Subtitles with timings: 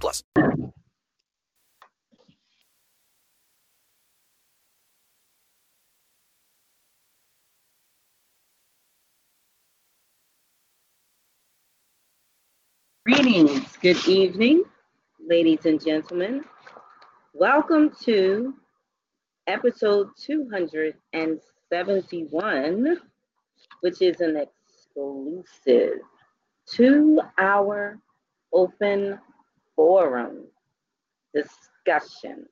[0.00, 0.22] plus.
[13.04, 14.62] Greetings, good evening,
[15.26, 16.44] ladies and gentlemen.
[17.34, 18.54] Welcome to
[19.48, 22.96] episode 271,
[23.80, 25.98] which is an exclusive
[26.64, 27.98] two hour
[28.52, 29.18] open
[29.76, 30.44] forum
[31.34, 32.46] discussion.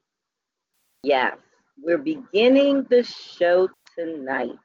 [1.03, 1.37] Yes,
[1.83, 4.59] we're beginning the show tonight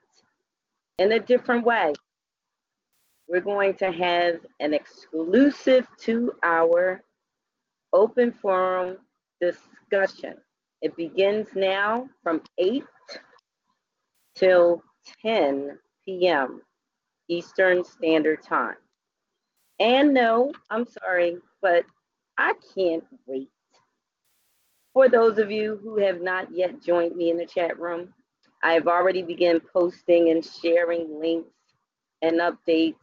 [0.98, 1.94] in a different way
[3.28, 7.02] we're going to have an exclusive two hour
[7.94, 8.98] open forum
[9.42, 10.36] discussion.
[10.82, 12.84] It begins now from 8
[14.36, 14.84] till
[15.24, 16.62] 10 p.m.
[17.28, 18.76] Eastern Standard Time.
[19.80, 21.86] And no, I'm sorry, but
[22.38, 23.50] I can't wait.
[24.94, 28.14] For those of you who have not yet joined me in the chat room,
[28.64, 31.52] I've already begun posting and sharing links
[32.22, 32.96] and updates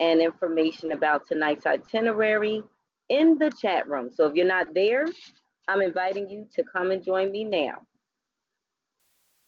[0.00, 2.62] and information about tonight's itinerary
[3.08, 4.10] in the chat room.
[4.14, 5.06] So if you're not there,
[5.68, 7.82] I'm inviting you to come and join me now.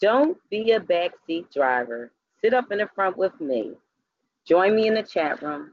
[0.00, 2.12] Don't be a backseat driver.
[2.40, 3.72] Sit up in the front with me.
[4.46, 5.72] Join me in the chat room.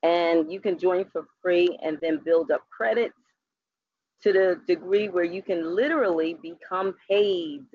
[0.03, 3.15] and you can join for free and then build up credits
[4.21, 7.65] to the degree where you can literally become paid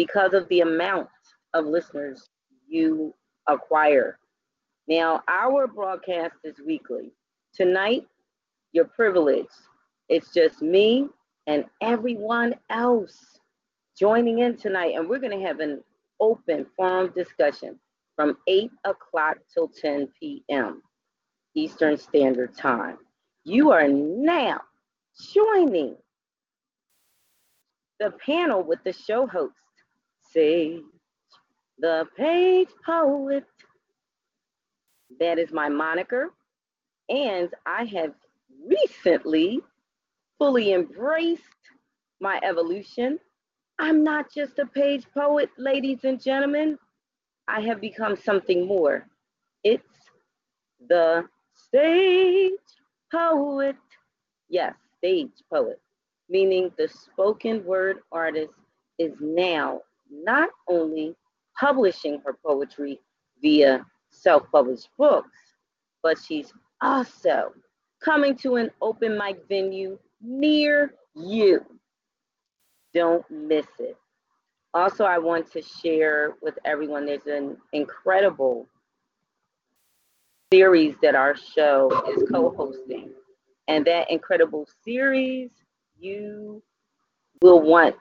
[0.00, 1.10] because of the amount
[1.52, 2.30] of listeners
[2.66, 3.14] you
[3.46, 4.18] acquire.
[4.88, 7.12] Now, our broadcast is weekly.
[7.52, 8.06] Tonight,
[8.72, 9.50] you're privileged.
[10.08, 11.06] It's just me
[11.46, 13.40] and everyone else
[13.98, 15.82] joining in tonight, and we're going to have an
[16.18, 17.78] open forum discussion
[18.16, 20.82] from 8 o'clock till 10 p.m.
[21.54, 22.96] Eastern Standard Time.
[23.44, 24.62] You are now
[25.34, 25.94] joining
[27.98, 29.52] the panel with the show host,
[30.32, 30.82] Sage,
[31.78, 33.44] the page poet.
[35.20, 36.30] That is my moniker.
[37.08, 38.14] And I have
[38.66, 39.60] recently
[40.38, 41.42] fully embraced
[42.20, 43.18] my evolution
[43.80, 46.78] I'm not just a page poet, ladies and gentlemen.
[47.48, 49.06] I have become something more.
[49.64, 49.82] It's
[50.86, 51.24] the
[51.54, 52.52] stage
[53.10, 53.76] poet.
[54.50, 55.80] Yes, stage poet,
[56.28, 58.52] meaning the spoken word artist
[58.98, 61.14] is now not only
[61.58, 63.00] publishing her poetry
[63.40, 65.38] via self published books,
[66.02, 67.52] but she's also
[68.02, 71.64] coming to an open mic venue near you.
[72.94, 73.96] Don't miss it.
[74.72, 78.68] Also, I want to share with everyone there's an incredible
[80.52, 83.10] series that our show is co hosting.
[83.68, 85.50] And that incredible series,
[85.98, 86.62] you
[87.42, 87.96] will want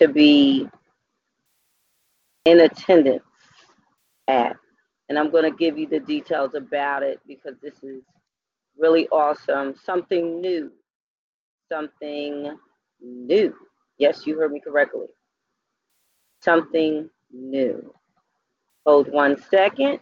[0.00, 0.68] to be
[2.44, 3.22] in attendance
[4.28, 4.56] at.
[5.08, 8.02] And I'm going to give you the details about it because this is
[8.78, 9.74] really awesome.
[9.84, 10.70] Something new,
[11.70, 12.56] something
[13.02, 13.54] new.
[13.98, 15.06] Yes, you heard me correctly.
[16.42, 17.92] Something new.
[18.86, 20.00] Hold one second.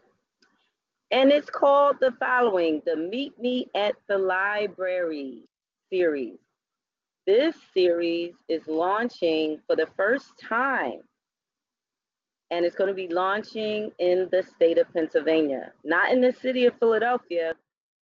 [1.10, 5.44] And it's called the following the Meet Me at the Library
[5.90, 6.38] series.
[7.28, 11.00] This series is launching for the first time
[12.50, 16.64] and it's going to be launching in the state of Pennsylvania, not in the city
[16.64, 17.52] of Philadelphia,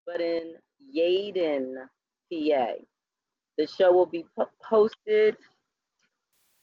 [0.07, 0.55] but in
[0.97, 1.75] Yeadon,
[2.33, 2.71] PA.
[3.59, 4.25] The show will be
[4.67, 5.35] hosted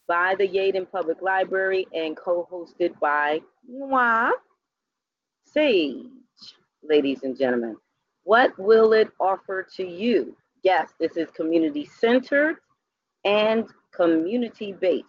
[0.08, 3.38] by the Yeadon Public Library and co-hosted by
[3.68, 4.32] moi,
[5.44, 6.06] Sage.
[6.82, 7.76] Ladies and gentlemen,
[8.24, 10.36] what will it offer to you?
[10.62, 12.56] Yes, this is community centered
[13.24, 15.08] and community based.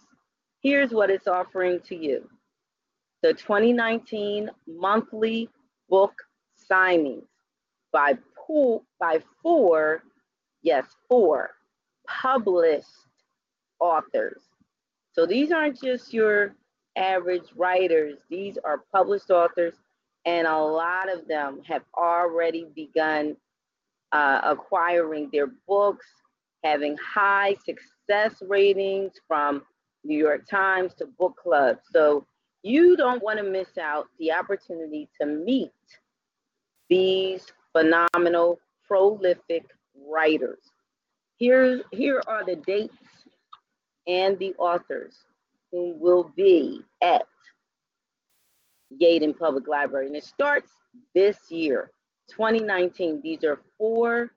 [0.62, 2.28] Here's what it's offering to you
[3.22, 5.48] the 2019 monthly
[5.88, 6.12] book
[6.70, 7.26] signings
[7.92, 10.02] by pool by four,
[10.62, 11.50] yes, four
[12.06, 12.86] published
[13.78, 14.42] authors.
[15.12, 16.54] So these aren't just your
[16.96, 19.74] average writers, these are published authors,
[20.24, 23.36] and a lot of them have already begun
[24.12, 26.06] uh, acquiring their books,
[26.64, 29.62] having high success ratings from
[30.04, 31.80] New York Times to book clubs.
[31.92, 32.26] So
[32.62, 35.70] you don't want to miss out the opportunity to meet
[36.88, 39.64] these phenomenal, prolific
[40.06, 40.58] writers.
[41.36, 42.96] Here, here are the dates
[44.06, 45.14] and the authors
[45.70, 47.26] who will be at
[49.00, 50.08] Yeadon Public Library.
[50.08, 50.72] And it starts
[51.14, 51.92] this year,
[52.30, 53.20] 2019.
[53.22, 54.30] These are four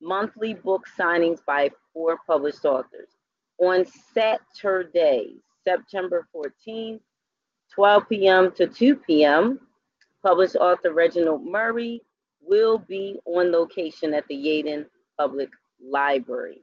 [0.00, 3.08] monthly book signings by four published authors.
[3.58, 3.84] On
[4.14, 7.00] Saturday, September 14th,
[7.74, 8.52] 12 p.m.
[8.52, 9.60] to 2 p.m.,
[10.22, 12.02] published author Reginald Murray
[12.40, 14.86] will be on location at the Yeadon
[15.18, 15.50] Public
[15.82, 16.62] Library.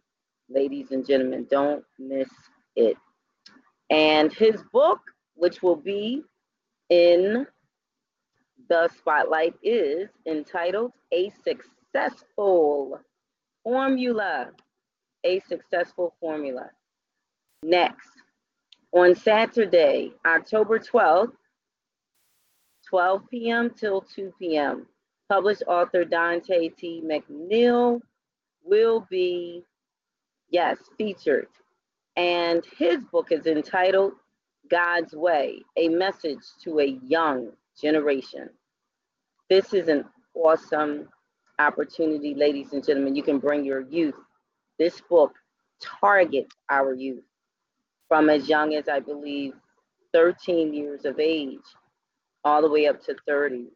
[0.50, 2.30] Ladies and gentlemen, don't miss
[2.76, 2.98] it.
[3.90, 5.00] And his book,
[5.36, 6.24] which will be
[6.90, 7.48] in
[8.70, 13.00] the spotlight, is entitled A Successful
[13.64, 14.50] Formula.
[15.24, 16.70] A Successful Formula.
[17.64, 18.10] Next,
[18.92, 21.34] on Saturday, October 12th,
[22.90, 23.70] 12 p.m.
[23.72, 24.86] till 2 p.m.,
[25.30, 27.02] published author Dante T.
[27.04, 28.02] McNeil
[28.64, 29.64] will be,
[30.50, 31.48] yes, featured.
[32.16, 34.14] And his book is entitled
[34.70, 38.50] God's Way A Message to a Young Generation.
[39.50, 40.06] This is an
[40.36, 41.10] awesome
[41.60, 43.16] opportunity, ladies and gentlemen.
[43.16, 44.16] You can bring your youth.
[44.80, 45.34] This book
[45.82, 47.24] targets our youth
[48.08, 49.54] from as young as I believe
[50.14, 51.60] 13 years of age
[52.44, 53.68] all the way up to 30.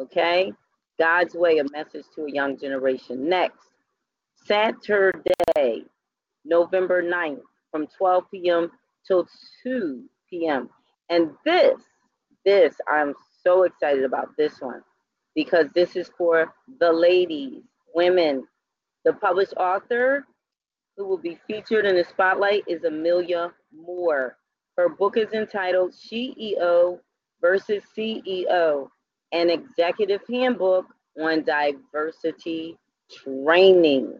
[0.00, 0.52] Okay?
[0.98, 3.28] God's Way, a message to a young generation.
[3.28, 3.66] Next,
[4.46, 5.84] Saturday,
[6.44, 7.40] November 9th,
[7.70, 8.70] from 12 p.m.
[9.06, 9.26] till
[9.62, 10.68] 2 p.m.
[11.10, 11.80] And this,
[12.44, 14.82] this, I'm so excited about this one
[15.34, 17.62] because this is for the ladies,
[17.94, 18.46] women.
[19.04, 20.26] The published author
[20.96, 24.36] who will be featured in the spotlight is Amelia Moore.
[24.76, 26.98] Her book is entitled CEO
[27.40, 28.88] versus CEO
[29.32, 30.86] An Executive Handbook
[31.20, 32.78] on Diversity
[33.10, 34.18] Training.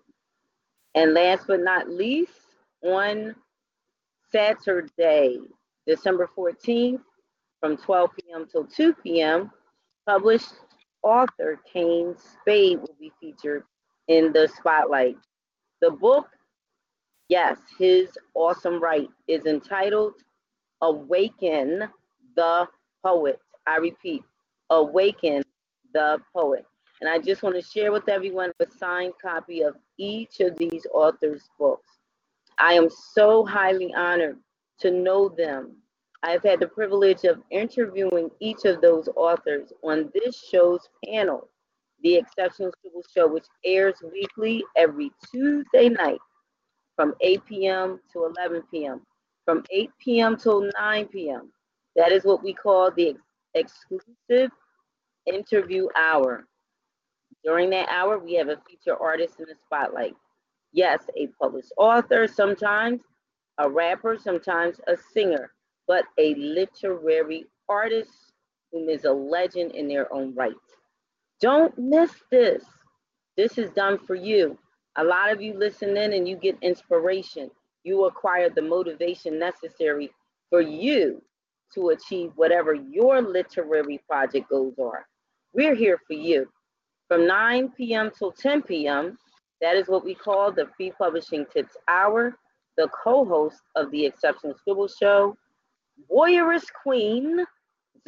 [0.95, 2.33] And last but not least,
[2.83, 3.35] on
[4.31, 5.39] Saturday,
[5.87, 7.01] December 14th,
[7.63, 8.47] from 12 p.m.
[8.51, 9.51] till 2 p.m.,
[10.05, 10.53] published
[11.05, 13.63] author Kane Spade will be featured
[14.09, 15.17] in the spotlight.
[15.81, 16.27] The book,
[17.29, 20.15] yes, his awesome write is entitled
[20.83, 21.89] Awaken
[22.35, 22.67] the
[23.05, 23.39] Poet.
[23.67, 24.25] I repeat,
[24.71, 25.45] Awaken
[25.95, 26.67] the Poet.
[27.01, 30.85] And I just want to share with everyone a signed copy of each of these
[30.93, 31.89] authors' books.
[32.59, 34.39] I am so highly honored
[34.81, 35.77] to know them.
[36.23, 41.49] I've had the privilege of interviewing each of those authors on this show's panel,
[42.03, 46.21] The Exceptional Scribble Show, which airs weekly every Tuesday night
[46.97, 48.01] from 8 p.m.
[48.13, 49.03] to 11 p.m.,
[49.45, 50.37] from 8 p.m.
[50.37, 51.53] till 9 p.m.
[51.97, 53.21] That is what we call the ex-
[53.55, 54.51] exclusive
[55.27, 56.47] interview hour.
[57.45, 60.15] During that hour, we have a feature artist in the spotlight.
[60.73, 63.01] Yes, a published author, sometimes
[63.59, 65.53] a rapper, sometimes a singer,
[65.87, 68.33] but a literary artist
[68.71, 70.53] whom is a legend in their own right.
[71.41, 72.65] Don't miss this.
[73.37, 74.59] This is done for you.
[74.97, 77.51] A lot of you listen in and you get inspiration.
[77.83, 80.11] You acquire the motivation necessary
[80.51, 81.23] for you
[81.75, 85.07] to achieve whatever your literary project goals are.
[85.55, 86.47] We're here for you.
[87.09, 88.11] From 9 p.m.
[88.17, 89.19] till 10 p.m.,
[89.61, 92.37] that is what we call the Free Publishing Tips Hour.
[92.77, 95.37] The co host of the Exceptional Scribble Show,
[96.11, 97.45] Warrioress Queen,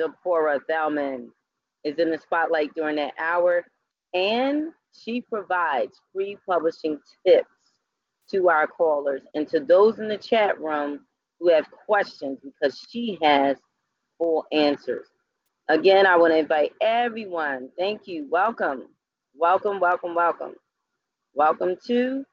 [0.01, 1.31] Zipporah Thelmon,
[1.85, 3.65] is in the spotlight during that hour,
[4.15, 7.49] and she provides free publishing tips
[8.31, 11.01] to our callers and to those in the chat room
[11.41, 13.59] who have questions because she has
[14.19, 15.09] full answers.
[15.69, 17.71] Again, I want to invite everyone.
[17.79, 18.27] Thank you.
[18.31, 18.85] Welcome.
[19.37, 20.55] Welcome, welcome, welcome.
[21.35, 22.25] Welcome to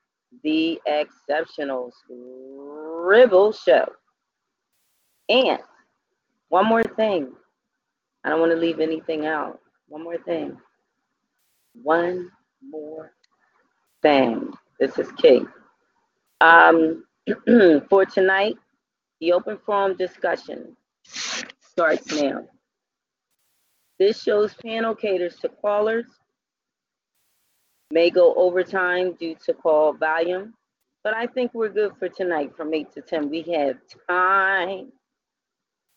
[0.43, 3.85] the Exceptional Scribble Show.
[5.31, 5.59] And
[6.49, 7.31] one more thing.
[8.25, 9.61] I don't want to leave anything out.
[9.87, 10.57] One more thing.
[11.81, 12.29] One
[12.61, 13.13] more
[14.01, 14.51] thing.
[14.77, 15.45] This is key.
[16.41, 17.05] Um,
[17.89, 18.55] for tonight,
[19.21, 22.45] the open forum discussion starts now.
[23.97, 26.07] This show's panel caters to callers,
[27.89, 30.55] may go overtime due to call volume,
[31.05, 33.29] but I think we're good for tonight from 8 to 10.
[33.29, 33.77] We have
[34.09, 34.91] time,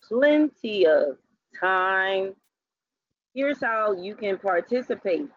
[0.08, 1.18] plenty of
[1.58, 2.34] time.
[3.34, 5.28] Here's how you can participate.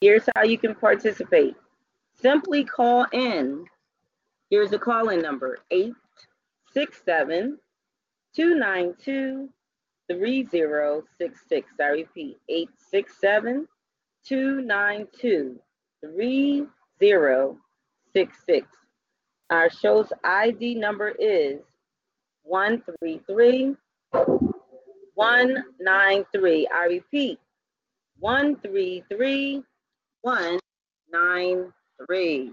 [0.00, 1.54] Here's how you can participate.
[2.14, 3.66] Simply call in.
[4.48, 7.58] Here's a call-in number, 867
[8.34, 9.48] 292
[10.10, 11.72] 3066.
[11.80, 13.68] I repeat, 867
[14.26, 15.60] 292
[16.02, 18.79] 3066.
[19.50, 21.60] Our show's ID number is
[22.44, 23.76] 133
[25.14, 26.68] 193.
[26.74, 27.38] I repeat,
[28.20, 29.62] 133
[30.22, 32.52] 193.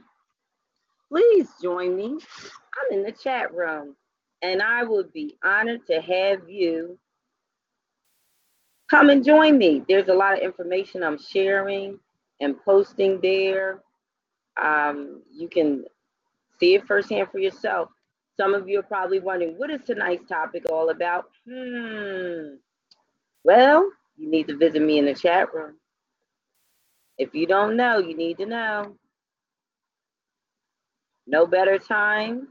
[1.09, 2.07] Please join me.
[2.07, 3.95] I'm in the chat room
[4.41, 6.97] and I would be honored to have you
[8.89, 9.83] come and join me.
[9.87, 11.99] There's a lot of information I'm sharing
[12.39, 13.81] and posting there.
[14.61, 15.85] Um, you can
[16.59, 17.89] see it firsthand for yourself.
[18.39, 21.25] Some of you are probably wondering, what is tonight's topic all about?
[21.49, 22.55] Hmm.
[23.43, 25.75] Well, you need to visit me in the chat room.
[27.17, 28.95] If you don't know, you need to know.
[31.27, 32.47] No better time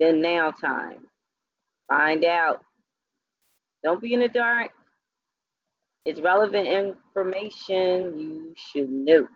[0.00, 1.06] than now time.
[1.88, 2.62] Find out.
[3.84, 4.70] Don't be in the dark.
[6.04, 9.28] It's relevant information you should know.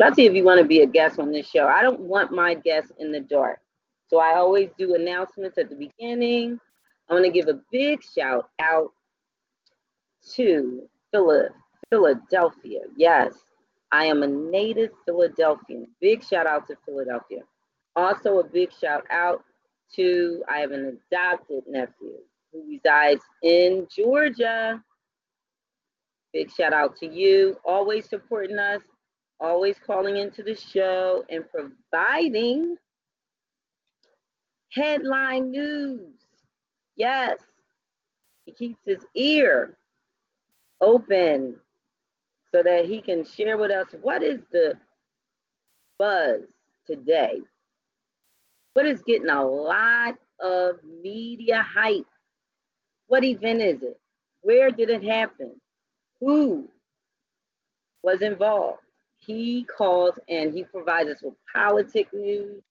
[0.00, 1.66] Especially if you want to be a guest on this show.
[1.66, 3.58] I don't want my guests in the dark.
[4.06, 6.60] So I always do announcements at the beginning.
[7.08, 8.92] I want to give a big shout out
[10.34, 12.80] to Philadelphia.
[12.96, 13.34] Yes,
[13.90, 15.88] I am a native Philadelphian.
[16.00, 17.40] Big shout out to Philadelphia.
[17.96, 19.42] Also, a big shout out
[19.96, 22.18] to I have an adopted nephew
[22.52, 24.82] who resides in Georgia.
[26.32, 28.82] Big shout out to you, always supporting us,
[29.40, 32.76] always calling into the show and providing
[34.72, 36.14] headline news.
[36.96, 37.38] Yes,
[38.44, 39.76] he keeps his ear
[40.80, 41.56] open
[42.52, 44.74] so that he can share with us what is the
[45.98, 46.42] buzz
[46.86, 47.40] today.
[48.74, 52.06] What is getting a lot of media hype?
[53.06, 53.98] What event is it?
[54.40, 55.60] Where did it happen?
[56.20, 56.68] Who
[58.02, 58.80] was involved?
[59.28, 62.62] He calls and he provides us with politic news.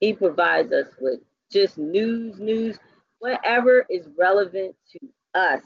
[0.00, 2.76] He provides us with just news, news,
[3.20, 4.98] whatever is relevant to
[5.32, 5.62] us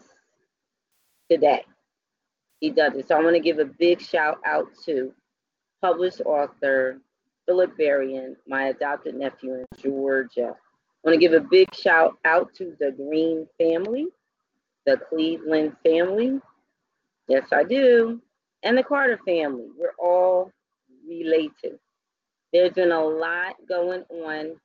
[1.31, 1.65] today.
[2.61, 3.09] He does it.
[3.09, 5.15] So I want to give a big shout out to
[5.81, 6.99] published author
[7.47, 10.55] Philip Berrien, my adopted nephew in Georgia.
[10.55, 14.09] I want to give a big shout out to the Green family,
[14.85, 16.41] the Cleveland family.
[17.27, 18.21] Yes, I do.
[18.63, 19.69] And the Carter family.
[19.79, 20.53] We're all
[21.09, 21.79] related.
[22.53, 24.57] There's been a lot going on.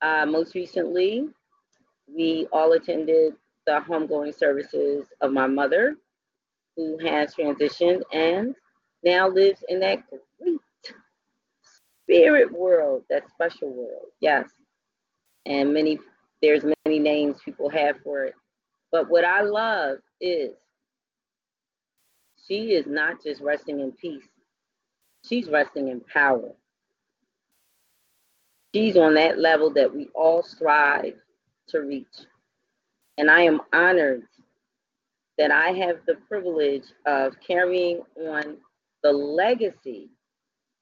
[0.00, 1.28] Uh, most recently,
[2.08, 3.34] we all attended
[3.66, 5.96] the homegoing services of my mother,
[6.76, 8.54] who has transitioned and
[9.04, 10.02] now lives in that
[10.40, 10.58] great
[12.04, 14.06] spirit world, that special world.
[14.20, 14.48] Yes.
[15.46, 15.98] And many
[16.40, 18.34] there's many names people have for it.
[18.90, 20.50] But what I love is
[22.52, 24.28] she is not just resting in peace.
[25.26, 26.52] She's resting in power.
[28.74, 31.14] She's on that level that we all strive
[31.68, 32.26] to reach.
[33.16, 34.24] And I am honored
[35.38, 38.58] that I have the privilege of carrying on
[39.02, 40.10] the legacy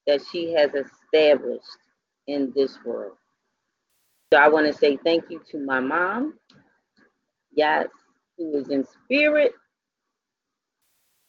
[0.08, 1.78] that she has established
[2.26, 3.16] in this world.
[4.32, 6.34] So I want to say thank you to my mom,
[7.52, 7.86] yes,
[8.36, 9.52] who is in spirit,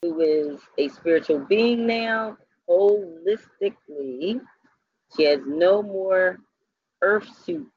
[0.02, 2.36] who is a spiritual being now,
[2.68, 4.42] holistically.
[5.16, 6.40] She has no more
[7.02, 7.68] earth suit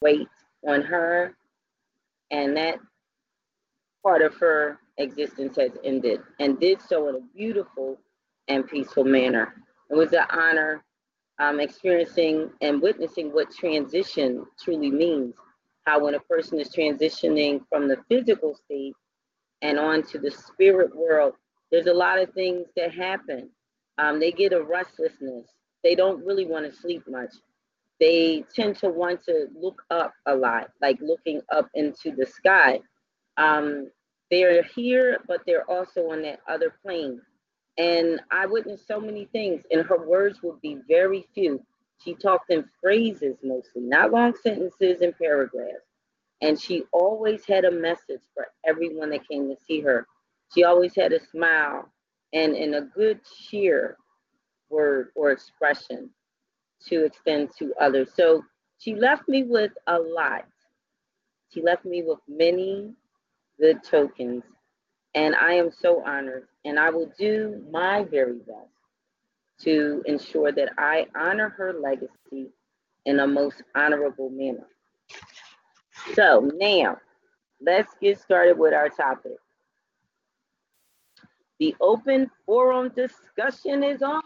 [0.00, 0.28] weight
[0.66, 1.36] on her,
[2.32, 2.78] and that
[4.02, 8.00] part of her existence has ended, and did so in a beautiful
[8.48, 9.54] and peaceful manner.
[9.90, 10.82] It was an honor
[11.38, 15.34] um, experiencing and witnessing what transition truly means.
[15.86, 18.94] How when a person is transitioning from the physical state
[19.62, 21.34] and on to the spirit world,
[21.70, 23.48] there's a lot of things that happen.
[23.98, 25.46] Um, they get a restlessness.
[25.82, 27.32] They don't really want to sleep much.
[27.98, 32.80] They tend to want to look up a lot, like looking up into the sky.
[33.36, 33.90] Um,
[34.30, 37.20] they're here, but they're also on that other plane.
[37.78, 41.64] And I witnessed so many things, and her words would be very few.
[41.98, 45.86] She talked in phrases mostly, not long sentences and paragraphs.
[46.42, 50.06] And she always had a message for everyone that came to see her.
[50.54, 51.90] She always had a smile
[52.34, 53.96] and, and a good cheer
[54.70, 56.10] word or expression
[56.88, 58.10] to extend to others.
[58.16, 58.44] So
[58.78, 60.46] she left me with a lot.
[61.54, 62.92] She left me with many
[63.60, 64.44] good tokens.
[65.14, 66.48] And I am so honored.
[66.64, 68.72] And I will do my very best
[69.62, 72.50] to ensure that I honor her legacy
[73.06, 74.66] in a most honorable manner.
[76.14, 76.98] So now,
[77.60, 79.36] let's get started with our topic.
[81.58, 84.20] The open forum discussion is on.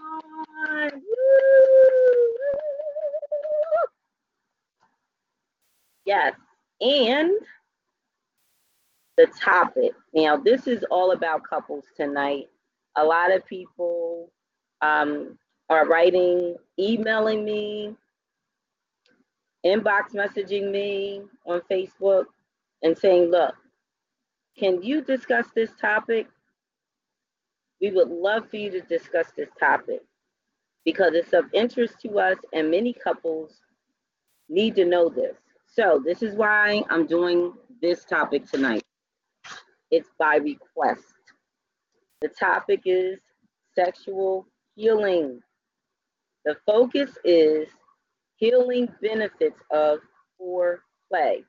[6.07, 6.35] Yes,
[6.81, 7.31] and
[9.17, 9.93] the topic.
[10.15, 12.49] Now, this is all about couples tonight.
[12.97, 14.31] A lot of people
[14.81, 17.97] um, are writing, emailing me,
[19.67, 22.27] inbox messaging me on Facebook
[22.83, 23.55] and saying, look,
[24.59, 26.29] can you discuss this topic?
[27.81, 30.01] We would love for you to discuss this topic
[30.85, 33.61] because it's of interest to us and many couples
[34.49, 35.37] need to know this.
[35.67, 38.83] So this is why I'm doing this topic tonight.
[39.91, 41.03] It's by request.
[42.23, 43.19] The topic is
[43.75, 45.41] sexual healing.
[46.45, 47.69] The focus is
[48.37, 49.99] healing benefits of
[50.41, 51.45] foreplay,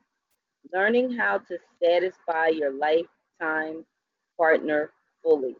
[0.73, 3.85] learning how to satisfy your lifetime
[4.37, 4.91] partner
[5.23, 5.55] fully.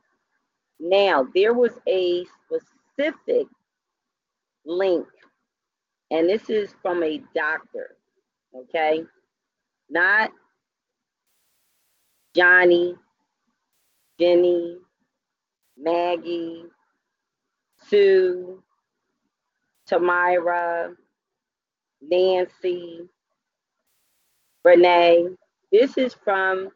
[0.80, 3.48] Now, there was a specific
[4.66, 5.08] link,
[6.12, 7.96] and this is from a doctor,
[8.56, 9.04] okay?
[9.90, 10.32] Not
[12.36, 12.96] Johnny,
[14.20, 14.78] Jenny,
[15.78, 16.66] Maggie,
[17.88, 18.62] Sue,
[19.90, 20.96] Tamira,
[22.02, 23.02] Nancy,
[24.64, 25.30] Renee.
[25.72, 26.70] This is from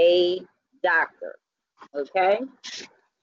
[0.00, 0.40] a
[0.82, 1.36] doctor,
[1.94, 2.40] okay?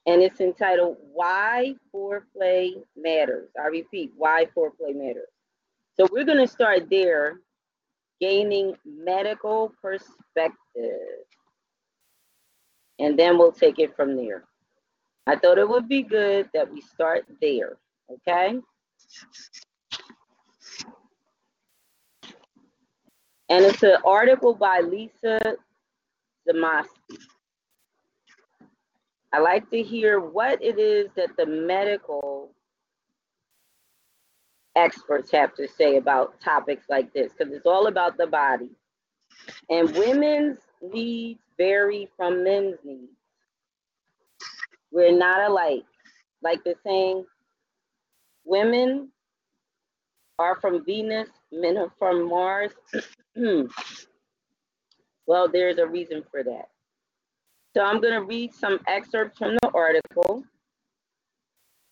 [0.08, 3.50] And it's entitled Why Foreplay Matters.
[3.60, 5.30] I repeat, Why Foreplay Matters.
[5.98, 7.40] So we're going to start there,
[8.20, 10.56] gaining medical perspective
[13.00, 14.44] and then we'll take it from there.
[15.28, 17.78] I thought it would be good that we start there,
[18.12, 18.60] okay?
[23.50, 25.40] And it's an article by Lisa
[26.48, 27.18] Zamosky.
[29.32, 32.52] I like to hear what it is that the medical
[34.76, 38.72] experts have to say about topics like this, because it's all about the body.
[39.70, 43.12] And women's needs vary from men's needs.
[44.92, 45.86] We're not alike.
[46.42, 47.26] Like the saying,
[48.44, 49.10] women
[50.40, 52.72] are from Venus, men are from Mars.
[55.28, 56.70] well, there's a reason for that.
[57.74, 60.44] So I'm going to read some excerpts from the article.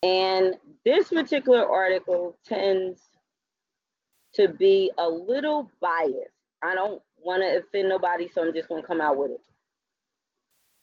[0.02, 3.02] And this particular article tends
[4.36, 6.32] to be a little biased.
[6.62, 9.42] I don't want to offend nobody, so I'm just going to come out with it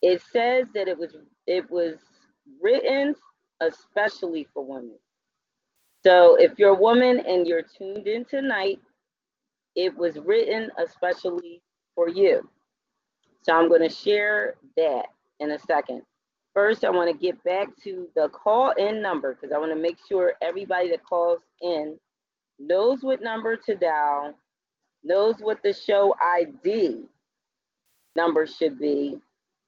[0.03, 1.15] it says that it was
[1.47, 1.97] it was
[2.61, 3.15] written
[3.61, 4.99] especially for women.
[6.05, 8.81] So if you're a woman and you're tuned in tonight,
[9.77, 11.63] it was written especially
[11.95, 12.49] for you.
[13.43, 15.07] So I'm going to share that
[15.41, 16.03] in a second.
[16.55, 19.81] First, I want to get back to the call in number because I want to
[19.81, 21.97] make sure everybody that calls in
[22.59, 24.35] knows what number to dial,
[25.05, 27.05] knows what the show ID
[28.17, 29.19] number should be,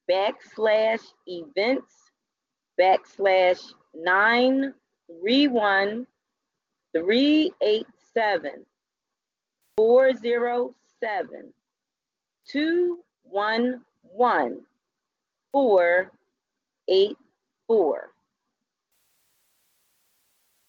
[0.09, 2.06] backslash events
[2.81, 3.61] backslash
[3.95, 4.75] nine
[5.21, 6.07] three one
[6.95, 8.65] three eight seven
[9.77, 11.53] four zero seven
[12.47, 14.61] two one one
[15.53, 16.11] four
[16.89, 17.17] eight
[17.67, 18.11] four.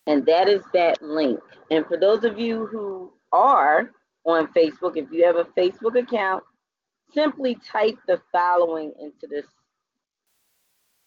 [0.06, 1.40] And that is that link.
[1.70, 3.92] And for those of you who are
[4.26, 6.44] on Facebook, if you have a Facebook account,
[7.14, 9.46] simply type the following into this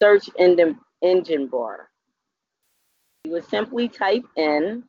[0.01, 1.89] search engine, engine bar.
[3.23, 4.83] You would simply type in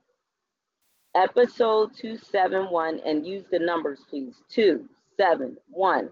[1.14, 4.34] episode 271 and use the numbers, please.
[4.50, 6.10] 271,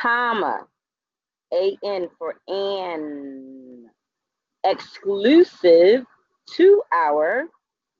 [0.00, 0.66] comma,
[1.52, 3.88] AN for an
[4.64, 6.04] exclusive
[6.46, 7.44] two hour,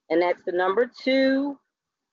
[0.09, 1.57] and that's the number two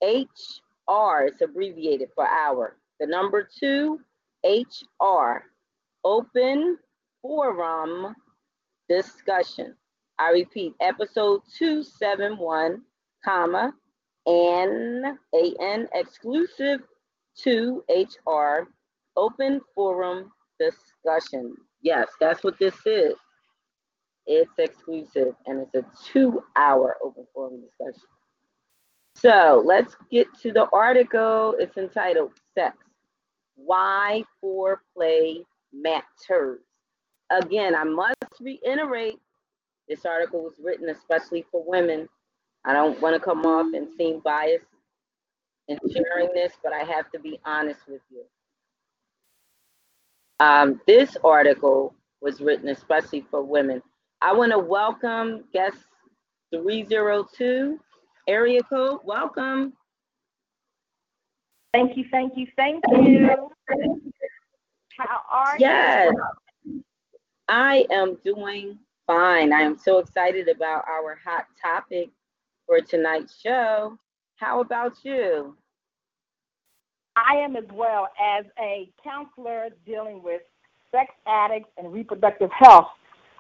[0.03, 1.27] HR.
[1.27, 2.77] It's abbreviated for hour.
[3.01, 4.01] The number two
[4.45, 5.45] HR.
[6.05, 6.79] Open
[7.23, 8.15] forum
[8.89, 9.75] discussion.
[10.19, 12.83] I repeat, episode 271,
[13.25, 13.73] comma,
[14.27, 16.81] N A N exclusive
[17.37, 18.69] two HR
[19.17, 21.55] open forum discussion.
[21.83, 23.15] Yes, that's what this is.
[24.27, 28.09] It's exclusive and it's a two hour open forum discussion.
[29.17, 31.55] So let's get to the article.
[31.59, 32.77] It's entitled Sex
[33.57, 36.61] Why Foreplay Matters.
[37.31, 39.19] Again, I must reiterate
[39.89, 42.09] this article was written especially for women.
[42.65, 44.67] I don't want to come off and seem biased
[45.69, 48.25] in sharing this, but I have to be honest with you.
[50.41, 53.83] Um, this article was written especially for women.
[54.23, 55.79] I want to welcome guest
[56.53, 57.79] 302
[58.29, 59.01] area code.
[59.05, 59.75] Welcome.
[61.75, 63.51] Thank you, thank you, thank you.
[64.99, 66.07] How are Yes.
[66.07, 66.23] you?
[67.49, 69.53] I am doing fine.
[69.53, 72.11] I am so excited about our hot topic
[72.67, 73.99] for tonight's show.
[74.37, 75.57] How about you?
[77.17, 80.43] I am as well as a counselor dealing with
[80.91, 82.89] sex addicts and reproductive health.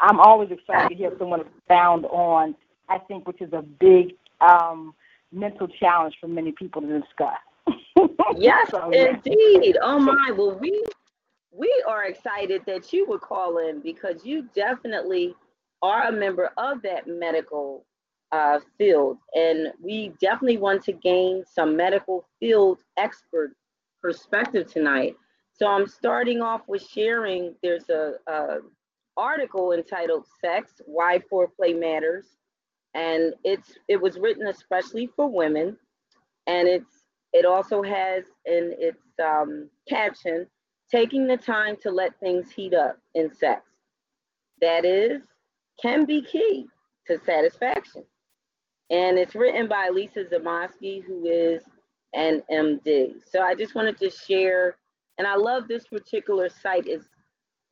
[0.00, 2.54] I'm always excited to hear someone expound on,
[2.88, 4.94] I think, which is a big um,
[5.32, 7.38] mental challenge for many people to discuss.
[8.36, 9.14] Yes, So, yeah.
[9.24, 9.76] indeed.
[9.80, 10.32] Oh my.
[10.36, 10.84] Well, we
[11.56, 15.34] we are excited that you would call in because you definitely
[15.82, 17.84] are a member of that medical
[18.32, 23.52] uh, field, and we definitely want to gain some medical field expert
[24.02, 25.14] perspective tonight.
[25.52, 27.54] So I'm starting off with sharing.
[27.62, 28.58] There's a, a
[29.16, 32.26] article entitled "Sex: Why Foreplay Matters,"
[32.94, 35.76] and it's it was written especially for women,
[36.48, 40.46] and it's it also has in its um, caption,
[40.94, 43.62] taking the time to let things heat up in sex.
[44.61, 45.22] That is,
[45.83, 46.66] can be key
[47.09, 48.04] to satisfaction.
[48.90, 51.62] And it's written by Lisa Zamosky, who is
[52.14, 53.14] an MD.
[53.28, 54.76] So I just wanted to share,
[55.18, 56.87] and I love this particular site.
[56.87, 57.09] It's,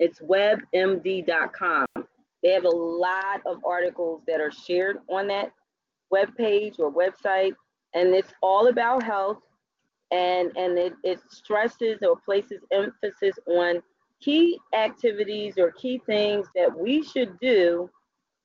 [0.00, 1.86] it's webmd.com.
[2.42, 5.52] They have a lot of articles that are shared on that
[6.10, 7.54] web page or website,
[7.94, 9.38] and it's all about health
[10.12, 13.82] and and it, it stresses or places emphasis on
[14.20, 17.90] key activities or key things that we should do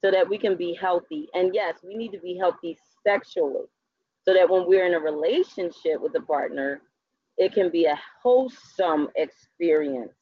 [0.04, 1.28] so that we can be healthy.
[1.34, 3.66] And yes we need to be healthy sexually
[4.26, 6.82] so that when we're in a relationship with a partner
[7.38, 10.14] it can be a wholesome experience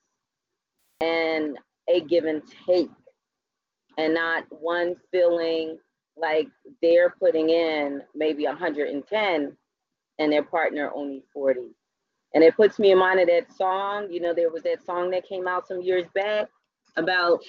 [0.99, 1.57] and
[1.89, 2.89] a give and take
[3.97, 5.77] and not one feeling
[6.17, 6.47] like
[6.81, 9.57] they're putting in maybe 110
[10.19, 11.61] and their partner only 40.
[12.33, 14.07] And it puts me in mind of that song.
[14.11, 16.47] You know, there was that song that came out some years back
[16.97, 17.39] about,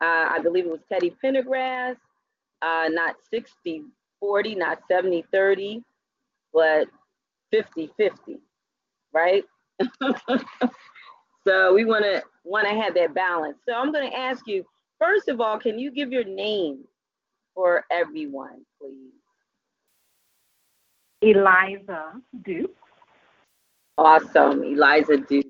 [0.00, 1.96] uh, I believe it was Teddy Pendergrass,
[2.62, 3.84] uh, not 60
[4.20, 5.82] 40, not 70 30,
[6.52, 6.88] but
[7.50, 8.38] 50 50,
[9.12, 9.44] right?
[11.46, 13.58] so we want to want to have that balance.
[13.68, 14.64] So I'm going to ask you,
[14.98, 16.84] first of all, can you give your name
[17.54, 19.12] for everyone, please?
[21.24, 22.76] Eliza Duke.
[23.96, 25.46] Awesome, Eliza Duke.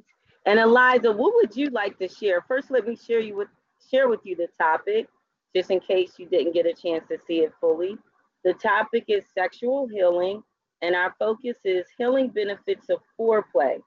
[0.47, 2.45] And Eliza, what would you like to share?
[2.47, 3.49] First, let me share you with
[3.91, 5.09] share with you the topic
[5.55, 7.97] just in case you didn't get a chance to see it fully.
[8.45, 10.43] The topic is sexual healing,
[10.81, 13.79] and our focus is healing benefits of foreplay,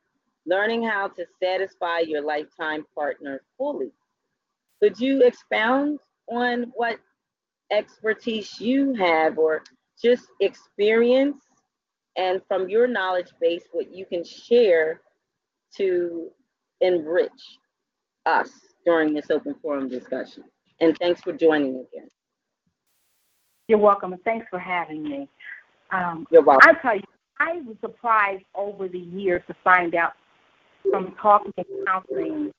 [0.46, 3.92] learning how to satisfy your lifetime partner fully.
[4.82, 7.00] Could you expound on what
[7.72, 9.64] expertise you have or
[10.02, 11.47] just experience
[12.18, 15.02] and from your knowledge base what you can share
[15.78, 16.30] to
[16.82, 17.32] enrich
[18.26, 18.50] us
[18.86, 20.44] during this open forum discussion.
[20.82, 22.10] And thanks for joining again.
[23.68, 25.30] You're welcome, and thanks for having me.
[25.92, 26.70] Um, You're welcome.
[26.70, 27.04] I tell you,
[27.40, 30.14] I was surprised over the years to find out
[30.90, 32.52] from talking and counseling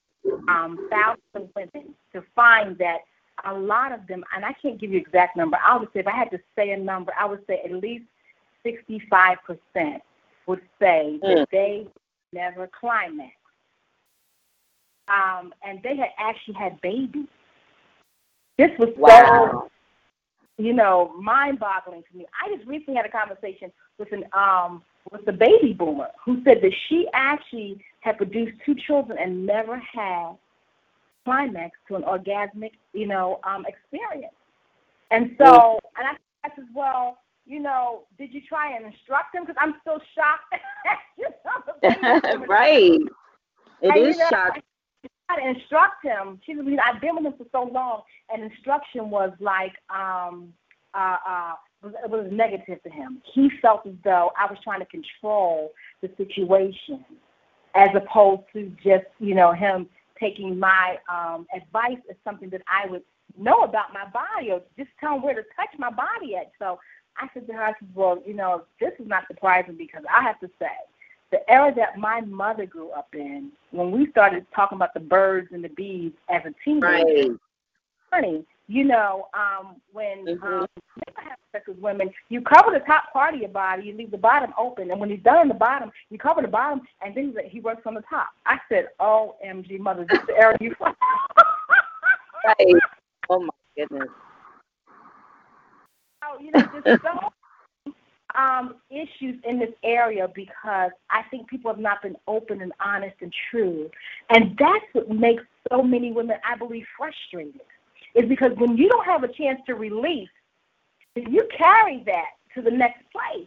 [0.48, 2.98] um, thousands of women to find that
[3.44, 5.58] a lot of them, and I can't give you exact number.
[5.64, 8.04] I would say if I had to say a number, I would say at least
[8.64, 10.00] 65%
[10.46, 11.86] would say that they
[12.32, 13.32] never climax.
[15.08, 17.26] Um, and they had actually had babies.
[18.58, 19.10] This was Wow.
[19.10, 19.70] so,
[20.58, 22.26] you know, mind-boggling to me.
[22.44, 26.60] I just recently had a conversation with an um with a baby boomer who said
[26.60, 30.36] that she actually had produced two children and never had
[31.24, 34.34] climax to an orgasmic, you know, um, experience.
[35.10, 37.18] And so, and I I said, well,
[37.48, 39.44] you know, did you try and instruct them?
[39.44, 40.54] Because I'm still shocked.
[41.18, 43.00] you know, the baby boomer- right.
[43.80, 44.62] It and, is you know, shocking.
[45.30, 46.40] I tried to instruct him.
[46.44, 50.52] She was, I've been with him for so long, and instruction was like, um,
[50.94, 53.22] uh, uh, was, it was negative to him.
[53.32, 57.04] He felt as though I was trying to control the situation,
[57.74, 59.88] as opposed to just, you know, him
[60.20, 63.02] taking my um, advice as something that I would
[63.38, 66.50] know about my body or just tell him where to touch my body at.
[66.58, 66.78] So
[67.18, 70.22] I said to her, I said, well, you know, this is not surprising because I
[70.22, 70.66] have to say,
[71.30, 75.48] the era that my mother grew up in, when we started talking about the birds
[75.52, 77.30] and the bees as a teenager, Right.
[78.10, 80.62] funny, you know, um, when Mhm.
[80.62, 80.68] um,
[81.16, 84.18] have sex with women, you cover the top part of your body, you leave the
[84.18, 87.34] bottom open, and when he's done on the bottom, you cover the bottom, and then
[87.44, 88.30] he works on the top.
[88.46, 90.96] I said, "OMG, mother, this is the era you from?"
[92.44, 92.74] Right.
[93.28, 94.08] Oh my goodness.
[96.38, 97.32] So, you know, there's so
[98.34, 103.16] um, issues in this area because I think people have not been open and honest
[103.20, 103.90] and true.
[104.30, 107.60] And that's what makes so many women, I believe, frustrated.
[108.14, 110.28] Is because when you don't have a chance to release,
[111.14, 113.46] you carry that to the next place.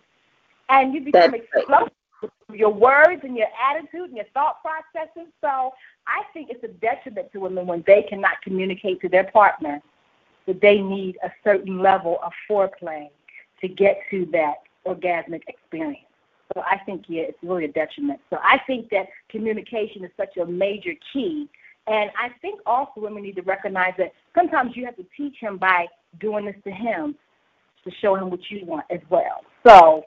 [0.70, 1.64] And you become That's right.
[1.64, 5.32] explosive with your words and your attitude and your thought processes.
[5.42, 5.74] So
[6.08, 9.82] I think it's a detriment to women when they cannot communicate to their partner
[10.48, 13.10] that they need a certain level of foreplay
[13.62, 16.06] to get to that orgasmic experience.
[16.54, 18.20] So I think yeah, it's really a detriment.
[18.30, 21.48] So I think that communication is such a major key.
[21.88, 25.58] And I think also women need to recognize that sometimes you have to teach him
[25.58, 25.88] by
[26.20, 27.16] doing this to him
[27.84, 29.44] to show him what you want as well.
[29.66, 30.04] So,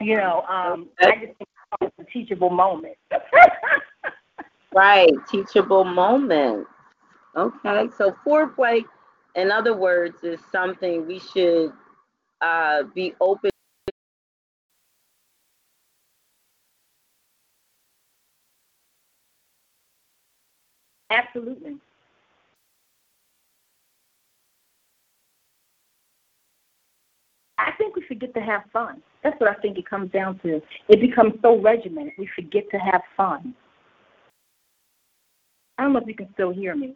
[0.00, 1.48] you know, um, I just think
[1.80, 2.96] it's a teachable moment.
[4.74, 5.12] Right.
[5.30, 6.66] Teachable moment.
[7.36, 7.88] Okay.
[7.96, 8.82] So foreplay,
[9.36, 11.72] in other words, is something we should
[12.40, 13.50] uh, be open.
[21.10, 21.76] Absolutely.
[27.58, 29.02] I think we forget to have fun.
[29.22, 30.60] That's what I think it comes down to.
[30.88, 33.54] It becomes so regimented, we forget to have fun.
[35.78, 36.94] I don't know if you can still hear me.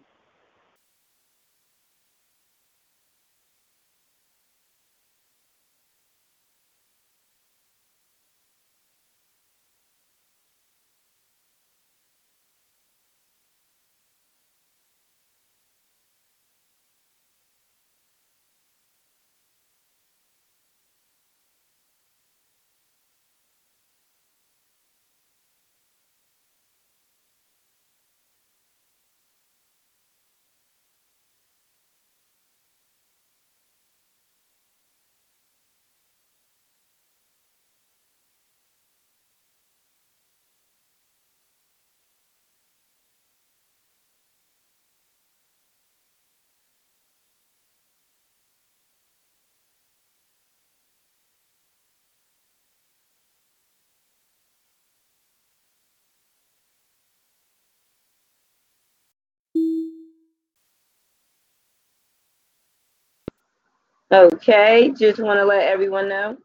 [64.12, 64.92] Okay.
[64.98, 66.36] Just want to let everyone know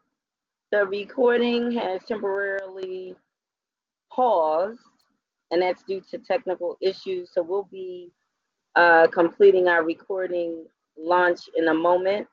[0.71, 3.15] the recording has temporarily
[4.11, 4.79] paused,
[5.51, 7.31] and that's due to technical issues.
[7.33, 8.11] So we'll be
[8.75, 10.65] uh, completing our recording
[10.97, 12.27] launch in a moment.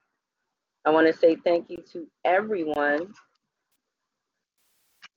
[0.85, 3.13] I want to say thank you to everyone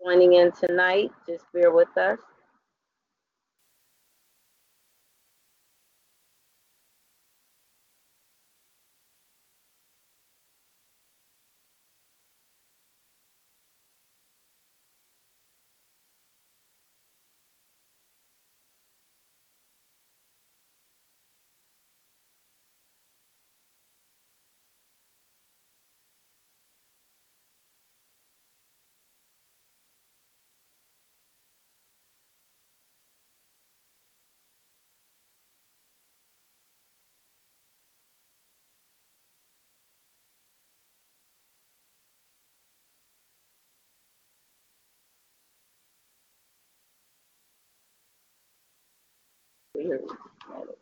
[0.04, 1.12] joining in tonight.
[1.28, 2.19] Just bear with us.
[49.91, 50.01] Weird.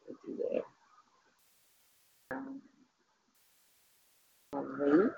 [0.08, 0.64] Let's do that.
[2.38, 2.62] Um,
[4.54, 5.12] right.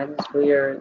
[0.00, 0.80] That is weird.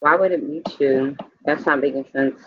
[0.00, 1.14] Why would it mute you?
[1.44, 2.40] That's not making sense.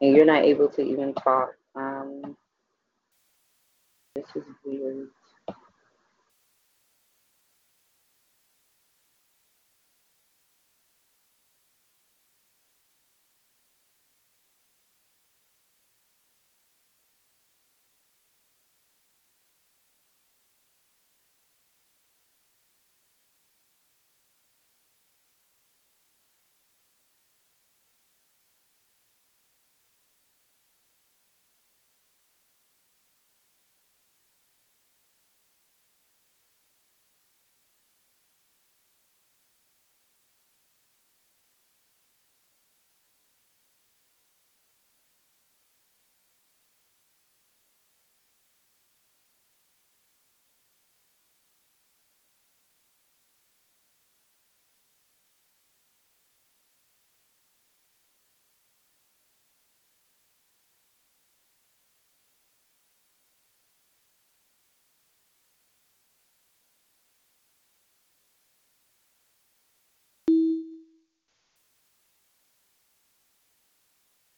[0.00, 1.50] And you're not able to even talk.
[1.76, 2.36] Um,
[4.16, 5.06] this is weird.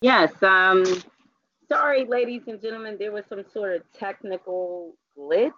[0.02, 0.84] Yes, um,
[1.68, 5.52] sorry, ladies and gentlemen, there was some sort of technical glitch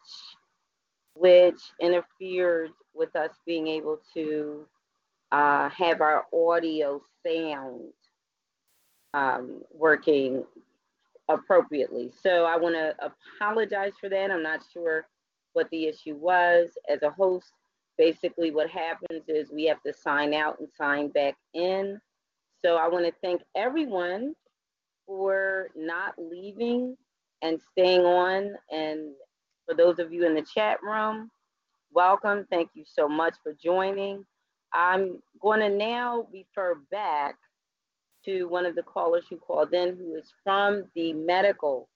[1.16, 4.66] which interfered with us being able to
[5.32, 7.84] uh, have our audio sound
[9.14, 10.44] um, working
[11.30, 12.12] appropriately.
[12.22, 12.94] So I want to
[13.40, 14.30] apologize for that.
[14.30, 15.06] I'm not sure
[15.54, 16.68] what the issue was.
[16.86, 17.50] As a host,
[17.96, 21.98] basically what happens is we have to sign out and sign back in.
[22.64, 24.34] So I want to thank everyone
[25.06, 26.96] for not leaving
[27.42, 28.54] and staying on.
[28.70, 29.10] And
[29.66, 31.30] for those of you in the chat room,
[31.92, 32.46] welcome.
[32.48, 34.24] Thank you so much for joining.
[34.72, 37.36] I'm going to now refer back
[38.24, 41.90] to one of the callers who called in who is from the medical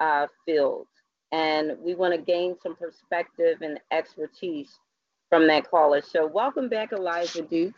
[0.00, 0.88] uh, field.
[1.30, 4.80] And we want to gain some perspective and expertise
[5.28, 6.02] from that caller.
[6.02, 7.74] So, welcome back, Eliza Duke.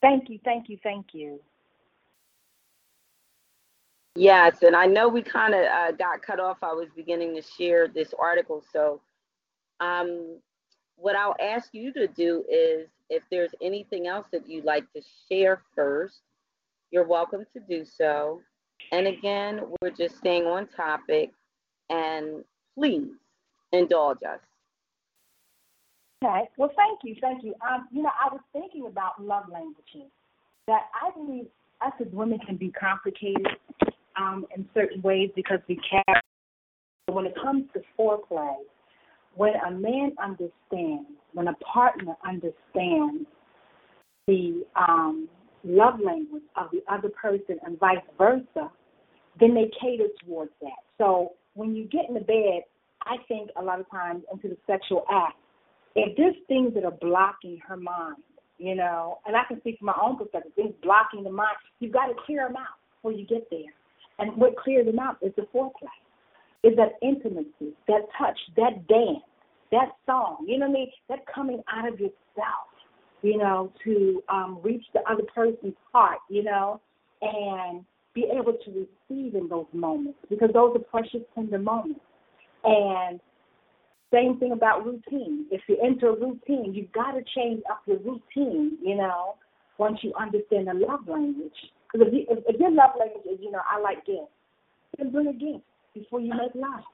[0.00, 1.40] Thank you, thank you, thank you.
[4.14, 6.58] Yes, and I know we kind of uh, got cut off.
[6.62, 8.64] I was beginning to share this article.
[8.72, 9.00] So,
[9.80, 10.38] um,
[10.96, 15.02] what I'll ask you to do is if there's anything else that you'd like to
[15.30, 16.20] share first,
[16.90, 18.40] you're welcome to do so.
[18.90, 21.30] And again, we're just staying on topic
[21.90, 22.44] and
[22.74, 23.12] please
[23.72, 24.40] indulge us.
[26.22, 26.48] Okay.
[26.56, 27.54] Well, thank you, thank you.
[27.62, 30.10] Um, you know, I was thinking about love languages.
[30.66, 31.46] That I believe
[31.84, 33.46] us as women can be complicated
[34.16, 36.20] um, in certain ways because we care.
[37.06, 38.56] When it comes to foreplay,
[39.34, 43.26] when a man understands, when a partner understands
[44.26, 45.28] the um,
[45.64, 48.70] love language of the other person and vice versa,
[49.40, 50.82] then they cater towards that.
[50.98, 52.64] So when you get in the bed,
[53.04, 55.36] I think a lot of times into the sexual act,
[55.98, 58.22] if there's things that are blocking her mind,
[58.58, 61.92] you know, and I can speak from my own perspective, things blocking the mind, you've
[61.92, 63.72] got to clear them out before you get there.
[64.18, 65.94] And what clears them out is the foreplay,
[66.64, 69.22] is that intimacy, that touch, that dance,
[69.70, 70.90] that song, you know what I mean?
[71.08, 72.68] That coming out of yourself,
[73.22, 76.80] you know, to um, reach the other person's heart, you know,
[77.22, 77.84] and
[78.14, 82.00] be able to receive in those moments because those are precious, tender moments.
[82.64, 83.20] And
[84.12, 85.46] same thing about routine.
[85.50, 89.34] If you enter a routine, you've got to change up your routine, you know,
[89.78, 91.52] once you understand the love language.
[91.92, 94.32] Because if, you, if, if your love language is, you know, I like gifts,
[94.96, 96.84] then bring a gift before you make love.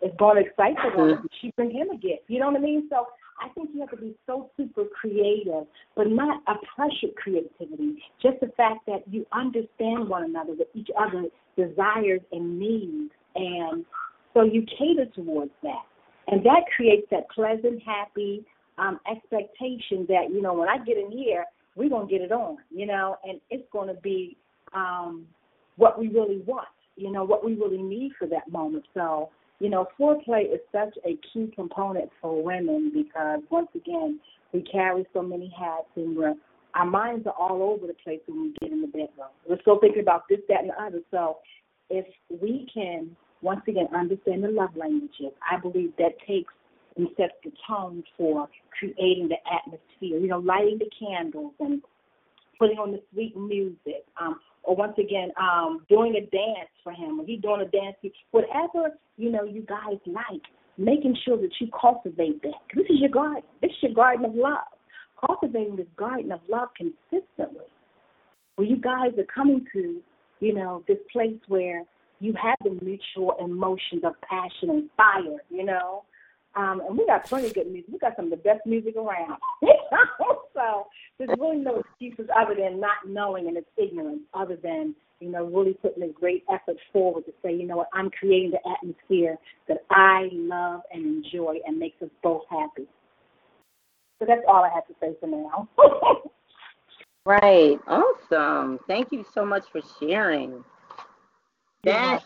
[0.00, 1.24] It's going to excite the woman.
[1.40, 2.24] She bring him a gift.
[2.26, 2.88] You know what I mean?
[2.90, 3.06] So
[3.40, 5.66] I think you have to be so super creative,
[5.96, 8.02] but not a pressured creativity.
[8.20, 11.24] Just the fact that you understand one another, that each other
[11.56, 13.84] desires and needs, and
[14.34, 15.84] so you cater towards that,
[16.28, 18.44] and that creates that pleasant, happy
[18.78, 21.44] um, expectation that you know when I get in here,
[21.74, 24.36] we're gonna get it on, you know, and it's gonna be
[24.74, 25.26] um,
[25.76, 28.84] what we really want, you know, what we really need for that moment.
[28.94, 34.18] So you know, foreplay is such a key component for women because once again,
[34.52, 36.34] we carry so many hats and we're
[36.74, 39.28] our minds are all over the place when we get in the bedroom.
[39.48, 41.00] We're still thinking about this, that, and the other.
[41.10, 41.38] So
[41.90, 46.52] if we can once again understand the love languages, I believe that takes
[46.96, 50.18] and sets the tone for creating the atmosphere.
[50.18, 51.82] You know, lighting the candles and
[52.58, 57.20] putting on the sweet music, um, or once again, um, doing a dance for him,
[57.20, 57.96] or he doing a dance,
[58.30, 60.42] whatever you know you guys like,
[60.78, 62.54] making sure that you cultivate that.
[62.74, 63.42] This is your garden.
[63.60, 64.58] This is your garden of love.
[65.26, 67.66] Cultivating this garden of love consistently,
[68.56, 70.00] where you guys are coming to,
[70.40, 71.84] you know, this place where
[72.22, 76.04] you have the mutual emotions of passion and fire, you know,
[76.54, 77.90] um, and we got plenty of good music.
[77.92, 79.38] We got some of the best music around.
[80.54, 80.86] so
[81.18, 85.46] there's really no excuses other than not knowing and it's ignorance, other than, you know,
[85.46, 89.36] really putting a great effort forward to say, you know what, I'm creating the atmosphere
[89.66, 92.86] that I love and enjoy and makes us both happy.
[94.20, 95.68] So that's all I have to say for now.
[97.26, 97.80] right.
[97.88, 98.78] Awesome.
[98.86, 100.62] Thank you so much for sharing.
[101.84, 102.24] That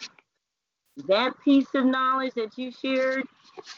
[1.09, 3.25] that piece of knowledge that you shared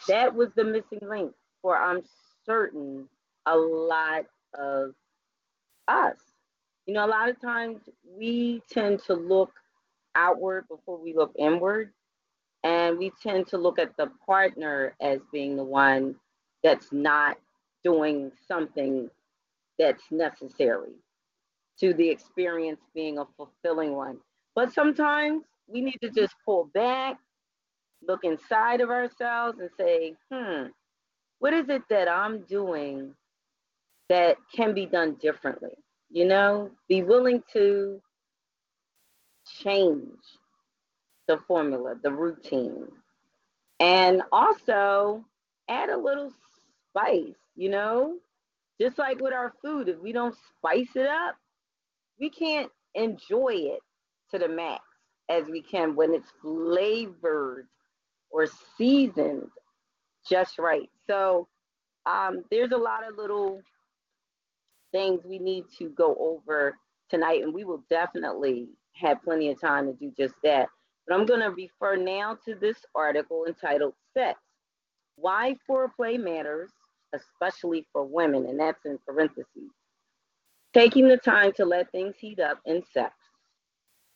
[0.08, 2.02] that was the missing link for I'm
[2.46, 3.08] certain
[3.46, 4.26] a lot
[4.58, 4.94] of
[5.88, 6.16] us.
[6.86, 7.80] You know, a lot of times
[8.18, 9.52] we tend to look
[10.14, 11.92] outward before we look inward.
[12.64, 16.16] And we tend to look at the partner as being the one
[16.64, 17.38] that's not
[17.84, 19.08] doing something
[19.78, 20.92] that's necessary
[21.78, 24.18] to the experience being a fulfilling one.
[24.56, 27.18] But sometimes we need to just pull back
[28.06, 30.66] look inside of ourselves and say, hmm,
[31.38, 33.14] what is it that I'm doing
[34.08, 35.74] that can be done differently?
[36.10, 38.00] You know, be willing to
[39.62, 40.08] change
[41.26, 42.86] the formula, the routine,
[43.80, 45.24] and also
[45.68, 46.32] add a little
[46.88, 48.14] spice, you know,
[48.80, 51.36] just like with our food, if we don't spice it up,
[52.18, 53.80] we can't enjoy it
[54.30, 54.82] to the max
[55.28, 57.66] as we can when it's flavored
[58.30, 59.48] or seasoned
[60.28, 60.88] just right.
[61.06, 61.48] So
[62.06, 63.60] um, there's a lot of little
[64.92, 66.76] things we need to go over
[67.10, 70.68] tonight, and we will definitely have plenty of time to do just that.
[71.06, 74.38] But I'm going to refer now to this article entitled Sex
[75.16, 76.70] Why Foreplay Matters,
[77.14, 79.70] especially for women, and that's in parentheses.
[80.74, 83.14] Taking the time to let things heat up in sex,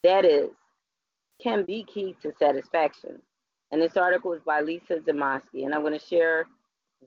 [0.03, 0.51] that is,
[1.41, 3.21] can be key to satisfaction.
[3.71, 6.47] And this article is by Lisa Zamosky, and I'm going to share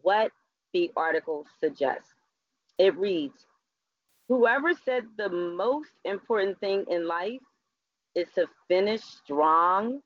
[0.01, 0.31] what
[0.73, 2.13] the article suggests.
[2.77, 3.45] It reads
[4.27, 7.41] Whoever said the most important thing in life
[8.15, 10.01] is to finish strong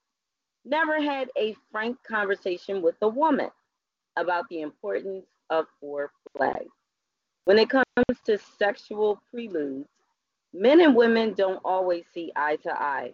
[0.66, 3.50] never had a frank conversation with a woman
[4.18, 6.66] about the importance of foreplay.
[7.46, 7.86] When it comes
[8.26, 9.88] to sexual preludes,
[10.54, 13.14] men and women don't always see eye to eye,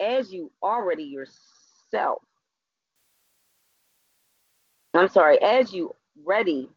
[0.00, 2.22] as you already yourself.
[4.94, 6.68] I'm sorry, as you ready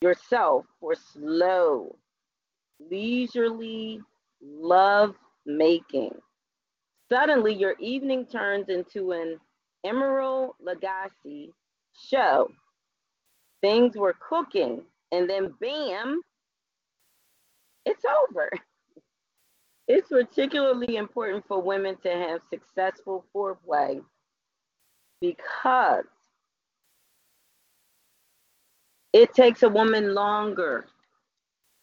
[0.00, 1.96] yourself for slow,
[2.90, 4.00] leisurely
[4.42, 6.14] love making.
[7.10, 9.38] Suddenly, your evening turns into an
[9.86, 11.52] Emeril Lagasse
[11.96, 12.50] show.
[13.62, 14.82] Things were cooking,
[15.12, 16.20] and then bam,
[17.84, 18.50] it's over.
[19.88, 24.02] It's particularly important for women to have successful foreplay
[25.20, 26.04] because
[29.12, 30.86] it takes a woman longer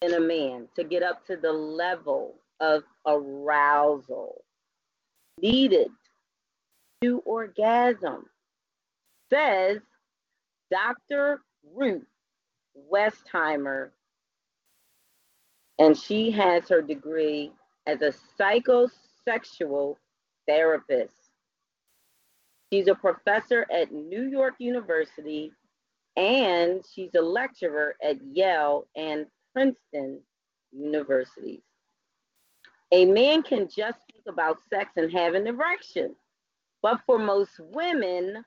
[0.00, 4.44] than a man to get up to the level of arousal
[5.40, 5.88] needed
[7.02, 8.26] to orgasm,
[9.30, 9.78] says
[10.70, 11.40] Dr.
[11.74, 12.06] Ruth
[12.92, 13.90] Westheimer,
[15.78, 17.52] and she has her degree
[17.86, 19.96] as a psychosexual
[20.46, 21.14] therapist.
[22.72, 25.52] She's a professor at New York University
[26.16, 30.20] and she's a lecturer at Yale and Princeton
[30.72, 31.62] universities.
[32.92, 36.14] A man can just think about sex and have an erection,
[36.82, 38.44] but for most women,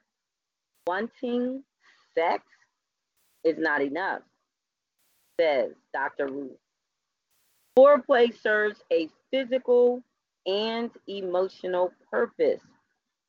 [0.86, 1.64] wanting
[2.16, 2.44] sex
[3.44, 4.22] is not enough,
[5.40, 6.28] says Dr.
[6.28, 6.58] Ruth.
[7.78, 10.02] Foreplay serves a physical
[10.48, 12.62] and emotional purpose,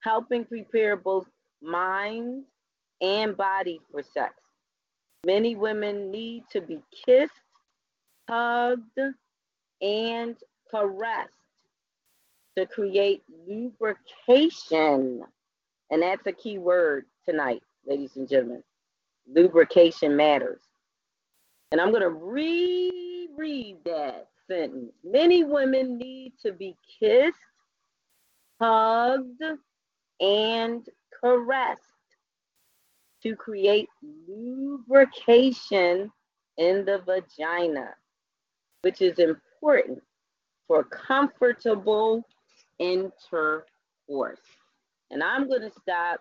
[0.01, 1.27] helping prepare both
[1.61, 2.45] mind
[3.03, 4.33] and body for sex.
[5.27, 7.33] Many women need to be kissed,
[8.27, 8.99] hugged,
[9.83, 10.37] and
[10.71, 11.33] caressed
[12.57, 15.25] to create lubrication.
[15.91, 18.63] And that's a key word tonight, ladies and gentlemen.
[19.31, 20.63] Lubrication matters.
[21.71, 24.93] And I'm going to reread that sentence.
[25.05, 27.37] Many women need to be kissed,
[28.61, 29.43] hugged,
[30.21, 30.87] and
[31.21, 31.83] caressed
[33.23, 33.89] to create
[34.29, 36.11] lubrication
[36.57, 37.95] in the vagina,
[38.83, 40.03] which is important
[40.67, 42.25] for comfortable
[42.79, 44.41] intercourse.
[45.11, 46.21] And I'm going to stop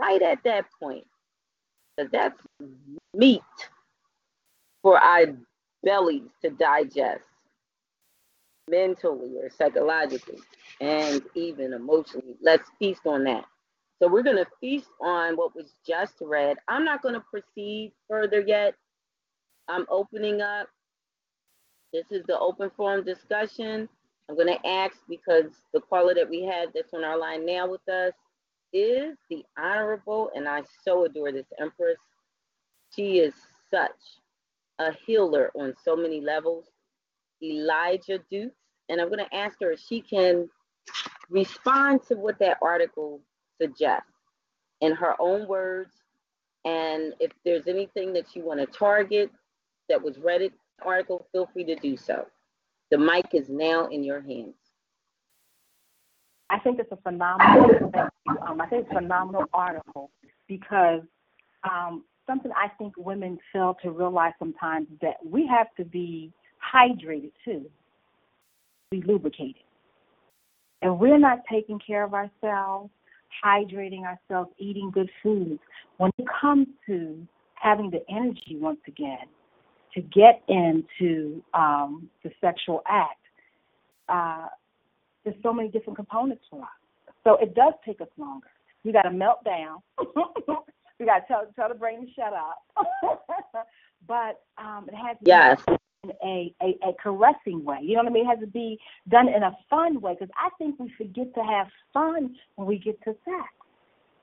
[0.00, 1.06] right at that point
[1.96, 2.40] because that's
[3.14, 3.42] meat
[4.82, 5.26] for our
[5.86, 7.22] bellies to digest
[8.68, 10.40] mentally or psychologically
[10.80, 12.34] and even emotionally.
[12.42, 13.44] Let's feast on that.
[14.02, 16.56] So we're going to feast on what was just read.
[16.68, 18.74] I'm not going to proceed further yet.
[19.68, 20.68] I'm opening up.
[21.92, 23.88] This is the open forum discussion.
[24.28, 27.68] I'm going to ask because the caller that we have that's on our line now
[27.68, 28.12] with us
[28.72, 31.98] is the Honorable, and I so adore this Empress.
[32.94, 33.34] She is
[33.70, 33.92] such
[34.78, 36.66] a healer on so many levels.
[37.42, 38.56] Elijah Dukes,
[38.88, 40.48] and I'm going to ask her if she can
[41.28, 43.20] respond to what that article
[43.60, 44.10] suggests
[44.80, 45.92] in her own words.
[46.64, 49.30] And if there's anything that you want to target
[49.88, 50.50] that was the
[50.82, 52.26] article, feel free to do so.
[52.90, 54.54] The mic is now in your hands.
[56.48, 57.90] I think it's a phenomenal.
[58.46, 60.10] Um, I think it's a phenomenal article
[60.46, 61.02] because
[61.68, 66.32] um, something I think women fail to realize sometimes is that we have to be
[66.74, 67.66] hydrated too,
[68.90, 69.62] be lubricated,
[70.82, 72.90] and we're not taking care of ourselves,
[73.44, 75.60] hydrating ourselves, eating good foods.
[75.98, 79.26] When it comes to having the energy once again
[79.94, 83.20] to get into um, the sexual act,
[84.08, 84.48] uh,
[85.24, 86.68] there's so many different components for us.
[87.24, 88.46] So it does take us longer.
[88.84, 89.82] We got to melt down.
[90.98, 92.62] we got to tell, tell the brain to shut up.
[94.08, 95.60] but um, it has to yes.
[95.66, 97.78] be in a, a, a caressing way.
[97.82, 98.26] You know what I mean?
[98.26, 98.78] It has to be
[99.08, 102.78] done in a fun way because I think we forget to have fun when we
[102.78, 103.48] get to sex.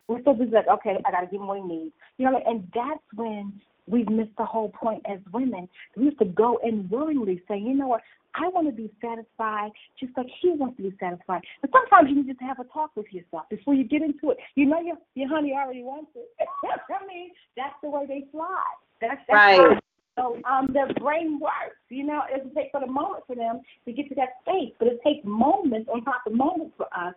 [0.07, 1.93] We're so busy like, okay, I got to give him what he needs.
[2.17, 5.67] You know, and that's when we've missed the whole point as women.
[5.95, 8.01] We have to go and willingly say, you know what,
[8.35, 11.41] I want to be satisfied just like he wants to be satisfied.
[11.61, 14.37] But sometimes you need to have a talk with yourself before you get into it.
[14.55, 16.29] You know your your honey already wants it.
[16.63, 18.63] I mean, that's the way they fly.
[19.01, 19.77] That's, that's right.
[20.17, 21.77] know, um, their brain works.
[21.89, 24.75] You know, it doesn't take but a moment for them to get to that state,
[24.79, 27.13] but it takes moments on top of moments for us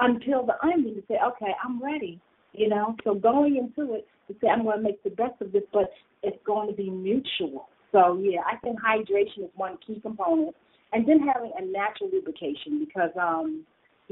[0.00, 2.20] until the onion to say, okay, I'm ready.
[2.52, 5.52] You know, so going into it to say I'm going to make the best of
[5.52, 5.90] this, but
[6.22, 7.68] it's going to be mutual.
[7.92, 10.54] So yeah, I think hydration is one key component,
[10.92, 13.64] and then having a natural lubrication because um,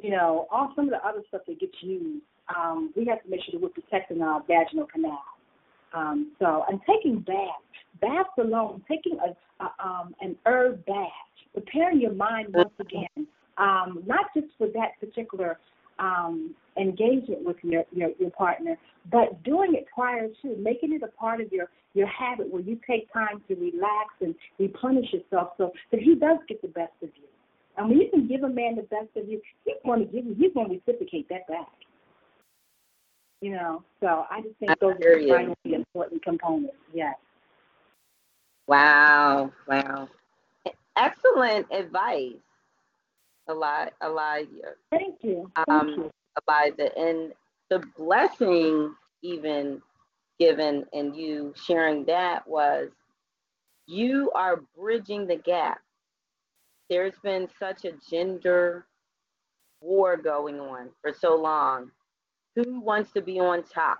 [0.02, 2.22] you know, all some of the other stuff that gets used,
[2.54, 5.22] um, we have to make sure that we're protecting our vaginal canal.
[5.94, 7.64] Um, so, and taking baths,
[8.00, 11.08] baths alone, taking a, a um, an herb bath,
[11.54, 15.58] preparing your mind once again, um, not just for that particular
[15.98, 18.76] um, engagement with your, your, your partner,
[19.10, 22.78] but doing it prior to, making it a part of your, your habit where you
[22.88, 27.08] take time to relax and replenish yourself so that he does get the best of
[27.16, 27.24] you.
[27.78, 30.24] And when you can give a man the best of you, he's going to give
[30.24, 31.68] you, he's going to reciprocate that back.
[33.42, 36.74] You know, so I just think those are the important components.
[36.94, 37.14] Yes.
[38.66, 40.08] Wow, wow.
[40.96, 42.32] Excellent advice,
[43.50, 44.74] Eli- Elijah.
[44.90, 45.50] Thank you.
[45.56, 46.10] Thank um, you.
[46.48, 46.96] Eliza.
[46.98, 47.32] And
[47.70, 49.80] the blessing, even
[50.38, 52.90] given in you sharing that, was
[53.86, 55.80] you are bridging the gap.
[56.90, 58.86] There's been such a gender
[59.80, 61.90] war going on for so long.
[62.54, 63.98] Who wants to be on top?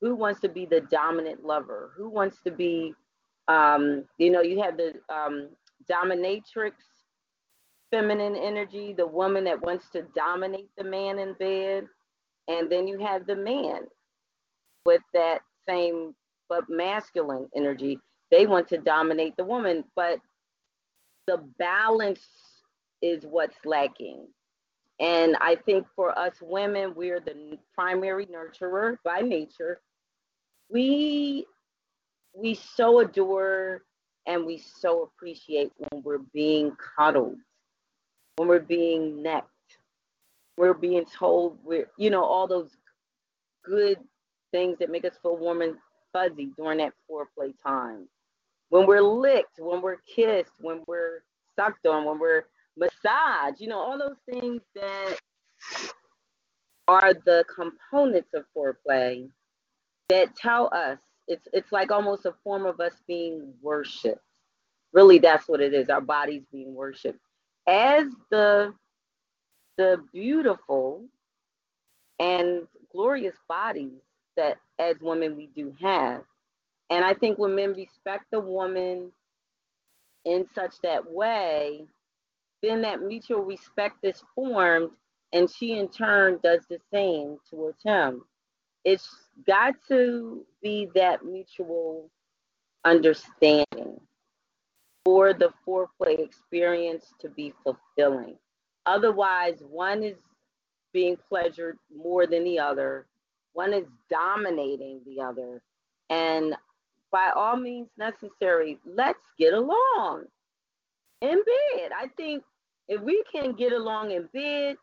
[0.00, 1.92] Who wants to be the dominant lover?
[1.96, 2.94] Who wants to be,
[3.48, 5.48] um, you know, you have the um,
[5.90, 6.72] dominatrix
[7.94, 11.86] feminine energy, the woman that wants to dominate the man in bed.
[12.48, 13.82] And then you have the man
[14.84, 16.14] with that same
[16.48, 17.98] but masculine energy.
[18.32, 20.18] They want to dominate the woman, but
[21.28, 22.26] the balance
[23.00, 24.26] is what's lacking.
[24.98, 29.80] And I think for us women, we're the primary nurturer by nature.
[30.68, 31.46] We
[32.36, 33.82] we so adore
[34.26, 37.38] and we so appreciate when we're being cuddled
[38.36, 39.48] when we're being necked,
[40.56, 42.70] we're being told we're, you know, all those
[43.64, 43.98] good
[44.52, 45.76] things that make us feel warm and
[46.12, 48.08] fuzzy during that foreplay time.
[48.70, 51.22] When we're licked, when we're kissed, when we're
[51.56, 52.44] sucked on, when we're
[52.76, 55.16] massaged, you know, all those things that
[56.88, 59.28] are the components of foreplay
[60.08, 64.20] that tell us it's it's like almost a form of us being worshipped.
[64.92, 65.88] Really, that's what it is.
[65.88, 67.20] Our bodies being worshipped
[67.66, 68.74] as the
[69.76, 71.04] the beautiful
[72.20, 74.00] and glorious bodies
[74.36, 76.22] that as women we do have.
[76.90, 79.10] And I think when men respect the woman
[80.24, 81.86] in such that way,
[82.62, 84.90] then that mutual respect is formed
[85.32, 88.22] and she in turn does the same towards him.
[88.84, 89.08] It's
[89.46, 92.10] got to be that mutual
[92.84, 94.00] understanding
[95.04, 98.36] for the foreplay experience to be fulfilling.
[98.86, 100.16] Otherwise, one is
[100.92, 103.06] being pleasured more than the other,
[103.52, 105.62] one is dominating the other.
[106.10, 106.54] And
[107.10, 110.24] by all means necessary, let's get along
[111.20, 111.90] in bed.
[111.96, 112.42] I think
[112.88, 114.76] if we can get along in bed,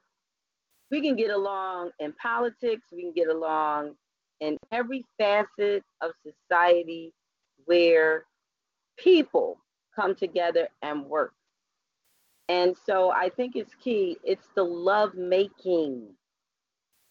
[0.90, 3.96] we can get along in politics, we can get along
[4.40, 7.14] in every facet of society
[7.66, 8.26] where
[8.98, 9.58] people
[9.96, 11.34] come together and work.
[12.50, 14.18] And so I think it's key.
[14.24, 16.08] It's the love making,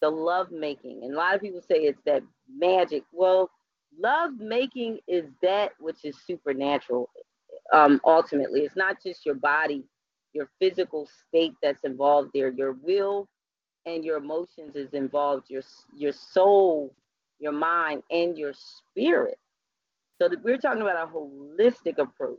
[0.02, 1.00] the love making.
[1.02, 2.22] And a lot of people say it's that
[2.54, 3.04] magic.
[3.12, 3.50] Well,
[3.98, 7.08] love making is that which is supernatural.
[7.72, 9.84] Um, ultimately, it's not just your body,
[10.34, 12.50] your physical state that's involved there.
[12.50, 13.28] Your will
[13.86, 15.48] and your emotions is involved.
[15.48, 15.62] Your
[15.96, 16.94] your soul,
[17.38, 19.38] your mind, and your spirit.
[20.18, 22.38] So we're talking about a holistic approach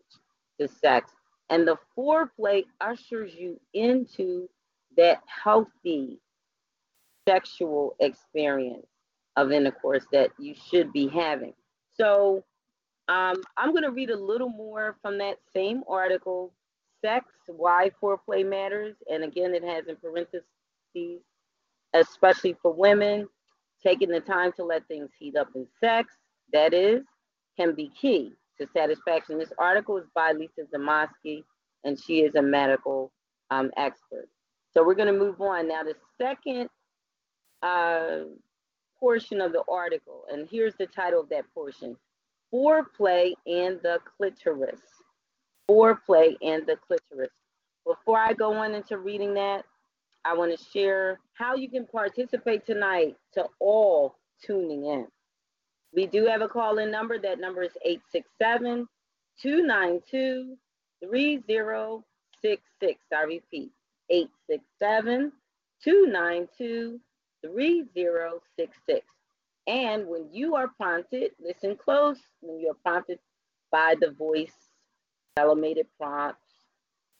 [0.62, 1.12] to sex.
[1.49, 4.47] And the foreplay ushers you into
[4.97, 6.20] that healthy
[7.28, 8.88] sexual experience
[9.36, 11.53] of intercourse that you should be having.
[11.97, 12.43] So
[13.07, 16.53] um, I'm going to read a little more from that same article
[17.03, 18.95] Sex, Why Foreplay Matters.
[19.12, 21.22] And again, it has in parentheses,
[21.93, 23.28] especially for women,
[23.84, 26.14] taking the time to let things heat up in sex,
[26.53, 27.03] that is,
[27.57, 29.38] can be key to satisfaction.
[29.38, 31.43] This article is by Lisa Zamosky,
[31.84, 33.12] and she is a medical
[33.49, 34.30] um, expert.
[34.74, 35.68] So we're going to move on.
[35.68, 36.70] Now, the second
[37.62, 38.26] uh,
[38.99, 41.97] portion of the article, and here's the title of that portion
[42.53, 44.80] Foreplay and the Clitoris.
[45.70, 47.32] Foreplay and the Clitoris.
[47.86, 49.66] Before I go on into reading that,
[50.24, 55.07] I want to share how you can participate tonight to all tuning in.
[55.94, 57.20] We do have a call in number.
[57.20, 58.88] That number is 867
[59.42, 60.58] 292
[61.04, 63.00] 3066.
[63.14, 63.72] I repeat,
[64.10, 65.32] 867
[65.84, 67.00] 292
[67.44, 69.06] 3066.
[69.68, 72.18] And when you are prompted, listen close.
[72.42, 73.20] When you're prompted
[73.72, 74.54] by the voice
[75.39, 76.48] automated prompts,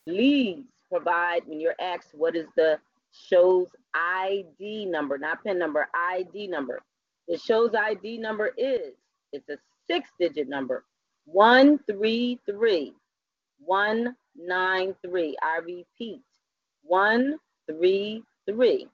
[0.07, 2.80] please provide when you're asked what is the
[3.11, 6.82] show's ID number, not PIN number, ID number.
[7.28, 8.93] The show's ID number is,
[9.32, 9.57] it's a
[9.88, 10.84] six digit number,
[11.26, 12.93] 133
[13.63, 15.38] 193.
[15.41, 16.22] I repeat,
[16.84, 18.88] 133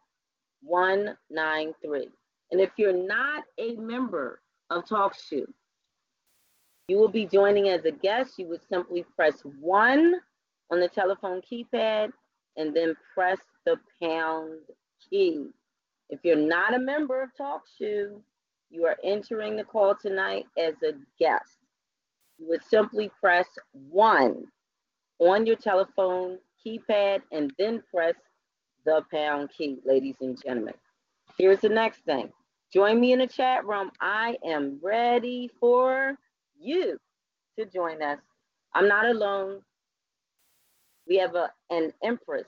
[0.64, 2.10] 193.
[2.52, 5.48] And if you're not a member of TalkShoe,
[6.88, 8.38] you will be joining as a guest.
[8.38, 10.16] You would simply press one
[10.72, 12.12] on the telephone keypad
[12.56, 14.60] and then press the pound
[15.10, 15.48] key.
[16.10, 18.20] If you're not a member of TalkShoe,
[18.70, 21.58] you are entering the call tonight as a guest.
[22.38, 24.46] You would simply press one
[25.20, 28.16] on your telephone keypad and then press
[28.86, 30.74] the pound key, ladies and gentlemen.
[31.38, 32.32] Here's the next thing.
[32.74, 33.92] Join me in the chat room.
[34.02, 36.18] I am ready for
[36.60, 36.98] you
[37.58, 38.20] to join us.
[38.74, 39.62] I'm not alone.
[41.08, 42.48] We have a, an empress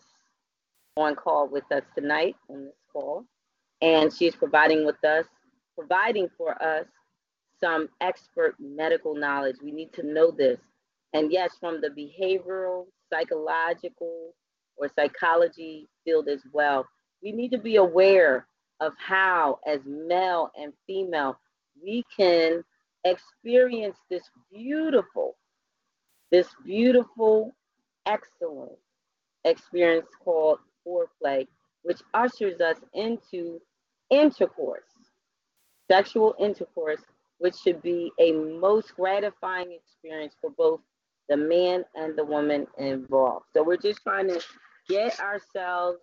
[0.98, 3.26] on call with us tonight on this call,
[3.82, 5.26] and she's providing with us,
[5.78, 6.86] providing for us
[7.60, 9.58] some expert medical knowledge.
[9.64, 10.60] We need to know this.
[11.14, 14.34] And yes, from the behavioral, psychological,
[14.78, 16.86] or psychology field as well,
[17.22, 18.48] we need to be aware
[18.80, 21.38] of how, as male and female,
[21.82, 22.64] we can
[23.04, 25.36] experience this beautiful,
[26.32, 27.54] this beautiful,
[28.06, 28.72] excellent
[29.44, 31.48] experience called foreplay,
[31.84, 33.60] which ushers us into
[34.10, 34.84] intercourse,
[35.90, 37.02] sexual intercourse,
[37.38, 40.82] which should be a most gratifying experience for both
[41.30, 43.46] the man and the woman involved.
[43.54, 44.42] So we're just trying to
[44.88, 46.00] get ourselves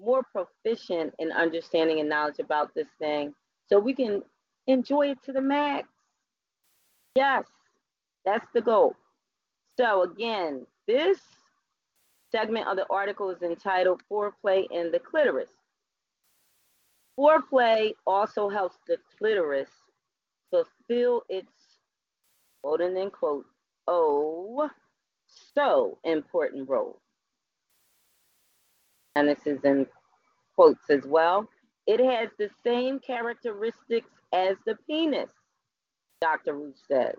[0.00, 3.34] more proficient in understanding and knowledge about this thing
[3.68, 4.22] so we can
[4.66, 5.88] enjoy it to the max.
[7.16, 7.44] Yes,
[8.24, 8.94] that's the goal.
[9.78, 11.18] So, again, this
[12.30, 15.50] segment of the article is entitled Foreplay in the Clitoris.
[17.18, 19.70] Foreplay also helps the clitoris
[20.50, 21.52] fulfill its
[22.62, 23.46] quote and then quote,
[23.86, 24.68] oh,
[25.54, 27.00] so important role
[29.14, 29.86] and this is in
[30.54, 31.48] quotes as well.
[31.86, 35.30] It has the same characteristics as the penis,
[36.20, 36.54] Dr.
[36.54, 37.16] Ruth says.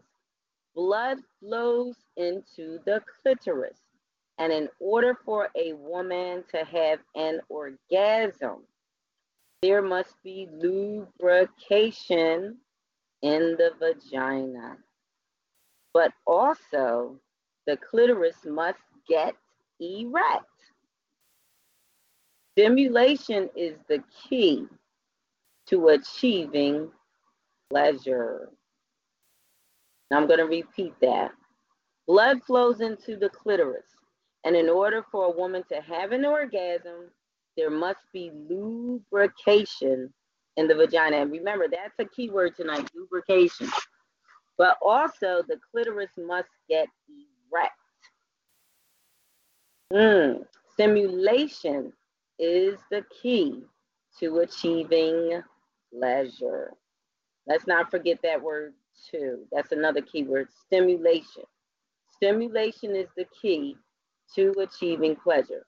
[0.76, 3.80] Blood flows into the clitoris.
[4.38, 8.64] And in order for a woman to have an orgasm,
[9.66, 12.56] there must be lubrication
[13.24, 14.78] in the vagina.
[15.92, 17.20] But also,
[17.66, 18.78] the clitoris must
[19.10, 19.34] get
[19.80, 20.46] erect.
[22.52, 24.68] Stimulation is the key
[25.70, 26.92] to achieving
[27.72, 28.52] pleasure.
[30.12, 31.32] Now I'm going to repeat that.
[32.08, 33.88] Blood flows into the clitoris,
[34.44, 37.10] and in order for a woman to have an orgasm,
[37.58, 40.14] there must be lubrication
[40.58, 41.18] in the vagina.
[41.18, 43.70] And remember, that's a key word tonight lubrication.
[44.58, 46.88] But also, the clitoris must get
[47.52, 47.74] erect.
[49.92, 50.46] Mm.
[50.78, 51.94] Simulation
[52.40, 53.64] is the key
[54.20, 55.42] to achieving
[55.94, 56.74] pleasure.
[57.48, 58.74] Let's not forget that word
[59.10, 59.46] too.
[59.52, 61.44] That's another key word stimulation.
[62.14, 63.78] Stimulation is the key
[64.36, 65.66] to achieving pleasure.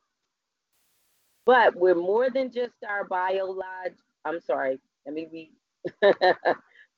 [1.47, 3.95] But we're more than just our biolog.
[4.25, 4.79] I'm sorry.
[5.07, 5.53] Let me re-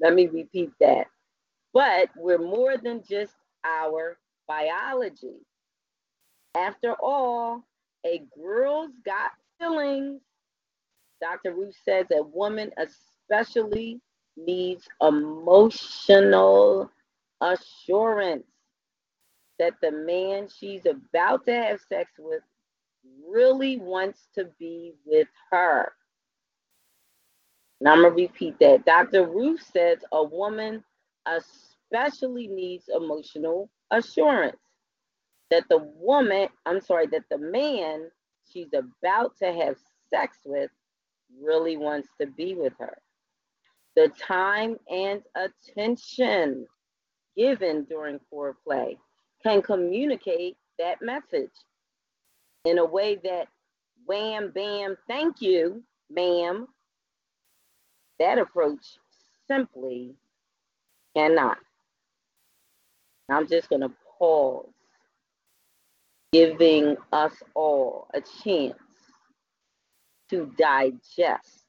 [0.02, 1.06] let me repeat that.
[1.74, 5.38] But we're more than just our biology.
[6.58, 7.64] After all,
[8.06, 9.32] a girl's got
[9.62, 10.22] feelings.
[11.22, 11.54] Dr.
[11.54, 14.02] Ruth says a woman especially
[14.38, 16.92] needs emotional
[17.42, 18.48] assurance
[19.60, 22.42] that the man she's about to have sex with
[23.28, 25.92] really wants to be with her.
[27.82, 28.86] Now I'm going to repeat that.
[28.86, 29.26] Dr.
[29.28, 30.84] Ruth says a woman
[31.26, 34.58] especially needs emotional assurance
[35.50, 38.10] that the woman, I'm sorry, that the man
[38.52, 39.78] she's about to have
[40.10, 40.70] sex with
[41.42, 42.98] really wants to be with her.
[43.96, 46.66] The time and attention
[47.36, 48.98] given during foreplay
[49.44, 51.52] can communicate that message
[52.66, 53.48] in a way that
[54.06, 56.68] wham, bam, thank you, ma'am,
[58.20, 58.98] that approach
[59.48, 60.16] simply
[61.16, 61.58] cannot.
[63.30, 64.66] I'm just going to pause,
[66.32, 68.74] giving us all a chance
[70.30, 71.66] to digest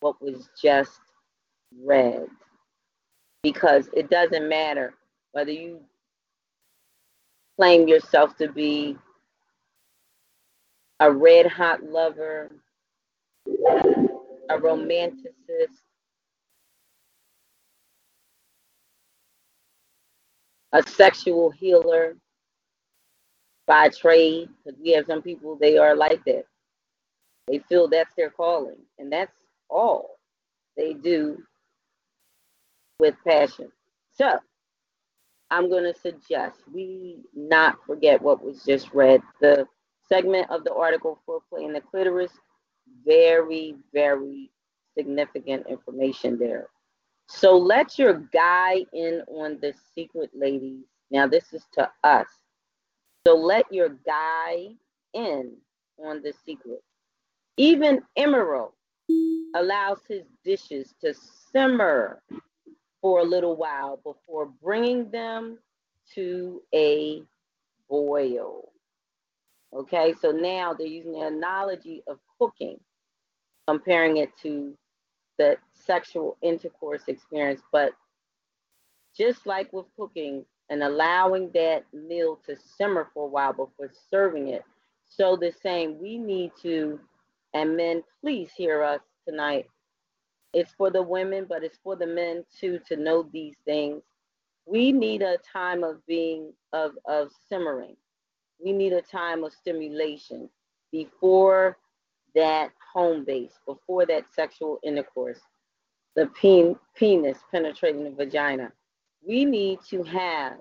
[0.00, 1.00] what was just
[1.82, 2.26] read.
[3.42, 4.94] Because it doesn't matter
[5.32, 5.80] whether you
[7.56, 8.96] claim yourself to be
[11.04, 12.50] a red hot lover,
[13.46, 15.82] a romanticist,
[20.72, 22.16] a sexual healer
[23.66, 26.44] by trade, because we have some people, they are like that.
[27.48, 29.36] They feel that's their calling, and that's
[29.68, 30.16] all
[30.78, 31.36] they do
[32.98, 33.70] with passion.
[34.14, 34.38] So,
[35.50, 39.20] I'm going to suggest we not forget what was just read.
[39.42, 39.66] The
[40.08, 42.32] segment of the article for playing the clitoris,
[43.04, 44.50] very, very
[44.96, 46.68] significant information there.
[47.28, 50.84] So let your guy in on the secret, ladies.
[51.10, 52.26] Now, this is to us.
[53.26, 54.68] So let your guy
[55.14, 55.52] in
[55.98, 56.82] on the secret.
[57.56, 58.72] Even Emeril
[59.54, 61.14] allows his dishes to
[61.52, 62.22] simmer
[63.00, 65.58] for a little while before bringing them
[66.14, 67.22] to a
[67.88, 68.72] boil.
[69.74, 72.78] Okay, so now they're using the analogy of cooking,
[73.66, 74.76] comparing it to
[75.38, 77.60] the sexual intercourse experience.
[77.72, 77.92] But
[79.16, 84.48] just like with cooking and allowing that meal to simmer for a while before serving
[84.48, 84.62] it,
[85.06, 87.00] so the same, we need to,
[87.52, 89.66] and men, please hear us tonight.
[90.52, 94.02] It's for the women, but it's for the men too to know these things.
[94.66, 97.96] We need a time of being of of simmering.
[98.62, 100.48] We need a time of stimulation
[100.92, 101.78] before
[102.34, 105.40] that home base, before that sexual intercourse,
[106.16, 108.72] the pen, penis penetrating the vagina.
[109.26, 110.54] We need to have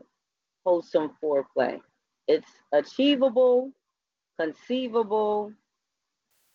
[0.66, 1.80] wholesome foreplay.
[2.28, 3.72] It's achievable,
[4.39, 5.52] conceivable,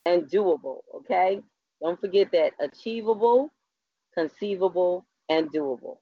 [0.06, 1.40] and doable, okay?
[1.82, 3.52] Don't forget that achievable,
[4.14, 5.98] conceivable, and doable.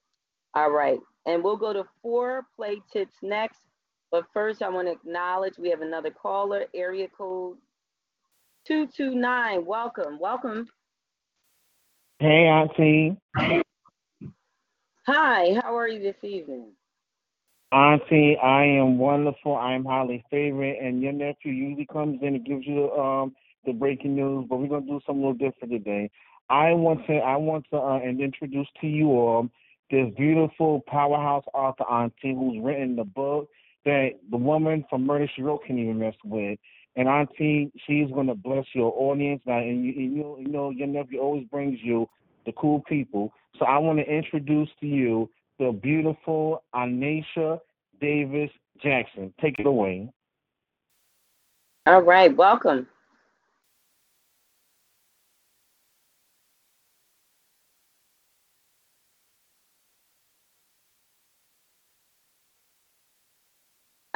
[0.55, 3.61] All right, and we'll go to four play tips next.
[4.11, 7.57] But first, I want to acknowledge we have another caller, area code
[8.67, 9.65] 229.
[9.65, 10.69] Welcome, welcome.
[12.19, 13.17] Hey, Auntie.
[15.07, 16.73] Hi, how are you this evening?
[17.73, 19.57] Auntie, I am wonderful.
[19.57, 23.35] I am highly favored, and your nephew usually comes in and gives you um
[23.65, 26.11] the breaking news, but we're gonna do something a little different today.
[26.49, 29.49] I want to I want to uh, and introduce to you all
[29.91, 33.49] this beautiful powerhouse author Auntie who's written the book
[33.87, 36.59] that the woman from Murder She Wrote can even mess with.
[36.97, 40.89] And Auntie, she's gonna bless your audience now, and you, you know you know your
[40.89, 42.07] nephew always brings you
[42.45, 43.33] the cool people.
[43.59, 47.61] So I want to introduce to you the beautiful Anisha
[48.01, 48.51] Davis
[48.83, 49.33] Jackson.
[49.41, 50.11] Take it away.
[51.87, 52.87] All right, welcome.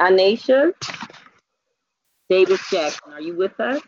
[0.01, 0.73] Anisha
[2.29, 3.81] Davis Jackson, are you with us?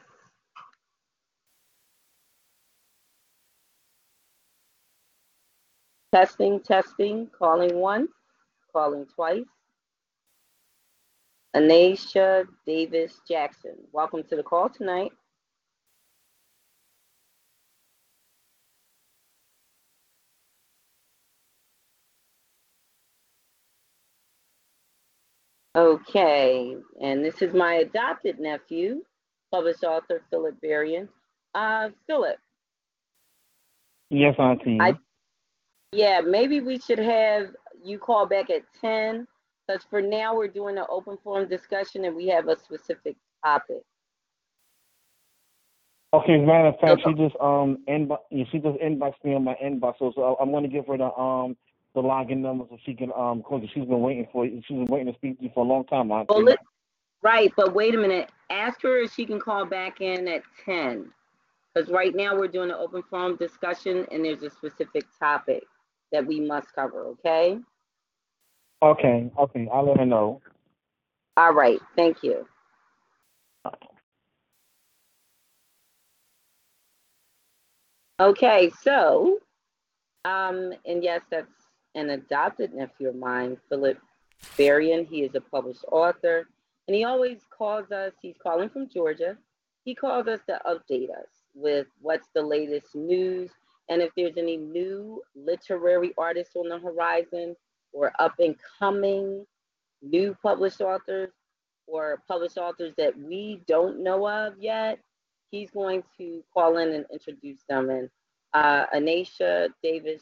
[6.13, 8.11] Testing, testing, calling once,
[8.71, 9.45] calling twice.
[11.55, 15.11] Anisha Davis Jackson, welcome to the call tonight.
[25.75, 29.01] Okay, and this is my adopted nephew,
[29.51, 31.09] published author Philip Berrien.
[31.55, 32.37] Uh, Philip,
[34.13, 34.77] Yes, Auntie.
[34.79, 34.99] I-
[35.91, 39.27] yeah, maybe we should have you call back at 10,
[39.67, 43.81] because for now we're doing an open forum discussion and we have a specific topic.
[46.13, 49.43] Okay, as a matter of fact, she just um inbox she just inboxed me on
[49.43, 51.57] my inbox, so, so I'm gonna give her the um
[51.95, 53.67] the login number so she can um call you.
[53.73, 54.61] She's been waiting for you.
[54.67, 56.33] She's been waiting to speak to you for a long time, Auntie.
[56.33, 56.55] Well,
[57.21, 58.31] right, but wait a minute.
[58.49, 61.11] Ask her if she can call back in at 10.
[61.73, 65.63] Because right now we're doing an open forum discussion and there's a specific topic
[66.11, 67.57] that we must cover, okay?
[68.83, 70.41] Okay, okay, I'll let her know.
[71.37, 72.45] All right, thank you.
[78.19, 79.39] Okay, so,
[80.25, 81.62] um, and yes, that's
[81.95, 83.97] an adopted nephew of mine, Philip
[84.57, 85.05] Berrien.
[85.05, 86.47] He is a published author,
[86.87, 89.37] and he always calls us, he's calling from Georgia.
[89.85, 93.51] He calls us to update us with what's the latest news
[93.89, 97.55] and if there's any new literary artists on the horizon
[97.91, 99.45] or up and coming
[100.01, 101.31] new published authors
[101.85, 104.99] or published authors that we don't know of yet,
[105.51, 107.89] he's going to call in and introduce them.
[107.89, 108.09] And
[108.53, 110.21] uh, Anasha Davis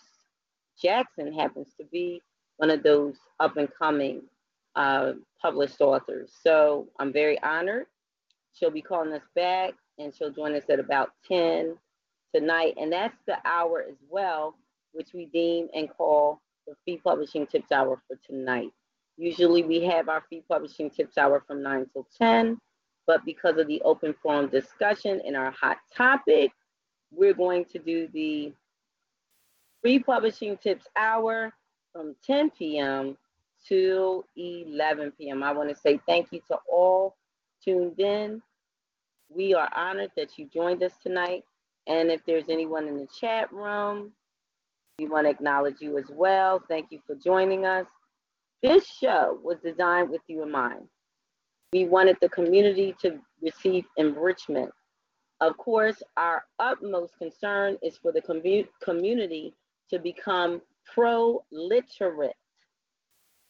[0.82, 2.21] Jackson happens to be
[2.57, 4.21] one of those up and coming
[4.75, 6.32] uh, published authors.
[6.43, 7.86] So I'm very honored.
[8.53, 11.75] She'll be calling us back and she'll join us at about 10
[12.34, 12.75] tonight.
[12.77, 14.55] And that's the hour as well,
[14.93, 18.71] which we deem and call the Free Publishing Tips Hour for tonight.
[19.17, 22.57] Usually we have our Free Publishing Tips Hour from 9 till 10,
[23.07, 26.51] but because of the open forum discussion and our hot topic,
[27.11, 28.53] we're going to do the
[29.82, 31.51] Free Publishing Tips Hour
[31.91, 33.17] from 10 p.m.
[33.67, 35.41] to 11 p.m.
[35.41, 37.15] I want to say thank you to all
[37.63, 38.43] tuned in.
[39.29, 41.43] We are honored that you joined us tonight.
[41.88, 44.11] And if there's anyone in the chat room,
[44.99, 46.61] we want to acknowledge you as well.
[46.69, 47.88] Thank you for joining us.
[48.61, 50.88] This show was designed with you in mind.
[51.73, 54.69] We wanted the community to receive enrichment.
[55.39, 59.55] Of course, our utmost concern is for the commu- community
[59.91, 60.61] to become
[60.93, 62.35] pro literate.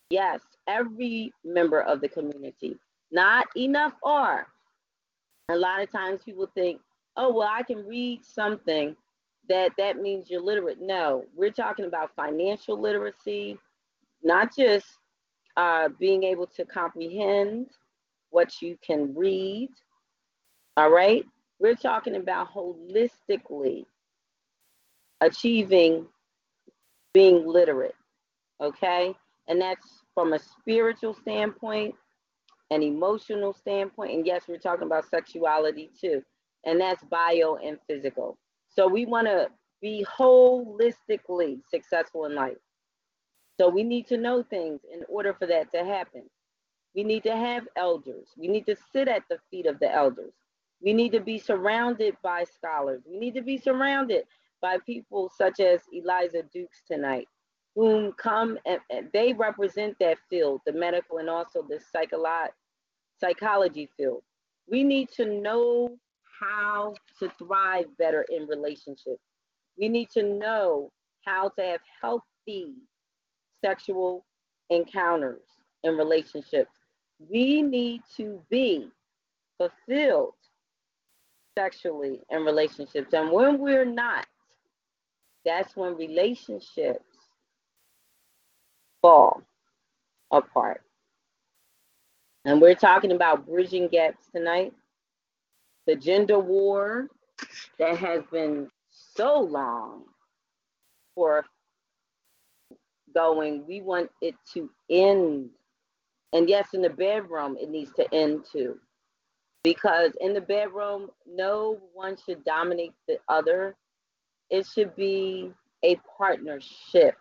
[0.10, 2.78] Yes, every member of the community.
[3.12, 4.48] Not enough are.
[5.50, 6.80] A lot of times people think,
[7.18, 8.96] oh, well, I can read something
[9.50, 10.82] that that means you're literate.
[10.82, 13.58] No, we're talking about financial literacy,
[14.24, 14.86] not just
[15.58, 17.68] uh, being able to comprehend
[18.30, 19.70] what you can read.
[20.78, 21.26] All right.
[21.60, 23.86] We're talking about holistically
[25.20, 26.08] achieving
[27.14, 27.96] being literate.
[28.62, 29.16] Okay.
[29.48, 31.96] And that's from a spiritual standpoint,
[32.70, 34.14] an emotional standpoint.
[34.14, 36.22] And yes, we're talking about sexuality too.
[36.66, 38.38] And that's bio and physical.
[38.70, 39.50] So we want to
[39.82, 42.58] be holistically successful in life.
[43.60, 46.24] So we need to know things in order for that to happen.
[46.96, 48.28] We need to have elders.
[48.38, 50.34] We need to sit at the feet of the elders.
[50.82, 53.02] We need to be surrounded by scholars.
[53.10, 54.24] We need to be surrounded
[54.62, 57.28] by people such as Eliza Dukes tonight,
[57.76, 62.50] whom come and, and they represent that field, the medical and also the psycholo-
[63.20, 64.24] psychology field.
[64.70, 65.98] We need to know
[66.40, 69.22] how to thrive better in relationships.
[69.78, 70.92] We need to know
[71.26, 72.74] how to have healthy
[73.64, 74.26] sexual
[74.70, 75.44] encounters
[75.84, 76.72] in relationships.
[77.30, 78.90] We need to be
[79.58, 80.34] fulfilled
[81.58, 83.14] sexually in relationships.
[83.14, 84.26] And when we're not,
[85.46, 87.04] that's when relationships
[89.02, 89.42] fall
[90.32, 90.82] apart.
[92.46, 94.74] And we're talking about bridging gaps tonight.
[95.88, 97.08] The gender war
[97.80, 100.04] that has been so long
[101.16, 101.46] for
[103.14, 105.50] going, we want it to end.
[106.34, 108.80] And yes, in the bedroom, it needs to end too.
[109.64, 113.76] Because in the bedroom, no one should dominate the other.
[114.52, 115.52] It should be
[115.84, 117.16] a partnership,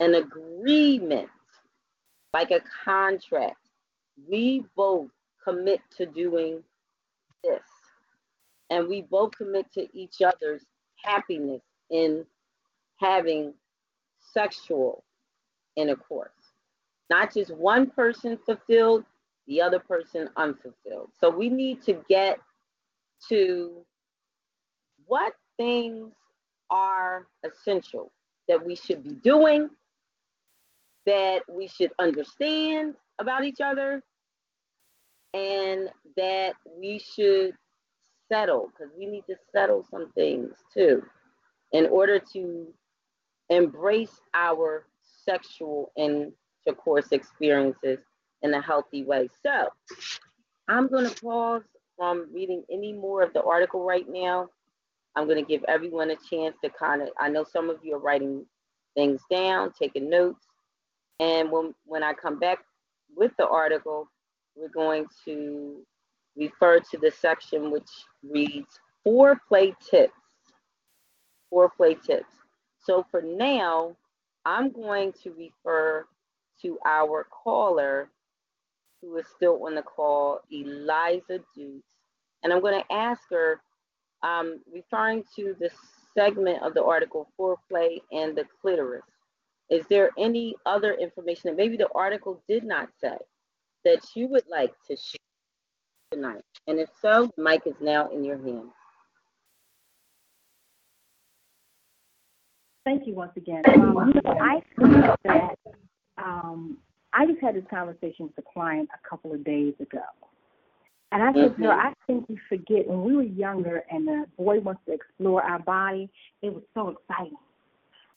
[0.00, 1.28] an agreement,
[2.34, 3.58] like a contract.
[4.28, 5.10] We both
[5.44, 6.64] commit to doing
[7.44, 7.62] this,
[8.70, 10.64] and we both commit to each other's
[11.04, 12.24] happiness in
[12.98, 13.52] having
[14.32, 15.04] sexual
[15.76, 16.30] intercourse.
[17.10, 19.04] Not just one person fulfilled,
[19.46, 21.10] the other person unfulfilled.
[21.20, 22.38] So we need to get
[23.28, 23.84] to
[25.06, 26.12] what things
[26.70, 28.12] are essential
[28.48, 29.68] that we should be doing,
[31.06, 34.02] that we should understand about each other,
[35.34, 37.54] and that we should
[38.30, 41.02] settle, because we need to settle some things too
[41.72, 42.66] in order to
[43.48, 44.86] embrace our
[45.24, 47.98] sexual intercourse experiences
[48.42, 49.28] in a healthy way.
[49.44, 49.68] So
[50.68, 51.62] I'm going to pause
[51.96, 54.48] from reading any more of the article right now.
[55.16, 57.96] I'm going to give everyone a chance to kind of, I know some of you
[57.96, 58.46] are writing
[58.94, 60.46] things down, taking notes.
[61.18, 62.58] And when, when I come back
[63.16, 64.08] with the article,
[64.56, 65.84] we're going to
[66.36, 67.88] refer to the section which
[68.22, 70.12] reads foreplay tips.
[71.52, 72.32] Foreplay tips.
[72.78, 73.96] So for now,
[74.46, 76.06] I'm going to refer
[76.62, 78.08] to our caller
[79.02, 81.88] who is still on the call, Eliza Dukes.
[82.42, 83.60] And I'm going to ask her,
[84.22, 85.70] um, referring to the
[86.16, 89.02] segment of the article, foreplay and the clitoris,
[89.70, 93.16] is there any other information that maybe the article did not say
[93.84, 96.42] that you would like to share tonight?
[96.66, 98.72] And if so, the mic is now in your hands.
[102.84, 103.62] Thank you once again.
[103.66, 104.62] Um, you know, I
[105.24, 105.54] that
[106.18, 106.78] um,
[107.12, 110.00] I just had this conversation with a client a couple of days ago.
[111.12, 111.88] And I said to her, mm-hmm.
[111.88, 115.58] I think we forget when we were younger and the boy wants to explore our
[115.58, 116.08] body,
[116.42, 117.36] it was so exciting.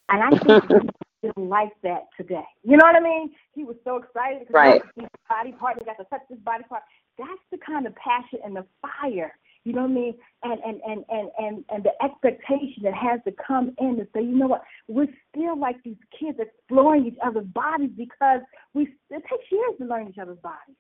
[0.10, 0.80] And I think we
[1.32, 2.46] still like that today.
[2.64, 3.32] You know what I mean?
[3.56, 4.74] He was so excited because Right.
[4.74, 6.84] he to see his body part, he got to touch his body part.
[7.18, 9.34] That's the kind of passion and the fire,
[9.66, 10.14] you know what I mean?
[10.44, 14.22] And and and and and, and the expectation that has to come in to say,
[14.22, 18.41] you know what, we're still like these kids exploring each other's bodies because
[18.74, 20.76] we it takes years to learn each other's bodies.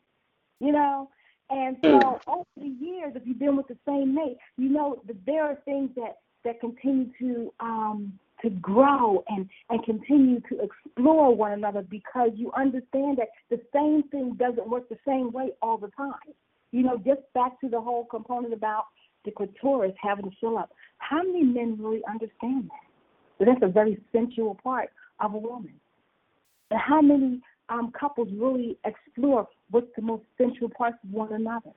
[0.59, 1.09] You know?
[1.49, 5.17] And so over the years, if you've been with the same mate, you know that
[5.25, 11.35] there are things that that continue to um, to grow and and continue to explore
[11.35, 15.77] one another because you understand that the same thing doesn't work the same way all
[15.77, 16.13] the time.
[16.71, 18.85] You know, just back to the whole component about
[19.25, 20.71] the clitoris having to fill up.
[20.97, 23.39] How many men really understand that?
[23.39, 24.89] That that's a very sensual part
[25.19, 25.73] of a woman.
[26.71, 31.71] And how many um, couples really explore what's the most sensual parts of one another?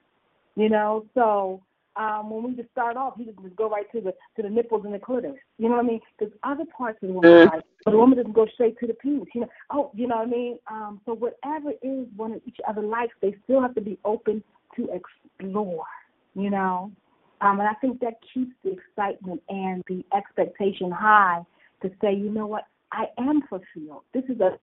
[0.54, 1.62] You know, so
[1.96, 4.84] um, when we just start off, you just go right to the to the nipples
[4.84, 5.38] and the clitoris.
[5.58, 6.00] You know what I mean?
[6.18, 8.94] There's other parts of the woman's body, but the woman doesn't go straight to the
[8.94, 9.28] penis.
[9.34, 10.58] You know, oh, you know what I mean?
[10.70, 14.42] Um, so whatever is one of each other likes, they still have to be open
[14.76, 15.84] to explore.
[16.34, 16.92] You know,
[17.40, 21.42] um, and I think that keeps the excitement and the expectation high
[21.82, 24.02] to say, you know what, I am fulfilled.
[24.12, 24.58] This is a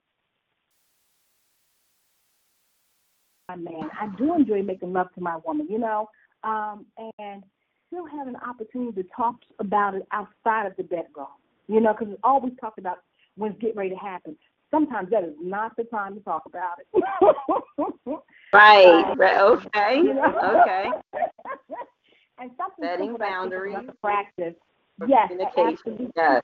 [3.49, 3.89] my man.
[3.99, 6.09] I do enjoy making love to my woman, you know,
[6.43, 6.85] um,
[7.19, 7.43] and
[7.87, 11.27] still have an opportunity to talk about it outside of the bedroom,
[11.67, 12.99] you know, because it's always talked about
[13.35, 14.35] when it's getting ready to happen.
[14.71, 17.03] Sometimes that is not the time to talk about it.
[18.53, 19.15] Right.
[19.17, 19.41] right.
[19.41, 19.95] Okay.
[19.97, 20.61] You know?
[20.61, 20.85] Okay.
[22.37, 23.89] and something Setting simple that I think boundaries.
[23.99, 24.53] practice.
[25.07, 26.11] Yes, absolutely.
[26.15, 26.43] Yes.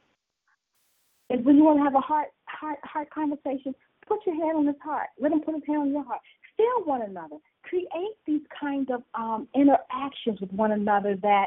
[1.29, 3.75] is when you want to have a heart heart heart conversation,
[4.07, 5.09] put your hand on his heart.
[5.19, 6.21] Let him put his hand on your heart.
[6.59, 7.37] Feel one another.
[7.63, 7.87] Create
[8.27, 11.45] these kind of um, interactions with one another that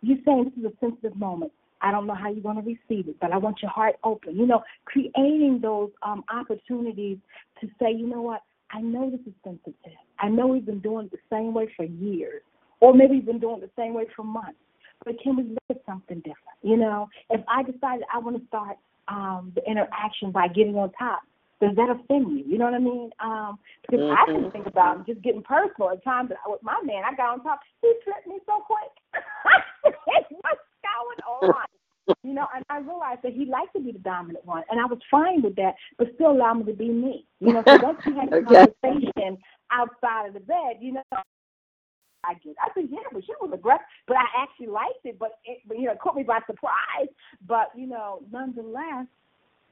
[0.00, 1.52] you're saying this is a sensitive moment.
[1.82, 4.36] I don't know how you're going to receive it, but I want your heart open.
[4.36, 7.18] You know, creating those um, opportunities
[7.60, 8.40] to say, you know what,
[8.70, 9.98] I know this is sensitive.
[10.18, 12.40] I know we've been doing it the same way for years,
[12.80, 14.58] or maybe we've been doing it the same way for months.
[15.04, 16.56] But can we look at something different?
[16.62, 20.90] You know, if I decided I want to start um, the interaction by getting on
[20.98, 21.20] top,
[21.60, 22.44] does that offend you?
[22.46, 23.10] You know what I mean?
[23.20, 24.52] Um, because I can Mhm.
[24.52, 26.30] think about just getting personal at times.
[26.32, 27.60] I, with my man, I got on top.
[27.80, 28.90] He tripped me so quick.
[29.84, 31.66] What's going on?
[32.22, 34.86] You know, and I realized that he liked to be the dominant one, and I
[34.86, 37.26] was fine with that, but still allow me to be me.
[37.40, 38.72] You know, so once we had a Okay.
[38.82, 39.38] conversation
[39.70, 41.02] outside of the bed, you know,
[42.24, 42.56] I get.
[42.60, 45.78] I said, yeah, but she was aggressive, but I actually liked it, but it, but,
[45.78, 47.08] you know, it caught me by surprise.
[47.46, 49.06] But you know, nonetheless,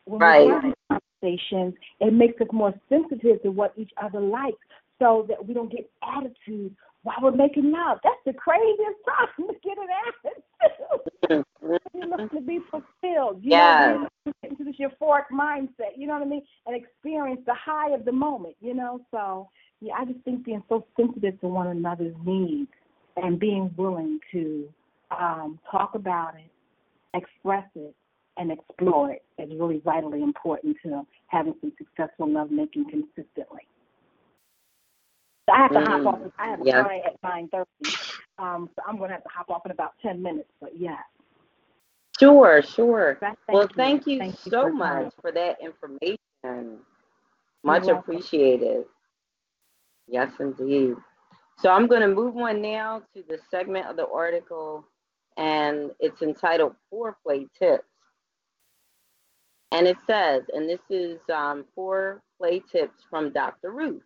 [0.04, 0.46] when Right.
[0.46, 4.58] we have conversations, it makes us more sensitive to what each other likes,
[4.98, 7.98] so that we don't get attitude while we're making love.
[8.04, 11.44] That's the craziest time to get an attitude.
[11.94, 13.42] you know, to be fulfilled.
[13.42, 13.98] You Yes.
[13.98, 15.96] know, to get into this euphoric mindset.
[15.96, 16.42] You know what I mean?
[16.66, 18.56] And experience the high of the moment.
[18.60, 19.48] You know, so
[19.80, 22.70] yeah, I just think being so sensitive to one another's needs
[23.16, 24.68] and being willing to
[25.10, 26.50] um, talk about it,
[27.14, 27.94] express it,
[28.38, 33.66] and explore it is really vitally important to having some successful lovemaking consistently.
[35.48, 36.32] So I have to hop Mm, off.
[36.38, 36.84] I have a yes.
[36.84, 37.96] client at nine thirty,
[38.38, 40.50] um, so I'm going to have to hop off in about ten minutes.
[40.60, 40.98] But yeah,
[42.18, 43.16] Sure, sure.
[43.20, 43.68] Thank well, you.
[43.76, 45.10] thank you Thank you so for much time.
[45.20, 46.78] for that information.
[47.64, 48.84] Much appreciated.
[50.08, 50.94] Yes, indeed.
[51.58, 54.84] So I'm going to move on now to the segment of the article,
[55.36, 57.84] and it's entitled Foreplay Tips.
[59.72, 63.72] And it says, and this is um, foreplay tips from Dr.
[63.72, 64.02] Ruth.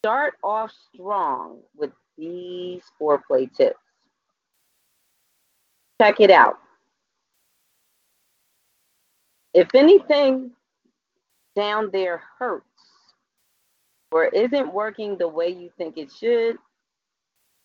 [0.00, 3.80] Start off strong with these foreplay tips.
[6.00, 6.58] Check it out.
[9.54, 10.52] If anything
[11.56, 12.64] down there hurts
[14.12, 16.58] or isn't working the way you think it should,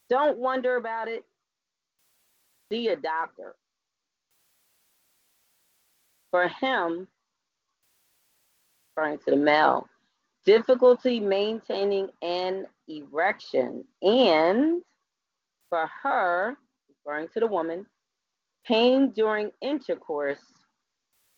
[0.09, 1.23] don't wonder about it.
[2.71, 3.55] See a doctor.
[6.33, 7.07] For him,
[8.97, 9.87] referring to the male,
[10.47, 14.81] difficulty maintaining an erection, and
[15.69, 16.57] for her,
[16.89, 17.85] referring to the woman,
[18.65, 20.41] pain during intercourse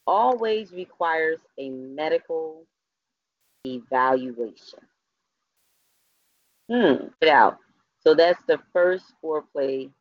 [0.07, 2.65] always requires a medical
[3.67, 4.80] evaluation.
[6.72, 7.57] Hmm, get out.
[7.99, 9.91] So that's the first foreplay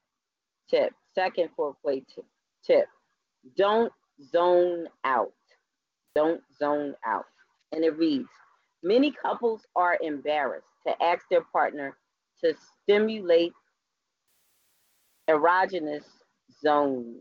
[0.70, 0.92] tip.
[1.16, 2.22] Second foreplay t-
[2.64, 2.86] tip
[3.56, 3.92] don't
[4.22, 5.32] zone out.
[6.14, 7.26] Don't zone out.
[7.72, 8.28] And it reads
[8.82, 11.96] Many couples are embarrassed to ask their partner
[12.44, 13.54] to stimulate
[15.28, 16.04] erogenous
[16.62, 17.16] zones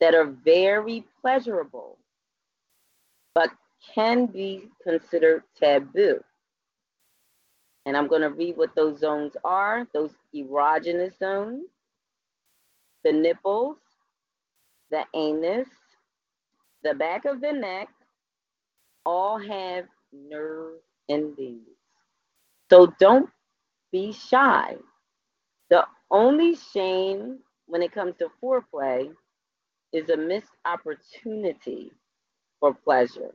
[0.00, 1.98] that are very pleasurable
[3.34, 3.50] but
[3.94, 6.20] can be considered taboo.
[7.84, 11.66] And I'm going to read what those zones are those erogenous zones,
[13.04, 13.76] the nipples,
[14.90, 15.68] the anus,
[16.82, 17.88] the back of the neck,
[19.04, 21.66] all have nerve endings.
[22.70, 23.30] So don't
[23.92, 24.76] be shy.
[25.70, 29.10] The only shame when it comes to foreplay
[29.92, 31.92] is a missed opportunity
[32.60, 33.34] for pleasure.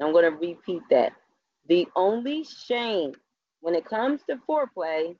[0.00, 1.12] I'm going to repeat that.
[1.68, 3.12] The only shame
[3.60, 5.16] when it comes to foreplay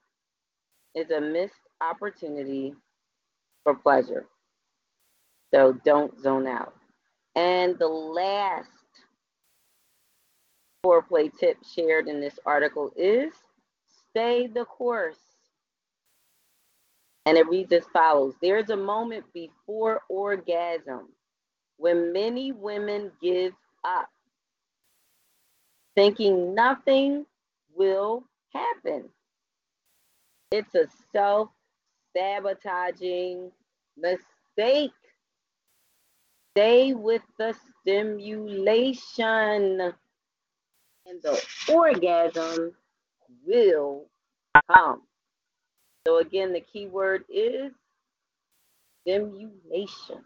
[0.95, 2.75] is a missed opportunity
[3.65, 4.27] for pleasure.
[5.53, 6.75] So don't zone out.
[7.35, 8.69] And the last
[10.85, 13.33] foreplay tip shared in this article is
[14.11, 15.19] stay the course.
[17.27, 21.09] And it reads as follows There's a moment before orgasm
[21.77, 23.53] when many women give
[23.85, 24.09] up,
[25.95, 27.27] thinking nothing
[27.75, 29.05] will happen.
[30.51, 31.51] It's a self
[32.17, 33.53] sabotaging
[33.97, 34.93] mistake.
[36.59, 39.15] Stay with the stimulation,
[41.07, 41.41] and the
[41.73, 42.75] orgasm
[43.47, 44.07] will
[44.69, 45.03] come.
[46.05, 47.71] So, again, the key word is
[49.03, 50.25] stimulation.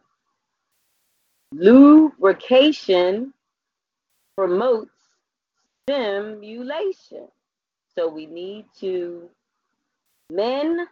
[1.52, 3.34] Lubrication
[4.34, 4.96] promotes
[5.82, 7.28] stimulation.
[7.94, 9.28] So we need to,
[10.30, 10.86] men,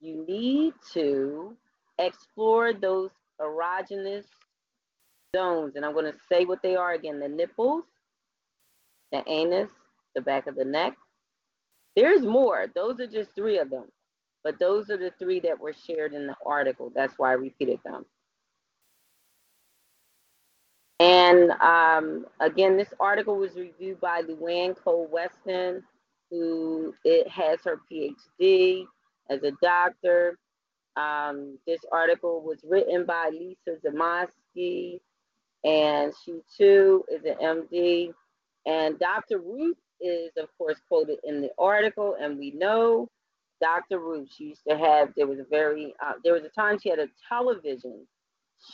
[0.00, 1.54] you need to
[1.98, 4.24] explore those erogenous
[5.34, 5.76] zones.
[5.76, 7.84] And I'm going to say what they are again the nipples,
[9.12, 9.70] the anus,
[10.14, 10.96] the back of the neck.
[11.96, 12.66] There's more.
[12.74, 13.86] Those are just three of them.
[14.42, 16.90] But those are the three that were shared in the article.
[16.94, 18.06] That's why I repeated them.
[20.98, 25.82] And um, again, this article was reviewed by Luann Cole Weston,
[26.30, 28.84] who it has her PhD
[29.30, 30.38] as a doctor.
[30.96, 35.00] Um, this article was written by Lisa Zamosky,
[35.64, 38.12] and she too is an MD.
[38.66, 39.38] And Dr.
[39.38, 43.08] Ruth is, of course, quoted in the article, and we know
[43.60, 43.98] Dr.
[44.00, 44.28] Ruth.
[44.36, 45.10] She used to have.
[45.16, 45.94] There was a very.
[46.04, 48.06] Uh, there was a time she had a television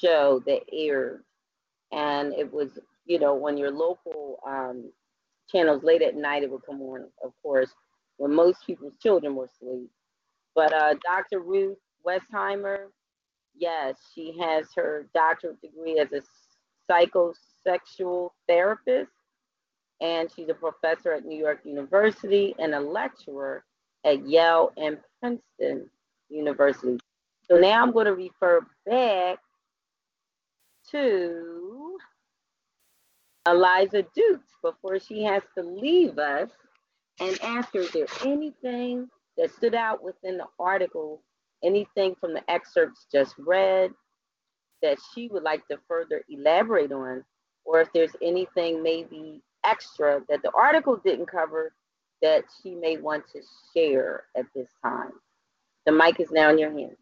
[0.01, 1.23] show that aired
[1.93, 4.91] and it was you know when your local um,
[5.51, 7.71] channels late at night it would come on of course
[8.17, 9.91] when most people's children were asleep
[10.55, 12.87] but uh, dr ruth westheimer
[13.57, 16.23] yes she has her doctorate degree as a
[16.91, 19.11] psychosexual therapist
[20.01, 23.65] and she's a professor at new york university and a lecturer
[24.05, 25.89] at yale and princeton
[26.29, 26.99] university.
[27.49, 29.39] So now i'm going to refer back
[30.91, 31.97] to
[33.47, 36.51] Eliza Dukes before she has to leave us
[37.21, 41.23] and ask her, is there anything that stood out within the article,
[41.63, 43.93] anything from the excerpts just read
[44.82, 47.24] that she would like to further elaborate on,
[47.65, 51.73] or if there's anything maybe extra that the article didn't cover
[52.23, 53.40] that she may want to
[53.74, 55.12] share at this time.
[55.85, 56.97] The mic is now in your hands.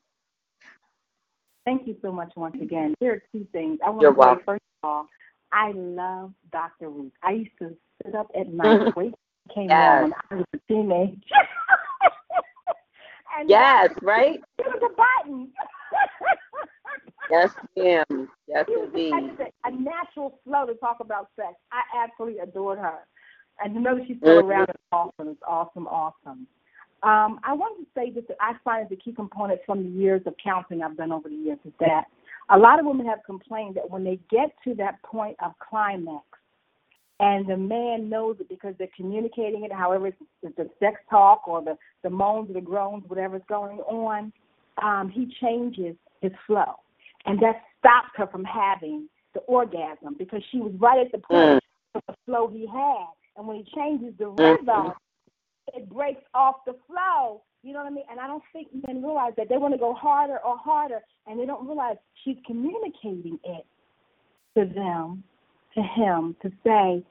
[1.64, 2.94] Thank you so much once again.
[3.00, 3.78] There are two things.
[3.84, 5.08] I want You're to say, first of all,
[5.52, 6.90] I love Dr.
[6.90, 7.12] Ruth.
[7.22, 7.74] I used to
[8.04, 9.14] sit up at night, wait
[9.52, 9.96] came Yes.
[9.96, 11.12] on when I was a teenager.
[13.38, 14.40] and Yes, right?
[14.58, 15.52] It was a button.
[17.30, 18.28] Yes, ma'am.
[18.46, 19.12] Yes, She was indeed.
[19.38, 21.54] such a, a natural flow to talk about sex.
[21.72, 22.98] I absolutely adored her.
[23.62, 25.28] And to know that she's still around is awesome.
[25.28, 26.46] It's awesome, awesome.
[27.02, 30.22] Um, I wanted to say just that I find a key component from the years
[30.26, 32.04] of counseling I've done over the years is that
[32.50, 36.24] a lot of women have complained that when they get to that point of climax
[37.20, 41.46] and the man knows it because they're communicating it, however it's, it's the sex talk
[41.46, 44.32] or the, the moans or the groans, whatever's going on,
[44.82, 46.74] um, he changes his flow.
[47.26, 51.62] And that stops her from having the orgasm because she was right at the point
[51.62, 51.96] mm.
[51.96, 53.06] of the flow he had.
[53.36, 54.38] And when he changes the mm.
[54.38, 54.92] rhythm,
[55.74, 57.42] it breaks off the flow.
[57.62, 58.04] You know what I mean?
[58.10, 61.40] And I don't think men realize that they want to go harder or harder, and
[61.40, 63.64] they don't realize she's communicating it
[64.56, 65.24] to them,
[65.74, 67.02] to him, to say,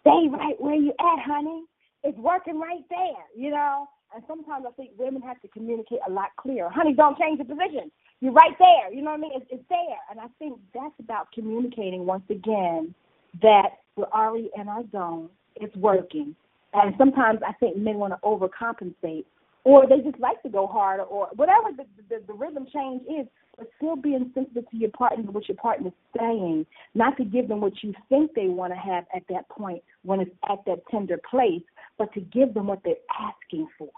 [0.00, 1.64] "Stay right where you at, honey.
[2.02, 3.88] It's working right there." You know.
[4.14, 6.68] And sometimes I think women have to communicate a lot clearer.
[6.68, 7.90] Honey, don't change the position.
[8.22, 8.94] You're right there.
[8.94, 9.32] You know what I mean?
[9.34, 9.98] It's, it's there.
[10.08, 12.94] And I think that's about communicating once again
[13.42, 15.28] that we're already in our zone.
[15.56, 16.36] It's working.
[16.72, 19.24] And sometimes I think men want to overcompensate,
[19.64, 23.26] or they just like to go harder, or whatever the, the, the rhythm change is,
[23.58, 27.60] but still being sensitive to your partner, what your partner's saying, not to give them
[27.60, 31.18] what you think they want to have at that point when it's at that tender
[31.28, 31.62] place,
[31.98, 33.90] but to give them what they're asking for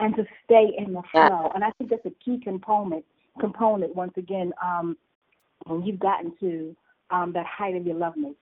[0.00, 1.52] and to stay in the flow.
[1.54, 3.04] And I think that's a key component
[3.40, 4.96] component once again, um,
[5.66, 6.76] when you've gotten to
[7.10, 8.36] um, that height of your lovemaking.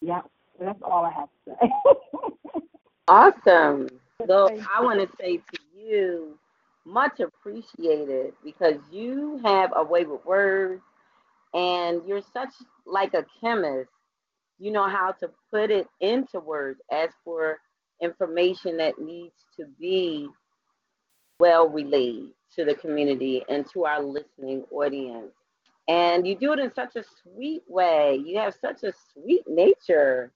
[0.00, 0.22] Yeah,
[0.58, 1.72] that's all I have to say.
[3.08, 3.88] Awesome.
[4.24, 6.38] So I want to say to you,
[6.84, 10.80] much appreciated because you have a way with words
[11.52, 12.50] and you're such
[12.86, 13.90] like a chemist.
[14.60, 17.58] You know how to put it into words as for
[18.00, 20.28] information that needs to be
[21.40, 25.32] well relayed to the community and to our listening audience.
[25.88, 28.20] And you do it in such a sweet way.
[28.24, 30.32] You have such a sweet nature.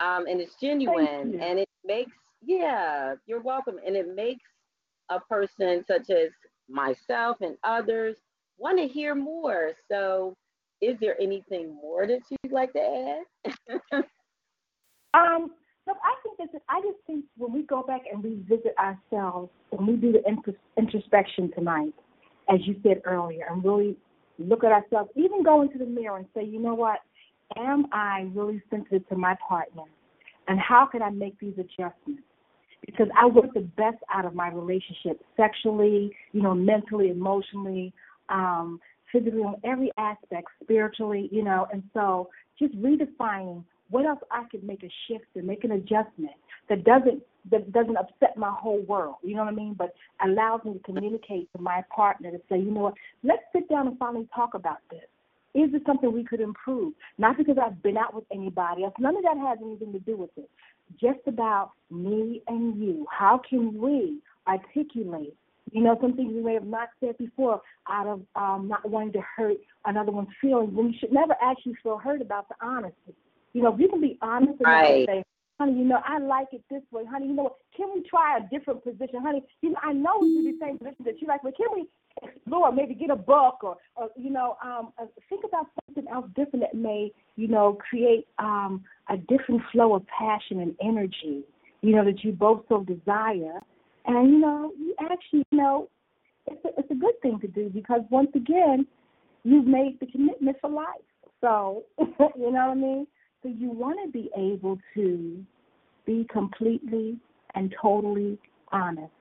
[0.00, 2.12] Um, and it's genuine and it makes,
[2.42, 3.76] yeah, you're welcome.
[3.86, 4.44] And it makes
[5.10, 6.30] a person such as
[6.68, 8.16] myself and others
[8.58, 9.72] want to hear more.
[9.90, 10.34] So,
[10.80, 13.22] is there anything more that you'd like to
[13.92, 14.04] add?
[15.14, 15.50] um,
[15.86, 19.86] no, I think that I just think when we go back and revisit ourselves, when
[19.86, 20.22] we do the
[20.78, 21.92] introspection tonight,
[22.52, 23.96] as you said earlier, and really
[24.38, 27.00] look at ourselves, even go into the mirror and say, you know what,
[27.56, 29.84] am I really sensitive to my partner?
[30.48, 32.22] And how can I make these adjustments?
[32.84, 37.94] Because I want the best out of my relationship, sexually, you know, mentally, emotionally,
[38.28, 38.78] um,
[39.10, 42.28] physically, on every aspect, spiritually, you know, and so
[42.58, 43.64] just redefining
[43.94, 46.34] what else I could make a shift and make an adjustment
[46.68, 47.22] that doesn't
[47.52, 49.16] that doesn't upset my whole world.
[49.22, 49.74] You know what I mean?
[49.78, 49.94] But
[50.24, 53.86] allows me to communicate to my partner to say, you know what, let's sit down
[53.86, 55.04] and finally talk about this.
[55.54, 56.94] Is this something we could improve?
[57.18, 58.94] Not because I've been out with anybody else.
[58.98, 60.50] None of that has anything to do with it.
[61.00, 63.06] Just about me and you.
[63.08, 64.18] How can we
[64.48, 65.36] articulate
[65.70, 69.12] you know, some things we may have not said before out of um, not wanting
[69.12, 69.56] to hurt
[69.86, 70.72] another one's feelings.
[70.72, 73.14] When you should never actually feel hurt about the honesty.
[73.54, 75.06] You know, if you can be honest right.
[75.06, 75.24] to say,
[75.58, 77.28] honey, you know, I like it this way, honey.
[77.28, 77.56] You know what?
[77.76, 79.42] Can we try a different position, honey?
[79.62, 81.86] You know, I know we do the same position that you like, but can we
[82.22, 86.26] explore, maybe get a book or, or you know, um, uh, think about something else
[86.36, 91.42] different that may, you know, create um, a different flow of passion and energy,
[91.82, 93.60] you know, that you both so desire.
[94.06, 95.88] And, you know, you actually, you know,
[96.46, 98.86] it's a, it's a good thing to do because once again,
[99.44, 100.86] you've made the commitment for life.
[101.40, 103.06] So, you know what I mean?
[103.44, 105.44] So you want to be able to
[106.06, 107.18] be completely
[107.54, 108.38] and totally
[108.72, 109.12] honest.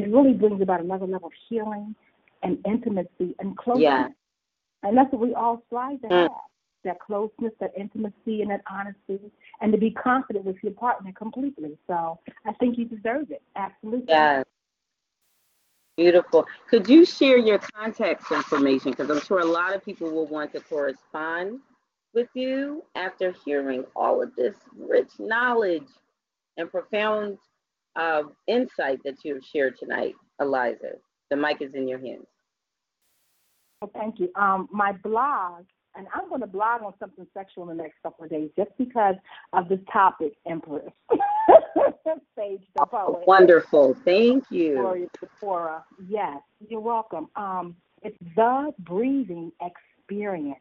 [0.00, 1.94] It really brings about another level of healing
[2.42, 3.82] and intimacy and closeness.
[3.82, 4.08] Yeah.
[4.82, 6.22] And that's what we all strive to Mm.
[6.22, 6.30] have
[6.82, 9.30] that closeness, that intimacy, and that honesty,
[9.60, 11.78] and to be confident with your partner completely.
[11.86, 13.42] So I think you deserve it.
[13.54, 14.06] Absolutely.
[14.08, 14.46] Yes.
[15.96, 16.46] Beautiful.
[16.68, 18.92] Could you share your contact information?
[18.92, 21.60] Because I'm sure a lot of people will want to correspond
[22.14, 25.88] with you after hearing all of this rich knowledge
[26.56, 27.38] and profound
[27.96, 30.92] uh, insight that you have shared tonight, Eliza.
[31.30, 32.26] The mic is in your hands.
[33.80, 34.30] Well, thank you.
[34.34, 35.64] Um, my blog,
[35.96, 38.70] and I'm going to blog on something sexual in the next couple of days just
[38.78, 39.14] because
[39.52, 40.92] of this topic, Empress.
[42.36, 43.26] Sage the poet.
[43.26, 43.96] Wonderful.
[44.04, 44.74] Thank you.
[44.74, 45.84] Gloria Sephora.
[46.06, 46.38] Yes,
[46.68, 47.28] you're welcome.
[47.36, 50.58] Um, it's the breathing experience.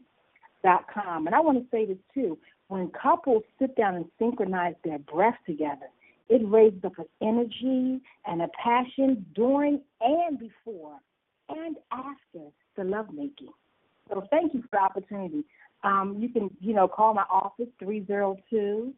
[0.63, 1.27] Com.
[1.27, 2.37] And I want to say this too.
[2.67, 5.87] When couples sit down and synchronize their breath together,
[6.29, 10.99] it raises up an energy and a passion during and before
[11.49, 13.49] and after the lovemaking.
[14.09, 15.43] So thank you for the opportunity.
[15.83, 18.93] Um, you can, you know, call my office 302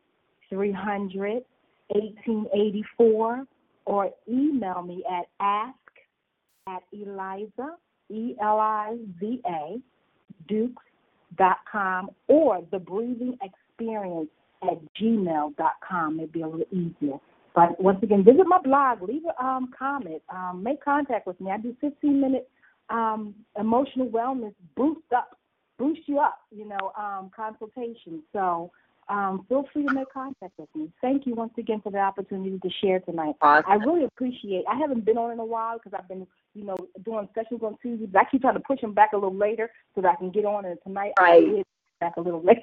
[0.50, 1.44] 300
[1.90, 3.46] 1884
[3.86, 5.76] or email me at ask
[6.68, 7.76] at Eliza,
[8.10, 9.78] E L I Z A,
[10.48, 10.84] Dukes
[11.38, 14.30] dot com or the breathing experience
[14.64, 16.20] at gmail dot com.
[16.20, 17.18] It'd be a little easier.
[17.54, 21.52] But once again, visit my blog, leave a um, comment, um, make contact with me.
[21.52, 22.50] I do 15 minute
[22.90, 25.38] um, emotional wellness boost up,
[25.78, 28.24] boost you up, you know, um, consultation.
[28.32, 28.72] So
[29.10, 30.92] um, feel free to make contact with me.
[31.02, 33.36] Thank you once again for the opportunity to share tonight.
[33.42, 33.70] Awesome.
[33.70, 34.64] I really appreciate.
[34.72, 37.78] I haven't been on in a while because I've been, you know, doing sessions on
[37.82, 38.10] Tuesdays.
[38.12, 40.32] But I keep trying to push them back a little later so that I can
[40.32, 40.66] get on.
[40.66, 41.44] And tonight Right.
[41.44, 41.66] I did
[42.00, 42.62] back a little later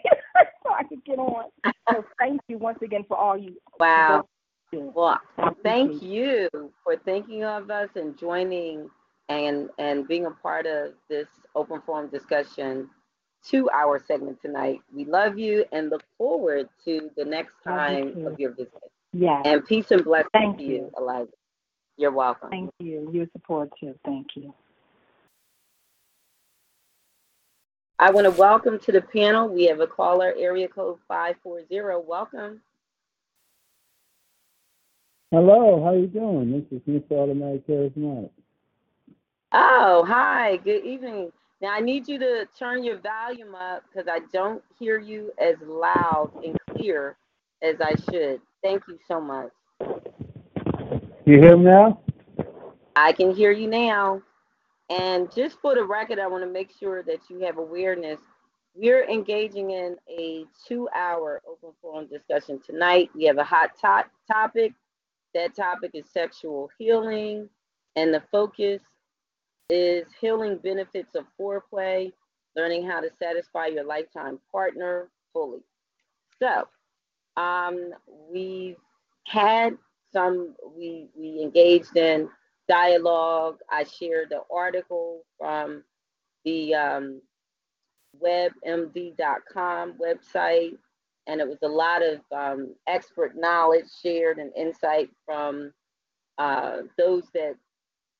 [0.64, 1.44] so I could get on.
[1.90, 3.56] So thank you once again for all you.
[3.78, 4.26] Wow.
[4.72, 5.18] Well,
[5.62, 6.48] thank you
[6.84, 8.90] for thinking of us and joining
[9.30, 12.90] and and being a part of this open forum discussion
[13.42, 14.80] two hour segment tonight.
[14.94, 18.90] We love you and look forward to the next Love you time of your visit.
[19.12, 19.42] Yes.
[19.44, 20.70] And peace and blessings Thank to you.
[20.70, 21.30] you, Eliza.
[21.98, 22.48] You're welcome.
[22.50, 23.10] Thank you.
[23.12, 23.94] Your support too.
[24.04, 24.54] Thank you.
[27.98, 29.48] I want to welcome to the panel.
[29.48, 32.06] We have a caller, area code 540.
[32.06, 32.60] Welcome.
[35.32, 36.52] Hello, how are you doing?
[36.52, 37.18] This is Mr.
[37.18, 38.30] Automatic Charismatic.
[39.52, 40.58] Oh, hi.
[40.58, 41.32] Good evening.
[41.60, 45.56] Now I need you to turn your volume up because I don't hear you as
[45.66, 47.16] loud and clear
[47.60, 48.40] as I should.
[48.62, 49.50] Thank you so much.
[51.28, 52.00] You hear me now?
[52.96, 54.22] I can hear you now.
[54.88, 58.18] And just for the record, I want to make sure that you have awareness.
[58.74, 63.10] We're engaging in a two hour open forum discussion tonight.
[63.14, 64.72] We have a hot to- topic.
[65.34, 67.50] That topic is sexual healing,
[67.94, 68.80] and the focus
[69.68, 72.10] is healing benefits of foreplay,
[72.56, 75.60] learning how to satisfy your lifetime partner fully.
[76.38, 76.66] So,
[77.36, 77.92] um,
[78.30, 78.78] we've
[79.26, 79.76] had
[80.12, 82.28] some, we, we engaged in
[82.68, 83.58] dialogue.
[83.70, 85.82] I shared the article from
[86.44, 87.22] the um,
[88.22, 90.76] webmd.com website,
[91.26, 95.72] and it was a lot of um, expert knowledge shared and insight from
[96.38, 97.54] uh, those that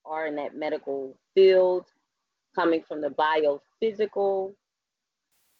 [0.05, 1.86] are in that medical field,
[2.55, 4.52] coming from the biophysical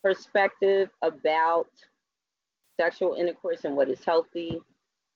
[0.03, 1.69] perspective about
[2.81, 4.61] sexual intercourse and what is healthy.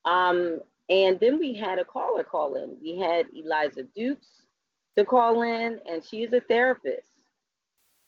[0.04, 0.60] Um,
[0.92, 2.76] and then we had a caller call in.
[2.82, 4.28] We had Eliza Dukes
[4.98, 7.08] to call in, and she is a therapist.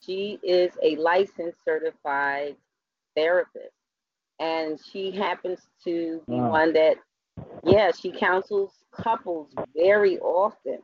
[0.00, 2.56] She is a licensed certified
[3.16, 3.74] therapist.
[4.40, 6.50] And she happens to be Wow.
[6.50, 6.96] one that,
[7.64, 10.80] yeah, she counsels couples very often.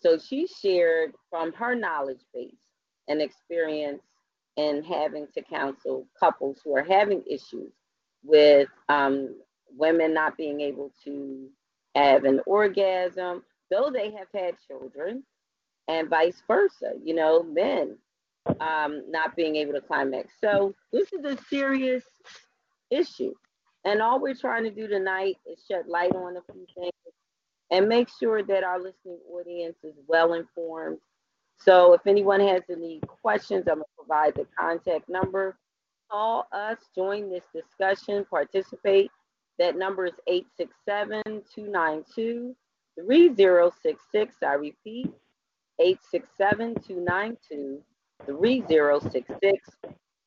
[0.00, 2.54] So she shared from her knowledge base
[3.08, 4.02] and experience
[4.56, 7.72] in having to counsel couples who are having issues
[8.24, 9.36] with um,
[9.76, 11.48] women not being able to
[11.94, 15.22] have an orgasm, though they have had children,
[15.88, 16.92] and vice versa.
[17.02, 17.96] You know, men
[18.60, 20.34] um, not being able to climax.
[20.40, 22.04] So this is a serious
[22.90, 23.34] issue,
[23.84, 26.92] and all we're trying to do tonight is shed light on a few things
[27.70, 30.98] and make sure that our listening audience is well informed.
[31.58, 35.56] So if anyone has any questions, I'm gonna provide the contact number.
[36.10, 39.10] Call us, join this discussion, participate.
[39.58, 40.14] That number is
[40.58, 42.54] 867-292-3066.
[44.42, 45.12] I repeat,
[45.80, 47.82] 867-292-3066.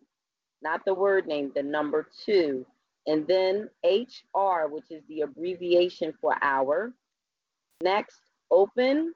[0.62, 2.66] not the word name, the number 2.
[3.06, 6.92] And then HR, which is the abbreviation for hour.
[7.82, 8.20] Next,
[8.52, 9.14] open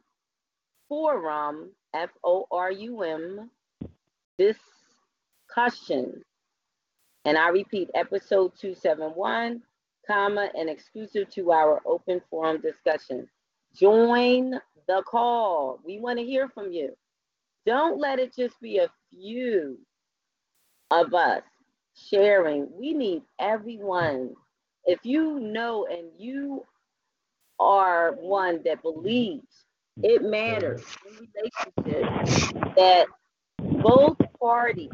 [0.88, 3.50] forum, F O R U M,
[4.38, 6.24] discussion.
[7.26, 9.62] And I repeat, episode 271,
[10.08, 13.28] comma, and exclusive to our open forum discussion.
[13.76, 15.80] Join the call.
[15.86, 16.96] We want to hear from you.
[17.66, 19.78] Don't let it just be a few
[20.90, 21.44] of us
[21.96, 22.68] sharing.
[22.74, 24.36] We need everyone.
[24.86, 26.66] If you know and you
[27.60, 29.66] are one that believes
[30.02, 31.28] it matters in
[31.86, 33.06] relationships that
[33.60, 34.90] both parties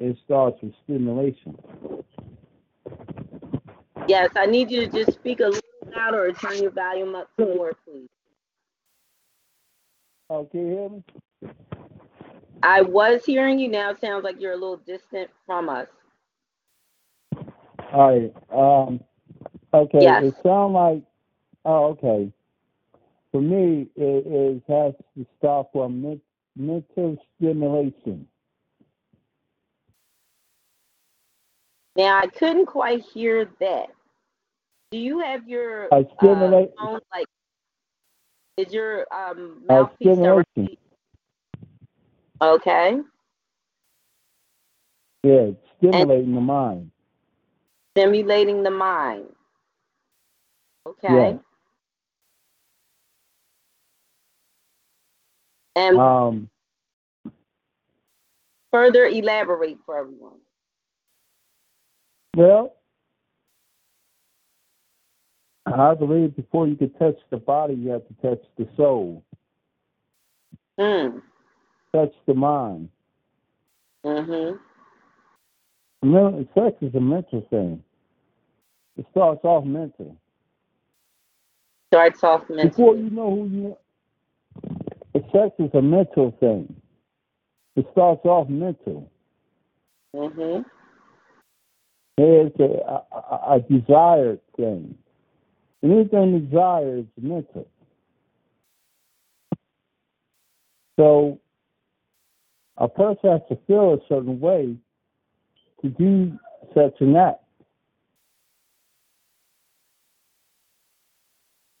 [0.00, 1.56] it starts with stimulation.
[4.08, 5.60] Yes, I need you to just speak a little
[5.96, 8.08] louder or turn your volume up some more, please.
[10.28, 11.04] Oh, hear me?
[12.62, 13.90] I was hearing you now.
[13.90, 15.88] It sounds like you're a little distant from us.
[17.92, 18.34] All right.
[18.52, 19.00] Um,
[19.74, 19.98] okay.
[20.02, 20.24] Yes.
[20.24, 21.02] It sounds like.
[21.64, 22.32] Oh, okay.
[23.32, 26.20] For me, it, it has to stop from
[26.56, 28.26] mental stimulation.
[31.96, 33.86] Now, I couldn't quite hear that.
[34.90, 36.70] Do you have your Uh, uh, stimulate.
[36.78, 37.26] phone like?
[38.56, 40.78] Is your um, Uh, mouthpiece directly?
[42.40, 43.00] Okay.
[45.22, 46.90] Yeah, stimulating the mind.
[47.96, 49.26] Stimulating the mind.
[50.86, 51.08] Okay.
[51.14, 51.38] Yeah.
[55.74, 56.50] And Um,
[58.72, 60.40] further elaborate for everyone.
[62.36, 62.76] well,
[65.66, 69.24] I believe before you can touch the body, you have to touch the soul,
[70.78, 71.22] Mm.
[71.96, 72.88] Touch the mind.
[74.04, 74.56] Mm-hmm.
[76.02, 77.82] Remember, sex is a mental thing.
[78.96, 80.16] It starts off mental.
[81.92, 82.68] Starts off mental.
[82.68, 83.76] Before you know who you
[85.14, 86.74] are, sex is a mental thing.
[87.76, 89.10] It starts off mental.
[90.14, 90.62] Mm-hmm.
[92.18, 94.96] It's a, a, a desired thing.
[95.82, 97.68] Anything desired is mental.
[100.98, 101.38] So
[102.78, 104.76] a person has to feel a certain way
[105.82, 106.38] to do
[106.74, 107.42] such an act.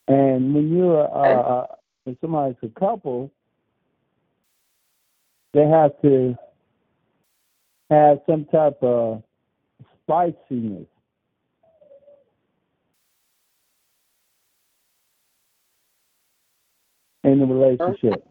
[0.08, 1.66] And when you're uh,
[2.04, 3.32] when somebody's a couple,
[5.52, 6.36] they have to
[7.90, 9.22] have some type of
[10.02, 10.86] spiciness.
[17.24, 18.24] In the relationship.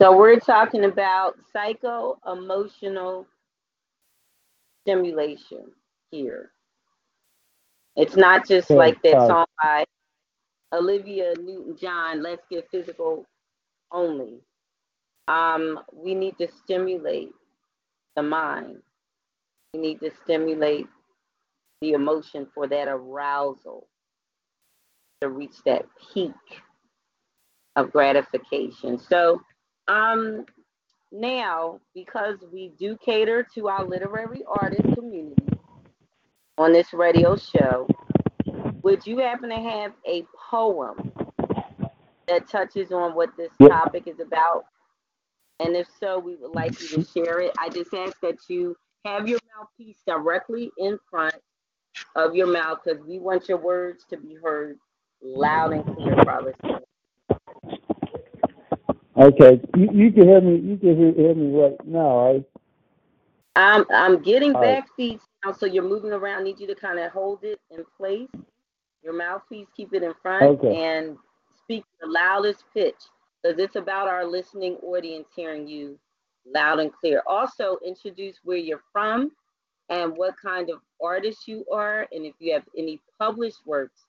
[0.00, 3.26] So we're talking about psycho emotional
[4.84, 5.64] stimulation
[6.12, 6.52] here.
[7.96, 9.84] It's not just like that song by
[10.72, 13.26] Olivia Newton John, Let's Get Physical
[13.90, 14.40] Only.
[15.26, 17.32] Um, we need to stimulate
[18.14, 18.76] the mind.
[19.74, 20.86] We need to stimulate
[21.80, 23.88] the emotion for that arousal
[25.20, 26.32] to reach that peak
[27.74, 28.96] of gratification.
[28.96, 29.40] So
[29.88, 30.44] um
[31.10, 35.48] now because we do cater to our literary artist community
[36.58, 37.88] on this radio show,
[38.82, 41.12] would you happen to have a poem
[42.26, 44.64] that touches on what this topic is about?
[45.60, 47.52] And if so, we would like you to share it.
[47.58, 51.34] I just ask that you have your mouthpiece directly in front
[52.16, 54.78] of your mouth because we want your words to be heard
[55.22, 56.87] loud and clear for our listeners.
[59.18, 60.58] Okay, you, you can hear me.
[60.58, 62.44] You can hear, hear me right now, right?
[63.56, 64.78] I'm I'm getting All right.
[64.78, 66.44] back feet now, so you're moving around.
[66.44, 68.30] Need you to kind of hold it in place.
[69.02, 70.68] Your mouthpiece, keep it in front, Okay.
[70.70, 71.16] and
[71.62, 72.96] speak the loudest pitch,
[73.42, 75.98] because it's about our listening audience hearing you
[76.54, 77.22] loud and clear.
[77.26, 79.32] Also, introduce where you're from
[79.90, 84.02] and what kind of artist you are, and if you have any published works,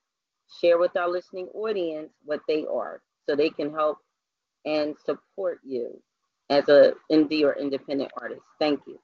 [0.62, 3.02] share with our listening audience what they are.
[3.28, 4.00] so they can help
[4.70, 6.00] and support you
[6.50, 8.42] as a indie or independent artist.
[8.60, 9.00] Thank you.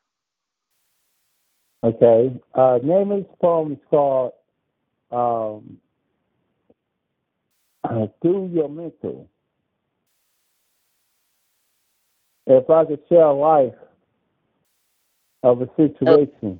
[1.83, 2.35] Okay.
[2.53, 4.33] Uh, name of this poem is called
[5.11, 5.77] um,
[8.21, 9.29] Through Your Mental.
[12.47, 13.73] If I could share a life
[15.41, 16.59] of a situation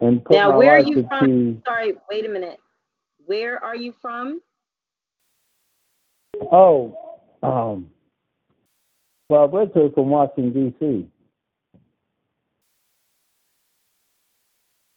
[0.00, 1.62] and Now, where are you from?
[1.66, 2.58] Sorry, wait a minute.
[3.26, 4.40] Where are you from?
[6.52, 7.90] Oh um
[9.28, 11.06] well originally from Washington DC.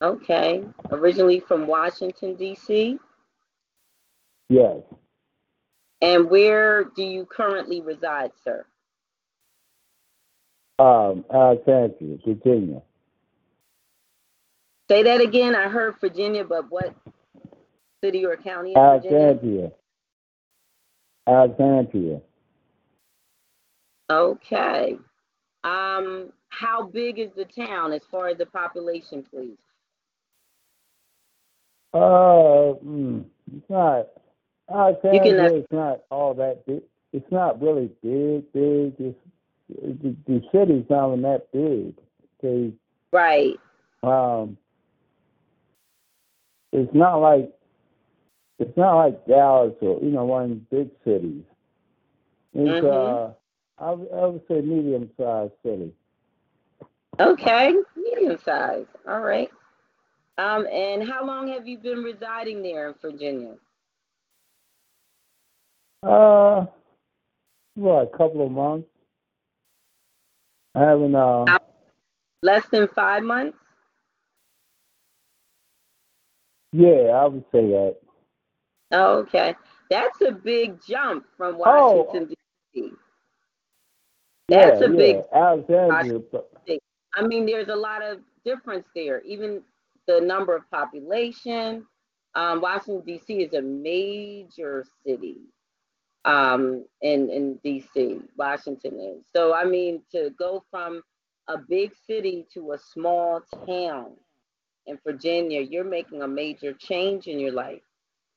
[0.01, 0.63] Okay.
[0.89, 2.97] Originally from Washington, D.C.
[4.49, 4.77] Yes.
[6.01, 8.65] And where do you currently reside, sir?
[10.79, 12.81] Um Alexandria, Virginia.
[14.89, 15.55] Say that again.
[15.55, 16.95] I heard Virginia, but what
[18.03, 18.75] city or county?
[18.75, 19.71] Alexandria.
[21.27, 22.21] Alexandria.
[24.09, 24.97] Okay.
[25.63, 29.57] Um, how big is the town as far as the population, please?
[31.93, 33.23] Uh, mm,
[33.55, 34.07] it's not.
[34.73, 36.81] Alexandria is not all that big.
[37.13, 38.95] It's not really big, big.
[38.99, 39.17] It's,
[39.69, 41.93] the, the city's not even that big.
[42.43, 42.73] Okay.
[43.11, 43.55] Right.
[44.03, 44.57] Um,
[46.71, 47.51] it's not like
[48.61, 51.43] it's not like Dallas or you know one of the big cities.
[52.53, 53.29] It's Mhm.
[53.29, 53.33] uh,
[53.83, 55.93] I, would- I would say medium sized city.
[57.19, 57.73] Okay.
[57.95, 58.87] Medium sized.
[59.07, 59.49] All right.
[60.37, 63.55] Um, and how long have you been residing there in Virginia?
[66.03, 66.65] Uh,
[67.75, 68.87] what a couple of months.
[70.75, 71.57] I haven't uh.
[72.43, 73.57] Less than five months?
[76.71, 77.97] Yeah, I would say that.
[78.93, 79.55] Okay.
[79.89, 82.03] That's a big jump from Oh.
[82.03, 82.27] Washington,
[82.73, 82.91] D.C.
[84.47, 85.39] That's yeah, a big yeah.
[85.39, 86.21] Alexandria.
[87.15, 89.21] I mean, there's a lot of difference there.
[89.21, 89.61] Even
[90.07, 91.85] the number of population.
[92.35, 93.33] Um, Washington D.C.
[93.43, 95.37] is a major city
[96.25, 98.19] um, in in D.C.
[98.37, 99.25] Washington is.
[99.35, 101.01] So I mean, to go from
[101.49, 104.11] a big city to a small town
[104.87, 107.81] in Virginia, you're making a major change in your life.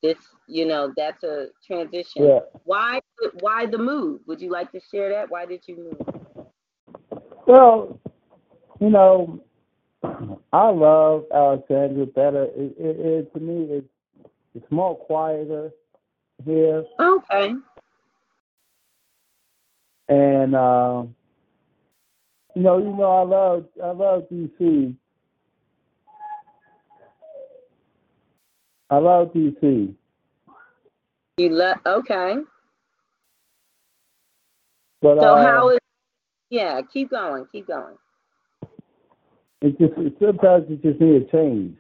[0.05, 2.27] This, you know, that's a transition.
[2.27, 2.41] Yeah.
[2.65, 3.01] Why?
[3.41, 4.21] Why the move?
[4.27, 5.31] Would you like to share that?
[5.31, 6.47] Why did you move?
[7.47, 7.99] Well,
[8.81, 9.43] you know,
[10.53, 12.45] I love Alexandria better.
[12.45, 13.89] It, it, it to me, it's
[14.55, 15.71] it's more quieter
[16.45, 17.55] here, Okay.
[20.11, 21.05] and uh,
[22.55, 24.95] you know, you know, I love I love DC.
[28.95, 29.93] I love DC.
[31.37, 31.85] You left.
[31.85, 32.37] Okay.
[35.03, 35.79] But So uh, how is?
[36.49, 37.45] Yeah, keep going.
[37.51, 37.97] Keep going.
[39.63, 41.77] it just it, sometimes it just need a change.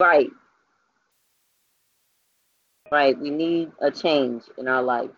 [0.00, 0.30] Right.
[2.90, 3.18] Right.
[3.20, 5.10] We need a change in our life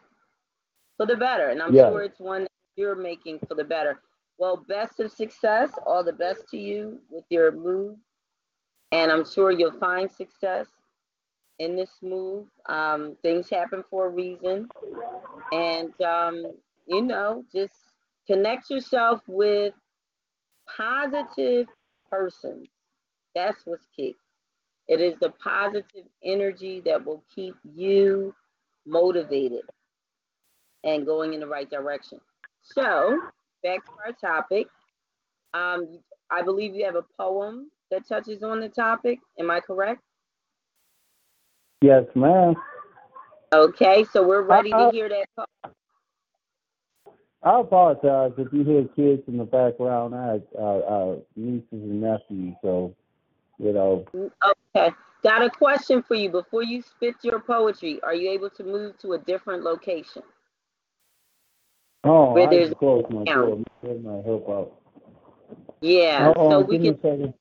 [0.96, 1.88] for the better, and I'm Yeah.
[1.90, 4.00] sure it's one you're making for the better.
[4.38, 5.70] Well, best of success.
[5.86, 7.96] All the best to you with your move,
[8.92, 10.66] and I'm sure you'll find success
[11.58, 12.46] in this move.
[12.68, 14.68] Um, things happen for a reason,
[15.52, 16.44] and um,
[16.86, 17.74] you know, just
[18.26, 19.74] connect yourself with
[20.76, 21.66] positive
[22.10, 22.68] persons.
[23.34, 24.16] That's what's key.
[24.88, 28.34] It is the positive energy that will keep you
[28.86, 29.62] motivated
[30.84, 32.20] and going in the right direction.
[32.62, 33.18] So,
[33.62, 34.68] back to our topic.
[35.54, 35.98] Um,
[36.30, 39.18] I believe you have a poem that touches on the topic.
[39.38, 40.00] Am I correct?
[41.82, 42.54] Yes, ma'am.
[43.52, 44.90] Okay, so we're ready to Uh-uh.
[44.90, 45.26] hear that.
[45.36, 45.70] po-
[47.42, 50.14] I apologize if you hear kids in the background.
[50.14, 52.94] I have uh, uh, nieces and nephews, so
[53.58, 54.04] you know.
[54.74, 54.90] Okay,
[55.22, 56.28] got a question for you.
[56.28, 60.22] Before you spit your poetry, are you able to move to a different location?
[62.02, 63.62] Oh, Where I there's close my door.
[63.82, 64.72] That might help out.
[65.80, 67.34] Yeah, Oh, so we can me a second.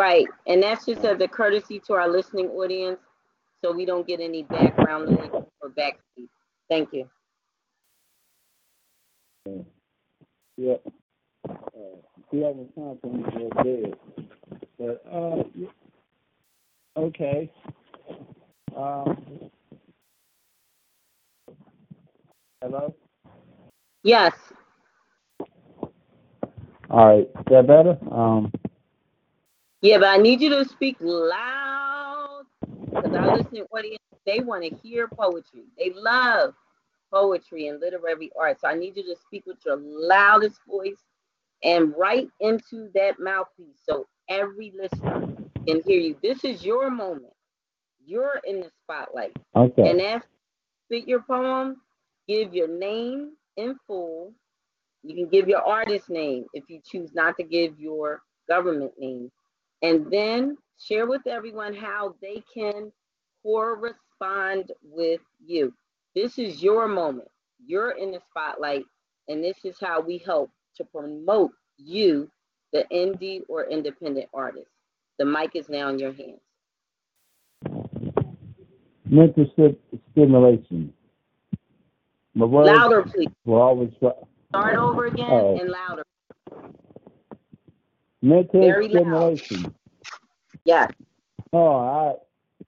[0.00, 2.98] Right, and that's just as a courtesy to our listening audience,
[3.62, 6.30] so we don't get any background noise or backseat.
[6.70, 7.06] Thank you.
[10.56, 10.76] Yeah.
[11.46, 12.00] Uh,
[12.32, 13.94] we have a time for me to go to bed.
[14.78, 15.42] But uh,
[16.98, 17.52] okay.
[18.74, 19.50] Um.
[22.62, 22.94] Hello.
[24.02, 24.32] Yes,
[26.88, 27.28] All right.
[27.38, 27.98] Is that better?
[28.10, 28.50] Um.
[29.82, 32.44] Yeah, but I need you to speak loud
[32.94, 35.64] because our listening audience, they want to hear poetry.
[35.78, 36.54] They love
[37.12, 38.60] poetry and literary art.
[38.60, 41.02] So I need you to speak with your loudest voice
[41.62, 45.26] and right into that mouthpiece so every listener
[45.66, 46.16] can hear you.
[46.22, 47.32] This is your moment.
[48.04, 49.36] You're in the spotlight.
[49.56, 49.88] Okay.
[49.90, 50.28] And after
[50.90, 51.76] you spit your poem,
[52.28, 54.32] give your name in full.
[55.02, 59.30] You can give your artist name if you choose not to give your government name.
[59.82, 62.92] And then share with everyone how they can
[63.42, 65.72] correspond with you.
[66.14, 67.28] This is your moment.
[67.64, 68.84] You're in the spotlight,
[69.28, 72.30] and this is how we help to promote you,
[72.72, 74.68] the indie or independent artist.
[75.18, 76.40] The mic is now in your hands.
[79.06, 79.76] Mental sti-
[80.12, 80.92] stimulation.
[82.34, 83.28] My words Louder, please.
[83.44, 84.12] will always try.
[84.50, 85.58] Start over again Oh.
[85.60, 86.04] and louder.
[88.22, 89.38] Mental Very loud.
[89.40, 89.74] stimulation.
[90.64, 90.90] Yes.
[91.52, 92.16] Oh, all right.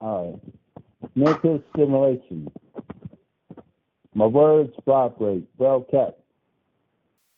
[0.01, 1.11] All right.
[1.15, 2.51] Mental stimulation.
[4.15, 6.21] My words vibrate, well kept.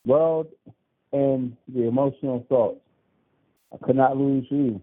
[0.05, 0.47] World
[1.13, 2.81] and the emotional thoughts.
[3.73, 4.81] I could not lose you.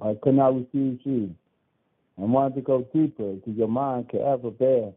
[0.00, 1.34] I could not refuse you.
[2.18, 4.92] I wanted to go deeper than your mind could ever bear.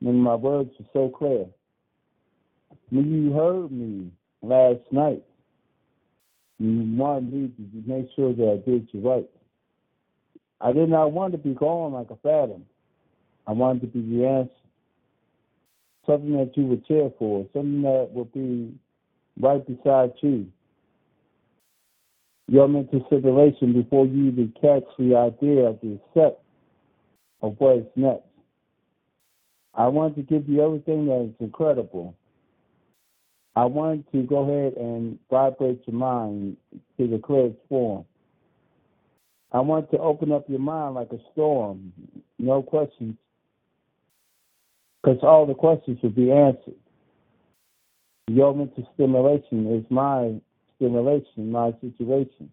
[0.00, 1.46] And my words are so clear.
[2.90, 4.10] When you heard me
[4.42, 5.22] last night,
[6.58, 9.28] you wanted me to make sure that I did you right.
[10.60, 12.64] I did not want to be gone like a phantom.
[13.46, 14.52] I wanted to be the answer.
[16.06, 18.74] Something that you would cheer for, something that would be
[19.40, 20.46] right beside you.
[22.48, 26.42] Your mental stimulation before you even catch the idea of the step
[27.40, 28.26] of what is next.
[29.74, 32.14] I want to give you everything that is incredible.
[33.54, 36.56] I want to go ahead and vibrate your mind
[36.98, 38.04] to the clearest form.
[39.52, 41.92] I want to open up your mind like a storm,
[42.38, 43.16] no questions,
[45.02, 46.74] because all the questions will be answered.
[48.28, 50.40] Your mental stimulation is my
[50.76, 52.50] stimulation, my situation.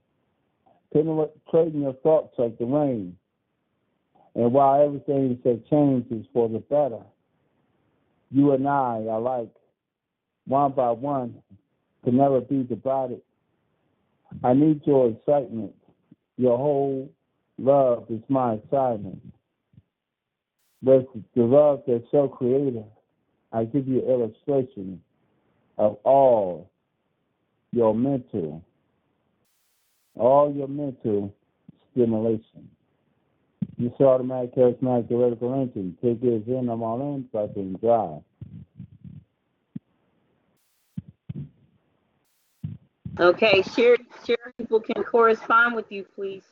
[0.91, 3.15] Penetrating your thoughts like the rain.
[4.35, 7.03] And while everything that changes for the better,
[8.31, 9.49] you and I are like
[10.49, 11.35] one by one,
[12.03, 13.21] can never be divided.
[14.43, 15.73] I need your excitement.
[16.37, 17.09] Your whole
[17.57, 19.21] love is my assignment.
[20.81, 21.05] With
[21.35, 22.85] the love that's so creative,
[23.51, 25.01] I give you illustration
[25.77, 26.69] of all
[27.71, 28.63] your mental,
[30.15, 31.33] all your mental
[31.91, 32.69] stimulation.
[33.77, 35.97] This automatic charismatic theoretical engine.
[36.03, 38.21] Take yours in, I'm all in, can drive.
[43.19, 46.43] Okay, share share people can correspond with you, please.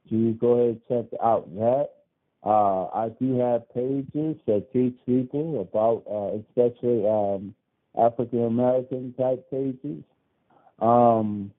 [0.09, 1.91] So you go ahead and check out that.
[2.43, 7.53] Uh, I do have pages that teach people about, uh, especially um,
[7.97, 10.03] African American type pages.
[10.79, 11.53] Um,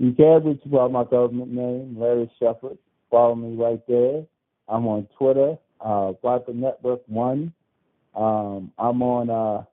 [0.00, 2.78] you can reach me by my government name, Larry Shepard.
[3.10, 4.24] Follow me right there.
[4.66, 7.52] I'm on Twitter, uh, Viper Network One.
[8.14, 9.64] Um, I'm on uh,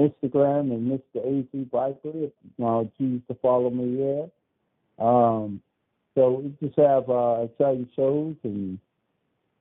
[0.00, 1.22] Instagram and Mr.
[1.22, 2.08] AC Viper.
[2.08, 5.06] If you want to choose to follow me there.
[5.06, 5.60] Um,
[6.14, 8.78] so we just have uh, exciting shows and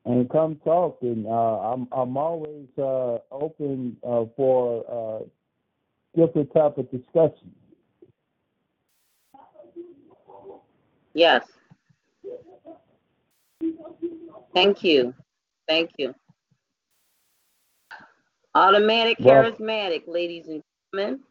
[0.06, 1.00] and come talk.
[1.02, 5.26] And uh, I'm I'm always uh, open uh, for uh,
[6.16, 7.56] different type of discussions.
[11.14, 11.46] Yes.
[14.54, 15.14] Thank you.
[15.68, 16.14] Thank you.
[18.56, 20.62] Automatic Well- charismatic, ladies and
[20.94, 21.24] gentlemen.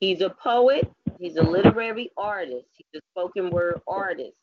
[0.00, 0.88] He's a poet,
[1.18, 4.36] he's a literary artist, he's a spoken word artist.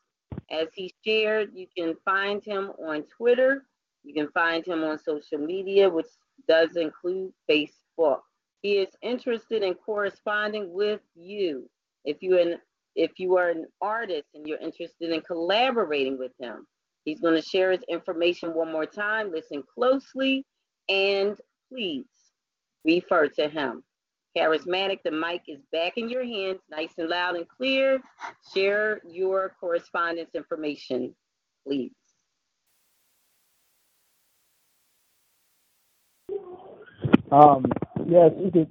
[0.52, 3.66] As he shared, you can find him on Twitter,
[4.04, 6.08] you can find him on social media, which
[6.48, 8.22] does include Facebook.
[8.62, 11.70] He is interested in corresponding with you.
[12.04, 12.60] If you're an
[12.96, 16.66] if you are an artist and you're interested in collaborating with him,
[17.04, 19.32] he's going to share his information one more time.
[19.32, 20.46] Listen closely
[20.90, 21.38] and
[21.70, 22.06] please
[22.84, 23.84] refer to him.
[24.38, 28.02] Charismatic, the mic is back in your hands, nice and loud and clear.
[28.54, 31.16] Share your correspondence information,
[31.66, 31.92] please.
[37.32, 37.66] Um,
[38.06, 38.68] yes, you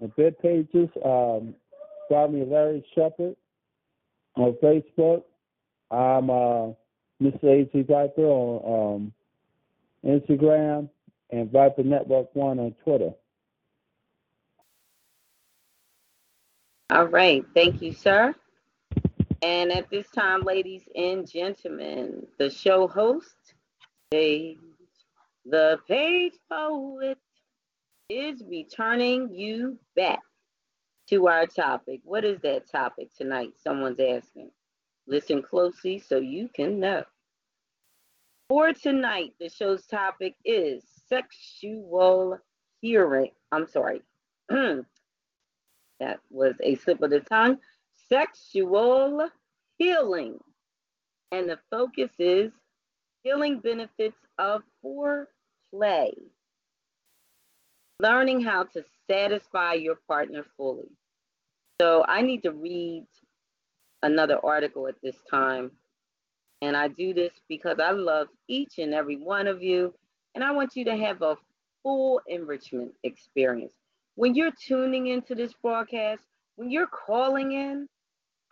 [0.00, 0.88] event pages.
[1.04, 1.54] Um,
[2.08, 3.36] find me Larry Shepard
[4.36, 5.24] on Facebook.
[5.90, 6.72] I'm uh,
[7.20, 7.62] Mr.
[7.62, 9.12] AT Viper on um,
[10.04, 10.88] Instagram
[11.30, 13.12] and Viper Network One on Twitter.
[16.90, 17.44] All right.
[17.54, 18.34] Thank you, sir.
[19.42, 23.54] And at this time, ladies and gentlemen, the show host,
[24.12, 24.58] Sage,
[25.46, 27.16] the page poet,
[28.10, 30.20] is returning you back
[31.08, 32.00] to our topic.
[32.04, 33.52] What is that topic tonight?
[33.56, 34.50] Someone's asking.
[35.06, 37.04] Listen closely so you can know.
[38.48, 42.38] For tonight, the show's topic is sexual
[42.80, 43.30] hearing.
[43.52, 44.02] I'm sorry.
[44.48, 44.84] that
[46.30, 47.58] was a slip of the tongue.
[48.12, 49.28] Sexual
[49.78, 50.38] healing.
[51.32, 52.50] And the focus is
[53.22, 56.12] healing benefits of foreplay.
[58.00, 60.88] Learning how to satisfy your partner fully.
[61.80, 63.06] So I need to read
[64.02, 65.70] another article at this time.
[66.62, 69.94] And I do this because I love each and every one of you.
[70.34, 71.36] And I want you to have a
[71.82, 73.72] full enrichment experience.
[74.16, 76.22] When you're tuning into this broadcast,
[76.56, 77.88] when you're calling in,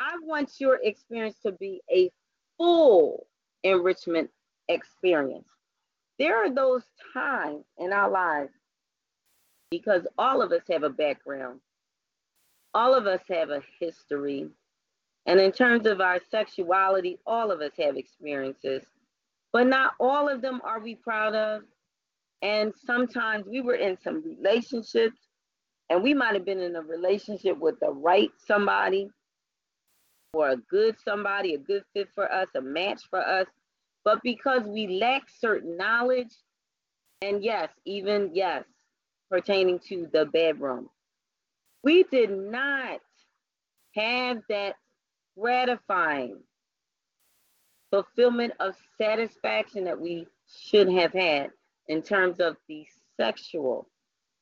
[0.00, 2.10] I want your experience to be a
[2.56, 3.26] full
[3.62, 4.30] enrichment
[4.68, 5.48] experience.
[6.18, 8.52] There are those times in our lives
[9.70, 11.60] because all of us have a background,
[12.74, 14.48] all of us have a history.
[15.26, 18.82] And in terms of our sexuality, all of us have experiences,
[19.52, 21.62] but not all of them are we proud of.
[22.40, 25.18] And sometimes we were in some relationships
[25.90, 29.10] and we might have been in a relationship with the right somebody
[30.32, 33.46] or a good somebody, a good fit for us, a match for us.
[34.04, 36.32] But because we lack certain knowledge,
[37.22, 38.64] and yes, even yes,
[39.30, 40.88] pertaining to the bedroom,
[41.82, 43.00] we did not
[43.94, 44.76] have that
[45.38, 46.38] gratifying
[47.90, 51.50] fulfillment of satisfaction that we should have had
[51.88, 52.86] in terms of the
[53.18, 53.88] sexual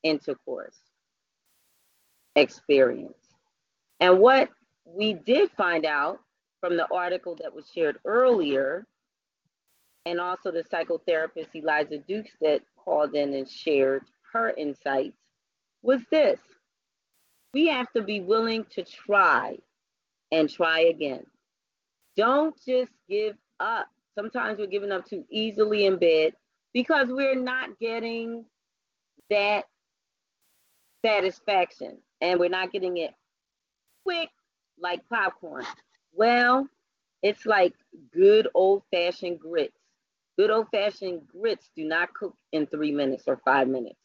[0.03, 0.77] intercourse
[2.35, 3.15] experience.
[4.01, 4.51] And what
[4.87, 6.21] we did find out
[6.61, 8.87] from the article that was shared earlier,
[10.07, 15.19] and also the psychotherapist Eliza Dukes that called in and shared her insights,
[15.83, 16.39] was this
[17.53, 19.57] we have to be willing to try
[20.31, 21.25] and try again.
[22.17, 23.87] Don't just give up.
[24.15, 26.35] Sometimes we're giving up too easily in bed
[26.75, 28.45] because we're not getting
[29.31, 29.65] that
[31.05, 33.15] satisfaction and we're not getting it
[34.05, 34.29] quick
[34.79, 35.65] like popcorn.
[36.13, 36.69] Well,
[37.23, 37.75] it's like
[38.13, 39.77] good old fashioned grits.
[40.39, 43.99] Good old fashioned grits do not cook in three minutes or five minutes.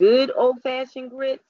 [0.00, 1.44] Good old fashioned grits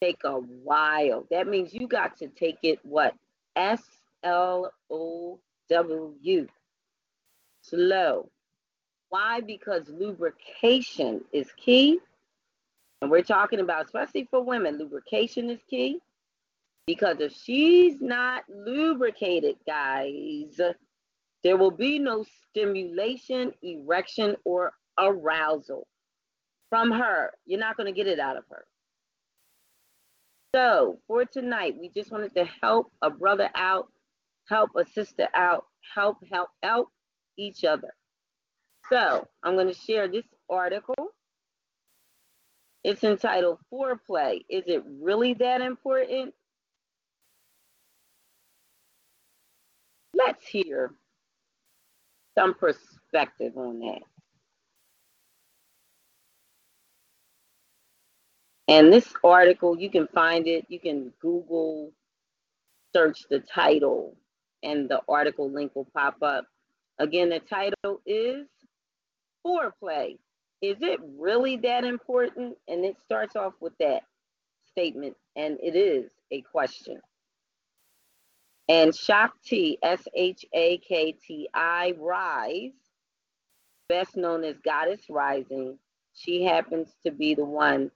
[0.00, 1.26] take a while.
[1.30, 3.14] That means you got to take it what?
[3.56, 3.82] S
[4.22, 5.38] L O
[5.70, 6.46] W.
[7.62, 8.30] Slow.
[9.08, 9.40] Why?
[9.40, 12.00] Because lubrication is key.
[13.00, 16.00] And we're talking about, especially for women, lubrication is key.
[16.86, 20.60] Because if she's not lubricated, guys,
[21.42, 25.86] there will be no stimulation, erection, or arousal
[26.68, 27.32] from her.
[27.46, 28.64] You're not going to get it out of her.
[30.54, 33.88] So for tonight, we just wanted to help a brother out,
[34.48, 36.88] help a sister out, help, help, help
[37.36, 37.92] each other.
[38.90, 41.08] So I'm going to share this article.
[42.84, 44.42] It's entitled Foreplay.
[44.48, 46.34] Is it really that important?
[50.14, 50.92] Let's hear
[52.36, 54.02] some perspective on that.
[58.68, 61.92] And this article, you can find it, you can Google
[62.94, 64.16] search the title,
[64.62, 66.46] and the article link will pop up.
[66.98, 68.46] Again, the title is
[69.46, 70.16] Foreplay.
[70.62, 72.56] Is it really that important?
[72.68, 74.04] And it starts off with that
[74.70, 77.00] statement, and it is a question.
[78.68, 82.72] And Shakti, S H A K T I, Rise,
[83.88, 85.78] best known as Goddess Rising,
[86.14, 87.90] she happens to be the one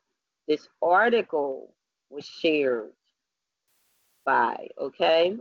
[0.47, 1.73] this article
[2.11, 2.91] was shared
[4.25, 5.37] by, okay?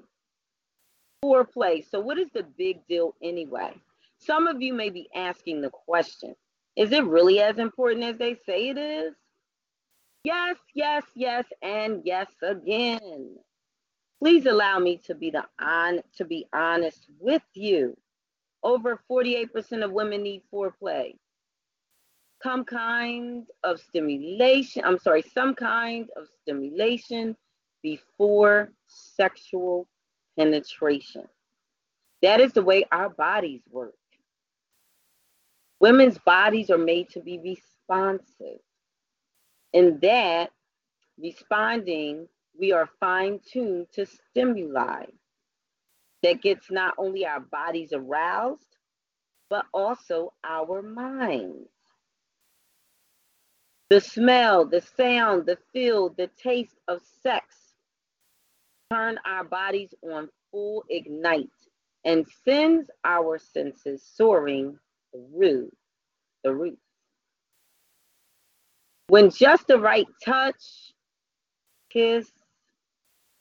[1.23, 1.83] Foreplay.
[1.89, 3.73] So, what is the big deal anyway?
[4.19, 6.35] Some of you may be asking the question
[6.75, 9.13] Is it really as important as they say it is?
[10.23, 13.37] Yes, yes, yes, and yes again.
[14.19, 17.95] Please allow me to be the on to be honest with you.
[18.63, 21.13] Over 48% of women need foreplay
[22.43, 27.35] some kind of stimulation, I'm sorry, some kind of stimulation,
[27.81, 29.87] before sexual
[30.37, 31.25] penetration.
[32.21, 33.93] That is the way our bodies work.
[35.79, 38.59] Women's bodies are made to be responsive.
[39.73, 40.51] And that,
[41.19, 42.27] responding,
[42.59, 45.05] we are fine tuned to stimuli
[46.23, 48.77] that gets not only our bodies aroused,
[49.49, 51.69] but also our minds.
[53.89, 57.55] The smell, the sound, the feel, the taste of sex
[58.91, 61.47] turn our bodies on full ignite
[62.03, 64.77] and sends our senses soaring
[65.11, 65.71] through
[66.43, 66.79] the roof.
[69.07, 70.93] When just the right touch,
[71.89, 72.29] kiss,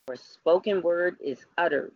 [0.08, 1.92] or spoken word is uttered,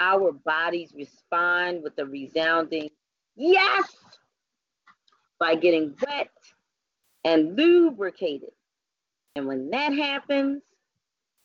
[0.00, 2.88] our bodies respond with a resounding
[3.36, 3.92] yes
[5.38, 6.30] by getting wet
[7.24, 8.52] and lubricated.
[9.36, 10.62] And when that happens,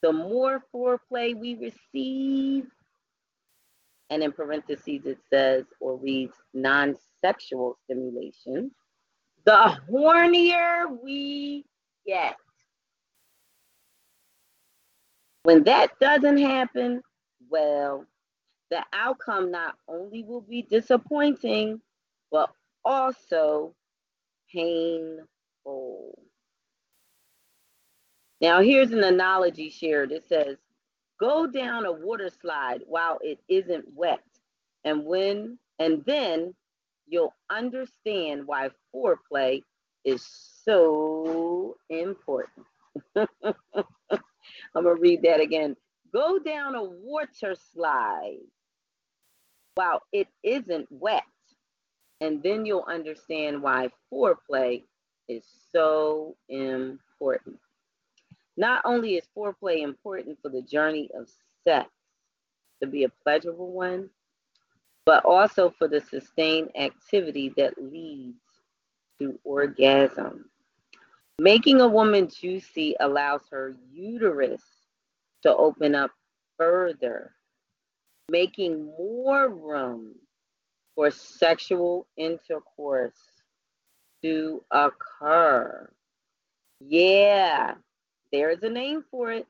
[0.01, 2.65] the more foreplay we receive,
[4.09, 8.71] and in parentheses it says or reads non sexual stimulation,
[9.45, 11.65] the hornier we
[12.05, 12.37] get.
[15.47, 17.01] When that doesn't happen,
[17.49, 18.05] well,
[18.69, 21.81] the outcome not only will be disappointing,
[22.31, 22.49] but
[22.85, 23.73] also
[24.53, 26.19] painful.
[28.41, 30.11] Now, here's an analogy shared.
[30.11, 30.57] It says,
[31.19, 34.23] go down a water slide while it isn't wet.
[34.83, 36.53] And when and then
[37.07, 39.61] you'll understand why foreplay
[40.05, 40.25] is
[40.65, 42.65] so important.
[44.77, 45.75] I'm gonna read that again.
[46.13, 48.37] Go down a water slide
[49.73, 51.23] while it isn't wet,
[52.21, 54.83] and then you'll understand why foreplay
[55.27, 57.57] is so important.
[58.55, 61.27] Not only is foreplay important for the journey of
[61.67, 61.89] sex
[62.81, 64.11] to be a pleasurable one,
[65.05, 68.37] but also for the sustained activity that leads
[69.19, 70.45] to orgasm.
[71.39, 74.63] Making a woman juicy allows her uterus
[75.43, 76.11] to open up
[76.57, 77.33] further,
[78.29, 80.15] making more room
[80.95, 83.19] for sexual intercourse
[84.23, 85.89] to occur.
[86.79, 87.75] Yeah,
[88.31, 89.47] there's a name for it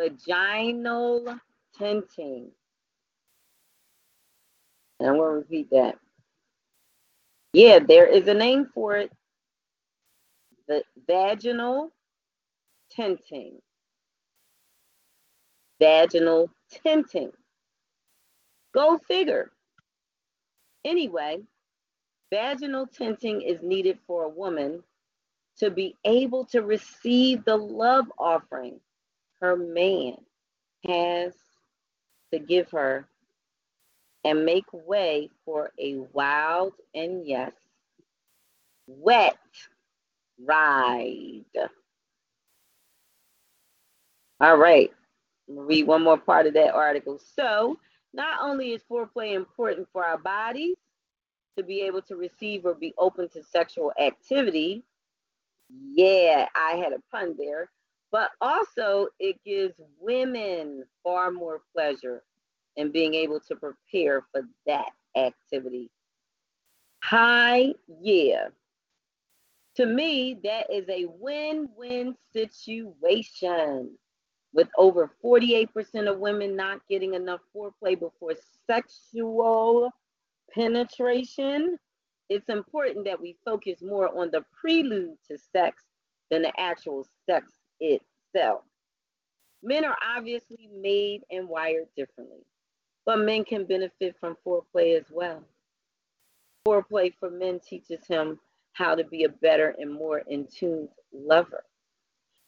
[0.00, 1.38] vaginal
[1.76, 2.50] tenting.
[4.98, 5.98] And I'm going to repeat that.
[7.52, 9.10] Yeah, there is a name for it.
[10.70, 11.90] The vaginal
[12.92, 13.60] tinting.
[15.80, 17.32] Vaginal tinting.
[18.72, 19.50] Go figure.
[20.84, 21.40] Anyway,
[22.32, 24.84] vaginal tinting is needed for a woman
[25.58, 28.78] to be able to receive the love offering
[29.40, 30.14] her man
[30.86, 31.32] has
[32.32, 33.08] to give her
[34.24, 37.54] and make way for a wild and yes,
[38.86, 39.36] wet
[40.46, 41.44] ride.
[44.40, 44.90] All right,
[45.48, 47.20] read one more part of that article.
[47.36, 47.78] So,
[48.14, 50.76] not only is foreplay important for our bodies
[51.56, 54.82] to be able to receive or be open to sexual activity,
[55.68, 57.70] yeah, I had a pun there.
[58.12, 62.22] But also, it gives women far more pleasure
[62.76, 65.90] in being able to prepare for that activity.
[67.02, 68.48] Hi, yeah.
[69.80, 73.96] To me, that is a win win situation.
[74.52, 78.34] With over 48% of women not getting enough foreplay before
[78.66, 79.90] sexual
[80.52, 81.78] penetration,
[82.28, 85.82] it's important that we focus more on the prelude to sex
[86.30, 87.50] than the actual sex
[87.80, 88.60] itself.
[89.62, 92.44] Men are obviously made and wired differently,
[93.06, 95.42] but men can benefit from foreplay as well.
[96.68, 98.38] Foreplay for men teaches him
[98.72, 101.64] how to be a better and more in tune lover,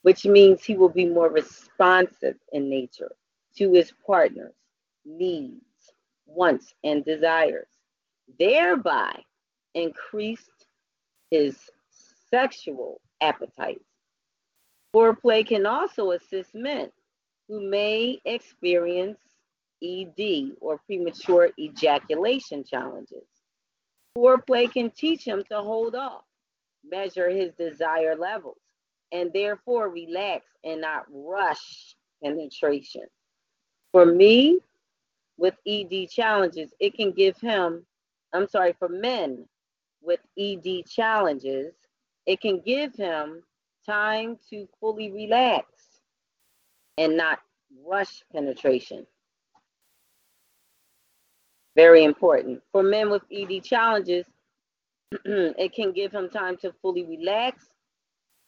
[0.02, 3.12] which means he will be more responsive in nature
[3.56, 4.54] to his partner's
[5.04, 5.64] needs,
[6.26, 7.68] wants, and desires,
[8.38, 9.12] thereby
[9.74, 10.66] increased
[11.30, 11.56] his
[12.30, 13.84] sexual appetites.
[14.94, 16.90] Foreplay can also assist men
[17.48, 19.18] who may experience
[19.82, 23.26] ED or premature ejaculation challenges.
[24.16, 26.24] Foreplay can teach him to hold off,
[26.84, 28.59] measure his desire levels,
[29.10, 33.05] and therefore relax and not rush penetration.
[33.90, 34.60] For me,
[35.39, 37.86] with ED challenges, it can give him,
[38.32, 39.47] I'm sorry, for men
[40.02, 41.74] with ED challenges,
[42.26, 43.43] it can give him
[43.86, 45.66] time to fully relax
[46.98, 47.40] and not
[47.84, 49.06] rush penetration.
[51.74, 52.62] Very important.
[52.70, 54.26] For men with ED challenges,
[55.24, 57.66] it can give him time to fully relax,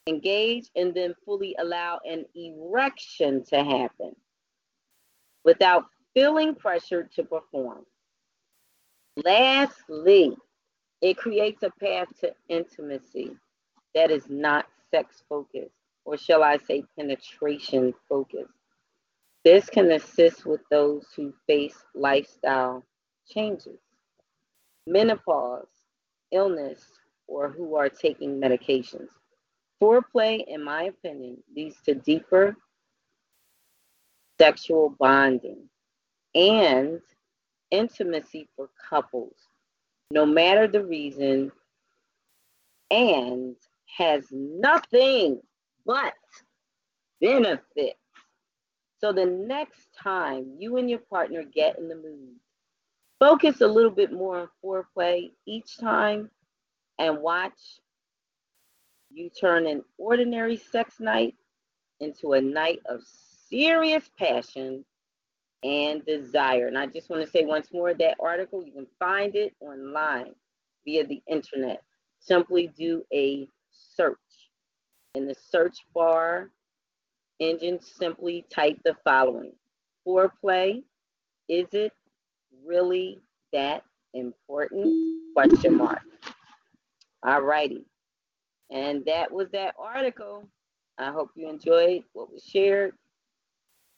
[0.07, 4.15] engage, and then fully allow an erection to happen
[5.43, 7.85] without feeling pressured to perform.
[9.23, 10.35] Lastly,
[11.01, 13.31] it creates a path to intimacy
[13.93, 18.51] that is not sex focused, or shall I say, penetration focused.
[19.43, 22.83] This can assist with those who face lifestyle
[23.27, 23.79] changes,
[24.87, 25.67] menopause,
[26.31, 26.83] illness,
[27.27, 29.09] or who are taking medications.
[29.81, 32.55] Foreplay, in my opinion, leads to deeper
[34.39, 35.69] sexual bonding
[36.33, 36.99] and
[37.71, 39.35] intimacy for couples,
[40.11, 41.51] no matter the reason,
[42.91, 43.55] and
[43.97, 45.41] has nothing
[45.85, 46.13] but
[47.21, 47.99] benefits.
[48.99, 52.35] So the next time you and your partner get in the mood,
[53.19, 56.29] focus a little bit more on foreplay each time
[56.99, 57.79] and watch
[59.09, 61.35] you turn an ordinary sex night
[61.99, 63.01] into a night of
[63.49, 64.83] serious passion
[65.63, 66.67] and desire.
[66.67, 70.33] And I just want to say once more that article, you can find it online
[70.83, 71.81] via the internet.
[72.19, 74.17] Simply do a search.
[75.15, 76.51] In the search bar
[77.39, 79.53] engine, simply type the following
[80.05, 80.83] Foreplay,
[81.47, 81.93] is it
[82.65, 83.21] really
[83.53, 83.83] that
[84.13, 85.33] important?
[85.33, 86.01] Question mark.
[87.23, 87.85] All righty.
[88.71, 90.47] And that was that article.
[90.97, 92.93] I hope you enjoyed what was shared.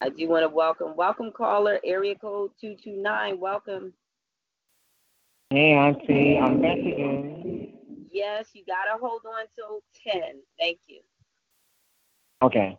[0.02, 3.40] I do want to welcome, welcome caller, area code 229.
[3.40, 3.94] Welcome.
[5.50, 7.74] Hey, Auntie, I'm back again.
[8.12, 9.82] Yes, you got to hold on till
[10.12, 10.22] 10.
[10.60, 11.02] Thank you.
[12.42, 12.78] Okay.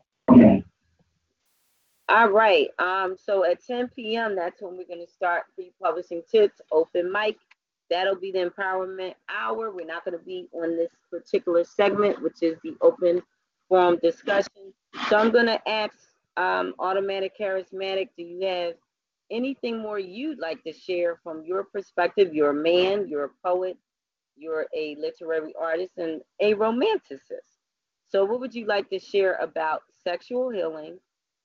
[2.08, 2.68] All right.
[2.78, 7.12] Um, so at 10 p.m., that's when we're going to start pre publishing tips, open
[7.12, 7.36] mic.
[7.90, 9.70] That'll be the empowerment hour.
[9.70, 13.22] We're not going to be on this particular segment, which is the open
[13.68, 14.72] forum discussion.
[15.08, 15.94] So I'm going to ask
[16.36, 18.74] um, Automatic Charismatic, do you have
[19.30, 22.32] anything more you'd like to share from your perspective?
[22.32, 23.76] You're a man, you're a poet,
[24.36, 27.58] you're a literary artist, and a romanticist.
[28.08, 30.98] So, what would you like to share about sexual healing,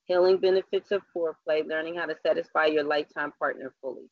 [0.06, 4.10] healing benefits of foreplay, learning how to satisfy your lifetime partner fully?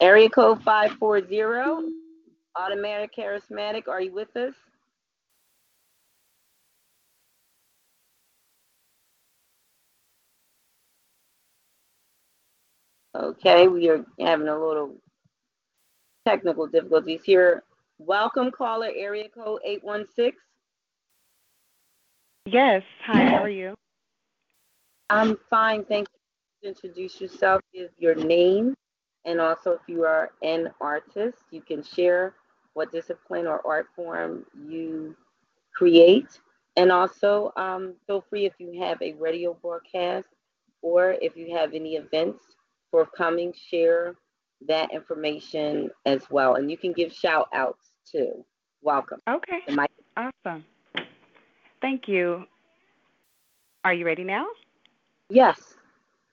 [0.00, 1.92] Area code 540,
[2.56, 4.54] automatic charismatic, are you with us?
[13.14, 14.96] Okay, we are having a little
[16.26, 17.62] technical difficulties here.
[18.06, 20.32] Welcome, caller, area code 816.
[22.46, 22.82] Yes.
[23.04, 23.76] Hi, how are you?
[25.08, 26.08] I'm fine, thank
[26.62, 26.70] you.
[26.70, 28.74] Introduce yourself, give your name,
[29.24, 32.34] and also if you are an artist, you can share
[32.74, 35.14] what discipline or art form you
[35.72, 36.40] create.
[36.76, 40.26] And also, um, feel free if you have a radio broadcast
[40.80, 42.42] or if you have any events
[42.90, 44.16] forthcoming, share
[44.66, 46.56] that information as well.
[46.56, 48.44] And you can give shout outs too.
[48.82, 49.20] Welcome.
[49.28, 49.60] Okay.
[50.16, 50.64] Awesome.
[51.80, 52.44] Thank you.
[53.84, 54.46] Are you ready now?
[55.28, 55.74] Yes.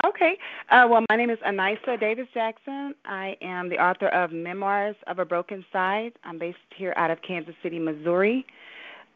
[0.06, 0.38] Okay.
[0.70, 2.96] Uh, well, my name is Anissa Davis Jackson.
[3.06, 6.14] I am the author of Memoirs of a Broken Side.
[6.24, 8.46] I'm based here out of Kansas City, Missouri.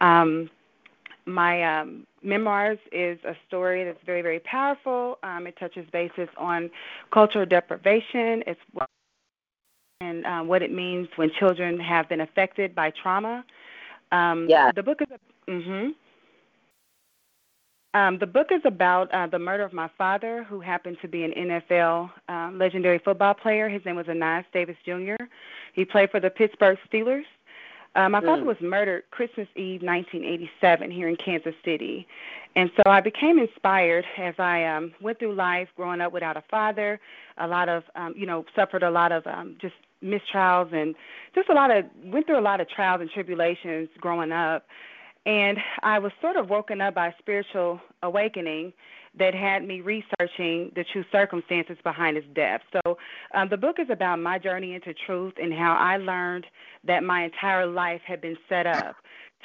[0.02, 0.50] Um,
[1.26, 5.20] my um, memoirs is a story that's very, very powerful.
[5.24, 6.70] Um, it touches bases on
[7.14, 8.88] cultural deprivation, as well
[10.04, 13.44] and uh, what it means when children have been affected by trauma.
[14.12, 14.72] Um, yeah.
[14.76, 15.08] The book is.
[15.12, 15.90] A, mm-hmm.
[17.96, 21.24] Um, the book is about uh, the murder of my father, who happened to be
[21.24, 23.70] an NFL um, legendary football player.
[23.70, 25.24] His name was Ainias Davis Jr.
[25.74, 27.26] He played for the Pittsburgh Steelers.
[27.96, 28.26] Uh, my mm.
[28.26, 32.08] father was murdered Christmas Eve 1987 here in Kansas City.
[32.56, 36.44] And so I became inspired as I um, went through life growing up without a
[36.50, 37.00] father,
[37.38, 40.96] a lot of, um, you know, suffered a lot of um, just mistrials and
[41.34, 44.66] just a lot of, went through a lot of trials and tribulations growing up.
[45.26, 48.74] And I was sort of woken up by a spiritual awakening
[49.18, 52.62] that had me researching the true circumstances behind his death.
[52.74, 52.98] So
[53.34, 56.46] um, the book is about my journey into truth and how I learned
[56.86, 58.96] that my entire life had been set up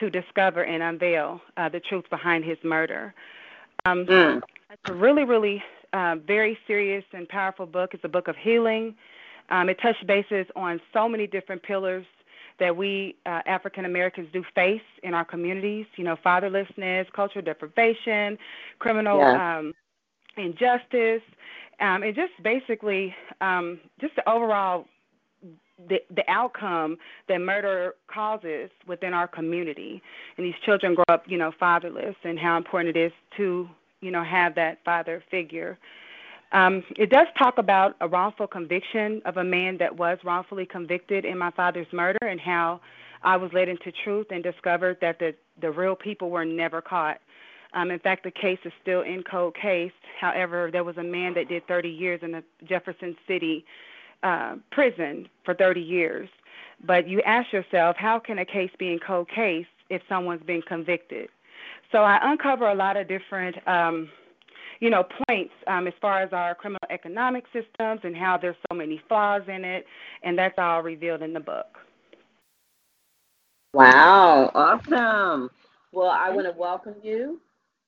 [0.01, 3.15] to discover and unveil uh, the truth behind his murder.
[3.85, 4.41] Um, mm.
[4.71, 5.63] It's a really, really
[5.93, 7.95] uh, very serious and powerful book.
[7.95, 8.95] It's a book of healing.
[9.51, 12.07] Um, it touched bases on so many different pillars
[12.59, 15.87] that we uh, African Americans do face in our communities.
[15.97, 18.39] You know, fatherlessness, cultural deprivation,
[18.79, 19.59] criminal Yeah.
[19.59, 19.75] um,
[20.37, 21.23] injustice,
[21.81, 24.87] um, and just basically um, just the overall
[25.89, 26.99] the the outcome
[27.29, 30.03] that murder causes within our community.
[30.37, 33.69] And these children grow up, you know, fatherless, and how important it is to
[34.01, 35.79] you know have that father figure.
[36.53, 41.25] Um, it does talk about a wrongful conviction of a man that was wrongfully convicted
[41.25, 42.81] in my father's murder and how
[43.23, 47.21] I was led into truth and discovered that the, the real people were never caught.
[47.75, 49.93] Um, in fact, the case is still in cold case.
[50.19, 53.65] However, there was a man that did 30 years in the Jefferson City
[54.23, 56.29] uh, prison for 30 years.
[56.85, 60.63] But you ask yourself, how can a case be in cold case if someone's been
[60.63, 61.29] convicted?
[61.93, 64.09] So I uncover a lot of different um,
[64.81, 68.77] you know, points um, as far as our criminal economic systems and how there's so
[68.77, 69.87] many flaws in it,
[70.23, 71.79] and that's all revealed in the book.
[73.75, 75.51] Wow, awesome.
[75.93, 77.41] Well, I want to welcome you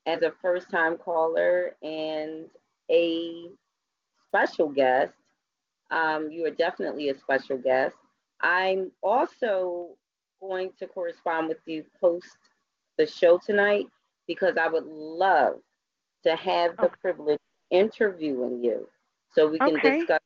[0.07, 2.47] as a first time caller and
[2.91, 3.47] a
[4.29, 5.13] special guest.
[5.91, 7.97] Um, you are definitely a special guest.
[8.41, 9.89] I'm also
[10.41, 12.37] going to correspond with you post
[12.97, 13.87] the show tonight
[14.27, 15.57] because I would love
[16.25, 16.99] to have the Okay.
[17.01, 17.41] privilege of
[17.79, 18.87] interviewing you
[19.33, 19.81] so we can Okay.
[19.81, 20.21] discuss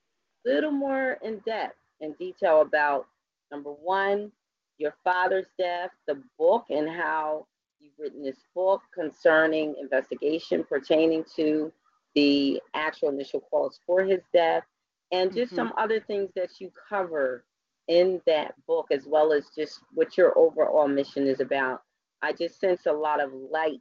[0.47, 3.07] a little more in depth and detail about
[3.51, 4.33] number one,
[4.79, 7.47] your father's death, the book, and how
[7.81, 11.73] you've written this book concerning investigation pertaining to
[12.15, 14.65] the actual initial cause for his death,
[15.13, 15.55] and just Mhm.
[15.55, 17.45] some other things that you cover
[17.89, 21.83] in that book, as well as just what your overall mission is about.
[22.23, 23.81] I just sense a lot of light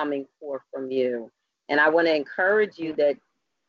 [0.00, 1.30] coming forth from you.
[1.68, 3.16] And I want to encourage you that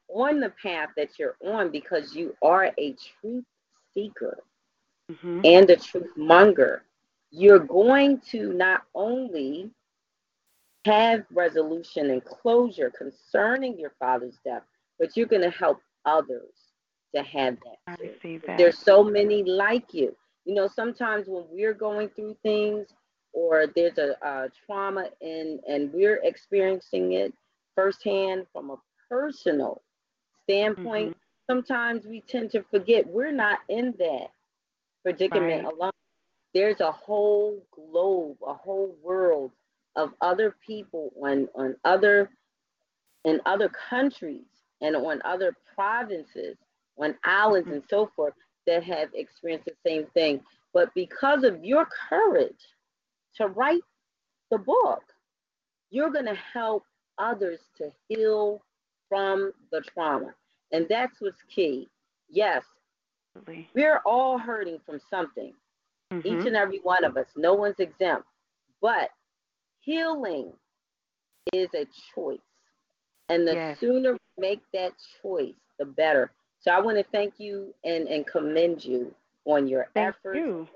[0.09, 3.45] on the path that you're on, because you are a truth
[3.93, 4.37] seeker
[5.09, 6.83] hmm and a truth monger,
[7.31, 9.69] you're going to not only
[10.85, 14.63] have resolution and closure concerning your father's death,
[14.99, 16.73] but you're going to help others
[17.15, 18.13] to have that too.
[18.13, 18.57] received that.
[18.57, 20.15] There's so many like you.
[20.45, 22.87] You know, sometimes when we're going through things
[23.33, 27.33] or there's a, a trauma and and we're experiencing it
[27.75, 28.75] firsthand from a
[29.09, 29.81] personal
[30.43, 31.53] standpoint, mm-hmm.
[31.53, 34.31] sometimes we tend to forget we're not in that
[35.03, 35.73] predicament Right.
[35.73, 35.91] alone.
[36.53, 39.51] There's a whole globe, a whole world
[39.95, 42.29] of other people on on other
[43.23, 44.45] in other countries
[44.81, 46.57] and on other provinces,
[46.97, 47.75] on islands mm-hmm.
[47.75, 48.33] and so forth
[48.67, 50.41] that have experienced the same thing.
[50.73, 52.67] But because of your courage
[53.35, 53.83] to write
[54.49, 55.03] the book,
[55.89, 56.85] you're going to help
[57.17, 58.61] others to heal
[59.09, 60.33] from the trauma.
[60.71, 61.89] And that's what's key.
[62.29, 62.63] Yes,
[63.73, 65.53] we're all hurting from something,
[66.11, 66.47] each Mhm.
[66.47, 67.27] and every one of us.
[67.35, 68.27] No one's exempt.
[68.81, 69.11] But
[69.81, 70.53] healing
[71.53, 72.39] is a choice.
[73.29, 73.79] And the Yes.
[73.79, 76.31] sooner we make that choice, the better.
[76.59, 79.13] So I want to thank you and, and commend you
[79.45, 80.37] on your Thank efforts.
[80.39, 80.67] you.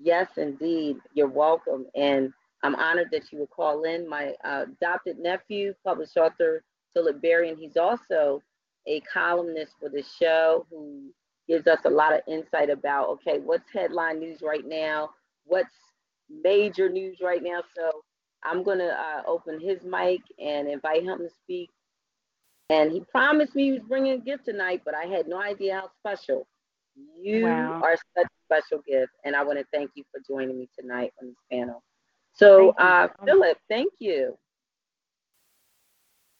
[0.00, 0.96] Yes, indeed.
[1.14, 1.86] You're welcome.
[1.94, 2.32] And
[2.62, 4.08] I'm honored that you would call in.
[4.08, 6.62] My uh, adopted nephew, published author
[6.94, 8.42] Philip Berry, and he's also
[8.86, 11.10] a columnist for the show who
[11.48, 15.10] gives us a lot of insight about okay, what's headline news right now,
[15.44, 15.74] what's
[16.42, 17.62] major news right now.
[17.76, 18.02] So
[18.44, 21.70] I'm going to uh, open his mic and invite him to speak.
[22.70, 25.74] And he promised me he was bringing a gift tonight, but I had no idea
[25.74, 26.46] how special.
[27.20, 27.82] You Wow.
[27.82, 31.12] are such a special gift, and I want to thank you for joining me tonight
[31.20, 31.82] on this panel.
[32.34, 33.24] So, Thank uh.
[33.24, 34.36] Philip, thank you.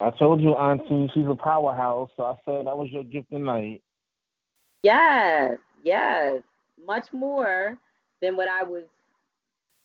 [0.00, 2.10] I told you, Auntie, she's a powerhouse.
[2.16, 3.82] So I said that was your gift tonight.
[4.82, 6.42] Yes, yes,
[6.84, 7.78] much more
[8.20, 8.82] than what I was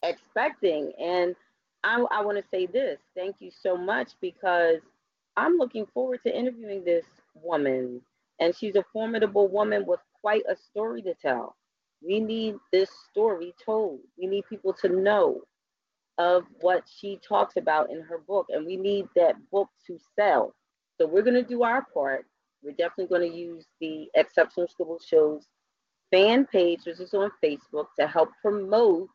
[0.01, 0.91] expecting.
[0.99, 1.35] And
[1.83, 4.77] I, I want to say this thank you so much because
[5.35, 7.05] I'm looking forward to interviewing this
[7.35, 8.01] woman.
[8.39, 11.56] And she's a formidable woman with quite a story to tell.
[12.05, 13.99] We need this story told.
[14.17, 15.41] We need people to know
[16.17, 20.53] of what she talks about in her book, and we need that book to sell.
[20.97, 22.25] So we're going to do our part.
[22.63, 25.47] We're definitely going to use the Exceptional Scribble Shows
[26.11, 29.09] fan page, which is on Facebook, to help promote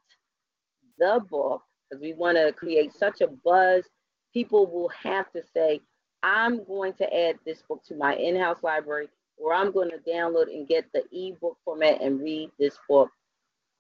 [0.98, 3.84] the book because we want to create such a buzz.
[4.32, 5.80] People will have to say,
[6.22, 9.08] I'm going to add this book to my in house library,
[9.42, 13.10] or I'm going to download and get the ebook format and read this book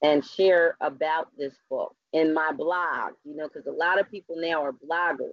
[0.02, 4.34] and share about this book in my blog, you know, because a lot of people
[4.38, 5.28] now are bloggers.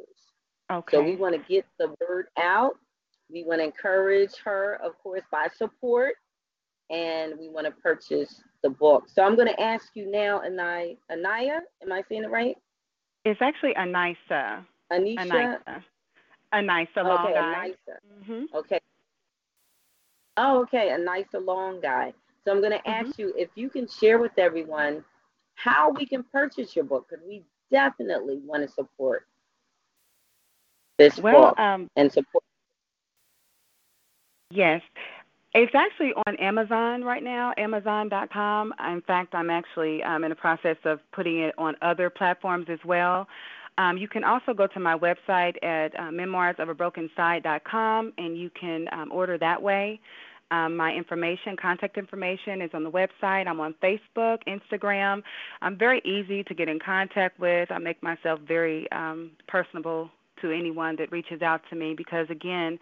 [0.72, 0.97] Okay.
[0.97, 2.73] So we want to get the word out.
[3.31, 6.14] We want to encourage her, of course, by support.
[6.91, 9.07] And we want to purchase the book.
[9.14, 10.95] So I'm going to ask you now, Anaya.
[11.11, 12.56] Anaya, am I saying it right?
[13.26, 14.65] It's actually Anisa.
[14.91, 15.18] Anisha.
[15.19, 15.84] Anisa.
[16.53, 17.39] Anisa, long okay.
[17.39, 18.26] Anisa.
[18.26, 18.80] hmm Okay.
[20.41, 22.14] Oh, okay, a nice long guy.
[22.45, 23.07] So I'm going to Mm-hmm.
[23.07, 25.03] ask you if you can share with everyone
[25.56, 29.28] how we can purchase your book because we definitely want to support
[30.98, 32.45] this Well, book um, and support.
[34.49, 34.82] Yes.
[35.53, 38.74] It's actually on Amazon right now, Amazon.com.
[38.88, 42.80] In fact, I'm actually um, in the process of putting it on other platforms as
[42.86, 43.28] well.
[43.78, 49.11] Um, you can also go to my website at uh, memoirsofabrokenside.com and you can um,
[49.11, 49.99] order that way.
[50.52, 53.48] Um, my information, contact information is on the website.
[53.48, 55.22] I'm on Facebook, Instagram.
[55.62, 57.72] I'm very easy to get in contact with.
[57.72, 60.10] I make myself very um, personable
[60.42, 62.80] to anyone that reaches out to me because, again,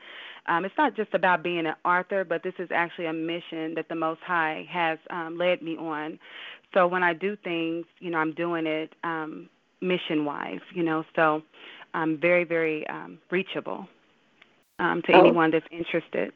[0.47, 3.89] um, it's not just about being an author, but this is actually a mission that
[3.89, 6.19] the Most High has um, led me on.
[6.73, 9.49] So when I do things, you know, I'm doing it um,
[9.81, 11.41] mission wise, you know, so
[11.93, 13.87] I'm very, very um, reachable
[14.79, 15.19] um, to Oh.
[15.21, 16.31] anyone that's interested.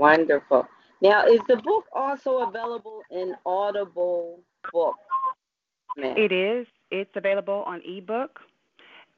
[0.00, 0.66] Wonderful.
[1.02, 4.40] Now, is the book also available in Audible
[4.72, 4.96] book?
[5.96, 6.66] It is.
[6.90, 8.40] It's available on ebook.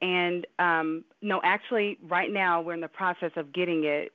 [0.01, 4.11] And um, no, actually, right now we're in the process of getting it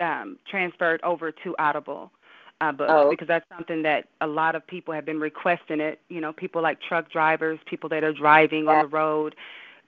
[0.00, 2.12] um, transferred over to Audible
[2.60, 3.10] uh, books Oh.
[3.10, 6.00] because that's something that a lot of people have been requesting it.
[6.08, 9.34] You know, people like truck drivers, people that are driving on the road,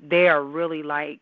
[0.01, 1.21] they are really like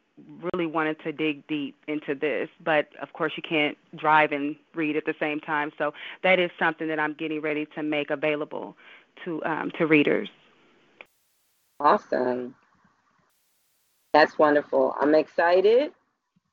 [0.52, 2.48] really wanted to dig deep into this.
[2.64, 5.72] But of course, you can't drive and read at the same time.
[5.78, 5.92] So
[6.22, 8.76] that is something that I'm getting ready to make available
[9.24, 10.28] to um, to readers.
[11.80, 12.54] Awesome.
[14.12, 14.94] That's wonderful.
[15.00, 15.92] I'm excited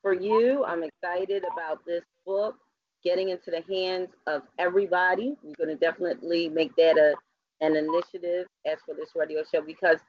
[0.01, 0.63] for you.
[0.65, 2.55] I'm excited about this book
[3.03, 5.35] getting into the hands of everybody.
[5.43, 7.15] We're going to definitely make that a
[7.61, 9.99] an initiative as for this radio show because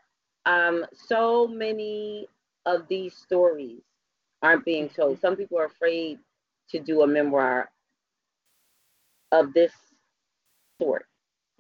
[0.47, 2.27] um, so many
[2.67, 3.81] of these stories
[4.43, 5.21] aren't being told.
[5.21, 6.19] Some people are afraid
[6.71, 7.71] to do a memoir
[9.33, 9.73] of this
[10.81, 11.07] sort.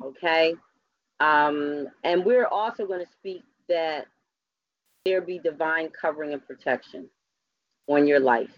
[0.02, 0.54] Okay.
[1.20, 4.06] Um, and we're also going to speak that
[5.04, 7.08] there be divine covering and protection
[7.88, 8.50] on your life.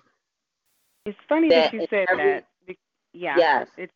[1.07, 2.45] It's funny that, That you said every- that.
[3.15, 3.37] Yeah.
[3.39, 3.69] Yes.
[3.77, 3.93] It's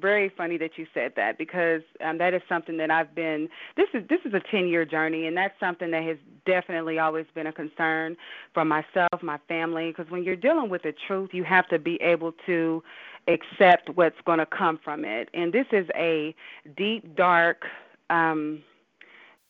[0.00, 3.48] very funny that you said that because um, that is something that I've been.
[3.76, 6.16] This is this is a ten year journey, and that's something that has
[6.46, 8.16] definitely always been a concern
[8.52, 9.88] for myself, my family.
[9.88, 12.82] Because when you're dealing with the truth, you have to be able to
[13.28, 15.28] accept what's going to come from it.
[15.34, 16.34] And this is a
[16.76, 17.64] deep, dark
[18.10, 18.62] um,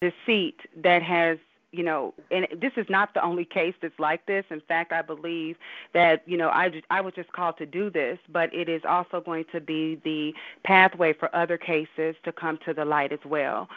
[0.00, 1.38] deceit that has
[1.74, 4.44] you know, and this is not the only case that's like this.
[4.50, 5.56] In fact, I believe
[5.92, 9.20] that you know I I was just called to do this, but it is also
[9.20, 10.32] going to be the
[10.64, 13.68] pathway for other cases to come to the light as well.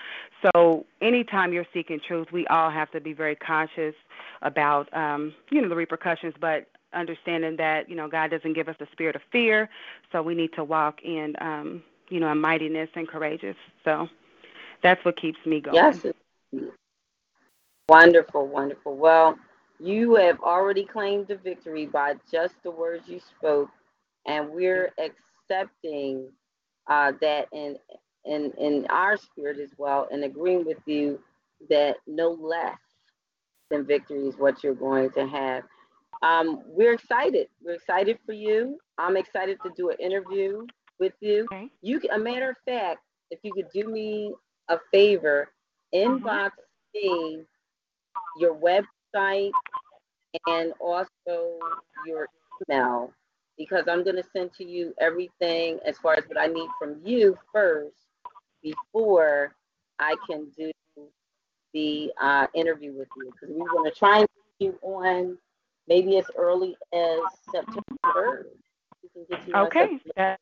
[0.42, 3.96] So anytime you're seeking truth, we all have to be very conscious
[4.44, 8.76] about um, you know the repercussions, but understanding that you know God doesn't give us
[8.80, 9.70] the spirit of fear,
[10.12, 13.58] so we need to walk in um, you know in mightiness and courageous.
[13.84, 14.08] So
[14.84, 15.76] that's what keeps me going.
[15.76, 16.06] Yes.
[17.90, 18.98] Wonderful, wonderful.
[18.98, 19.38] Well,
[19.80, 23.70] you have already claimed the victory by just the words you spoke,
[24.26, 26.30] and we're accepting
[26.88, 27.78] uh, that in
[28.26, 31.20] in in our spirit as well, and agreeing with you
[31.70, 32.78] that no less
[33.70, 35.64] than victory is what you're going to have.
[36.22, 37.48] Um, we're excited.
[37.64, 38.80] We're excited for you.
[38.98, 40.66] I'm excited to do an interview
[41.00, 41.46] with you.
[41.46, 41.70] Okay.
[41.82, 43.00] You, can, a matter of fact,
[43.32, 44.34] if you could do me
[44.70, 45.52] a favor,
[45.94, 46.52] inbox
[46.94, 47.44] me
[48.40, 49.52] your website
[50.48, 51.58] and also
[52.06, 52.28] your
[52.70, 53.12] email
[53.58, 56.98] because I'm going to send to you everything as far as what I need from
[57.04, 57.96] you first
[58.62, 59.56] before
[60.00, 60.72] I can do
[61.74, 64.28] the uh, interview with you because we want to try and
[64.60, 65.38] get you on
[65.88, 67.20] maybe as early as
[67.52, 68.44] September 3rd.
[69.14, 70.00] Can get you Okay.
[70.06, 70.38] September-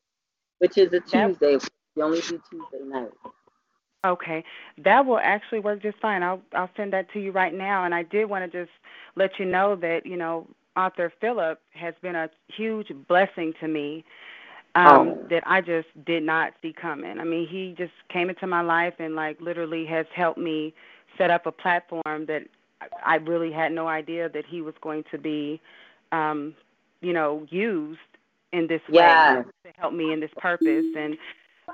[0.58, 1.58] which is a Tuesday.
[1.94, 3.10] We only do Tuesday night.
[4.12, 4.44] Okay.
[4.78, 6.22] That will actually work just fine.
[6.22, 7.84] I'll I'll send that to you right now.
[7.84, 8.72] And I did want to just
[9.16, 10.46] let you know that you know
[10.76, 14.04] author Philip has been a huge blessing to me.
[14.74, 15.26] Um, Oh.
[15.30, 17.18] that I just did not see coming.
[17.18, 20.74] I mean, he just came into my life and like literally has helped me
[21.16, 22.42] set up a platform that
[22.80, 25.60] I- I really had no idea that he was going to be,
[26.12, 26.54] um,
[27.00, 28.00] you know, used
[28.52, 29.22] in this way
[29.64, 30.86] to help me in this purpose.
[30.94, 31.16] And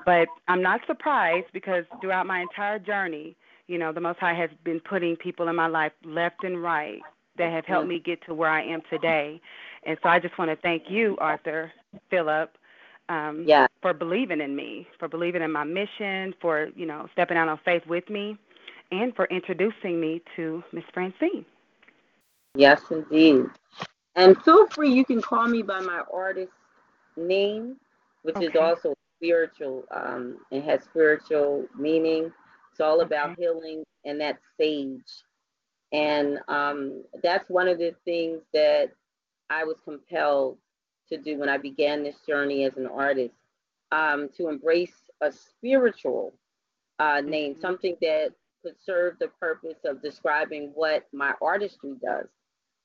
[0.05, 3.35] but I'm not surprised because throughout my entire journey,
[3.67, 7.01] you know, the Most High has been putting people in my life left and right
[7.37, 9.41] that have helped me get to where I am today.
[9.85, 11.71] And so I just want to thank you, Arthur
[12.09, 12.57] Philip,
[13.09, 13.67] um, Yeah.
[13.81, 17.57] for believing in me, for believing in my mission, for you know stepping out on
[17.65, 18.37] faith with me,
[18.91, 21.45] and for introducing me to Miss Francine.
[22.55, 23.45] Yes, indeed.
[24.15, 26.51] And feel free, you can call me by my artist
[27.17, 27.77] name,
[28.21, 32.31] which is also spiritual um, and has spiritual meaning.
[32.71, 33.41] It's all about Okay.
[33.41, 35.23] healing, and that sage.
[35.91, 38.91] And um, that's one of the things that
[39.49, 40.57] I was compelled
[41.09, 43.35] to do when I began this journey as an artist
[43.91, 46.33] um, to embrace a spiritual
[46.99, 47.61] uh, name, Mhm.
[47.61, 48.33] something that
[48.63, 52.27] could serve the purpose of describing what my artistry does.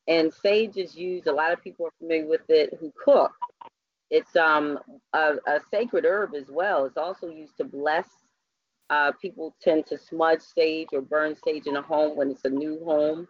[0.09, 3.33] And sage is used, a lot of people are familiar with it who cook.
[4.11, 4.79] It's um,
[5.13, 6.85] a, a sacred herb as well.
[6.85, 8.09] It's also used to bless.
[8.91, 12.51] Uh, people tend to smudge sage or burn sage in a home when it's a
[12.51, 13.29] new home.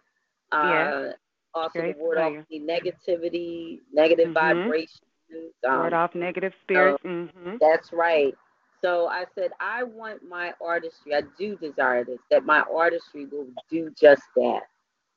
[0.53, 0.93] Uh, Yeah.
[1.55, 4.35] Also, Very to ward off any negativity, negative Mhm.
[4.35, 5.01] vibrations.
[5.67, 7.03] um, Ward off negative spirits.
[7.03, 8.35] hmm that's right.
[8.81, 11.15] So I said, I want my artistry.
[11.15, 14.63] I do desire this, that my artistry will do just that,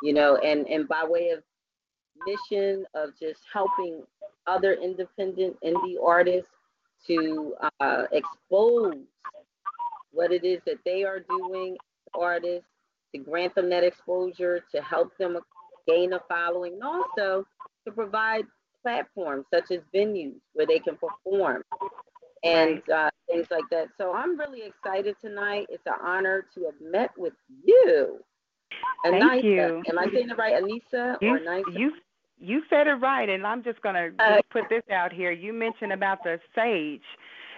[0.02, 1.44] you know, and, and by way of
[2.26, 4.04] mission of just helping
[4.47, 6.49] other independent indie artists
[7.07, 8.95] to uh, expose
[10.11, 11.77] what it is that they are doing,
[12.13, 12.68] artists,
[13.13, 15.38] to grant them that exposure, to help them
[15.88, 17.45] gain a following, and also
[17.85, 18.45] to provide
[18.81, 21.63] platforms such as venues where they can perform
[22.43, 23.88] and uh, things like that.
[23.97, 25.68] So I'm really excited tonight.
[25.69, 28.19] It's an honor to have met with you.
[29.03, 29.43] Thank Anissa.
[29.43, 29.84] you.
[29.89, 30.61] Am I saying it right?
[30.61, 31.80] Anissa or You Anissa?
[31.80, 31.91] you
[32.41, 35.31] you said it right, and I'm just gonna Uh, put this out here.
[35.31, 37.01] You mentioned about the sage.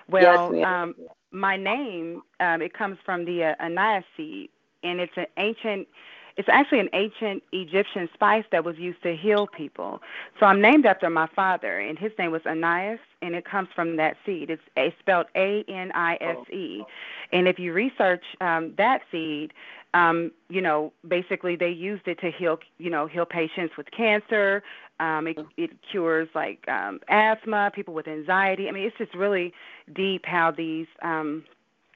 [0.10, 0.95] Well, yes, um,
[1.31, 4.49] my name um, it comes from the uh, anise seed,
[4.84, 5.88] and it's an ancient.
[6.35, 10.01] It's actually an ancient Egyptian spice that was used to heal people.
[10.39, 13.97] So I'm named after my father, and his name was Ananias, and it comes from
[13.97, 14.49] that seed.
[14.49, 16.84] It's, it's spelled A N I S E.
[17.31, 19.53] And if you research um, that seed,
[19.94, 24.64] um, you know, basically they used it to heal, you know, heal patients with cancer.
[24.99, 28.68] Um, it, it cures like um, asthma, people with anxiety.
[28.68, 29.53] I mean, it's just really
[29.95, 31.44] deep how these, um,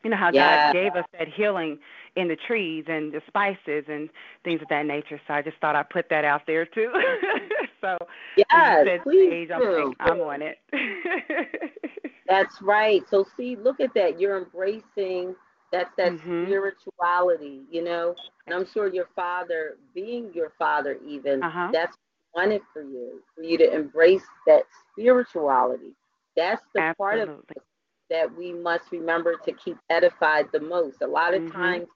[0.04, 0.58] you know, how Yeah.
[0.60, 1.80] God gave us that healing
[2.16, 4.10] in the trees and the spices and
[4.44, 5.20] things of that nature.
[5.28, 6.92] So I just thought I'd put that out there too.
[7.82, 7.98] so
[8.36, 9.96] Yes, said please sage, I'm do.
[10.00, 10.58] I'm on it.
[12.28, 13.04] That's right.
[13.10, 14.20] So see, look at that.
[14.20, 15.36] You're embracing
[15.72, 16.44] that's that Mhm.
[16.44, 18.16] spirituality, you know.
[18.46, 21.74] And I'm sure your father, being your father, even Uh-huh.
[21.74, 21.96] that's
[22.36, 25.94] wanted for you, for you to embrace that spirituality.
[26.36, 27.62] That's the part of Absolutely.
[28.10, 31.02] that we must remember to keep edified the most.
[31.02, 31.52] A lot of Mhm.
[31.52, 31.88] times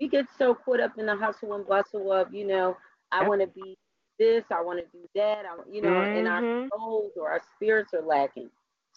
[0.00, 2.76] we get so caught up in the hustle and bustle of, you know,
[3.12, 3.24] I Yep.
[3.24, 3.76] want to be
[4.18, 6.70] this, I want to do that, I, you know, and our Mhm.
[6.72, 8.50] souls or our spirits are lacking.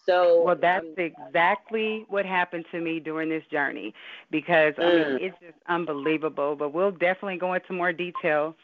[0.06, 3.94] So, Well, that's um, exactly what happened to me during this journey
[4.32, 5.22] because I mean Mm.
[5.22, 6.56] it's just unbelievable.
[6.56, 8.56] But we'll definitely go into more details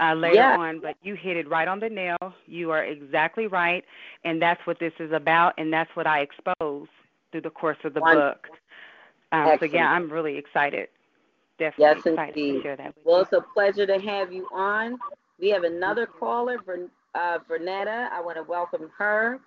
[0.00, 0.56] uh, later Yeah.
[0.56, 0.80] on.
[0.80, 2.16] But you hit it right on the nail.
[2.46, 3.84] You are exactly right,
[4.24, 6.88] and that's what this is about, and that's what I expose
[7.30, 8.30] through the course of the Wonderful.
[8.30, 8.48] book.
[9.32, 10.88] Um, so yeah, I'm really excited.
[11.58, 12.56] Definitely Yes, excited indeed.
[12.56, 13.22] to share that with well, you.
[13.22, 14.98] it's a pleasure to have you on.
[15.40, 18.08] We have another caller, Vern, uh, Vernetta.
[18.12, 19.40] I want to welcome her.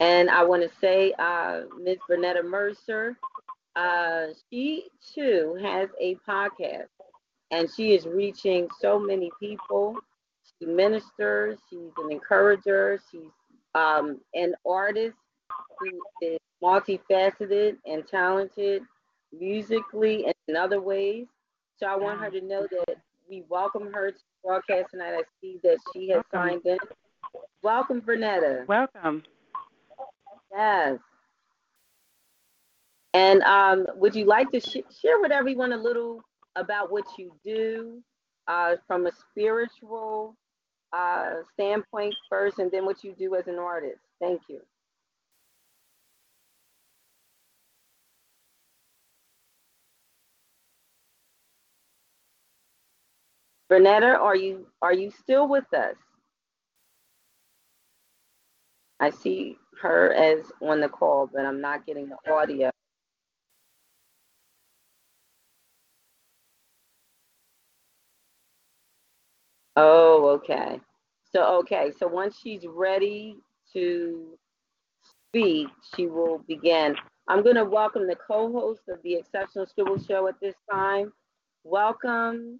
[0.00, 1.98] And I want to say, uh, Ms.
[2.10, 3.18] Vernetta Mercer,
[3.76, 6.88] uh, she too has a podcast
[7.50, 9.98] and she is reaching so many people.
[10.58, 13.30] She ministers, she's an encourager, she's
[13.74, 15.16] um, an artist
[15.78, 18.82] who is multifaceted and talented
[19.38, 21.26] musically and in other ways.
[21.76, 22.96] So I want her to know that
[23.28, 25.14] we welcome her to broadcast tonight.
[25.14, 26.78] I see that she has signed in.
[27.62, 28.66] Welcome, Vernetta.
[28.66, 29.22] Welcome.
[30.52, 30.98] Yes.
[33.14, 36.22] And um, would you like to sh- share with everyone a little
[36.56, 38.00] about what you do
[38.48, 40.36] uh, from a spiritual
[40.92, 44.00] uh, standpoint first, and then what you do as an artist?
[44.20, 44.60] Thank you.
[53.70, 55.96] Vernetta, are you are you still with us?
[59.00, 62.70] I see her as on the call, but I'm not getting the audio.
[69.76, 70.80] Oh, okay.
[71.32, 71.92] So, okay.
[71.98, 73.36] So once she's ready
[73.72, 74.38] to
[75.28, 76.96] speak, she will begin.
[77.28, 81.12] I'm going to welcome the co-host of the Exceptional Scribble Show at this time.
[81.62, 82.58] Welcome,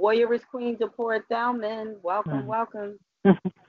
[0.00, 1.96] Warrioress Queen Zipporah Thelmon.
[2.02, 2.46] Welcome, hmm.
[2.46, 2.98] welcome.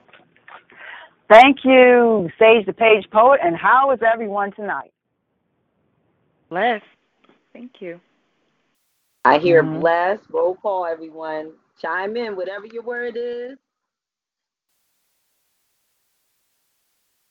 [1.29, 3.39] Thank you, Sage the Page Poet.
[3.43, 4.91] And how is everyone tonight?
[6.49, 6.85] Blessed.
[7.53, 7.99] Thank you.
[9.25, 9.81] I hear Mhm.
[9.81, 10.23] blessed.
[10.29, 11.53] Roll call, everyone.
[11.81, 13.57] Chime in, whatever your word is.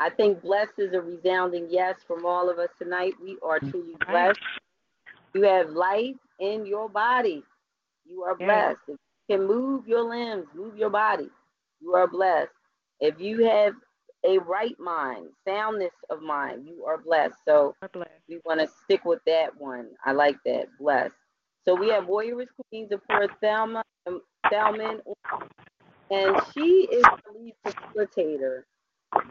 [0.01, 3.15] I think blessed is a resounding yes from all of us tonight.
[3.23, 4.41] We are truly blessed.
[5.35, 7.43] You have life in your body.
[8.07, 8.77] You are Yes.
[8.77, 8.81] blessed.
[8.89, 8.99] If
[9.29, 11.31] you can move your limbs, move your body,
[11.81, 12.53] you are blessed.
[13.01, 13.75] If you have
[14.25, 17.37] a right mind, soundness of mind, you are blessed.
[17.47, 18.09] So God bless.
[18.29, 19.89] we want to stick with that one.
[20.05, 20.67] I like that.
[20.79, 21.15] Blessed.
[21.67, 24.21] So we have Warriors Queens of Port Thelma, um,
[24.51, 25.01] Thelmon,
[26.11, 28.63] and she is the lead facilitator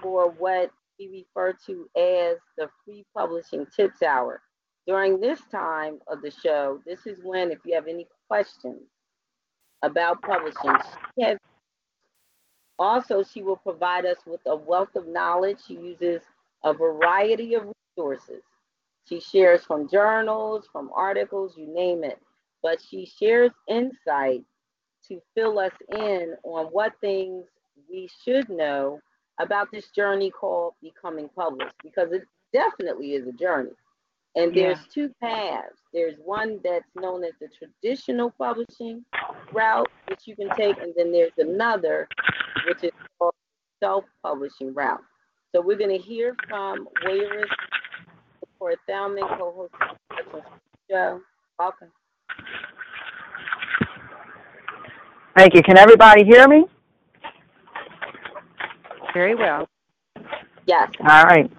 [0.01, 4.41] for what we refer to as the Free Publishing Tips Hour.
[4.87, 8.81] During this time of the show, this is when, if you have any questions
[9.81, 10.75] about publishing,
[11.15, 11.37] she has
[12.79, 15.59] also, she will provide us with a wealth of knowledge.
[15.67, 16.21] She uses
[16.63, 18.41] a variety of resources.
[19.07, 22.19] She shares from journals, from articles, you name it.
[22.61, 24.43] But she shares insight
[25.07, 27.45] to fill us in on what things
[27.89, 28.99] we should know
[29.39, 32.23] about this journey called becoming published, because it
[32.53, 33.71] definitely is a journey.
[34.35, 34.85] And there's Yeah.
[34.93, 35.81] two paths.
[35.91, 39.05] There's one that's known as the traditional publishing
[39.51, 42.07] route, which you can take, and then there's another,
[42.67, 43.33] which is called
[43.81, 45.01] self-publishing route.
[45.53, 47.49] So we're going to hear from Warriors
[48.57, 50.41] for Thelmon, co-host of the
[50.89, 51.21] show.
[51.59, 51.89] Welcome.
[55.35, 55.61] Thank you.
[55.61, 56.65] Can everybody hear me?
[59.13, 59.67] Very well.
[60.65, 60.89] Yes.
[61.01, 61.51] All right.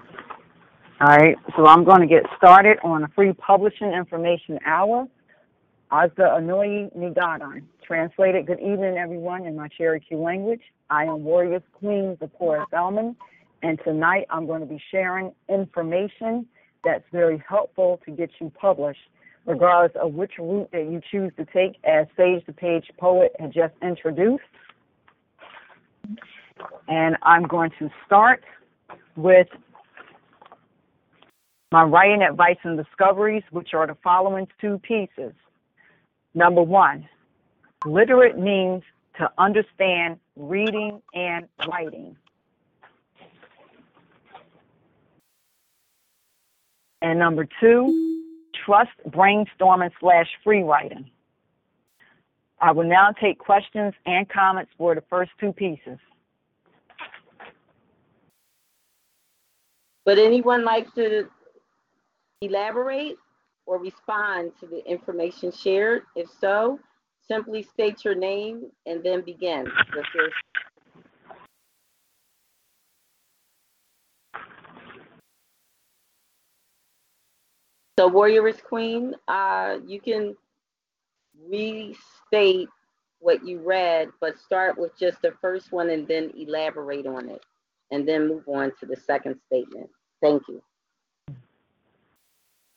[1.00, 1.36] All right.
[1.56, 5.06] So I'm going to get started on a free publishing information hour.
[5.92, 7.62] Azda Anoyi Nigadan.
[7.86, 10.62] Translated, good evening, everyone, in my Cherokee language.
[10.90, 13.16] I am Warrioress Queen Zipporah Thelmon,
[13.62, 16.46] and tonight I'm going to be sharing information
[16.84, 19.00] that's very helpful to get you published,
[19.46, 23.52] regardless of which route that you choose to take, as Sage the Page Poet had
[23.52, 24.44] just introduced.
[26.88, 28.44] And I'm going to start
[29.16, 29.48] with
[31.72, 35.32] my writing advice and discoveries, which are the following two pieces.
[36.34, 37.08] Number one,
[37.86, 38.82] literate means
[39.18, 42.16] to understand reading and writing.
[47.02, 48.22] And number two,
[48.64, 51.10] trust brainstorming slash free writing.
[52.60, 55.98] I will now take questions and comments for the first two pieces.
[60.06, 61.28] Would anyone like to
[62.40, 63.16] elaborate
[63.66, 66.02] or respond to the information shared?
[66.14, 66.78] If so,
[67.30, 69.64] simply state your name and then begin.
[69.64, 70.34] The first-
[77.98, 80.36] So Warrioress Queen, uh, you can
[81.48, 82.68] restate
[83.20, 87.42] what you read, but start with just the first one and then elaborate on it,
[87.90, 89.88] and then move on to the second statement.
[90.20, 90.62] Thank you.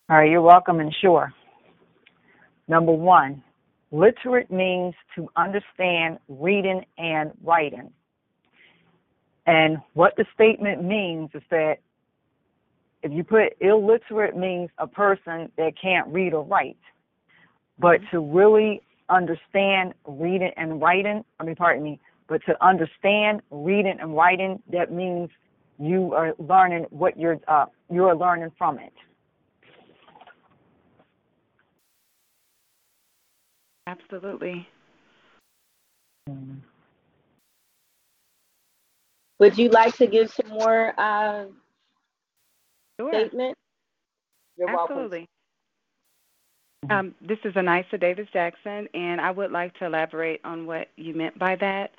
[0.09, 1.33] All right, you're welcome and sure.
[2.67, 3.43] Number one,
[3.91, 7.91] literate means to understand reading and writing.
[9.45, 11.77] And what the statement means is that
[13.03, 16.77] if you put illiterate means a person that can't read or write.
[17.79, 23.97] But to really understand reading and writing, I mean, pardon me, but to understand reading
[24.01, 25.29] and writing, that means
[25.79, 28.93] you are learning what you're uh, you are learning from it.
[33.87, 34.67] Absolutely.
[39.39, 41.45] Would you like to give some more uh,
[42.99, 43.11] Sure.
[43.13, 43.55] statement?
[44.57, 44.97] You're welcome.
[44.97, 45.25] Absolutely.
[46.89, 51.13] Um, this is Anissa Davis Jackson, and I would like to elaborate on what you
[51.13, 51.91] meant by that.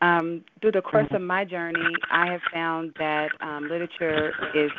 [0.00, 4.70] Um, through the course of my journey, I have found that um, literature is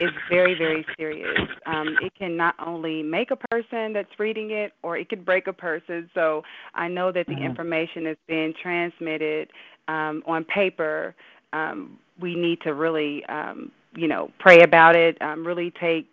[0.00, 1.48] is very, very serious.
[1.66, 5.46] Um, it can not only make a person that's reading it, or it could break
[5.46, 6.10] a person.
[6.14, 6.42] So
[6.74, 9.50] I know that the information is being transmitted
[9.88, 11.14] um, on paper.
[11.52, 15.20] Um, we need to really, um, you know, pray about it.
[15.20, 16.08] Um, really take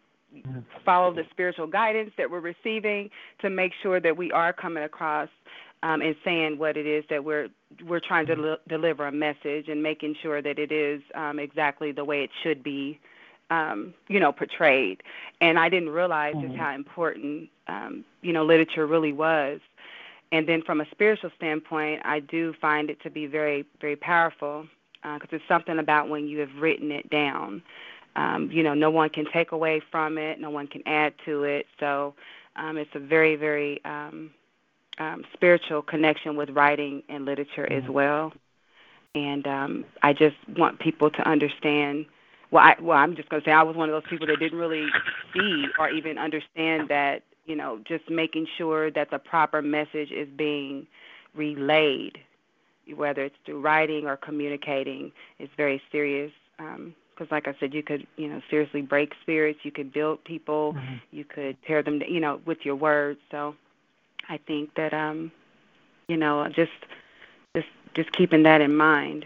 [0.86, 3.10] follow the spiritual guidance that we're receiving
[3.41, 5.28] to make sure that we are coming across
[5.84, 7.48] um, and saying what it is that we're
[7.86, 11.91] we're trying to del- deliver a message and making sure that it is um, exactly
[11.91, 12.99] the way it should be,
[13.52, 15.03] um, you know, portrayed.
[15.40, 19.60] And I didn't realize just how important um, you know literature really was.
[20.32, 24.68] And then from a spiritual standpoint, I do find it to be very very powerful.
[25.03, 27.61] because uh, it's something about when you have written it down.
[28.15, 31.44] Um, you know, no one can take away from it, no one can add to
[31.44, 31.65] it.
[31.80, 32.14] So
[32.56, 34.32] um, it's a very, very um,
[34.98, 38.34] um, spiritual connection with writing and literature as well.
[39.15, 42.06] And um, I just want people to understand.
[42.52, 44.40] Well, I, well, I'm just going to say I was one of those people that
[44.40, 44.88] didn't really
[45.34, 47.23] see or even understand that.
[47.45, 50.86] You know, just making sure that the proper message is being
[51.34, 52.19] relayed,
[52.95, 56.32] whether it's through writing or communicating, is very serious.
[56.60, 59.60] Um, because like I said, you could you know seriously break spirits.
[59.64, 60.73] You could build people.
[60.73, 60.95] Mm-hmm.
[61.11, 63.19] You could tear them you know with your words.
[63.30, 63.56] So
[64.30, 65.32] I think that um
[66.07, 66.72] you know just
[67.56, 69.26] just just keeping that in mind,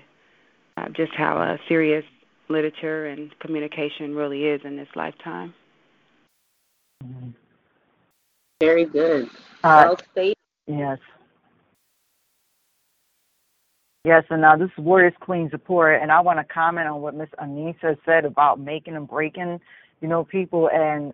[0.78, 2.04] uh, just how uh, serious
[2.50, 5.54] literature and communication really is in this lifetime.
[8.60, 9.28] Very good.
[9.64, 10.36] Uh, well stated.
[10.68, 11.00] Yes.
[14.06, 17.16] Yes, and now this is Warrioress Queen Zipporah, and I want to comment on what
[17.16, 19.60] Miss Anissa said about making and breaking,
[20.00, 20.70] you know, people.
[20.72, 21.12] And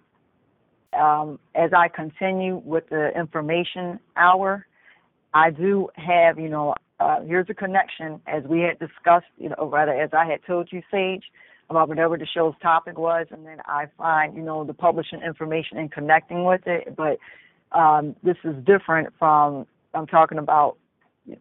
[1.00, 4.68] um, as I continue with the information hour,
[5.34, 9.70] I do have, you know, uh, here's a connection as we had discussed, you know,
[9.72, 11.24] rather as I had told you, Sage,
[11.70, 15.78] about whatever the show's topic was, and then I find, you know, the publishing information
[15.78, 16.96] and connecting with it.
[16.96, 17.18] But
[17.78, 20.78] um, this is different from I'm talking about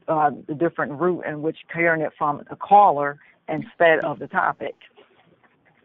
[0.09, 3.19] uh, the different route in which hearing it from the caller
[3.49, 4.75] instead of the topic.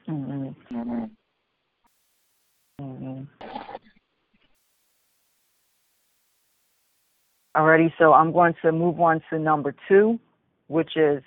[0.07, 1.10] Mm-hmm.
[2.81, 3.23] Mm-hmm.
[7.56, 10.19] Alrighty, so I'm going to move on to number two,
[10.68, 11.23] which is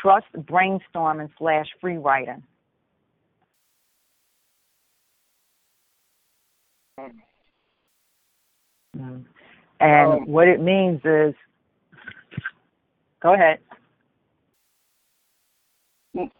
[0.00, 2.42] trust brainstorming slash free writing.
[8.96, 9.18] Mm-hmm.
[9.80, 11.34] And um, what it means is
[13.20, 13.58] Go ahead.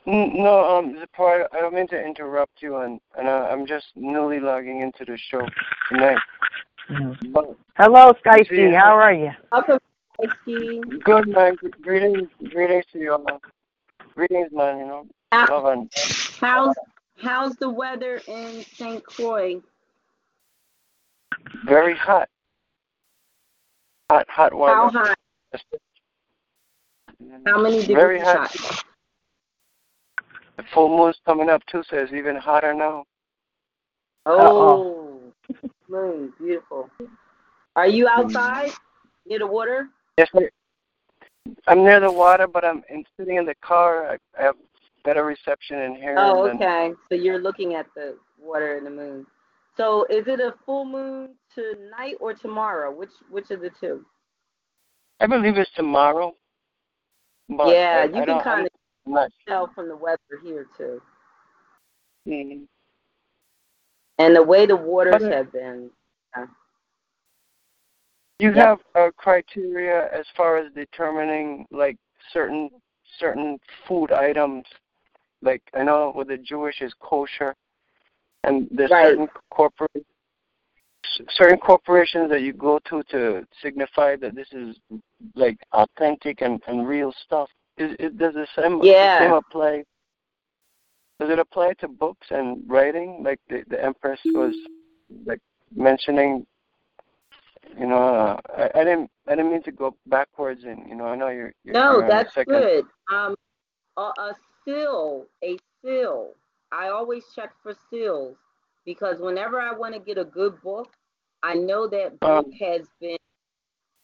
[0.07, 4.41] No, um, Zipporah, I don't mean to interrupt you, and, and uh, I'm just newly
[4.41, 5.47] logging into the show
[5.89, 6.19] tonight.
[6.89, 8.75] Hello, Skype.
[8.77, 9.31] How are you?
[9.53, 9.79] Welcome,
[10.21, 11.05] Skype.
[11.05, 11.57] Good, man.
[11.83, 13.41] Greetings, greetings to you all.
[14.15, 14.79] Greetings, man.
[14.79, 15.87] You know, How,
[16.41, 16.75] how's
[17.19, 19.05] how's the weather in St.
[19.05, 19.61] Croix?
[21.67, 22.29] Very hot.
[24.11, 24.75] Hot, hot weather.
[24.75, 25.19] How hot?
[27.47, 28.51] How many degrees Very hot.
[28.51, 28.85] hot?
[30.57, 33.05] The full moon's coming up too, so it's even hotter now.
[34.27, 35.08] Oh,
[35.89, 36.91] moon, beautiful.
[37.77, 38.71] Are you outside
[39.27, 39.89] near the water?
[40.17, 40.29] Yes,
[41.67, 44.11] I'm near the water, but I'm in, sitting in the car.
[44.11, 44.57] I, I have
[45.05, 46.17] better reception in here.
[46.19, 46.93] Oh, okay.
[47.09, 49.27] So you're looking at the water and the moon.
[49.77, 52.93] So is it a full moon tonight or tomorrow?
[52.93, 54.05] Which which of the two?
[55.21, 56.35] I believe it's tomorrow.
[57.49, 58.69] Yeah, I, you I can kind
[59.07, 61.01] of tell from the weather here too.
[62.27, 62.65] Mm-hmm.
[64.19, 65.91] And the way the waters have been.
[68.41, 71.97] You have a criteria as far as determining like
[72.33, 72.71] certain
[73.19, 74.65] certain food items.
[75.43, 77.55] Like I know with the Jewish is kosher,
[78.45, 79.09] and there's right.
[79.09, 80.07] certain corporate
[81.31, 84.77] certain corporations that you go to to signify that this is
[85.35, 87.49] like authentic and, and real stuff.
[87.77, 89.21] Is, it, does the same, yeah.
[89.21, 89.85] the same apply?
[91.21, 93.23] Does it apply to books and writing?
[93.25, 94.55] Like the, the Empress was
[95.27, 95.41] like
[95.75, 96.47] mentioning.
[97.79, 99.11] You know, uh, I, I didn't.
[99.27, 101.53] I didn't mean to go backwards, and you know, I know you're.
[101.65, 102.85] you're no, that's good.
[103.13, 103.35] Um,
[103.97, 106.31] a, a seal, a seal.
[106.71, 108.37] I always check for seals
[108.85, 110.89] because whenever I want to get a good book,
[111.43, 113.19] I know that book um, has been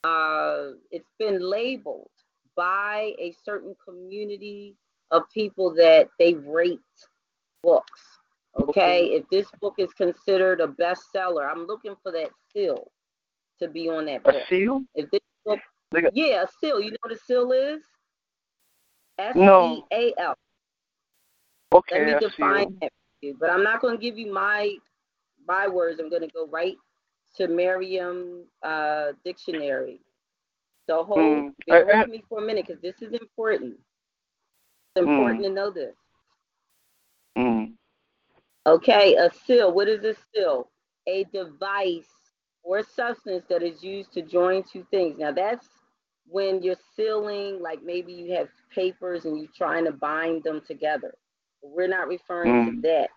[0.05, 2.10] uh, it's been labeled
[2.57, 4.76] by a certain community
[5.15, 6.81] of people that they rate
[7.62, 8.01] books.
[8.60, 12.91] Okay, if this book is considered a bestseller, I'm looking for that seal
[13.60, 14.34] to be on that book.
[14.34, 14.84] A seal?
[14.94, 15.59] If this book,
[16.12, 16.81] yeah, a seal.
[16.81, 17.83] You know what a seal is?
[19.18, 20.34] S E A L.
[21.73, 24.76] Okay, Let me define that for you, but I'm not going to give you my
[25.47, 26.01] my words.
[26.01, 26.76] I'm going to go right
[27.36, 30.01] to Merriam uh, Dictionary.
[30.89, 33.75] So hold, mm, bear with me for a minute because this is important.
[34.97, 35.94] It's important mm, to know this.
[37.36, 37.73] Mm.
[38.66, 39.73] Okay, a seal.
[39.73, 40.70] What is a seal?
[41.08, 42.08] A device
[42.62, 45.18] or substance that is used to join two things.
[45.18, 45.66] Now that's
[46.26, 51.14] when you're sealing, like maybe you have papers and you're trying to bind them together.
[51.62, 52.82] We're not referring to mm.
[52.82, 53.10] that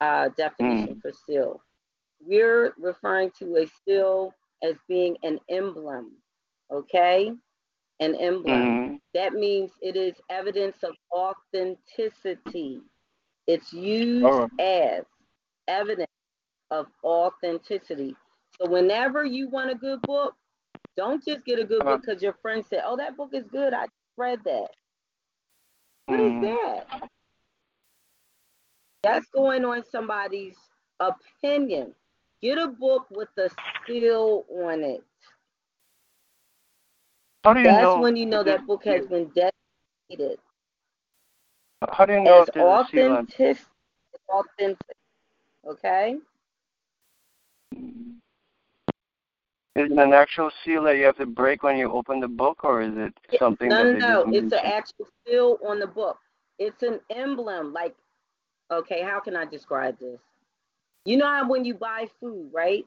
[0.00, 1.02] uh, definition mm.
[1.02, 1.60] for seal.
[2.20, 4.32] We're referring to a seal
[4.62, 6.12] as being an emblem,
[6.72, 7.32] okay?
[8.00, 8.78] An emblem.
[8.78, 9.00] Mhm.
[9.14, 12.80] That means it is evidence of authenticity.
[13.46, 15.04] It's used as
[15.68, 16.10] evidence
[16.70, 18.16] of authenticity.
[18.60, 20.34] So whenever you want a good book,
[20.96, 21.98] don't just get a good Uh-huh.
[21.98, 23.72] book because your friend said, "Oh, that book is good.
[23.74, 24.68] I read that."
[26.06, 26.40] What is Mhm.
[26.40, 27.08] that?
[29.02, 30.56] That's going on somebody's
[31.00, 31.94] opinion.
[32.42, 33.50] Get a book with a
[33.86, 35.02] seal on it.
[37.46, 38.00] How do you That's know?
[38.00, 40.40] when you know that book has been dedicated
[41.92, 43.28] How do you know as if there's a seal on?
[43.28, 43.58] authentic,
[44.28, 44.96] authentic.
[45.64, 46.16] Okay?
[49.76, 52.64] Is it an actual seal that you have to break when you open the book,
[52.64, 54.24] or is it something No, no, no.
[54.32, 56.18] It's an actual seal on the book.
[56.58, 57.72] It's an emblem.
[57.72, 57.94] Like,
[58.72, 60.18] okay, how can I describe this?
[61.04, 62.84] You know how when you buy food, right?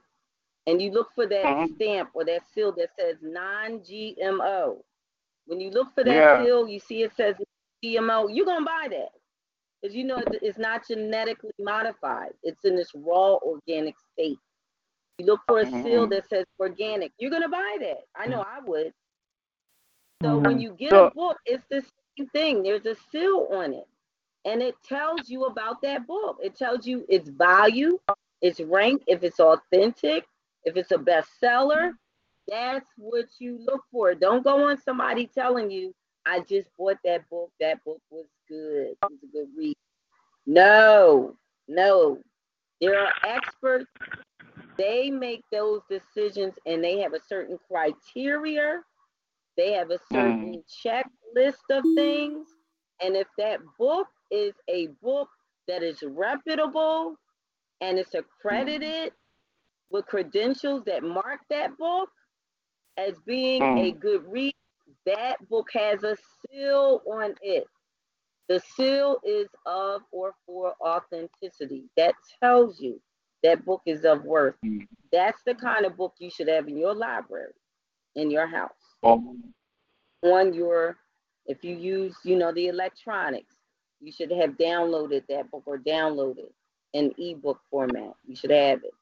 [0.68, 1.76] And you look for that Mhm.
[1.76, 4.84] stamp or that seal that says non GMO.
[5.46, 6.44] When you look for that Yeah.
[6.44, 7.36] seal, you see it says
[7.84, 9.14] GMO, you're going to buy that.
[9.82, 14.38] Because you know it's not genetically modified, it's in this raw organic state.
[15.18, 16.10] You look for a seal Mhm.
[16.12, 18.06] that says organic, you're going to buy that.
[18.16, 18.94] I know I would.
[20.22, 20.46] So Mhm.
[20.46, 21.82] when you get So- a book, it's the
[22.18, 22.64] same thing.
[22.64, 23.88] There's a seal on it.
[24.46, 26.40] And it tells you about that book.
[26.42, 28.00] It tells you its value,
[28.42, 30.28] its rank, if it's authentic,
[30.64, 31.92] if it's a bestseller.
[32.48, 34.16] That's what you look for.
[34.16, 35.94] Don't go on somebody telling you,
[36.26, 37.52] I just bought that book.
[37.60, 38.88] That book was good.
[38.92, 39.76] It was a good read.
[40.46, 41.36] No,
[41.68, 42.18] no.
[42.82, 43.92] There are experts.
[44.78, 48.82] They make those decisions and they have a certain criteria.
[49.58, 50.64] They have a certain mm.
[50.86, 52.48] checklist of things.
[53.02, 55.30] And if that book is a book
[55.68, 57.16] that is reputable
[57.82, 58.20] and it's mm.
[58.20, 59.12] accredited
[59.92, 62.10] with credentials that mark that book
[62.98, 64.00] as being a mm.
[64.00, 64.54] good read,
[65.06, 67.66] that book has a seal on it.
[68.50, 71.86] The seal is of or for authenticity.
[71.98, 73.00] That tells you
[73.44, 74.56] that book is of worth.
[74.66, 74.88] Mm.
[75.12, 77.54] That's the kind of book you should have in your library,
[78.16, 79.36] in your house Oh.
[80.24, 80.98] on your
[81.46, 83.56] if you use you know the electronics
[84.02, 86.52] you should have downloaded that book or downloaded
[86.94, 88.94] in ebook format you should have it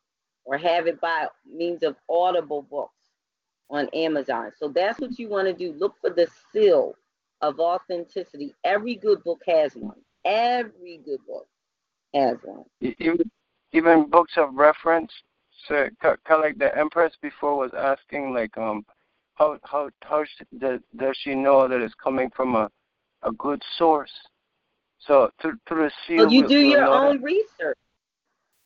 [0.48, 2.94] or have it by means of audible books
[3.70, 6.96] on amazon so that's what you want to do look for the seal
[7.42, 11.48] of authenticity every good book has one every good book
[12.16, 13.30] has one Even
[13.74, 15.12] even books of reference.
[15.68, 18.86] So kind of like the Empress before was asking, like um,
[19.36, 22.70] how how how sh- does does she know that it's coming from a
[23.24, 24.12] a good source?
[25.00, 26.26] So through through the seal.
[26.26, 27.10] well you do your know that.
[27.10, 27.78] own research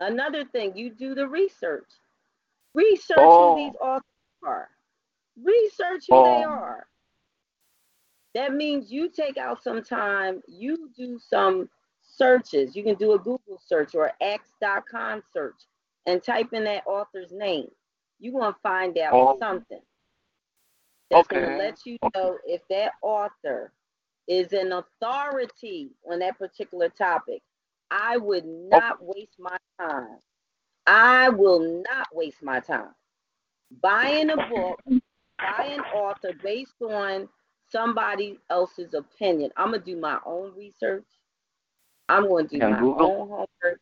[0.01, 1.87] another thing you do the research.
[2.73, 3.55] Research Oh.
[3.55, 4.03] who these authors
[4.43, 4.69] are.
[5.41, 6.49] Research who they Oh.
[6.49, 6.87] are.
[8.33, 11.69] That means you take out some time you do some
[12.01, 12.75] searches.
[12.75, 15.65] You can do a google search or x.com search
[16.05, 17.69] and type in that author's name.
[18.19, 19.37] You're going to find out Oh.
[19.37, 19.81] something
[21.09, 23.73] that's going to let you know if that author
[24.27, 27.41] is an authority on that particular topic
[27.91, 28.67] i would oh.
[28.71, 30.17] not waste my time
[30.87, 32.93] i will not waste my time
[33.81, 34.79] buying a book
[35.37, 37.27] by an author based on
[37.71, 39.49] somebody else's opinion.
[39.57, 41.05] I'm gonna do my own research.
[42.09, 43.05] I'm going to do And my Google?
[43.05, 43.79] own homework.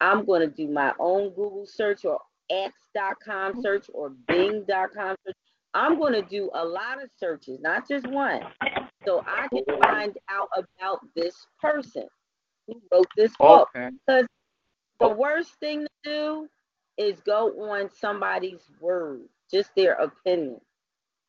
[0.00, 5.36] I'm going to do my own Google search or X.com search or Bing.com search.
[5.72, 8.42] I'm going to do a lot of searches, not just one,
[9.06, 12.06] so I can find out about this person
[12.66, 13.68] who wrote this book.
[13.74, 13.90] Okay.
[14.06, 14.26] Because
[15.00, 15.14] the oh.
[15.14, 16.48] worst thing to do
[16.98, 20.60] is go on somebody's word, just their opinion.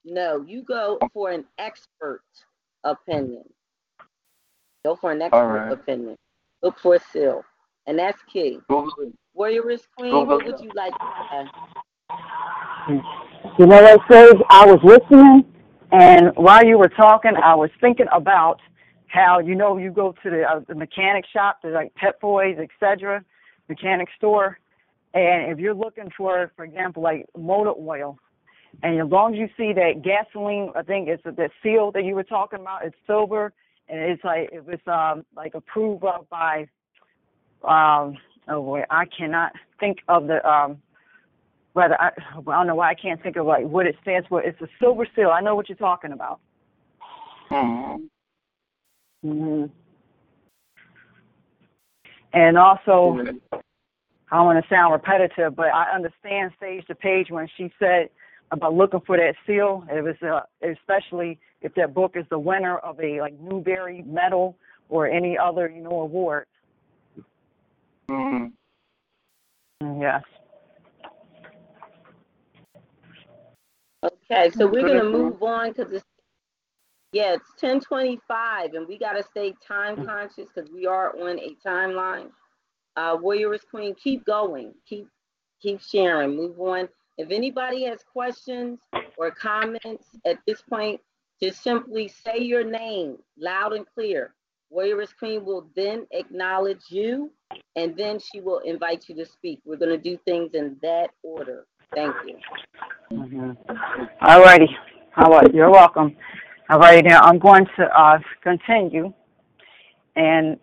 [0.06, 2.24] No, you go for an expert
[2.84, 3.44] opinion.
[4.86, 5.72] Go for an expert right.
[5.72, 6.18] opinion.
[6.62, 7.44] Look for a seal.
[7.88, 8.60] And that's key.
[8.68, 9.14] Google it.
[9.38, 13.02] Warrioress Queen, Google what would you like to say?
[13.58, 14.42] You know what, Sage?
[14.50, 15.45] I was listening,
[15.92, 18.60] and while you were talking, I was thinking about
[19.14, 22.58] how you know you go to the, uh, the mechanic shop, the like Pep Boys,
[22.58, 23.24] etc.,
[23.69, 24.58] mechanic store,
[25.14, 28.17] and if you're looking for, for example, like motor oil,
[28.82, 32.16] and as long as you see that gasoline, I think it's that seal that you
[32.16, 33.53] were talking about, it's silver,
[33.88, 36.66] and it's like it was um like approved of by
[37.64, 38.17] um
[38.50, 40.82] oh boy, I cannot think of the um
[41.74, 44.42] whether I, I don't know why I can't think of like what it stands for.
[44.42, 45.30] It's a silver seal.
[45.30, 46.40] I know what you're talking about.
[47.51, 48.09] Mhm.
[49.24, 49.66] Hmm
[52.34, 53.18] And also,
[54.32, 58.10] I don't want to sound repetitive, but I understand Sage the Page when she said
[58.52, 59.85] about looking for that seal.
[59.92, 64.58] It was uh, especially if that book is the winner of a like Newbery Medal
[64.90, 66.45] or any other you know award.
[68.10, 68.48] hmm
[69.82, 70.24] Mm, Yes.
[74.03, 76.06] Okay, so we're gonna move on because it's
[77.14, 81.56] yeah, it's ten twenty-five, and we gotta stay time conscious because we are on a
[81.66, 82.30] timeline.
[82.98, 83.17] Uh,
[83.69, 85.08] Queen, keep going, keep
[85.61, 86.90] keep sharing, move on.
[87.17, 88.80] If anybody has questions
[89.17, 91.00] or comments at this point,
[91.42, 94.33] just simply say your name loud and clear.
[94.75, 97.32] Warrioress Queen will then acknowledge you,
[97.75, 99.59] and then she will invite you to speak.
[99.66, 101.67] We're gonna do things in that order.
[101.93, 102.38] Thank you.
[103.11, 103.51] Mm-hmm.
[104.22, 104.75] All righty.
[105.53, 106.16] You're welcome.
[106.69, 107.08] All righty.
[107.08, 109.14] Now I'm going to uh, continue,
[110.16, 110.58] and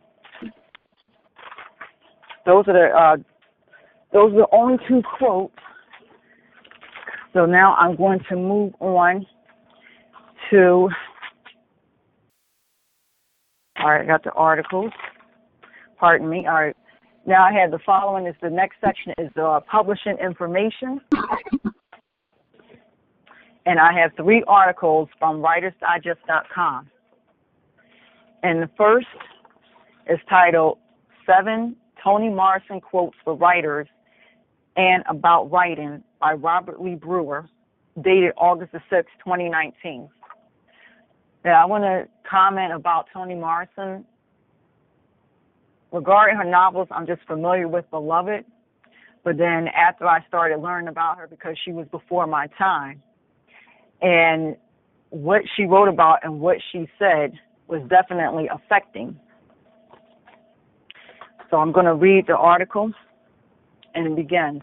[2.47, 3.17] those are the uh,
[4.13, 5.55] those are the only two quotes.
[7.35, 9.27] So now I'm going to move on
[10.51, 10.89] to.
[13.79, 14.93] All right, I got the articles.
[15.99, 16.47] Pardon me.
[16.47, 16.77] All right.
[17.27, 18.27] Now I have the following.
[18.27, 21.01] Is the next section is uh, publishing information
[23.71, 26.91] and I have three articles from WritersDigest.com.
[28.43, 29.07] And the first
[30.09, 30.79] is titled
[31.25, 33.87] Seven Toni Morrison Quotes for Writers
[34.77, 37.49] and About Writing by Robert Lee Brewer,
[38.03, 40.09] dated August the 6th, 2019.
[41.45, 44.05] Now, I want to comment about Toni Morrison.
[45.93, 48.45] Regarding her novels, I'm just familiar with Beloved,
[49.23, 53.01] but then after I started learning about her because she was before my time,
[54.03, 54.57] and
[55.11, 57.33] what she wrote about and what she said
[57.67, 59.19] was definitely affecting.
[61.51, 62.93] So I'm going to read the article,
[63.95, 64.63] and it begins.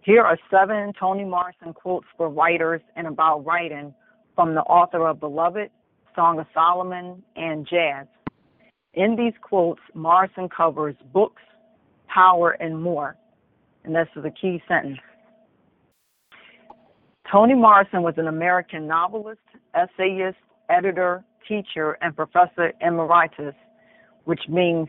[0.00, 3.92] Here are seven Toni Morrison quotes for writers and about writing
[4.34, 5.68] from the author of Beloved,
[6.14, 8.06] Song of Solomon, and Jazz.
[8.94, 11.42] In these quotes, Morrison covers books,
[12.06, 13.16] power, and more.
[13.84, 14.98] And this is a key sentence.
[17.30, 19.40] Toni Morrison was an American novelist,
[19.74, 20.38] essayist,
[20.68, 23.54] editor, teacher, and professor emeritus,
[24.24, 24.88] which means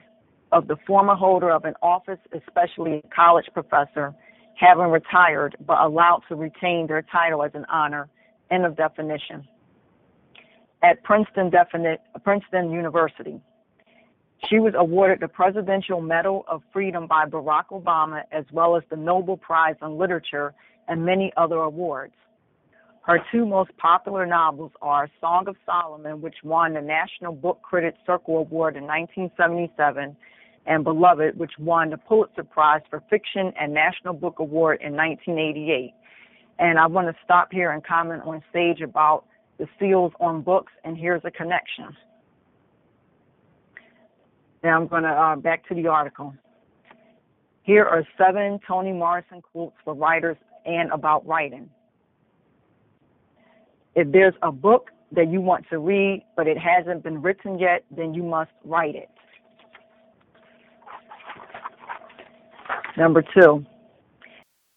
[0.51, 4.13] of the former holder of an office, especially a college professor,
[4.53, 8.07] having retired but allowed to retain their title as an honor.
[8.51, 9.47] End of definition.
[10.83, 11.51] At Princeton,
[12.23, 13.41] Princeton University.
[14.47, 18.95] She was awarded the Presidential Medal of Freedom by Barack Obama, as well as the
[18.95, 20.53] Nobel Prize in Literature
[20.87, 22.13] and many other awards.
[23.07, 27.97] Her two most popular novels are Song of Solomon, which won the National Book Critics
[28.05, 30.13] Circle Award in 1977,
[30.65, 35.93] and Beloved, which won the Pulitzer Prize for Fiction and National Book Award in 1988.
[36.59, 39.23] And I want to stop here and comment on Sage about
[39.57, 41.95] the seals on books, and here's a connection.
[44.65, 46.33] Now I'm going to uh, back to the article.
[47.63, 51.69] Here are seven Toni Morrison quotes for writers and about writing.
[53.97, 57.83] If there's a book that you want to read, but it hasn't been written yet,
[57.89, 59.09] then you must write it.
[62.95, 63.65] Number two,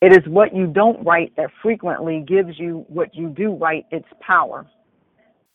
[0.00, 4.08] it is what you don't write that frequently gives you what you do write its
[4.26, 4.66] power.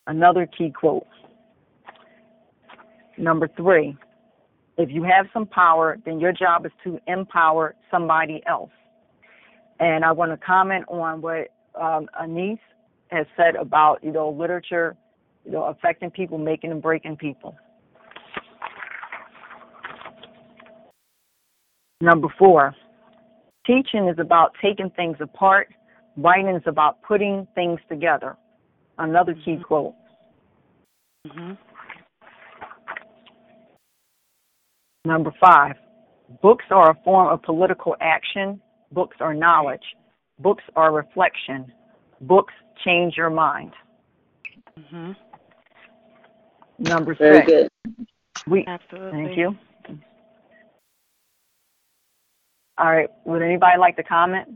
[0.06, 1.08] Another key quote.
[3.18, 3.98] Number three,
[4.77, 8.69] if you have some power, then your job is to empower somebody else.
[9.80, 11.48] And I want to comment on what
[11.82, 12.60] um, Anise
[13.16, 14.95] has said about you know literature,
[15.45, 17.56] you know affecting people, making and breaking people.
[22.02, 22.76] Number four,
[23.66, 25.69] teaching is about taking things apart.
[26.18, 28.38] Writing is about putting things together.
[28.98, 29.94] Another key quote.
[31.27, 31.53] Mm-hmm.
[35.06, 35.76] Number five,
[36.42, 38.61] books are a form of political action.
[38.92, 39.84] Books are knowledge.
[40.40, 41.72] Books are reflection.
[42.22, 42.53] Books
[42.84, 43.74] change your mind.
[44.80, 45.12] Mm-hmm.
[46.80, 47.70] Number Very six, good.
[48.48, 49.12] we Absolutely.
[49.24, 49.56] thank you.
[52.78, 54.50] All right, would anybody like to comment?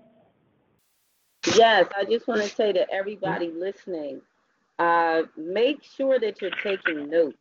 [1.56, 4.22] Yes, I just want to say to everybody listening,
[4.78, 7.38] uh, make sure that you're taking notes.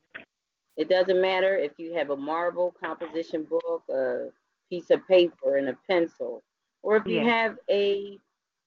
[0.77, 4.29] It doesn't matter if you have a marble composition book, a
[4.71, 6.45] piece of paper, and a pencil,
[6.83, 7.25] or if you Yeah.
[7.25, 8.21] have a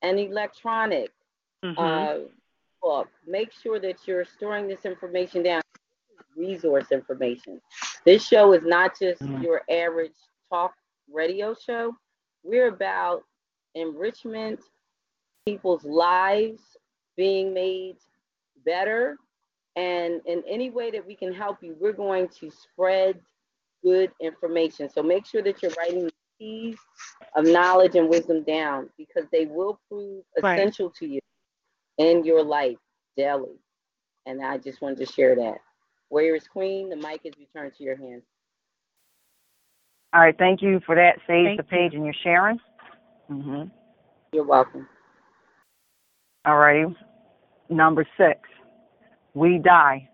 [0.04, 1.12] an electronic
[1.64, 1.80] Mm-hmm.
[1.80, 2.16] uh,
[2.82, 3.10] book.
[3.28, 5.62] Make sure that you're storing this information down.
[6.36, 7.62] Resource information.
[8.06, 9.44] This show is not just Mhm.
[9.44, 10.16] your average
[10.50, 10.74] talk
[11.12, 11.96] radio show.
[12.44, 13.24] We're about
[13.76, 14.60] enrichment
[15.46, 16.78] people's lives
[17.16, 17.98] being made
[18.66, 19.18] better.
[19.76, 23.20] And in any way that we can help you, we're going to spread
[23.84, 24.90] good information.
[24.90, 26.78] So make sure that you're writing the keys
[27.36, 30.58] of knowledge and wisdom down because they will prove Right.
[30.60, 31.20] essential to you
[32.02, 32.78] in your life
[33.16, 33.60] daily.
[34.26, 35.58] And I just wanted to share that.
[36.12, 38.24] Warrioress Queen, the mic is returned to your hands.
[40.14, 41.16] All right, thank you for that.
[41.26, 42.60] Save Thank the page and your sharing.
[43.30, 43.70] Mm-hmm.
[44.34, 44.88] You're welcome.
[46.46, 46.94] All righty.
[47.70, 48.40] Number six,
[49.34, 50.10] we die.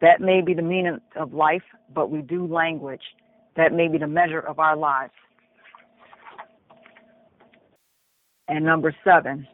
[0.00, 1.62] That may be the meaning of life,
[1.92, 3.02] but we do language.
[3.56, 5.12] That may be the measure of our lives.
[8.48, 9.46] And number seven,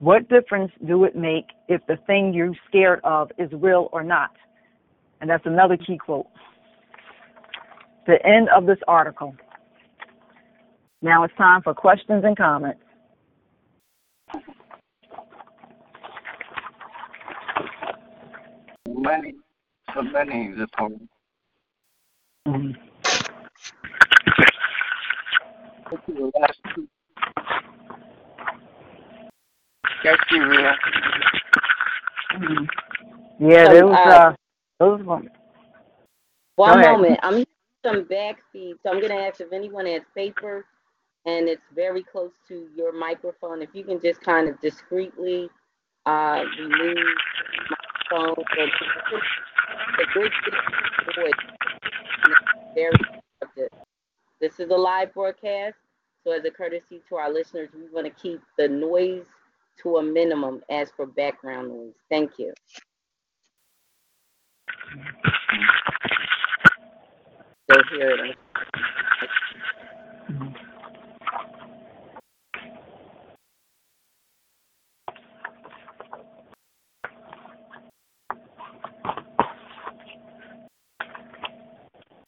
[0.00, 4.30] what difference do it make if the thing you're scared of is real or not?
[5.20, 6.26] And that's another key quote.
[8.06, 9.34] The end of this article.
[11.02, 12.80] Now it's time for questions and comments.
[18.88, 19.34] Many,
[19.94, 21.08] so many this one.
[22.46, 22.76] Mhm.
[25.90, 26.58] Let's
[30.02, 30.50] see the last
[30.86, 31.00] two.
[32.30, 32.68] Got you, Rhea.
[33.38, 34.32] Yeah, So, those uh, uh,
[34.78, 35.28] those ones.
[36.56, 36.82] One ahead.
[36.82, 37.18] moment.
[37.22, 37.46] I'm hearing
[37.84, 40.66] some backfeed, so I'm going to ask if anyone has paper
[41.26, 43.62] and it's very close to your microphone.
[43.62, 45.48] If you can just kind of discreetly
[46.06, 46.96] uh, remove
[48.10, 48.70] the microphone.
[49.10, 49.18] So
[49.98, 50.32] the good
[51.16, 51.32] voice.
[52.74, 52.92] Very
[53.40, 53.78] disruptive.
[54.40, 55.76] This is a live broadcast,
[56.24, 59.26] so as a courtesy to our listeners, we want to keep the noise
[59.82, 61.94] to a minimum as for background noise.
[62.10, 62.52] Thank you.
[67.70, 68.36] So here it is.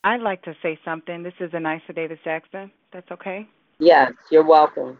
[0.02, 1.22] I'd like to say something.
[1.22, 2.70] This is Anissa Davis Jackson.
[2.92, 3.46] That's okay.
[3.78, 4.98] Yes, you're welcome.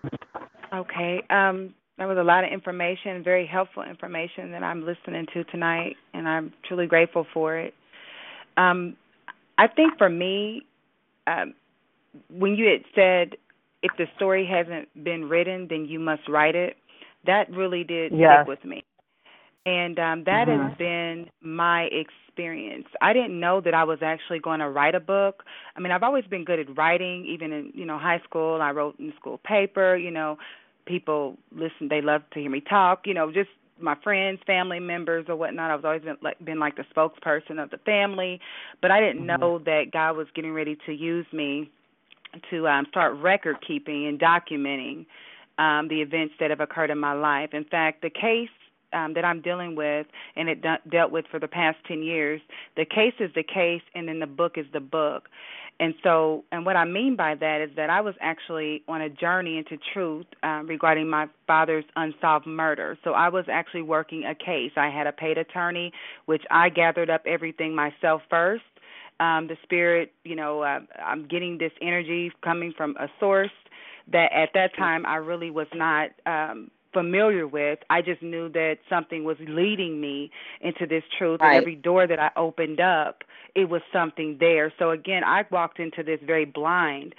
[0.73, 1.23] Okay.
[1.31, 5.97] Um, there was a lot of information, very helpful information that I'm listening to tonight,
[6.15, 7.75] and I'm truly grateful for it.
[8.57, 8.97] Um,
[9.59, 10.63] I think for me,
[11.27, 11.53] um,
[12.31, 13.37] when you had said
[13.83, 16.79] if the story hasn't been written, then you must write it,
[17.27, 18.47] that really did Yes.
[18.47, 18.83] stick with me.
[19.67, 20.71] And um, that Mhm.
[20.71, 22.89] has been my experience.
[23.03, 25.45] I didn't know that I was actually going to write a book.
[25.77, 28.63] I mean, I've always been good at writing, even in you know high school.
[28.63, 29.97] I wrote in the school paper.
[29.97, 30.39] You know,
[30.91, 33.07] people listen; they love to hear me talk.
[33.07, 35.71] You know, just my friends, family members, or whatnot.
[35.71, 38.41] I've always been like been like the spokesperson of the family,
[38.83, 41.71] but I didn't know that God was getting ready to use me
[42.51, 45.07] to um, start record keeping and documenting
[45.59, 47.51] um, the events that have occurred in my life.
[47.53, 48.49] In fact, the case
[48.93, 52.41] um, that I'm dealing with and it de- dealt with for the past 10 years,
[52.77, 55.29] the case is the case and then the book is the book.
[55.81, 59.09] And so, and what I mean by that is that I was actually on a
[59.09, 62.99] journey into truth um, regarding my father's unsolved murder.
[63.03, 64.73] So I was actually working a case.
[64.77, 65.93] I had a paid attorney,
[66.27, 68.63] which I gathered up everything myself first.
[69.21, 73.51] Um, the spirit, you know, uh, I'm getting this energy coming from a source
[74.13, 77.79] that at that time I really was not um, familiar with.
[77.89, 81.55] I just knew that something was leading me into this truth, Right.
[81.55, 83.23] and every door that I opened up,
[83.55, 84.73] it was something there.
[84.79, 87.15] So again, I walked into this very blind.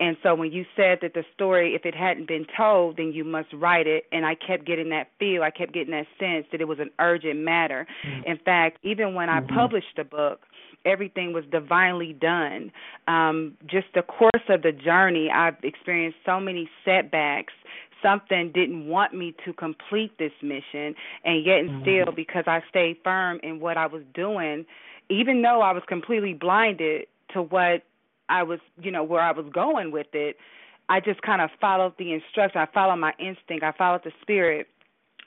[0.00, 3.22] And so when you said that the story, if it hadn't been told, then you
[3.22, 6.60] must write it, and I kept getting that feel, I kept getting that sense that
[6.60, 7.86] it was an urgent matter.
[8.04, 8.30] Mm-hmm.
[8.30, 9.54] In fact, even when I mm-hmm.
[9.54, 10.40] published the book,
[10.84, 12.72] everything was divinely done.
[13.06, 17.52] Um, just the course of the journey, I've experienced so many setbacks.
[18.02, 21.82] Something didn't want me to complete this mission, and yet and mm-hmm.
[21.82, 24.66] still, because I stayed firm in what I was doing,
[25.08, 27.82] even though I was completely blinded to what
[28.28, 30.36] I was, you know, where I was going with it,
[30.88, 32.60] I just kind of followed the instruction.
[32.60, 33.64] I followed my instinct.
[33.64, 34.68] I followed the spirit.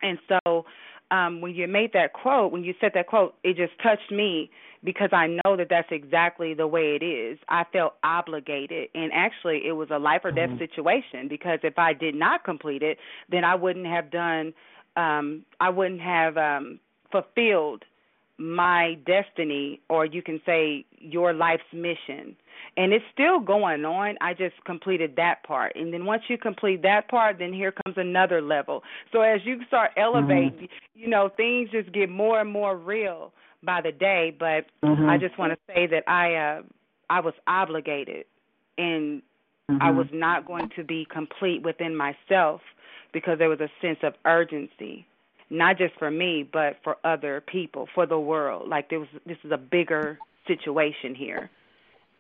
[0.02, 0.66] And so
[1.10, 4.50] um when you made that quote, when you said that quote, it just touched me
[4.84, 7.40] because I know that that's exactly the way it is.
[7.50, 11.94] I felt obligated and actually it was a life or death situation because if I
[11.94, 12.98] did not complete it,
[13.30, 14.54] then I wouldn't have done
[14.96, 16.80] um I wouldn't have um
[17.12, 17.84] fulfilled
[18.38, 22.36] my destiny or you can say your life's mission.
[22.76, 24.16] And it's still going on.
[24.22, 25.76] I just completed that part.
[25.76, 28.84] And then once you complete that part then here comes another level.
[29.12, 33.34] So as you start elevating you know things just get more and more real
[33.64, 34.36] by the day.
[34.38, 35.10] But Mhm.
[35.10, 36.62] i just want to say that i uh
[37.10, 38.26] i was obligated
[38.78, 39.22] and
[39.82, 42.62] I was not going to be complete within myself
[43.12, 45.06] because there was a sense of urgency,
[45.50, 48.68] not just for me, but for other people, for the world.
[48.70, 51.50] Like there was this is a bigger situation here.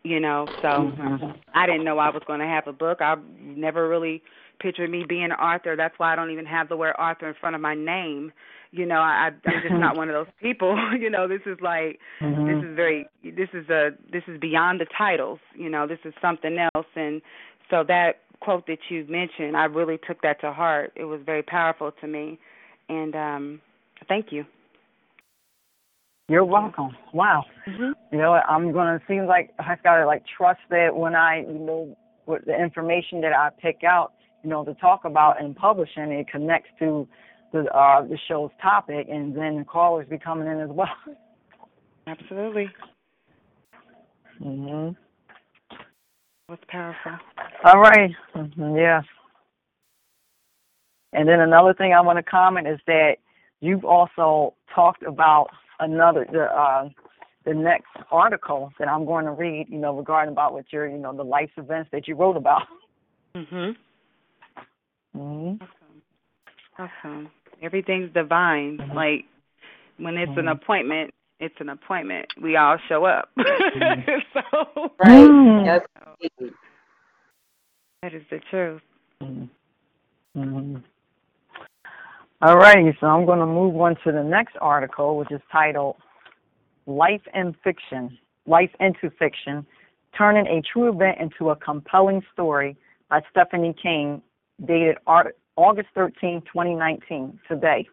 [0.03, 1.39] You know, so Mhm.
[1.53, 3.01] I didn't know I was going to have a book.
[3.01, 4.21] I never really
[4.59, 5.75] pictured me being an author.
[5.75, 8.31] That's why I don't even have the word author in front of my name.
[8.71, 10.77] You know, I, I'm just not one of those people.
[10.99, 12.45] you know, this is like Mhm.
[12.47, 15.39] this is very this is a this is beyond the titles.
[15.55, 16.87] You know, this is something else.
[16.95, 17.21] And
[17.69, 20.93] so that quote that you mentioned, I really took that to heart.
[20.95, 22.39] It was very powerful to me,
[22.89, 23.61] and um,
[24.07, 24.45] thank you.
[26.29, 26.89] You're welcome.
[27.13, 27.45] Wow.
[27.67, 27.91] Mm-hmm.
[28.11, 31.97] You know, I'm gonna seem like I've gotta like trust that when I, you know,
[32.25, 34.11] with the information that I pick out,
[34.43, 37.07] you know, to talk about and publishing, it connects to
[37.53, 40.89] the uh the show's topic, and then the callers be coming in as well.
[42.07, 42.69] Absolutely,
[44.41, 44.95] Mhm.
[46.49, 47.13] was powerful.
[47.63, 48.11] All right.
[48.35, 49.03] Mhm, Yes.
[51.17, 53.15] And then another thing I want to comment is that
[53.59, 55.47] you've also talked about
[55.79, 56.89] another the uh
[57.43, 60.97] the next article that I'm going to read, you know, regarding about what your, you
[60.97, 62.63] know, the life events that you wrote about.
[63.35, 63.75] Mhm.
[65.15, 65.61] Mhm.
[65.61, 66.01] Awesome.
[66.77, 67.31] Awesome.
[67.63, 68.77] Everything's divine.
[68.93, 69.25] Like
[69.97, 70.51] when it's an Mhm.
[70.51, 72.27] appointment, it's an appointment.
[72.39, 73.29] We all show up.
[74.33, 75.29] so Right.
[75.29, 75.65] Mhm.
[75.65, 75.87] Yes.
[78.03, 78.83] that is the truth.
[80.35, 80.83] Mhm.
[82.39, 85.95] All righty, so I'm going to move on to the next article, which is titled
[86.85, 89.65] Life in Fiction, Life into Fiction,
[90.15, 92.77] Turning a True Event into a Compelling Story
[93.09, 94.21] by Stephanie Kane,
[94.63, 97.87] dated August 13, 2019, today.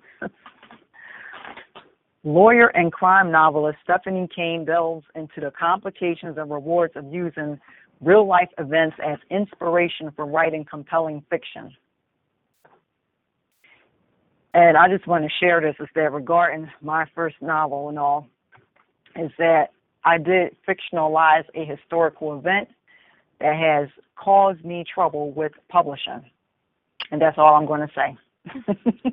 [2.23, 7.59] Lawyer and crime novelist Stephanie Kane delves into the complications and rewards of using
[8.03, 11.75] real life events as inspiration for writing compelling fiction.
[14.55, 18.29] And I just want to share this is that regarding my first novel and all,
[19.17, 19.73] is that
[20.05, 22.69] I did fictionalize a historical event
[23.41, 26.25] that has caused me trouble with publishing.
[27.11, 28.17] And that's all I'm going to say.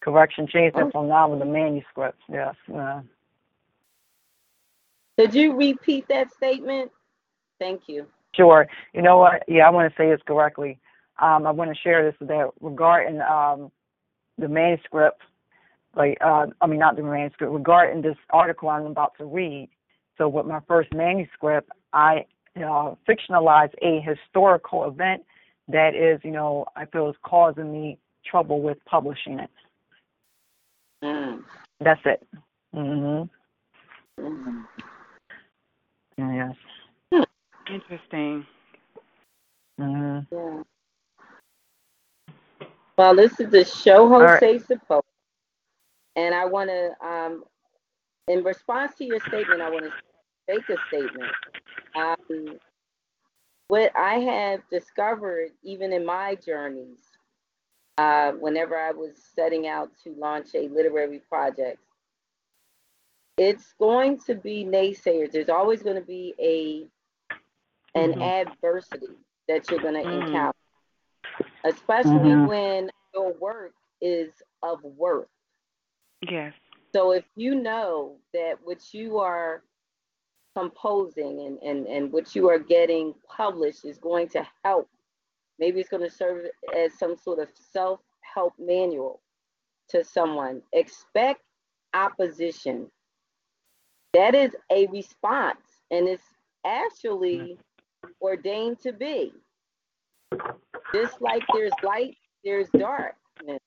[0.00, 2.20] Correction, change that from novel to manuscript.
[2.28, 2.54] Yes.
[2.74, 3.00] Uh,
[5.18, 6.90] Could you repeat that statement?
[7.58, 8.06] Thank you.
[8.34, 8.66] Sure.
[8.92, 9.42] You know what?
[9.48, 10.78] Yeah, I want to say this correctly.
[11.18, 13.70] Um, I want to share this with that regarding um,
[14.38, 15.20] the manuscript,
[15.96, 19.68] like uh, I mean not the manuscript, regarding this article I'm about to read.
[20.16, 22.24] So with my first manuscript, I
[22.56, 25.22] uh, fictionalized a historical event
[25.68, 27.98] that is, you know, I feel is causing me
[28.28, 29.50] trouble with publishing it.
[31.02, 31.42] Mm.
[31.80, 32.26] That's it.
[32.74, 33.28] Mhm.
[34.18, 34.64] Mm.
[36.16, 36.56] Yes.
[37.70, 38.46] Interesting.
[39.78, 40.26] Mhm.
[40.32, 40.62] Yeah.
[42.98, 44.40] Well, this is the show right.
[44.42, 45.04] Jose Supposed.
[46.16, 47.44] And I want to, um,
[48.26, 49.92] in response to your statement, I want to
[50.48, 51.30] make a statement.
[51.94, 52.58] Um,
[53.68, 56.98] what I have discovered, even in my journeys,
[57.98, 61.78] uh, whenever I was setting out to launch a literary project,
[63.36, 65.30] it's going to be naysayers.
[65.30, 66.88] There's always going to be a
[67.94, 68.22] an Mhm.
[68.22, 69.16] adversity
[69.48, 70.26] that you're going to Mm.
[70.26, 70.57] encounter,
[71.64, 72.48] especially Mhm.
[72.48, 74.30] when your work is
[74.62, 75.28] of worth.
[76.22, 76.54] Yes.
[76.92, 79.62] So if you know that what you are
[80.56, 84.88] composing and, and, and what you are getting published is going to help,
[85.58, 89.20] maybe it's going to serve as some sort of self help manual
[89.88, 91.42] to someone, expect
[91.94, 92.90] opposition.
[94.12, 96.22] That is a response, and it's
[96.64, 97.58] actually
[98.20, 99.32] ordained to be.
[100.94, 103.60] Just like there's light, there's darkness.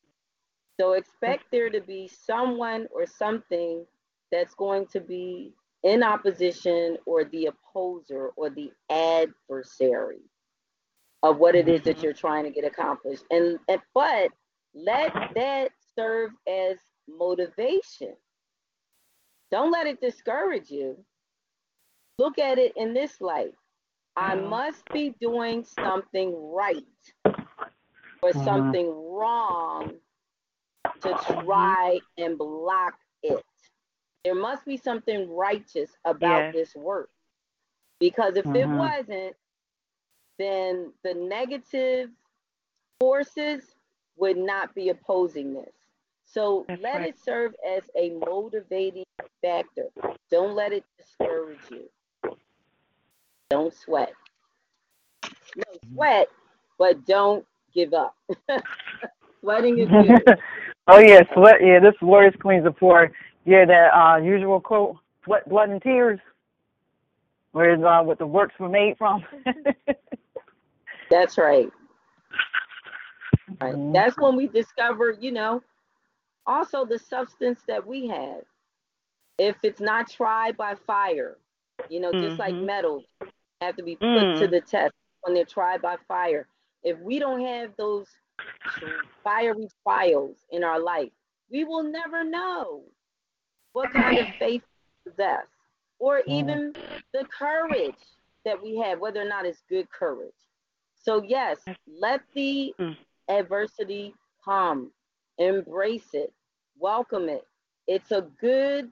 [0.80, 3.86] So expect there to be someone or something
[4.32, 10.22] that's going to be in opposition or the opposer or the adversary
[11.24, 12.06] of what it is that mm-hmm.
[12.06, 13.24] you're trying to get accomplished.
[13.30, 14.30] And, and but
[14.74, 16.78] let that serve as
[17.08, 18.16] motivation.
[19.52, 20.98] Don't let it discourage you.
[22.18, 23.54] Look at it in this light.
[24.16, 26.86] I must be doing something right
[28.22, 28.44] or Mhm.
[28.44, 30.00] something wrong
[31.02, 33.44] to try and block it.
[34.24, 36.54] There must be something righteous about Yes.
[36.54, 37.10] this work.
[38.00, 38.78] Because if it Mhm.
[38.78, 39.36] wasn't,
[40.38, 42.12] then the negative
[43.00, 43.76] forces
[44.18, 45.74] would not be opposing this.
[46.26, 47.10] So That's let right.
[47.10, 49.06] it serve as a motivating
[49.42, 49.90] factor.
[50.30, 51.90] Don't let it discourage you.
[53.52, 54.14] Don't sweat.
[55.58, 55.64] No,
[55.94, 56.28] sweat,
[56.80, 58.16] but don't give up.
[59.42, 60.38] Sweating is good.
[60.88, 61.58] oh yeah, sweat.
[61.62, 63.12] Yeah, this Warrioress Queens of Four.
[63.44, 66.18] Yeah, that uh, usual quote: "Sweat, blood, and tears."
[67.52, 69.26] Where's uh, what the works were made from?
[71.10, 71.70] That's right.
[73.60, 73.76] Right.
[73.92, 75.62] That's when we discover, you know,
[76.48, 78.44] also the substance that we have.
[79.38, 81.38] If it's not tried by fire,
[81.90, 82.66] you know, just like Mhm.
[83.62, 84.40] Have to be put Mm.
[84.40, 86.48] to the test when they're tried by fire.
[86.84, 88.08] If we don't have those
[89.24, 91.12] fiery trials in our life,
[91.52, 92.84] we will never know
[93.74, 94.64] what kind of faith
[95.06, 95.46] we possess
[96.00, 96.76] or even
[97.14, 97.96] the courage
[98.46, 100.34] that we have, whether or not it's good courage.
[100.96, 102.98] So, yes, let the Mm.
[103.30, 104.92] adversity come,
[105.38, 106.34] embrace it,
[106.80, 107.48] welcome it.
[107.88, 108.92] It's a good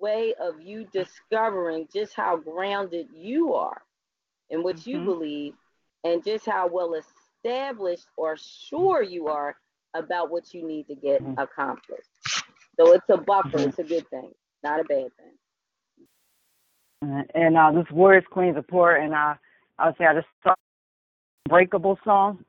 [0.00, 3.83] way of you discovering just how grounded you are
[4.54, 5.06] in what you Mhm.
[5.06, 5.54] believe
[6.04, 9.56] and just how well established or sure you are
[9.94, 12.08] about what you need to get accomplished.
[12.80, 14.32] So, it's a buffer, it's a good thing,
[14.64, 15.38] not a bad thing.
[17.34, 19.34] and uh, this Warrioress Queens of Four, and uh,
[19.78, 20.54] I would say I just saw
[21.48, 22.44] Breakable song.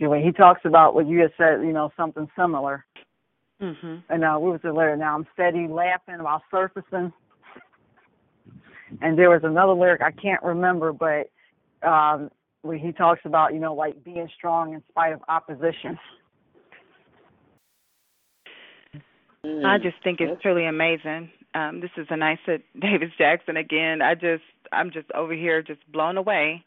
[0.00, 2.84] When he talks about what you had said, you know, something similar.
[3.60, 4.02] Mhm.
[4.08, 4.98] And uh, what was the lyric?
[4.98, 7.12] Now I'm steady laughing while surfacing.
[9.00, 11.30] And there was another lyric I can't remember, but
[11.86, 12.30] um,
[12.62, 15.98] where he talks about, you know, like being strong in spite of opposition.
[19.64, 21.30] I just think it's truly amazing.
[21.54, 24.00] Um, this is Anissa Davis Jackson again.
[24.02, 24.42] I just
[24.72, 26.64] I'm just over here just blown away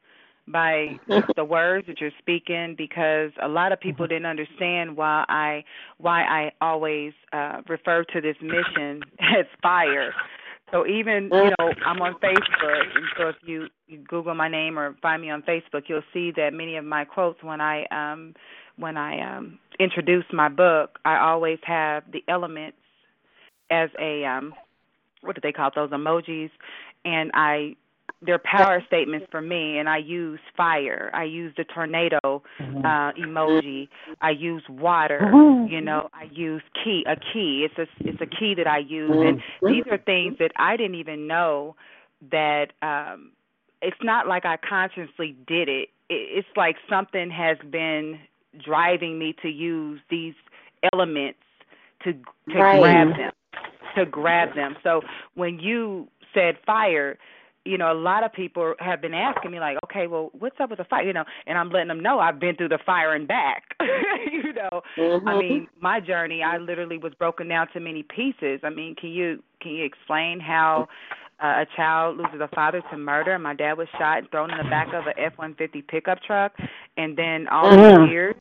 [0.48, 1.00] by
[1.35, 5.64] the words that you're speaking because a lot of people didn't understand why I
[5.98, 10.14] why I always uh refer to this mission as fire.
[10.72, 14.77] So even you know I'm on Facebook, and so if you, you Google my name
[14.77, 18.34] or find me on Facebook, you'll see that many of my quotes when I um
[18.77, 22.77] when I um introduce my book, I always have the elements
[23.72, 24.53] as a um
[25.22, 26.51] what do they call those emojis
[27.06, 27.76] and I
[28.21, 31.11] they're power statements for me and I use fire.
[31.13, 32.19] I use the tornado
[32.83, 33.89] uh emoji.
[34.21, 35.19] I use water.
[35.69, 37.67] You know, I use key a key.
[37.69, 40.95] It's a it's a key that I use and these are things that I didn't
[40.95, 41.75] even know
[42.31, 43.31] that um
[43.81, 45.89] it's not like I consciously did it.
[46.09, 48.19] it it's like something has been
[48.63, 50.33] driving me to use these
[50.93, 51.39] elements
[52.03, 52.79] to to Right.
[52.79, 53.31] grab them
[53.95, 54.75] to grab them.
[54.83, 55.01] So
[55.35, 57.17] when you said fire,
[57.67, 60.69] you know, a lot of people have been asking me like, okay, well, what's up
[60.69, 61.03] with the fire?
[61.03, 63.63] You know, and I'm letting them know I've been through the fire and back.
[64.31, 65.39] you know, I Mhm.
[65.39, 68.61] mean, my journey, I literally was broken down to many pieces.
[68.63, 70.87] I mean, can you can you explain how
[71.43, 73.37] uh, a child loses a father to murder?
[73.37, 76.53] My dad was shot and thrown in the back of a F-150 pickup truck,
[76.95, 78.05] and then all Mhm.
[78.05, 78.35] these years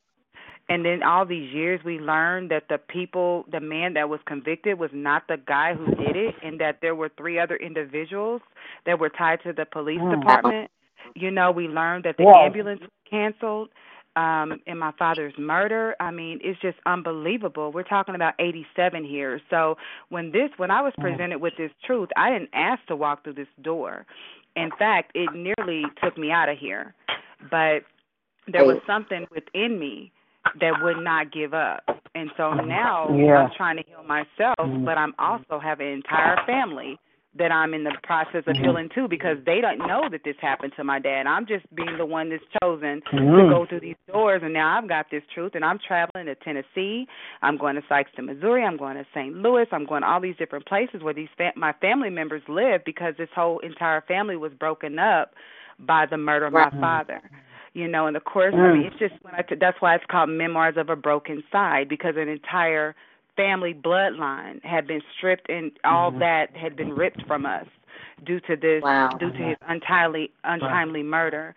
[0.69, 4.79] and then all these years we learned that the people the man that was convicted
[4.79, 8.41] was not the guy who did it and that there were three other individuals
[8.85, 10.21] that were tied to the police Mm.
[10.21, 10.71] department.
[11.15, 12.45] You know we learned that the Whoa.
[12.47, 13.71] ambulance was canceled
[14.17, 15.95] um in my father's murder.
[16.01, 17.71] I mean it's just unbelievable.
[17.73, 19.41] We're talking about 87 here.
[19.51, 19.77] So
[20.09, 23.35] when this when i was presented with this truth i didn't ask to walk through
[23.35, 24.05] this door.
[24.57, 26.95] In fact it nearly took me out of here.
[27.51, 27.85] But
[28.49, 30.13] there was something within me
[30.61, 31.83] that would not give up.
[32.15, 33.45] And so now Yeah.
[33.45, 34.85] I'm trying to heal myself, mm-hmm.
[34.85, 36.99] but I'm also have an entire family
[37.39, 38.65] that I'm in the process of mm-hmm.
[38.65, 41.27] healing too because they don't know that this happened to my dad.
[41.27, 43.51] I'm just being the one that's chosen to Mhm.
[43.51, 47.07] go through these doors and now I've got this truth and I'm traveling to Tennessee.
[47.43, 48.65] I'm going to Sikeston, Missouri.
[48.65, 49.35] I'm going to St.
[49.37, 49.67] Louis.
[49.71, 53.15] I'm going to all these different places where these fa- my family members live because
[53.19, 55.35] this whole entire family was broken up
[55.79, 56.81] by the murder of my Right.
[56.81, 57.21] father
[57.77, 58.73] you know and of course i Mm.
[58.73, 61.89] mean it's just when i t- that's why it's called memoirs of a broken side
[61.89, 62.95] because an entire
[63.37, 67.67] family bloodline had been stripped and all that had been ripped from us
[68.25, 69.19] due to this Wow.
[69.19, 71.55] due to his untimely untimely murder.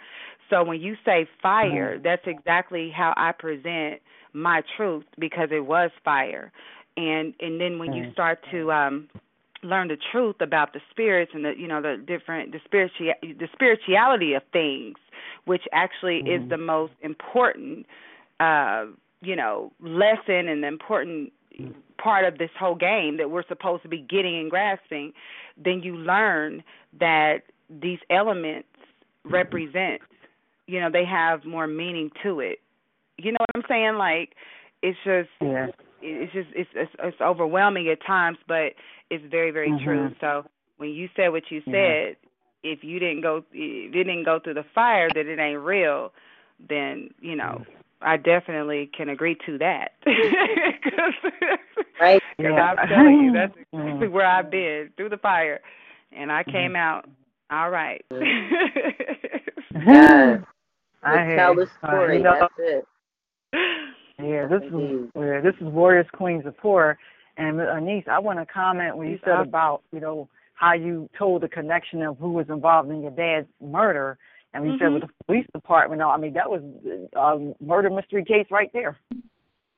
[0.49, 4.01] So when you say fire that's exactly how i present
[4.33, 6.51] my truth because it was fire.
[6.97, 9.09] And and then when you start to um
[9.63, 13.47] learn the truth about the spirits and the you know the different the spiritual the
[13.53, 14.95] spirituality of things
[15.45, 17.85] which actually is the most important
[18.39, 18.85] uh
[19.21, 21.31] you know lesson and the important
[22.01, 25.11] part of this whole game that we're supposed to be getting and grasping
[25.57, 26.63] then you learn
[26.99, 27.39] that
[27.81, 28.67] these elements
[29.25, 30.01] represent
[30.69, 32.59] you know they have more meaning to it.
[33.17, 33.95] You know what i'm saying?
[33.95, 34.35] Like
[34.83, 35.67] it's just Yeah.
[36.01, 38.73] it's just it's it's, it's overwhelming at times, but
[39.09, 39.83] it's very very Mhm.
[39.83, 40.15] true.
[40.19, 40.45] So
[40.77, 41.73] when you said what you Yeah.
[41.73, 42.17] said,
[42.63, 46.11] if you didn't go if it didn't go through the fire that it ain't real,
[46.59, 47.65] then you know
[48.01, 49.91] I definitely can agree to that.
[50.05, 51.13] Cause,
[51.99, 52.21] right?
[52.37, 55.59] Because I'm telling you, that's exactly where I've been through the fire,
[56.11, 57.07] and I came out
[57.51, 58.03] all right.
[58.11, 58.21] Yes.
[61.03, 61.61] I hear Tell you.
[61.61, 62.15] the story.
[62.15, 62.85] Uh, you know, That's it.
[64.19, 65.11] Yeah, this is Indeed.
[65.15, 66.97] yeah, this is Warrioress Queens of Poor.
[67.39, 70.73] And uh, Anise, I want to comment when you said uh, about you know how
[70.73, 74.17] you told the connection of who was involved in your dad's murder,
[74.53, 74.93] and you said Mhm.
[74.93, 76.01] with the police department.
[76.01, 76.61] I mean that was
[77.15, 78.99] a murder mystery case right there.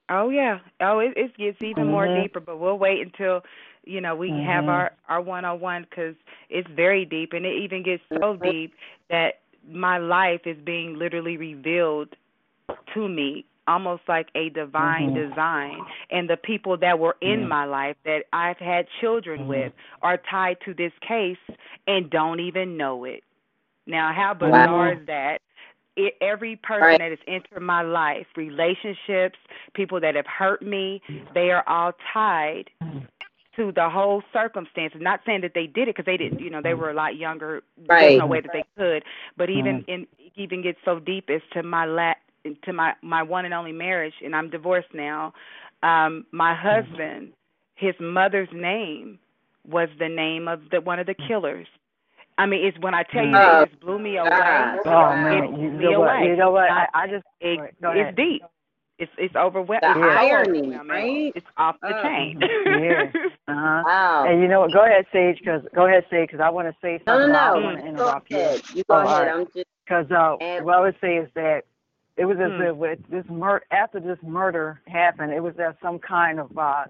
[0.09, 0.59] Oh yeah.
[0.81, 2.15] Oh, it, it gets even more Mhm.
[2.23, 3.43] deeper, but we'll wait until
[3.85, 4.69] you know we have Mhm.
[4.69, 6.15] our our one on one because
[6.49, 8.73] it's very deep, and it even gets so deep
[9.09, 12.09] that my life is being literally revealed
[12.93, 15.29] to me almost like a divine Mhm.
[15.29, 19.47] design and the people that were in my life that I've had children Mhm.
[19.47, 21.37] with are tied to this case
[21.87, 23.23] and don't even know it.
[23.85, 24.99] Now, how bizarre Wow.
[24.99, 25.41] is that?
[25.95, 26.99] It, every person Right.
[26.99, 29.37] that has entered my life, relationships,
[29.73, 31.01] people that have hurt me,
[31.33, 32.69] they are all tied
[33.55, 34.93] to the whole circumstance.
[34.95, 37.17] Not saying that they did it because they didn't, you know, they were a lot
[37.17, 37.63] younger.
[37.87, 37.99] Right.
[38.01, 39.03] There's no way that they could.
[39.35, 42.13] But even in even gets so deep as to my la
[42.63, 45.33] to my my one and only marriage, and I'm divorced now.
[45.83, 47.33] Um, my husband,
[47.75, 49.19] his mother's name
[49.67, 51.67] was the name of the one of the killers.
[52.37, 54.29] I mean, it's when I tell you that it just blew me away.
[54.29, 54.79] God.
[54.85, 56.15] Oh man, It you blew me know what?
[56.17, 56.27] away.
[56.29, 56.69] You know what?
[56.71, 58.15] I, I just It, Go it's ahead.
[58.15, 58.41] deep.
[58.97, 59.81] It's it's overwhelming.
[59.81, 60.87] The It's so irony, overwhelming.
[60.89, 61.31] right?
[61.35, 62.39] It's off the Uh, chain.
[62.41, 63.11] yeah.
[63.47, 63.83] Uh-huh.
[63.85, 64.25] Wow.
[64.29, 64.71] And you know what?
[64.71, 65.39] Go ahead, Sage.
[65.43, 66.29] Cause go ahead, Sage.
[66.29, 67.33] Because I want to say no, something.
[67.33, 67.53] no, but I no.
[67.53, 68.37] don't want to Go interrupt you.
[68.75, 69.07] You go Oh, ahead.
[69.07, 69.29] all right.
[69.33, 71.63] I'm just Because uh, And- what I would say is that
[72.17, 72.83] it was as Hmm.
[72.83, 76.85] if this mur- after this murder happened, it was as some kind of uh,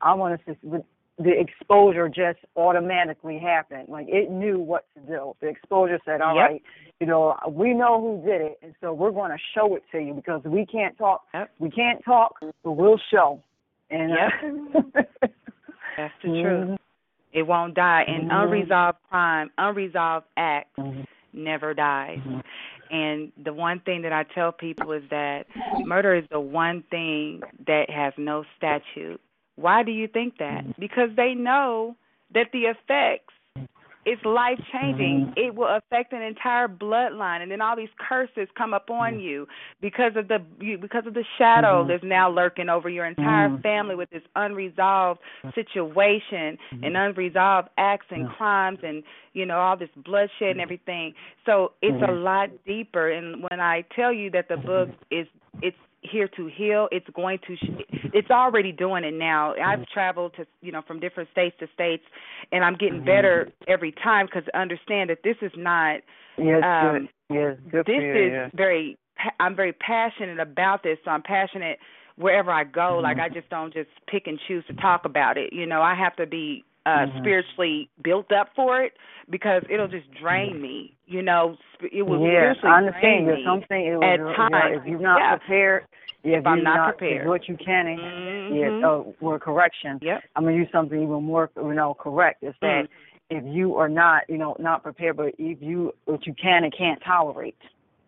[0.00, 0.82] I want to say
[1.18, 3.88] the exposure just automatically happened.
[3.88, 5.34] Like it knew what to do.
[5.40, 6.50] The exposure said, "All Yep.
[6.50, 6.62] right,
[7.00, 9.98] you know, we know who did it, and so we're going to show it to
[10.00, 11.26] you because we can't talk.
[11.34, 11.50] Yep.
[11.58, 13.40] We can't talk, but we'll show."
[13.90, 14.30] And uh,
[15.96, 16.42] That's the Mhm.
[16.42, 16.78] truth.
[17.32, 18.02] It won't die.
[18.02, 18.42] And Mhm.
[18.44, 21.04] unresolved crime, unresolved acts Mhm.
[21.34, 22.20] never dies.
[22.92, 25.46] And the one thing that I tell people is that
[25.84, 29.20] murder is the one thing that has no statute.
[29.56, 30.78] Why do you think that?
[30.78, 31.96] Because they know
[32.34, 33.32] that the effects
[34.04, 35.28] is life changing.
[35.28, 35.32] Mhm.
[35.36, 39.46] It will affect an entire bloodline, and then all these curses come upon you
[39.80, 41.88] because of the you, because of the shadow Mhm.
[41.88, 43.62] that's now lurking over your entire Mhm.
[43.62, 45.20] family with this unresolved
[45.54, 51.14] situation and unresolved acts and crimes and you know all this bloodshed and everything.
[51.46, 52.24] So it's a Mhm.
[52.24, 53.10] lot deeper.
[53.10, 55.28] And when I tell you that the book is
[55.60, 59.54] it's here to heal, it's going to sh- it's already doing it now.
[59.54, 62.04] I've traveled to you know from different states to states,
[62.50, 66.00] and I'm getting better every time because understand that this is not
[66.36, 67.36] yes, um, good.
[67.36, 68.12] Yes, good this you.
[68.12, 68.48] is yeah.
[68.54, 68.98] very
[69.40, 70.98] I'm very passionate about this.
[71.04, 71.78] So I'm passionate
[72.16, 72.98] wherever I go.
[73.02, 75.52] Like I just don't just pick and choose to talk about it.
[75.52, 77.18] You know, I have to be uh Mhm.
[77.18, 78.92] spiritually built up for it
[79.30, 80.96] because it'll just drain me.
[81.06, 83.02] You know, sp- it will yeah, spiritually I understand.
[83.02, 83.44] drain There's me.
[83.44, 85.36] something it at will, know, times, if you're not yeah.
[85.36, 85.84] prepared,
[86.24, 87.26] yeah, If I'm not not prepared.
[87.28, 87.86] what you can.
[87.86, 88.80] And, Mhm.
[88.82, 89.98] Yeah, uh, for correction.
[90.02, 90.24] Yep.
[90.36, 92.42] I'm gonna use something even more, you know, correct.
[92.42, 92.88] Is that Mm.
[93.30, 96.72] if you are not, you know, not prepared, but if you what you can and
[96.72, 97.56] can't tolerate.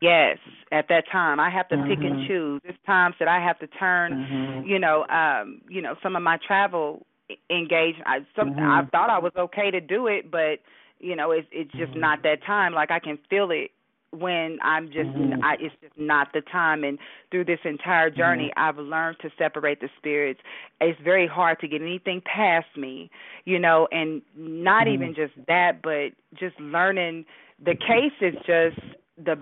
[0.01, 0.39] Yes,
[0.71, 2.27] at that time I have to pick and Mhm.
[2.27, 2.61] choose.
[2.63, 4.67] There's times that I have to turn, Mhm.
[4.67, 7.97] you know, um, you know, some of my travel e- engage.
[8.07, 8.59] I some Mhm.
[8.59, 10.61] I thought I was okay to do it, but
[11.01, 12.73] you know, it's it's just not that time.
[12.75, 13.71] Like I can feel it
[14.11, 15.39] when I'm just Mhm.
[15.43, 16.99] I it's just not the time and
[17.31, 20.41] through this entire journey I've learned to separate the spirits.
[20.81, 23.11] It's very hard to get anything past me,
[23.45, 24.89] you know, and not Mhm.
[24.89, 27.25] even just that, but just learning
[27.65, 28.79] the case is just
[29.17, 29.39] the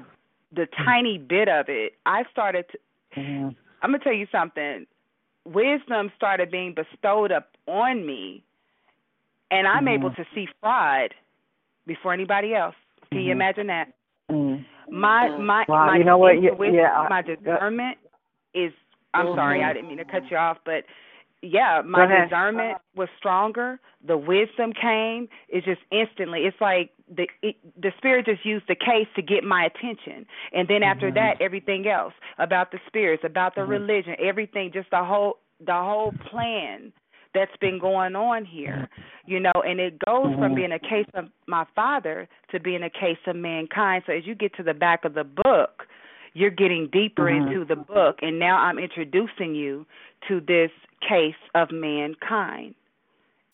[0.54, 1.94] the tiny bit of it.
[2.06, 2.78] I started to
[3.16, 3.54] Mhm.
[3.82, 4.86] I'm gonna tell you something.
[5.44, 8.42] Wisdom started being bestowed up on me,
[9.50, 9.94] and I'm Mhm.
[9.94, 11.14] able to see fraud
[11.86, 12.76] before anybody else.
[13.10, 13.32] Can you Mhm.
[13.32, 13.92] imagine that?
[14.30, 14.64] Mhm.
[14.90, 16.40] My my Wow, my you know what?
[16.40, 17.98] Yeah, my discernment
[18.54, 18.72] is.
[19.14, 19.62] I'm sorry.
[19.62, 20.86] I didn't mean to cut you off, but
[21.42, 23.80] yeah, my discernment was stronger.
[24.06, 25.28] The wisdom came.
[25.48, 26.40] It's just instantly.
[26.40, 30.68] It's like the it, the spirit just used the case to get my attention, and
[30.68, 31.14] then after Mhm.
[31.14, 33.68] that, everything else about the spirits, about the Mhm.
[33.68, 36.92] religion, everything, just the whole the whole plan
[37.34, 38.88] that's been going on here,
[39.26, 40.56] you know, and it goes from Mhm.
[40.56, 44.04] being a case of my father to being a case of mankind.
[44.06, 45.88] So as you get to the back of the book,
[46.34, 47.50] you're getting deeper Mhm.
[47.52, 49.86] into the book, and now I'm introducing you
[50.28, 50.70] to this
[51.06, 52.74] case of mankind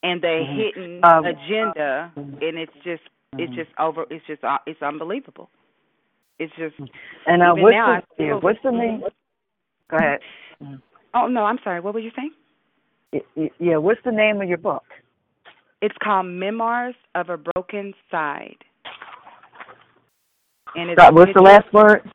[0.03, 0.55] and the Mhm.
[0.55, 3.03] hidden Um, agenda, and it's just
[3.37, 4.05] it's just over.
[4.09, 5.49] It's just uh, it's unbelievable.
[6.39, 6.75] It's just
[7.25, 9.03] And uh, what's now, I the yeah, what's the name?
[9.89, 10.19] Go ahead.
[11.13, 11.79] Oh no, I'm sorry.
[11.79, 12.31] What were you saying?
[13.59, 14.83] Yeah, what's the name of your book?
[15.81, 18.57] It's called Memoirs of a Broken Side.
[20.75, 22.09] And it's What's the last word?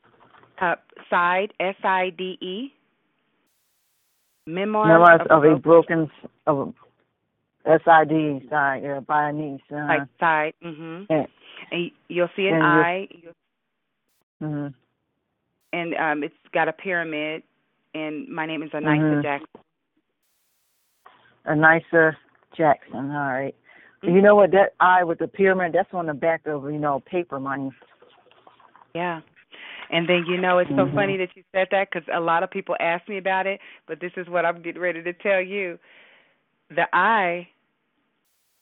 [0.61, 0.75] uh,
[1.09, 2.73] side S I D E.
[4.47, 6.09] Memoirs, Memoirs of, of a Broken
[6.45, 6.73] of
[7.65, 9.61] S I D side, yeah, by a niece.
[9.71, 10.07] Uh, Side.
[10.19, 10.53] side.
[10.63, 11.07] Mhm.
[11.09, 11.27] and,
[11.71, 13.07] And you'll see an eye.
[14.41, 14.73] mhm.
[15.73, 17.41] and um it's got a pyramid
[17.95, 19.23] and my name is Anissa Mhm.
[19.23, 19.61] Jackson.
[21.47, 22.15] Anissa
[22.55, 23.11] Jackson.
[23.11, 23.55] All right.
[24.03, 24.51] You know what?
[24.51, 27.71] That eye with the pyramid, that's on the back of you know paper money.
[28.93, 29.21] Yeah.
[29.89, 30.93] And then you know it's so Mhm.
[30.95, 33.99] funny that you said that cuz a lot of people ask me about it, but
[33.99, 35.79] this is what I'm getting ready to tell you.
[36.69, 37.47] The eye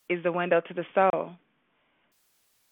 [0.08, 1.32] is the window to the soul.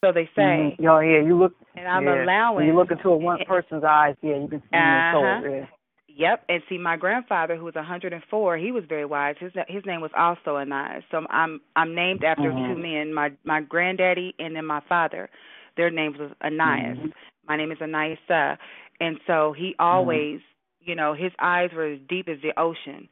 [0.03, 0.75] So they say.
[0.79, 0.87] Mhm.
[0.87, 1.55] Oh yeah, you look.
[1.75, 2.23] And I'm yeah.
[2.23, 5.01] allowing When you look into a one person's eyes, yeah, you can see Uh-huh.
[5.01, 5.51] their soul.
[5.59, 5.65] Yeah.
[6.15, 9.35] Yep, and see, my grandfather, who was 104, he was very wise.
[9.39, 11.03] His his name was also Ananias.
[11.09, 12.67] So I'm I'm named after Mhm.
[12.67, 15.29] two men, my my granddaddy and then my father.
[15.75, 16.97] Their names was Ananias.
[16.99, 17.13] Mhm.
[17.47, 18.57] My name is Anissa,
[18.99, 20.39] and so he always,
[20.81, 23.07] you know, his eyes were as deep as the ocean.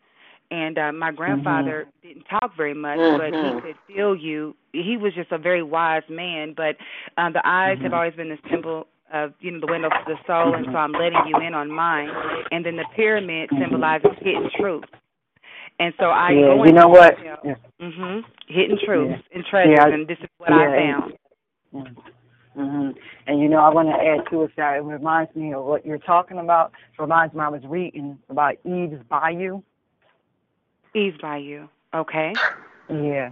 [0.52, 3.62] And uh, my grandfather didn't talk very much, but he Mhm.
[3.62, 4.56] could feel you.
[4.74, 6.54] He was just a very wise man.
[6.54, 6.76] But
[7.18, 7.96] um, the eyes have Mhm.
[7.96, 10.92] always been the symbol of you know the window to the soul, and so I'm
[10.92, 12.10] letting you in on mine.
[12.52, 14.84] And then the pyramid symbolizes hidden truth.
[15.80, 17.18] And so I yeah, go you know what?
[17.24, 17.56] Yeah.
[17.82, 18.24] Mhm.
[18.48, 19.36] Hidden truths Yeah.
[19.36, 21.18] and treasures, Yeah, and this is what I found.
[22.54, 22.90] Hmm
[23.28, 25.86] And you know, I want to add to it that it reminds me of what
[25.86, 26.74] you're talking about.
[26.98, 29.62] It reminds me I was reading about Eve's Bayou.
[30.94, 31.68] Eve's Bayou.
[31.94, 32.34] Okay.
[32.90, 33.30] Yeah,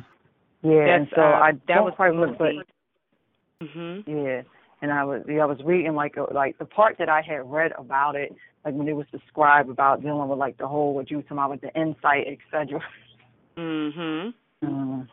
[0.63, 0.95] yeah.
[0.95, 3.65] and so uh, I that don't was quite remember, but.
[3.65, 4.03] Mhm.
[4.07, 4.41] yeah.
[4.81, 7.51] And I was yeah, I was reading like a, like the part that I had
[7.51, 8.33] read about it,
[8.63, 11.37] like when it was described about dealing with like the whole what you were talking
[11.37, 12.81] about with the insight, etc.
[13.57, 14.33] Mhm.
[14.63, 15.07] Mm.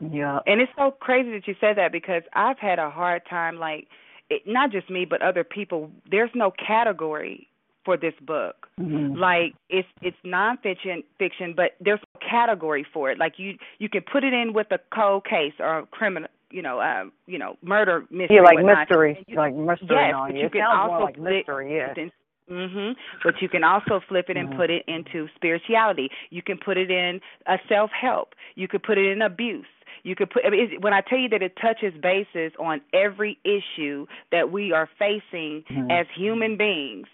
[0.00, 0.40] Yeah.
[0.46, 3.86] And it's so crazy that you said that because I've had a hard time like
[4.30, 7.46] it, not just me but other people there's no category
[7.84, 8.68] for this book.
[8.78, 9.16] Mhm.
[9.16, 13.18] Like it's it's nonfiction fiction, but there's no category for it.
[13.18, 16.62] Like you you can put it in with a cold case or a criminal, you
[16.62, 18.36] know, um, you know, murder mystery.
[18.36, 21.76] Yeah, like mystery, you- like mystery yes, but you can also like flip- mystery.
[21.76, 21.92] Yeah.
[21.94, 22.12] then-
[22.50, 22.96] Mhm.
[23.22, 24.56] But you can also flip it and Mhm.
[24.56, 26.10] put it into spirituality.
[26.30, 28.34] You can put it in a self-help.
[28.56, 29.66] You could put it in abuse.
[30.02, 33.38] You could put I mean, when I tell you that it touches bases on every
[33.44, 35.90] issue that we are facing Mhm.
[35.90, 37.06] as human beings.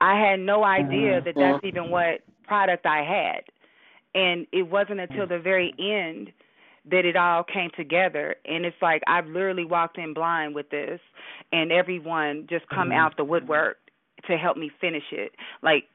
[0.00, 1.24] I had no idea Mhm.
[1.24, 3.44] that that's even what product I had.
[4.14, 6.32] And it wasn't until the very end
[6.90, 11.00] that it all came together and it's like I've literally walked in blind with this
[11.52, 12.96] and everyone just come Mhm.
[12.96, 13.78] out the woodwork
[14.26, 15.32] to help me finish it.
[15.62, 15.88] Like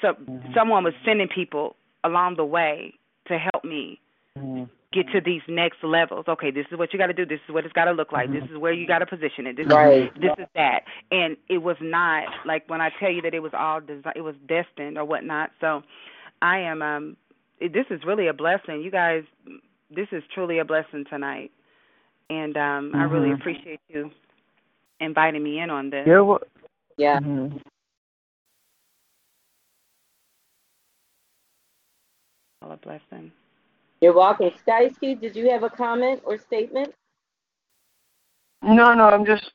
[0.00, 0.54] so Mhm.
[0.54, 2.94] someone was sending people along the way
[3.26, 3.98] to help me
[4.40, 4.68] Mhm.
[4.92, 6.26] get to these next levels.
[6.28, 7.24] Okay, this is what you got to do.
[7.24, 8.32] This is what it's got to look like.
[8.32, 8.50] This Mhm.
[8.52, 9.56] is where you got to position it.
[9.56, 10.12] This Right.
[10.14, 10.84] is this is that.
[11.12, 14.22] And it was not like when I tell you that it was all desi it
[14.22, 15.52] was destined or whatnot.
[15.60, 15.84] So
[16.42, 17.16] I am um
[17.60, 18.82] it, this is really a blessing.
[18.82, 19.24] You guys
[19.90, 21.52] this is truly a blessing tonight.
[22.28, 23.34] And um I really Mhm.
[23.40, 24.10] appreciate you
[25.00, 26.06] inviting me in on this.
[26.06, 26.42] You're wel-
[26.96, 27.20] Yeah.
[27.20, 27.62] Mhm.
[32.62, 33.32] All a blessing.
[34.00, 34.50] You're welcome.
[34.66, 36.94] Skysky, did you have a comment or statement?
[38.62, 39.52] No, no, I'm just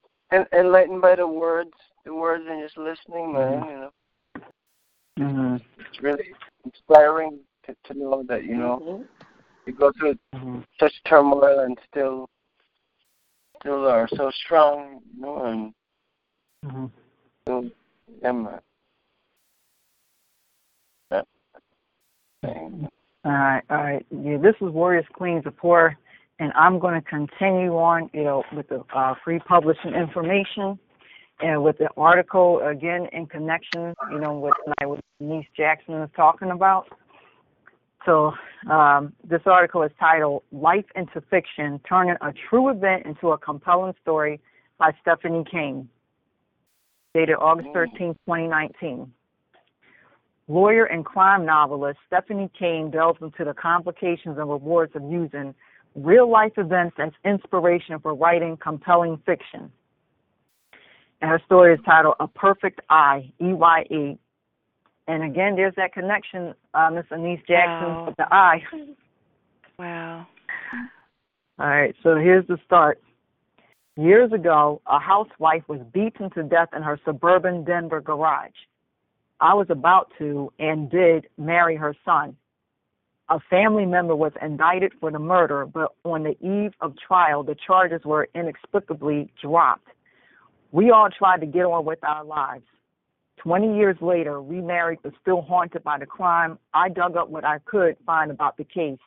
[0.53, 1.73] enlightened by the words,
[2.05, 3.63] the words, and just listening, man.
[3.65, 3.91] You know,
[5.17, 5.61] Mhm.
[5.79, 6.33] it's really
[6.63, 9.07] inspiring to, to know that you know Mhm.
[9.65, 10.65] you go through Mhm.
[10.79, 12.29] such turmoil and still,
[13.59, 15.73] still are so strong, you know, and
[16.63, 16.91] Mhm.
[17.41, 17.71] still
[18.23, 18.47] am.
[18.47, 18.59] uh,
[21.09, 21.27] that
[22.41, 22.89] thing.
[23.25, 24.05] All right, all right.
[24.11, 25.97] Yeah, this is Warrioress Queens of Poor,
[26.37, 30.77] and I'm going to continue on, you know, with the uh, free publishing information
[31.41, 36.09] and with the article again in connection, you know, with tonight what Denise Jackson is
[36.15, 36.85] talking about.
[38.05, 38.31] So
[38.69, 43.95] um, this article is titled "Life into Fiction: Turning a True Event into a Compelling
[44.03, 44.39] Story"
[44.77, 45.89] by Stephanie Kane,
[47.15, 49.11] dated August 13, 2019.
[50.47, 55.55] Lawyer and crime novelist Stephanie Kane delves into the complications and rewards of using
[55.95, 59.71] real life events as inspiration for writing compelling fiction.
[61.21, 64.17] And her story is titled A Perfect Eye, E Y E.
[65.07, 68.05] And again, there's that connection, uh, Miss Anise Jackson, Wow.
[68.07, 68.63] with the eye.
[69.77, 70.25] Wow.
[71.59, 73.01] All right, so here's the start.
[73.97, 78.51] Years ago, a housewife was beaten to death in her suburban Denver garage.
[79.39, 82.35] I was about to and did marry her son.
[83.29, 87.55] A family member was indicted for the murder, but on the eve of trial, the
[87.55, 89.87] charges were inexplicably dropped.
[90.71, 92.65] We all tried to get on with our lives.
[93.37, 97.59] 20 years later, remarried but still haunted by the crime, I dug up what I
[97.65, 98.99] could find about the case.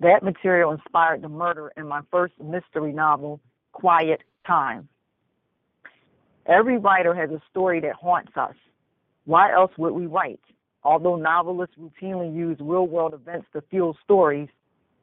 [0.00, 3.40] That material inspired the murder in my first mystery novel,
[3.72, 4.88] Quiet Time.
[6.46, 8.54] Every writer has a story that haunts us.
[9.26, 10.40] Why else would we write?
[10.82, 14.48] Although novelists routinely use real world events to fuel stories,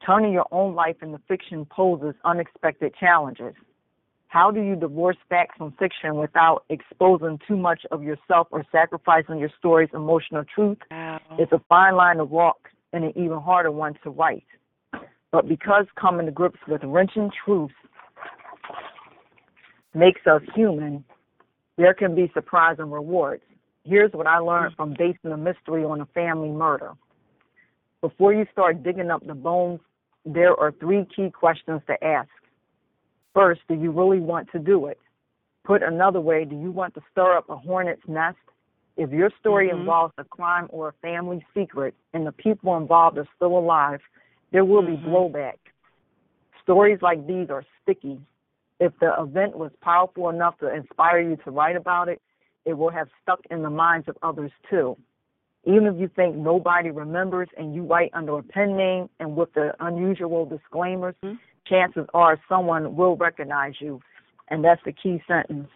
[0.05, 3.53] turning your own life into fiction poses unexpected challenges.
[4.27, 9.37] How do you divorce facts from fiction without exposing too much of yourself or sacrificing
[9.37, 10.79] your story's emotional truth?
[10.89, 11.19] Wow.
[11.37, 14.45] It's a fine line to walk and an even harder one to write.
[15.31, 17.73] But because coming to grips with wrenching truths
[19.93, 21.03] makes us human,
[21.77, 23.43] there can be surprising rewards.
[23.85, 26.93] Here's what I learned from basing a mystery on a family murder.
[28.01, 29.81] Before you start digging up the bones,
[30.25, 32.29] there are three key questions to ask.
[33.33, 34.99] First, do you really want to do it?
[35.65, 38.37] Put another way, do you want to stir up a hornet's nest?
[38.95, 39.79] If your story Mhm.
[39.79, 44.01] involves a crime or a family secret and the people involved are still alive,
[44.51, 45.03] there will be Mhm.
[45.03, 45.57] blowback.
[46.61, 48.21] Stories like these are sticky.
[48.79, 52.21] If the event was powerful enough to inspire you to write about it,
[52.65, 54.97] it will have stuck in the minds of others too.
[55.65, 59.53] Even if you think nobody remembers and you write under a pen name and with
[59.53, 61.39] the unusual disclaimers, Mhm.
[61.65, 64.01] chances are someone will recognize you.
[64.49, 65.69] And that's the key sentence.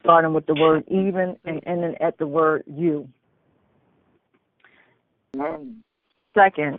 [0.00, 3.08] Starting with the word even and ending at the word you.
[5.36, 5.82] Mm.
[6.34, 6.78] Second,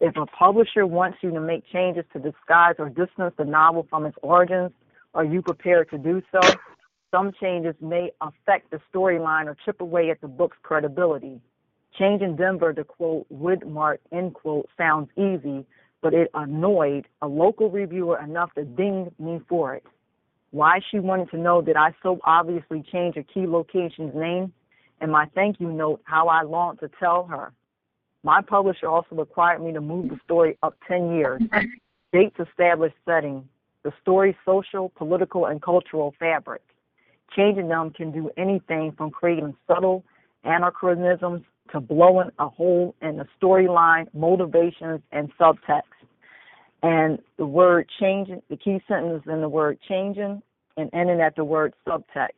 [0.00, 4.06] if a publisher wants you to make changes to disguise or distance the novel from
[4.06, 4.72] its origins,
[5.14, 6.40] are you prepared to do so?
[7.14, 11.40] Some changes may affect the storyline or chip away at the book's credibility.
[11.96, 15.64] Changing Denver to quote Woodmark end quote sounds easy,
[16.02, 19.84] but it annoyed a local reviewer enough to ding me for it.
[20.50, 24.52] Why she wanted to know did I so obviously change a key location's name?
[25.00, 27.52] And my thank you note how I longed to tell her.
[28.24, 31.42] My publisher also required me to move the story up 10 years.
[32.12, 33.48] Dates established setting,
[33.84, 36.62] the story's social, political, and cultural fabric.
[37.34, 40.04] Changing them can do anything from creating subtle
[40.44, 45.82] anachronisms to blowing a hole in the storyline, motivations, and subtext.
[46.82, 50.42] And the word changing, the key sentence in the word changing
[50.76, 52.28] and ending at the word subtext.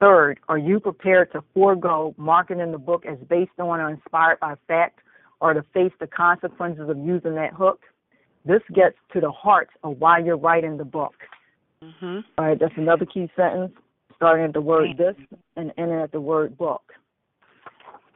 [0.00, 4.54] Third, are you prepared to forego marketing the book as based on or inspired by
[4.66, 5.00] fact
[5.40, 7.82] or to face the consequences of using that hook?
[8.44, 11.14] This gets to the heart of why you're writing the book.
[11.84, 12.24] Mhm.
[12.38, 13.72] All right, that's another key sentence,
[14.16, 15.16] starting at the word this
[15.56, 16.94] and ending at the word book.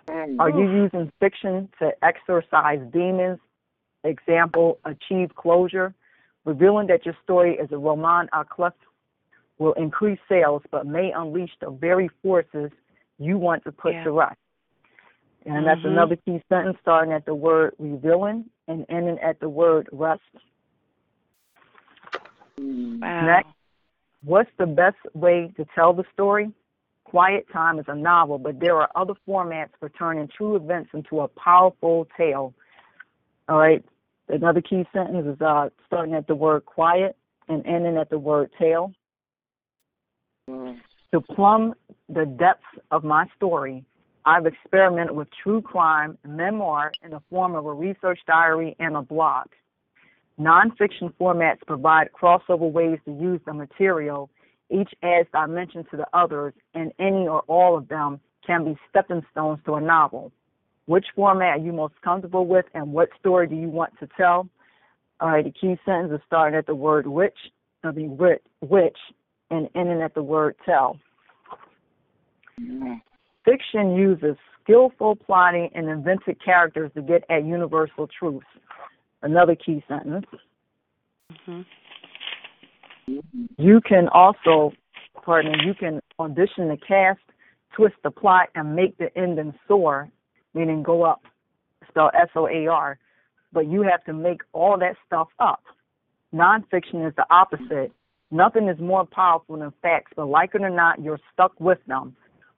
[0.09, 3.39] Are you using fiction to exorcise demons?
[4.05, 5.93] Example, achieve closure.
[6.45, 8.73] Revealing that your story is a roman à clef
[9.59, 12.71] will increase sales, but may unleash the very forces
[13.19, 14.05] you want to put Yeah.
[14.05, 14.39] to rest.
[15.45, 15.91] And that's Mhm.
[15.91, 20.23] another key sentence starting at the word revealing and ending at the word rest.
[22.57, 23.27] Wow.
[23.27, 23.58] Next.
[24.25, 26.53] What's the best way to tell the story?
[27.05, 31.21] Quiet Time is a novel, but there are other formats for turning true events into
[31.21, 32.53] a powerful tale.
[33.49, 33.83] All right.
[34.29, 37.17] Another key sentence is uh, starting at the word quiet
[37.49, 38.93] and ending at the word tale.
[40.51, 40.79] Mm.
[41.15, 41.75] To plumb
[42.11, 43.85] the depths of my story,
[44.27, 49.03] I've experimented with true crime, memoir in the form of a research diary and a
[49.03, 49.47] blog.
[50.41, 54.31] Nonfiction formats provide crossover ways to use the material.
[54.71, 59.23] Each adds dimension to the others, and any or all of them can be stepping
[59.33, 60.31] stones to a novel.
[60.87, 64.49] Which format are you most comfortable with, and what story do you want to tell?
[65.21, 67.37] All right, the key sentence is starting at the word which,
[67.83, 68.97] I mean, writ- which,
[69.51, 70.99] and ending at the word tell.
[73.45, 78.47] Fiction uses skillful plotting and invented characters to get at universal truths.
[79.23, 80.27] Another key sentence.
[81.33, 81.65] Mhm.
[83.57, 84.73] You can also,
[85.23, 87.21] pardon me, you can audition the cast,
[87.73, 90.09] twist the plot, and make the ending soar,
[90.55, 91.23] meaning go up,
[91.89, 92.99] spell S O A R.
[93.53, 95.65] But you have to make all that stuff up.
[96.35, 97.93] Nonfiction is the opposite.
[98.31, 102.15] Nothing is more powerful than facts, but like it or not, you're stuck with them.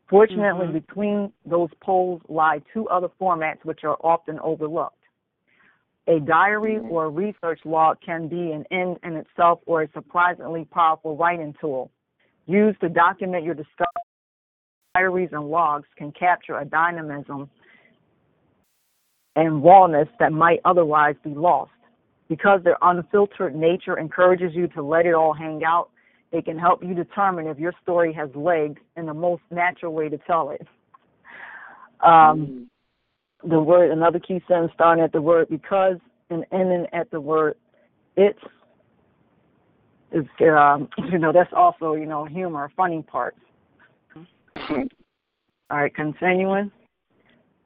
[0.08, 0.72] Fortunately, Mhm.
[0.72, 5.00] between those poles lie two other formats which are often overlooked.
[6.09, 10.65] A diary or a research log can be an end in itself or a surprisingly
[10.65, 11.91] powerful writing tool.
[12.47, 13.87] Used to document your discoveries,
[14.95, 17.49] diaries and logs can capture a dynamism
[19.37, 21.70] and rawness that might otherwise be lost.
[22.29, 25.91] Because their unfiltered nature encourages you to let it all hang out,
[26.33, 30.09] it can help you determine if your story has legs and the most natural way
[30.09, 30.67] to tell it.
[32.05, 32.69] Um,
[33.44, 35.97] the word, another key sentence starting at the word because
[36.31, 37.57] and ending at the word
[38.17, 38.36] it
[40.12, 43.36] is, um, you know, that's also, you know, humor, funny part.
[45.70, 46.70] All right, continuing.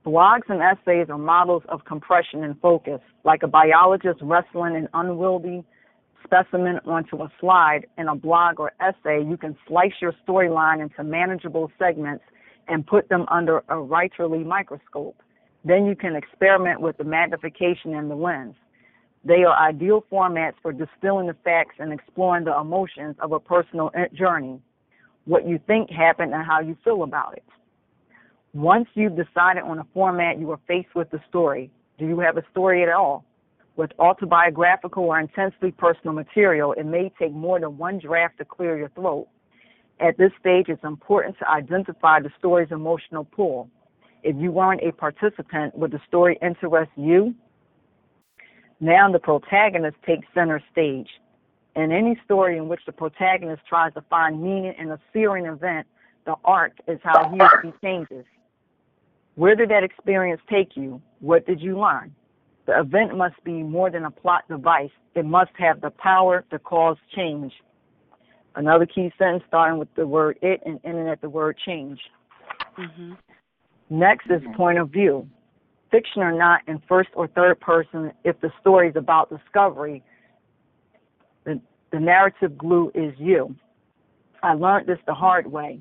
[0.05, 5.65] Blogs and essays are models of compression and focus, like a biologist wrestling an unwieldy
[6.25, 7.86] specimen onto a slide.
[7.97, 12.25] In a blog or essay, you can slice your storyline into manageable segments
[12.69, 15.17] and put them under a writerly microscope.
[15.65, 18.55] Then you can experiment with the magnification and the lens.
[19.25, 23.91] They are ideal formats for distilling the facts and exploring the emotions of a personal
[24.12, 24.60] journey,
[25.25, 27.44] what you think happened and how you feel about it.
[28.52, 31.70] Once you've decided on a format, you are faced with the story.
[31.99, 33.25] Do you have a story at all?
[33.76, 38.76] With autobiographical or intensely personal material, it may take more than one draft to clear
[38.76, 39.26] your throat.
[39.99, 43.70] At this stage, it's important to identify the story's emotional pull.
[44.25, 47.35] If you weren't a participant, would the story interest you?
[48.81, 51.09] Now the protagonist takes center stage.
[51.77, 55.86] In any story in which the protagonist tries to find meaning in a searing event,
[56.25, 58.25] the arc is how he or she changes.
[59.35, 61.03] Where did that experience take you?
[61.20, 62.15] What did you learn?
[62.67, 64.91] The event must be more than a plot device.
[65.15, 67.53] It must have the power to cause change.
[68.55, 72.01] Another key sentence starting with the word it and ending at the word change.
[72.78, 73.12] Mm-hmm.
[73.91, 75.29] Next is point of view.
[75.91, 80.03] Fiction or not, in first or third person, if the story is about discovery,
[81.45, 81.61] the,
[81.93, 83.55] the narrative glue is you.
[84.43, 85.81] I learned this the hard way.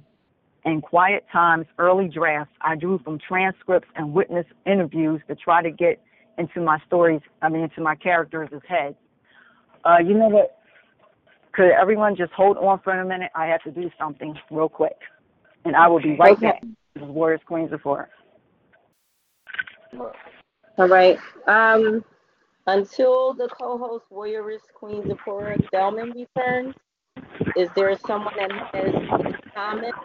[0.66, 5.72] In quiet times, early drafts, I drew from transcripts and witness interviews to try to
[5.72, 6.02] get
[6.38, 8.96] into my stories, I mean, into my characters' heads.
[9.84, 10.58] Uh, you know what?
[11.54, 13.32] Could everyone just hold on for a minute?
[13.36, 14.98] I have to do something real quick.
[15.66, 16.48] And I will be right Okay.
[16.48, 16.64] back.
[16.96, 18.10] This is Warrioress Queens of Four.
[20.78, 21.18] All right.
[21.48, 22.04] Um,
[22.68, 26.76] until the co-host Warriors Queens of Horror Delman returns,
[27.56, 29.96] is there someone that has any comment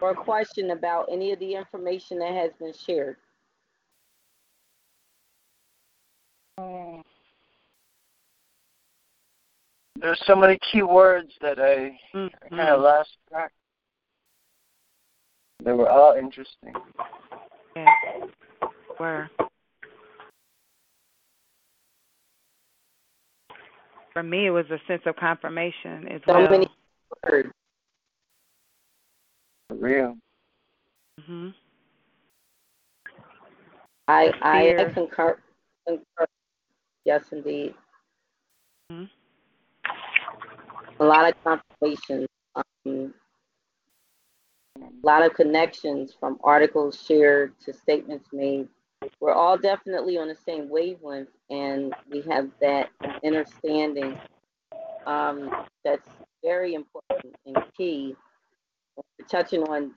[0.00, 3.16] or a question about any of the information that has been shared?
[10.00, 12.56] There's so many key words that I Mm-hmm.
[12.56, 13.52] kind of lost track.
[15.64, 16.74] They were all interesting.
[17.76, 17.86] Yeah.
[18.98, 19.30] Were.
[24.12, 26.50] For me, it was a sense of confirmation as So well.
[26.50, 26.66] many
[27.30, 27.48] words.
[29.68, 30.16] For real.
[31.26, 31.48] hmm
[34.08, 35.38] I, The I concur,
[35.86, 36.26] concur.
[37.04, 37.74] Yes, indeed.
[38.90, 39.04] hmm
[40.98, 42.26] A lot of confirmations.
[42.56, 43.14] Um,
[44.82, 48.68] a lot of connections from articles shared to statements made.
[49.20, 52.90] We're all definitely on the same wavelength, and we have that
[53.24, 54.18] understanding
[55.06, 55.50] um,
[55.84, 56.08] that's
[56.42, 58.14] very important and key.
[58.96, 59.94] We're touching on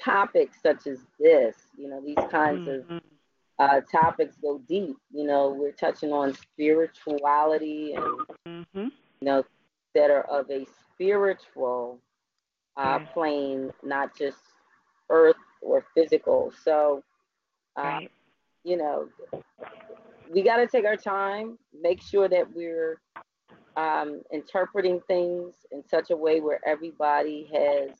[0.00, 3.00] topics such as this, you know, these kinds of Mhm.
[3.58, 4.96] uh, topics go deep.
[5.10, 8.92] You know, we're touching on spirituality and Mhm.
[9.20, 9.44] you know,
[9.94, 11.98] that are of a spiritual
[12.76, 14.38] uh, plane, not just
[15.10, 16.52] earth or physical.
[16.64, 17.02] So,
[17.76, 18.10] uh, Right.
[18.64, 19.08] you know,
[20.32, 23.00] we got to take our time, make sure that we're
[23.76, 27.90] um, interpreting things in such a way where everybody has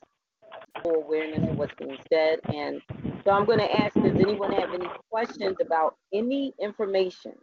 [0.83, 2.39] full awareness of what's being said.
[2.51, 2.81] And
[3.23, 7.33] so I'm going to ask Does anyone have any questions about any information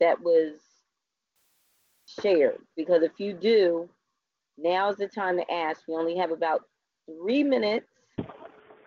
[0.00, 0.60] that was
[2.22, 2.58] shared?
[2.76, 3.88] Because if you do,
[4.58, 5.82] now's the time to ask.
[5.88, 6.62] We only have about
[7.06, 7.88] three minutes,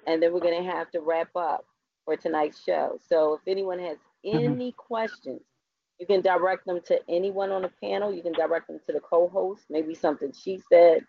[0.08, 1.66] and then we're going to have to wrap up
[2.06, 3.00] for tonight's show.
[3.08, 5.42] So if anyone has any questions,
[6.00, 8.14] you can direct them to anyone on the panel.
[8.14, 11.02] You can direct them to the co-host, maybe something she said.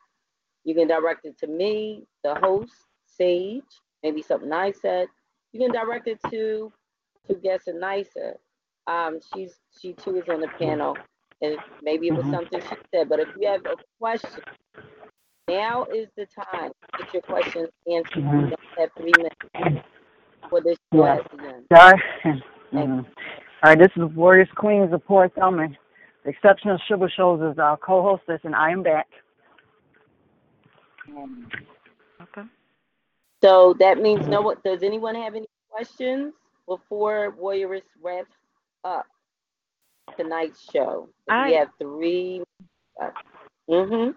[0.64, 2.72] You can direct it to me, the host,
[3.06, 3.62] Sage,
[4.02, 5.08] maybe something I said.
[5.52, 6.72] You can direct it to
[7.28, 8.34] to guest Anissa.
[8.86, 10.96] Um, she's she too is on the panel,
[11.42, 12.30] and maybe it was Mhm.
[12.30, 13.08] something she said.
[13.08, 14.42] But if you have a question,
[15.48, 18.16] now is the time to get your questions answered.
[18.16, 18.50] You Mhm.
[18.50, 19.36] don't have three minutes
[20.48, 21.14] for this show Yeah.
[21.16, 21.66] has begun.
[21.72, 22.02] Sorry.
[22.72, 23.06] Mhm.
[23.62, 25.76] All right, this is Warrioress Queen Zipporah Thelmon.
[26.22, 29.08] The Exceptional Sugar Shows is our co-hostess, and I am back.
[32.20, 32.42] Okay.
[33.42, 34.56] So that means no one.
[34.64, 36.34] Does anyone have any questions
[36.66, 38.36] before Warrioress wraps
[38.84, 39.06] up
[40.16, 41.08] tonight's show?
[41.28, 42.42] we I- have three.
[43.00, 43.10] Uh,
[43.68, 44.14] mhm.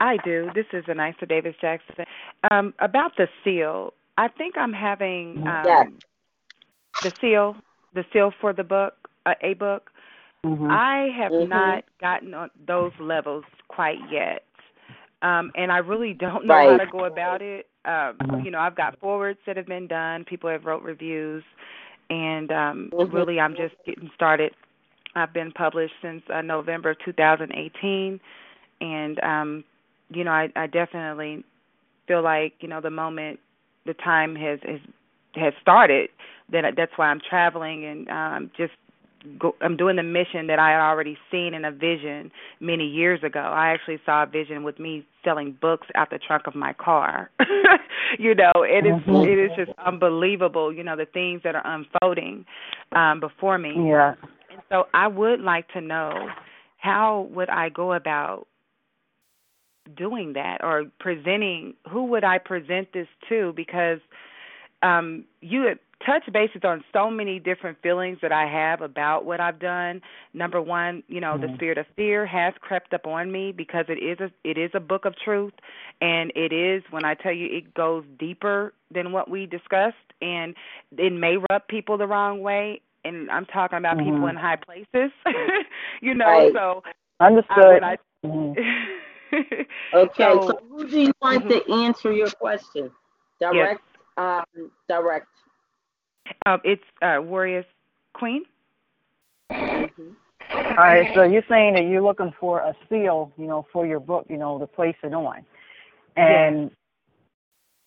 [0.00, 0.50] I do.
[0.54, 2.04] This is Anissa Davis Jackson.
[2.50, 5.88] Um, about the seal, I think I'm having um, Yes.
[7.02, 7.56] the seal,
[7.94, 8.94] the seal for the book,
[9.26, 9.90] uh, a book.
[10.44, 10.70] Mhm.
[10.70, 11.48] I have Mhm.
[11.48, 14.44] not gotten on those levels quite yet.
[15.22, 17.68] Um, and I really don't know how to go about it.
[17.84, 18.44] Um, Mhm.
[18.44, 20.24] You know, I've got forwards that have been done.
[20.24, 21.42] People have wrote reviews,
[22.08, 23.12] and um, Mhm.
[23.12, 24.54] really, I'm just getting started.
[25.18, 28.20] I've been published since uh, November of 2018,
[28.80, 29.64] and um,
[30.10, 31.44] you know, I, I definitely
[32.06, 33.40] feel like you know the moment
[33.86, 34.80] the time has has
[35.34, 36.10] has started.
[36.50, 38.72] That that's why I'm traveling and um, just
[39.38, 42.30] go, I'm doing the mission that I had already seen in a vision
[42.60, 43.40] many years ago.
[43.40, 47.30] I actually saw a vision with me selling books out the trunk of my car.
[48.18, 49.26] you know, it is Mhm.
[49.26, 50.72] it is just unbelievable.
[50.72, 52.46] You know, the things that are unfolding
[52.92, 53.74] um, before me.
[53.76, 54.14] Yeah.
[54.68, 56.28] So I would like to know
[56.78, 58.46] how would I go about
[59.96, 64.00] doing that or presenting who would I present this to because
[64.82, 69.40] um you had touched bases on so many different feelings that I have about what
[69.40, 70.00] I've done.
[70.32, 71.54] Number one, you know, the Mhm.
[71.56, 74.80] spirit of fear has crept up on me because it is a it is a
[74.80, 75.54] book of truth
[76.00, 80.54] and it is when I tell you it goes deeper than what we discussed and
[80.96, 84.30] it may rub people the wrong way and I'm talking about people Mhm.
[84.30, 85.12] in high places.
[86.02, 86.52] you know, Right.
[86.52, 86.82] so
[87.20, 87.58] Understood.
[87.58, 87.96] I, when I
[88.26, 88.56] Mhm.
[89.94, 90.14] Okay.
[90.34, 92.90] So, So- who do you want to answer your question?
[93.40, 93.82] Direct.
[94.16, 94.44] Um.
[94.88, 95.26] Direct.
[96.46, 97.64] um, it's uh, Warrioress
[98.14, 98.44] Queen.
[99.52, 100.14] Mhm.
[100.50, 104.00] All right, so you're saying that you're looking for a seal, you know, for your
[104.00, 105.44] book, you know, to place it on.
[106.16, 106.70] And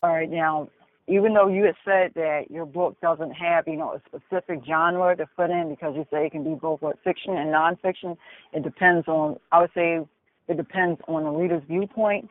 [0.04, 0.70] all right, now,
[1.12, 5.14] even though you had said that your book doesn't have, you know, a specific genre
[5.18, 8.16] to put in because you say it can be both what fiction and nonfiction,
[8.54, 9.38] it depends on.
[9.52, 10.00] I would say
[10.48, 12.30] it depends on the reader's viewpoint,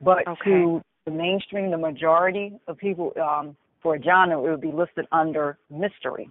[0.00, 0.44] but Okay.
[0.44, 5.06] to the mainstream, the majority of people, um, for a genre, it would be listed
[5.10, 6.30] under mystery,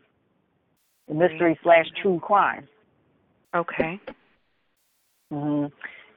[1.09, 2.65] mystery slash true crime.
[3.53, 3.99] Okay.
[5.31, 5.65] hmm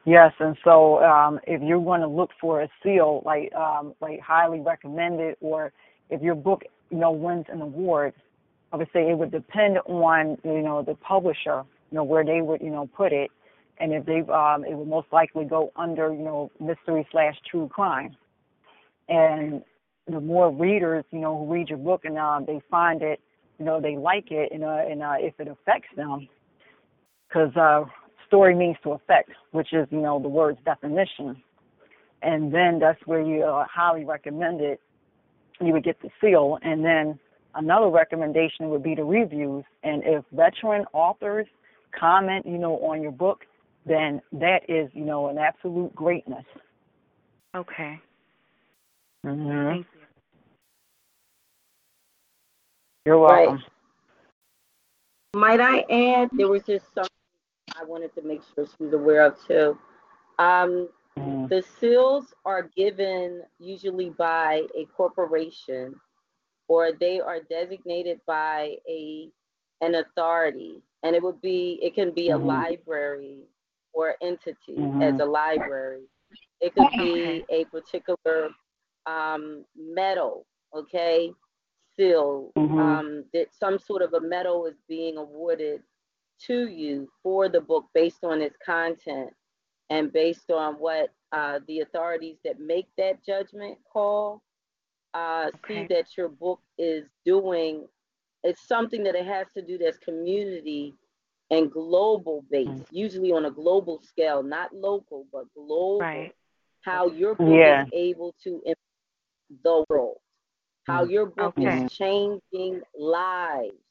[0.04, 4.20] Yes, and so um, if you're going to look for a seal, like um, like
[4.20, 5.72] highly recommended, or
[6.10, 8.12] if your book you know wins an award,
[8.72, 12.40] I would say it would depend on you know the publisher, you know where they
[12.42, 13.30] would you know put it,
[13.78, 17.68] and if they um, it would most likely go under you know mystery slash true
[17.68, 18.16] crime,
[19.08, 19.62] and
[20.08, 23.20] the more readers you know who read your book and um, they find it,
[23.60, 26.28] you know they like it, and uh, and uh, if it affects them,
[27.28, 27.84] because uh,
[28.32, 31.36] story means to affect, which is you know the word's definition,
[32.22, 34.80] and then that's where you uh, highly recommend it.
[35.60, 37.18] You would get the seal, and then
[37.54, 39.64] another recommendation would be the reviews.
[39.82, 41.46] And if veteran authors
[41.98, 43.44] comment, you know, on your book,
[43.84, 46.46] then that is you know an absolute greatness.
[47.54, 48.00] Okay.
[49.26, 49.68] Mm-hmm.
[49.68, 50.00] Thank you.
[53.04, 53.36] You're welcome.
[53.36, 53.48] Right.
[53.48, 53.64] welcome.
[55.34, 57.08] Might I add, there was just something
[57.80, 59.78] I wanted to make sure she was aware of too.
[60.38, 61.50] Um, Mhm.
[61.50, 65.94] the seals are given usually by a corporation
[66.68, 69.28] or they are designated by a
[69.80, 72.38] an authority and it would be it can be a Mhm.
[72.38, 73.38] library
[73.92, 75.00] or entity Mhm.
[75.00, 76.02] as a library
[76.60, 78.48] it could be a particular
[79.06, 81.32] um, medal okay
[81.96, 82.78] seal Mhm.
[82.78, 85.80] um, that some sort of a medal is being awarded
[86.46, 89.30] to you for the book based on its content
[89.90, 94.42] and based on what uh, the authorities that make that judgment call
[95.14, 97.86] uh, see that your book is doing
[98.44, 100.94] it's something that it has to do that's community
[101.50, 106.32] and global based usually on a global scale not local but global Right.
[106.82, 107.82] how your book Yeah.
[107.82, 108.78] is able to impact
[109.64, 110.18] the world
[110.84, 111.84] how your book Okay.
[111.84, 113.81] is changing lives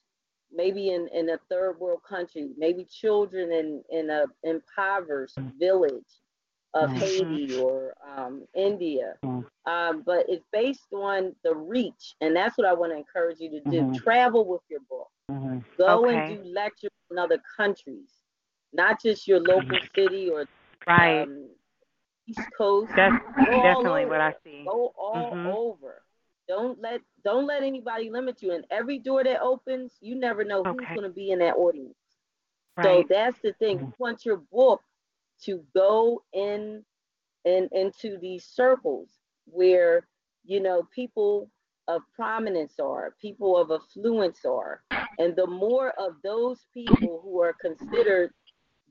[0.54, 6.22] maybe in, in a third world country, maybe children in, in a impoverished village
[6.74, 7.00] of Mhm.
[7.00, 9.16] Haiti or um, India.
[9.24, 9.46] Mhm.
[9.66, 13.50] Um, but it's based on the reach, and that's what I want to encourage you
[13.52, 13.84] to do.
[13.84, 13.96] Mhm.
[13.96, 15.10] Travel with your book.
[15.30, 15.64] Mhm.
[15.78, 16.18] Go Okay.
[16.18, 18.10] and do lectures in other countries,
[18.74, 20.46] not just your local city or
[20.88, 21.24] Right.
[21.28, 21.50] um,
[22.28, 22.92] East Coast.
[22.96, 24.64] That's Go definitely what I see.
[24.66, 25.56] Go all Mhm.
[25.56, 26.02] over.
[26.48, 28.54] Don't let don't let anybody limit you.
[28.54, 30.92] And every door that opens, you never know who's Okay.
[30.92, 31.96] going to be in that audience.
[32.84, 33.80] So that's the thing.
[33.80, 34.82] You want your book
[35.44, 36.84] to go in
[37.46, 39.10] in into these circles
[39.46, 40.08] where
[40.46, 41.50] you know people
[41.88, 44.84] of prominence are, people of affluence are,
[45.20, 48.32] and the more of those people who are considered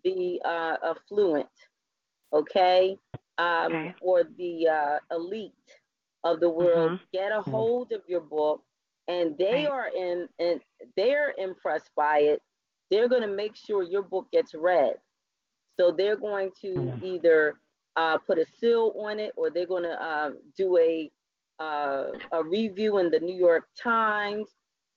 [0.04, 1.48] the uh, affluent,
[2.32, 2.96] okay,
[3.38, 3.94] um, Okay.
[4.00, 5.52] or the uh, elite
[6.24, 7.00] of the world Mhm.
[7.12, 8.62] get a hold of your book,
[9.08, 10.60] and they are in and
[10.96, 12.42] they're impressed by it.
[12.90, 14.94] They're going to make sure your book gets read.
[15.78, 17.02] So they're going to Mhm.
[17.02, 17.60] either
[17.96, 21.10] uh, put a seal on it, or they're going to uh, do a
[21.60, 24.48] uh, a review in the New York Times,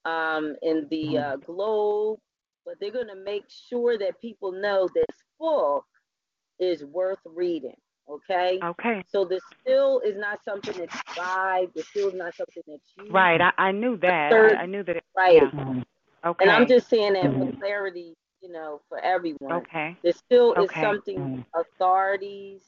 [0.05, 2.19] um, in the uh, Globe,
[2.65, 5.05] but they're going to make sure that people know this
[5.39, 5.85] book
[6.59, 7.77] is worth reading.
[8.09, 8.59] Okay.
[8.63, 9.03] Okay.
[9.07, 11.67] So the still is not something that's you buy.
[11.75, 13.39] The still is not something that you Right.
[13.39, 14.31] I, I knew that.
[14.31, 14.97] Third- I, I knew that.
[14.97, 15.35] It, right.
[15.41, 15.81] Yeah.
[16.25, 16.43] Okay.
[16.45, 19.51] And I'm just saying that for clarity, you know, for everyone.
[19.51, 19.97] Okay.
[20.03, 20.81] There still is Okay.
[20.81, 22.61] something authorities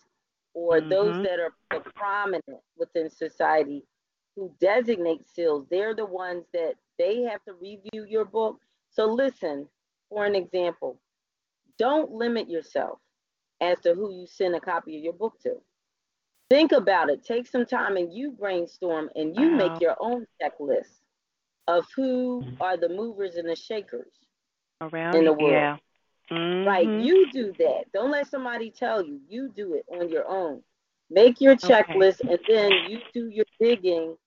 [0.54, 1.24] or those Mhm.
[1.24, 3.84] that are the prominent within society
[4.36, 5.68] who designate seals.
[5.70, 8.60] They're the ones that they have to review your book.
[8.90, 9.68] So listen,
[10.10, 11.00] for an example,
[11.78, 13.00] don't limit yourself
[13.66, 15.61] as to who you send a copy of your book to.
[16.50, 17.24] Think about it.
[17.24, 19.58] Take some time and you brainstorm and you Wow.
[19.58, 21.02] make your own checklist
[21.68, 24.14] of who are the movers and the shakers.
[24.82, 25.16] Around.
[25.16, 25.53] in the world.
[25.53, 25.77] Yeah.
[26.66, 27.03] Right, Mhm.
[27.06, 27.92] you do that.
[27.94, 29.22] Don't let somebody tell you.
[29.30, 30.64] You do it on your own.
[31.10, 31.74] Make your Okay.
[31.74, 34.18] checklist and then you do your digging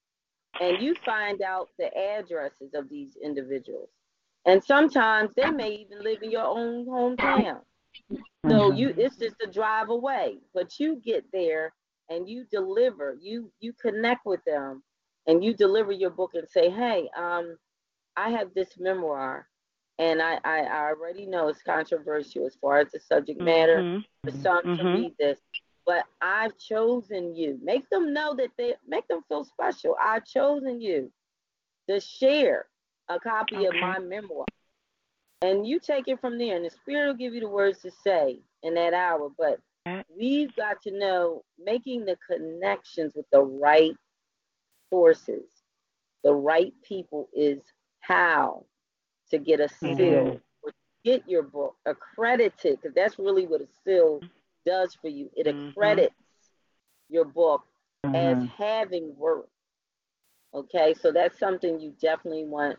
[0.60, 3.90] and you find out the addresses of these individuals.
[4.46, 7.60] And sometimes they may even live in your own hometown.
[8.48, 10.38] So you it's just a drive away.
[10.54, 11.72] But you get there
[12.08, 13.16] and you deliver.
[13.20, 14.82] You you connect with them
[15.26, 17.56] and you deliver your book and say, Hey, um,
[18.16, 19.48] I have this memoir
[19.98, 24.04] and I, I, I already know it's controversial as far as the subject matter Mhm.
[24.24, 24.94] for some to Mhm.
[24.94, 25.38] read this,
[25.84, 27.58] but I've chosen you.
[27.62, 29.96] Make them know that they make them feel special.
[30.00, 31.12] I've chosen you
[31.88, 32.68] to share
[33.08, 34.46] a copy of my memoir.
[35.40, 37.90] And you take it from there, and the spirit will give you the words to
[37.90, 39.30] say in that hour.
[39.38, 39.60] But
[40.16, 43.94] we've got to know making the connections with the right
[44.90, 45.44] sources,
[46.24, 47.60] the right people is
[48.00, 48.64] how
[49.30, 50.40] to get a seal Mhm.
[50.62, 50.72] or
[51.04, 54.20] get your book accredited, because that's really what a seal
[54.64, 55.30] does for you.
[55.36, 55.70] It Mhm.
[55.70, 56.14] accredits
[57.08, 57.64] your book
[58.14, 58.48] as Mhm.
[58.48, 59.48] having worth.
[60.54, 62.78] Okay, so that's something you definitely want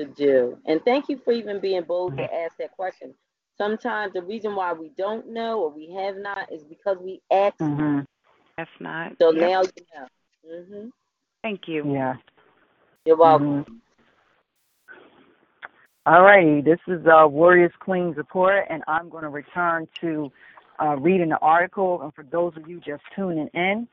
[0.00, 0.58] to do.
[0.66, 3.14] And thank you for even being bold to ask that question.
[3.56, 7.58] Sometimes the reason why we don't know or we have not is because we asked.
[7.60, 8.06] Mhm.
[8.56, 9.12] That's not.
[9.20, 9.40] So yep.
[9.40, 10.06] now you know.
[10.70, 10.88] hmm
[11.42, 11.92] Thank you.
[11.92, 12.16] Yeah.
[13.04, 13.64] You're welcome.
[13.64, 13.80] Mhm.
[16.06, 20.32] All righty, this is uh, Warrioress Queens report, and I'm going to return to
[20.82, 22.00] uh, reading the article.
[22.02, 23.86] And for those of you just tuning in,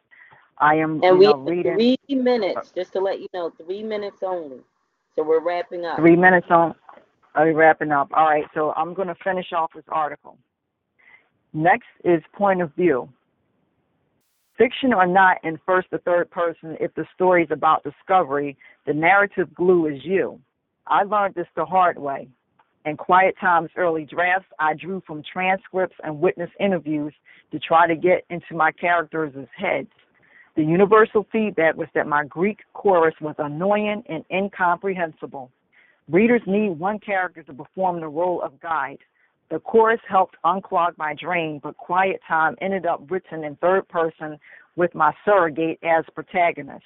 [0.57, 3.83] I am And we know, have reading three minutes, just to let you know, three
[3.83, 4.61] minutes only.
[5.17, 5.97] So we're wrapping up.
[5.97, 6.75] three minutes on.
[7.35, 8.09] Be wrapping up.
[8.13, 10.37] All right, so I'm going to finish off this article.
[11.53, 13.09] Next is point of view.
[14.57, 18.93] Fiction or not in first or third person, if the story is about discovery, the
[18.93, 20.39] narrative glue is you.
[20.87, 22.27] I learned this the hard way.
[22.85, 27.13] In Quiet Time's early drafts, I drew from transcripts and witness interviews
[27.51, 29.89] to try to get into my characters' heads.
[30.57, 35.51] The universal feedback was that my Greek chorus was annoying and incomprehensible.
[36.09, 38.97] Readers need one character to perform the role of guide.
[39.51, 44.39] The chorus helped unclog my drain, but Quiet Time ended up written in third person
[44.75, 46.83] with my surrogate as protagonist.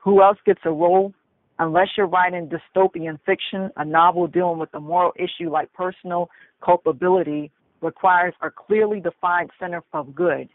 [0.00, 1.14] Who else gets a role?
[1.60, 6.28] Unless you're writing dystopian fiction, a novel dealing with a moral issue like personal
[6.60, 10.48] culpability requires a clearly defined center of good.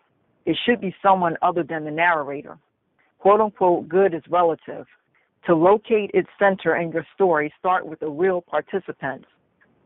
[0.46, 2.58] It should be someone other than the narrator.
[3.20, 4.86] Quote unquote, good is relative.
[5.46, 9.26] To locate its center in your story, start with the real participants.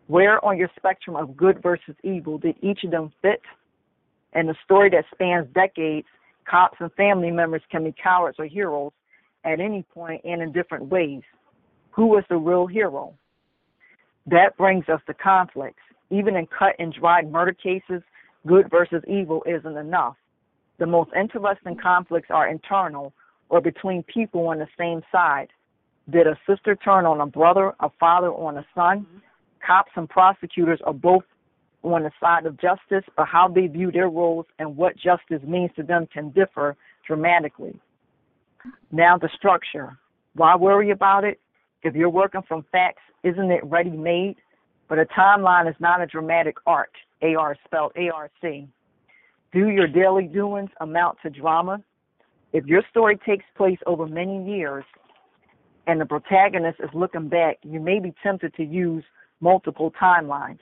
[0.08, 3.42] Where on your spectrum of good versus evil did each of them fit?
[4.34, 6.08] In a story that spans decades,
[6.50, 8.92] cops and family members can be cowards or heroes
[9.46, 11.22] at any point and in different ways.
[11.92, 13.14] Who was the real hero?
[14.28, 15.82] That brings us to conflicts.
[16.10, 18.02] Even in cut and dried murder cases,
[18.46, 20.16] good versus evil isn't enough.
[20.78, 23.14] The most interesting conflicts are internal
[23.50, 25.48] or between people on the same side.
[26.10, 29.02] Did a sister turn on a brother, a father on a son?
[29.02, 29.18] Mm-hmm.
[29.66, 31.24] Cops and prosecutors are both
[31.84, 35.72] on the side of justice, but how they view their roles and what justice means
[35.76, 37.80] to them can differ dramatically.
[38.92, 39.98] Now, the structure.
[40.34, 41.40] Why worry about it?
[41.84, 44.36] If you're working from facts, isn't it ready made?
[44.88, 48.32] But a timeline is not a dramatic arc, AR spelled ARC.
[49.56, 51.82] Do your daily doings amount to drama?
[52.52, 54.84] If your story takes place over many years
[55.88, 59.06] and the protagonist is looking back, you may be tempted to use
[59.40, 60.60] multiple timelines.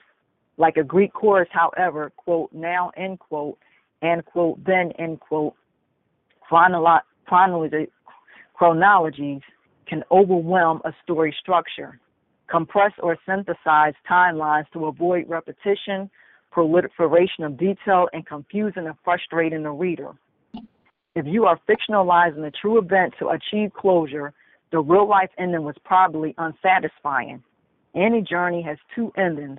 [0.58, 3.58] Like a Greek chorus, however, quote, now, end quote,
[4.00, 5.54] end quote, then, end quote,
[6.48, 7.88] chronolo- chronology,
[8.54, 9.40] chronologies
[9.88, 11.98] can overwhelm a story structure.
[12.48, 16.08] Compress or synthesize timelines to avoid repetition,
[16.54, 20.12] proliferation of detail, and confusing and frustrating the reader.
[21.16, 24.32] If you are fictionalizing the true event to achieve closure,
[24.70, 27.42] the real life ending was probably unsatisfying.
[27.96, 29.58] Any journey has two endings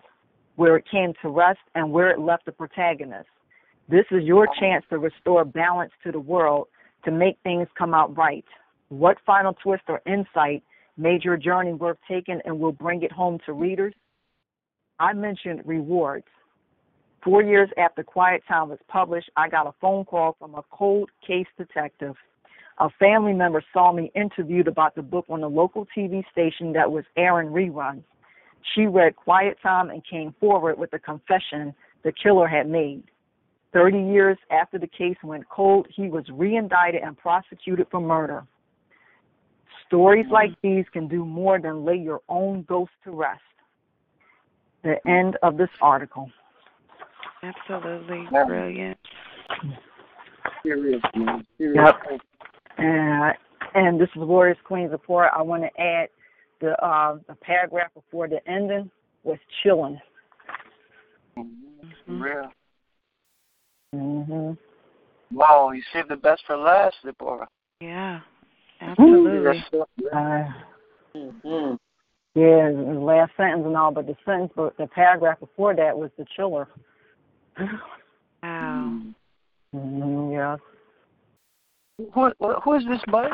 [0.56, 3.28] where it came to rest and where it left the protagonist.
[3.90, 6.68] This is your chance to restore balance to the world
[7.04, 8.46] to make things come out right.
[8.88, 10.64] What final twist or insight
[10.98, 13.94] made your journey worth taking and will bring it home to readers?
[14.98, 16.26] I mentioned rewards.
[17.26, 21.10] Four years after Quiet Time was published, I got a phone call from a cold
[21.26, 22.14] case detective.
[22.78, 26.92] A family member saw me interviewed about the book on a local TV station that
[26.92, 28.04] was airing reruns.
[28.76, 31.74] She read Quiet Time and came forward with a confession
[32.04, 33.02] the killer had made.
[33.74, 38.46] 30 years after the case went cold, he was reindicted and prosecuted for murder.
[39.88, 40.76] Stories like mm-hmm.
[40.76, 43.42] these can do more than lay your own ghost to rest.
[44.84, 46.30] The end of this article.
[47.46, 48.44] Absolutely Yeah.
[48.46, 48.98] brilliant.
[50.64, 51.46] Serious, man.
[51.58, 51.94] Serious.
[52.10, 52.22] Yep.
[52.78, 53.34] And,
[53.76, 55.30] and this is Warrioress Queens report.
[55.36, 56.10] I want to add
[56.62, 58.90] the uh, the paragraph before the ending
[59.24, 60.00] was chilling.
[61.38, 62.22] Mm-hmm.
[62.22, 62.52] Real.
[63.94, 64.52] hmm
[65.32, 67.48] Wow, you saved the best for last, Deborah.
[67.82, 68.22] Yeah.
[68.82, 69.66] You're Absolutely.
[69.72, 70.46] so- Uh,
[71.16, 71.76] Mm-hmm.
[72.36, 76.10] yeah, the last sentence and all, but the sentence, but the paragraph before that was
[76.18, 76.68] the chiller.
[77.58, 79.02] Wow.
[79.74, 80.58] hmm yeah.
[82.14, 82.32] Who,
[82.64, 83.30] who is this by?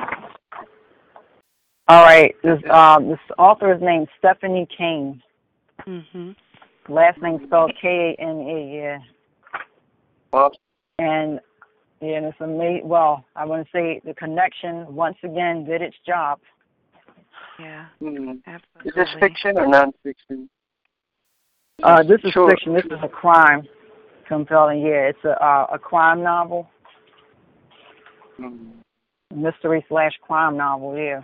[1.88, 2.35] All right.
[2.43, 5.22] This um this author is named Stephanie Kane.
[5.88, 6.35] Mhm.
[6.90, 8.75] Last name spelled K A N A.
[8.75, 9.00] Yeah.
[10.32, 10.51] Well,
[11.00, 11.40] And
[12.01, 12.88] yeah, and it's amazing.
[12.88, 16.40] Well, I want to say the connection once again did its job.
[17.59, 17.85] Yeah.
[18.00, 18.33] hmm.
[18.48, 18.90] Absolutely.
[18.90, 20.50] Is this fiction or non-fiction?
[21.83, 22.50] Uh, this is Sure.
[22.50, 22.74] fiction.
[22.74, 23.67] This is a crime
[24.31, 24.79] compelling.
[24.79, 26.69] Yeah, it's a uh, a crime novel,
[28.39, 28.81] Mm.
[29.35, 30.97] mystery slash crime novel.
[30.97, 31.23] Yeah.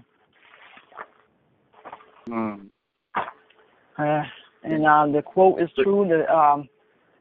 [2.27, 2.67] Mm.
[3.97, 4.23] Uh,
[4.63, 6.05] and um, the quote is true.
[6.05, 6.67] The um,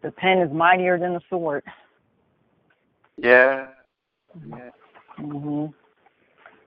[0.03, 1.63] the pen is mightier than the sword.
[3.17, 3.69] Yeah.
[4.49, 4.71] Yeah.
[5.17, 5.67] hmm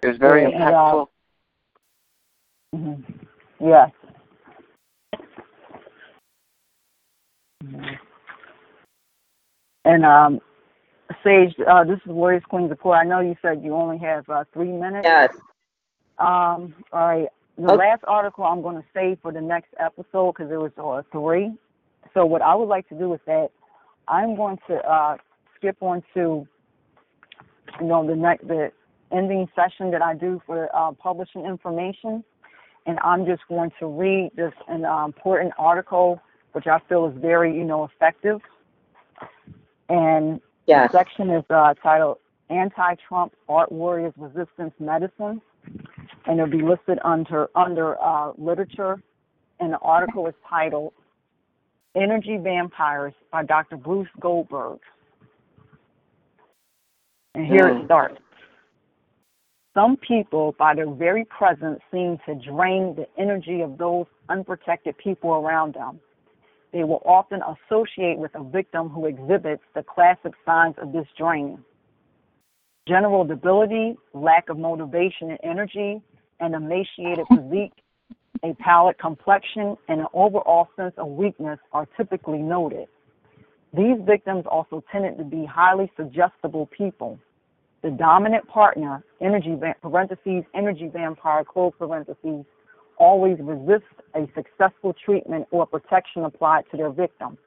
[0.02, 1.06] It was very Yeah, and, uh,
[2.74, 3.08] impactful.
[3.60, 3.92] Yes.
[7.66, 8.00] Mhm.
[9.86, 10.40] And um,
[11.24, 13.00] Sage, uh, this is Warrioress Queens of report.
[13.00, 15.06] I know you said you only have uh, three minutes.
[15.06, 15.30] Yes.
[16.18, 17.28] Um, all right.
[17.58, 17.78] The Okay.
[17.78, 21.52] last article I'm going to save for the next episode because there was uh, three.
[22.14, 23.50] So what I would like to do is that
[24.08, 25.18] I'm going to uh,
[25.58, 26.48] skip on to,
[27.82, 28.72] you know, the next the
[29.12, 32.24] ending session that I do for uh, publishing information,
[32.86, 36.22] and I'm just going to read this an uh, important article
[36.54, 38.40] which I feel is very, you know, effective.
[39.90, 40.92] And Yes.
[40.92, 42.18] the section is uh, titled
[42.50, 45.42] "Anti-Trump Art Warriors Resistance Medicine."
[46.26, 49.02] and it'll be listed under under uh, literature.
[49.60, 50.94] And the article is titled
[51.96, 53.78] "Energy Vampires" by Dr.
[53.78, 54.80] Bruce Goldberg.
[57.36, 57.86] And here it Mm.
[57.86, 58.22] starts.
[59.76, 65.32] Some people, by their very presence, seem to drain the energy of those unprotected people
[65.32, 66.00] around them.
[66.72, 71.64] They will often associate with a victim who exhibits the classic signs of this drain
[72.90, 76.02] general debility, lack of motivation and energy,
[76.40, 77.74] an emaciated physique,
[78.44, 82.88] a pallid complexion, and an overall sense of weakness are typically noted.
[83.74, 87.20] These victims also tended to be highly suggestible people.
[87.84, 92.46] The dominant partner, energy parentheses, energy vampire, close parentheses,
[93.00, 97.38] always resists a successful treatment or protection applied to their victim.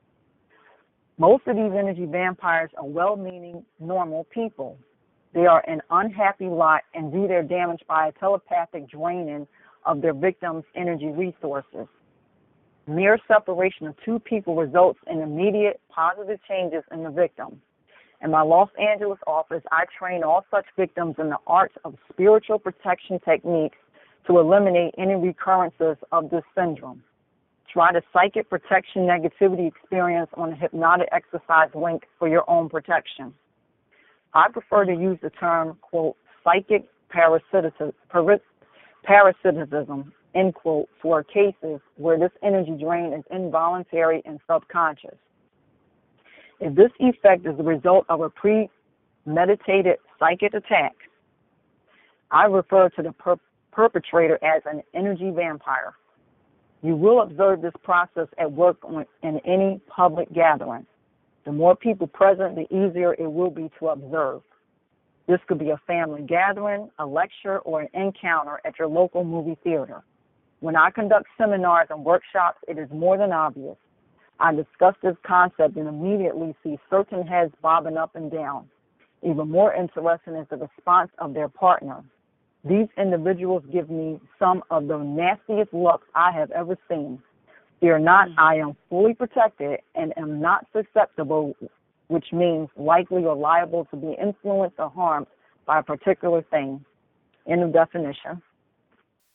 [1.19, 4.79] Most of these energy vampires are well meaning, normal people.
[5.35, 9.47] They are an unhappy lot and view their damage by a telepathic draining
[9.85, 11.87] of their victims' energy resources.
[12.87, 17.61] Mere separation of two people results in immediate positive changes in the victim.
[18.23, 22.59] In my Los Angeles office, I train all such victims in the arts of spiritual
[22.59, 23.77] protection techniques
[24.26, 27.02] to eliminate any recurrences of this syndrome.
[27.73, 33.33] Try the psychic protection negativity experience on the hypnotic exercise link for your own protection.
[34.34, 37.92] I prefer to use the term, quote, psychic parasitism,
[40.34, 45.17] end quote, for cases where this energy drain is involuntary and subconscious.
[46.60, 50.94] If this effect is the result of a premeditated psychic attack,
[52.31, 53.36] I refer to the per-
[53.73, 55.94] perpetrator as an energy vampire.
[56.83, 58.76] You will observe this process at work
[59.23, 60.86] in any public gathering.
[61.44, 64.42] The more people present, the easier it will be to observe.
[65.28, 69.57] This could be a family gathering, a lecture, or an encounter at your local movie
[69.62, 70.02] theater.
[70.60, 73.76] When I conduct seminars and workshops, it is more than obvious.
[74.41, 78.68] I discuss this concept and immediately see certain heads bobbing up and down.
[79.23, 82.02] Even more interesting is the response of their partner.
[82.65, 87.21] These individuals give me some of the nastiest looks I have ever seen.
[87.81, 88.35] Fear not, mm.
[88.39, 91.57] I am fully protected and am not susceptible,
[92.07, 95.27] which means likely or liable to be influenced or harmed
[95.67, 96.85] by a particular thing.
[97.49, 98.41] End of definition.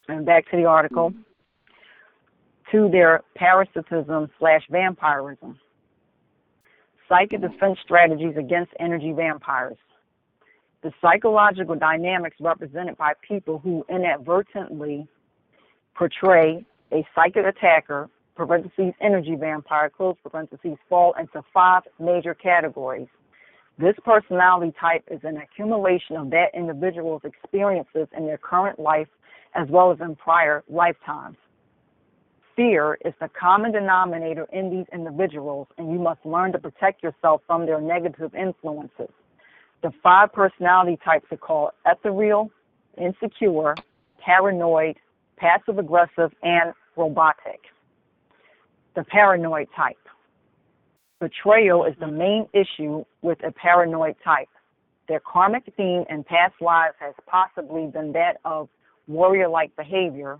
[0.08, 1.10] And back to the article.
[1.10, 1.22] Mm-hmm.
[2.72, 5.60] To their parasitism slash vampirism.
[7.10, 9.78] Psychic defense strategies against energy vampires.
[10.84, 15.08] The psychological dynamics represented by people who inadvertently
[15.96, 23.08] portray a psychic attacker, parentheses, energy vampire, close parentheses, fall into five major categories.
[23.80, 29.08] This personality type is an accumulation of that individual's experiences in their current life
[29.56, 31.38] as well as in prior lifetimes.
[32.56, 37.42] Fear is the common denominator in these individuals, and you must learn to protect yourself
[37.46, 39.10] from their negative influences.
[39.84, 42.50] The five personality types are called ethereal,
[42.98, 43.76] insecure,
[44.24, 44.98] paranoid,
[45.38, 47.62] passive aggressive, and robotic.
[48.96, 49.98] The paranoid type.
[51.20, 54.50] Betrayal is the main issue with a paranoid type.
[55.08, 58.70] Their karmic theme in past lives has possibly been that of
[59.08, 60.38] warrior like behavior,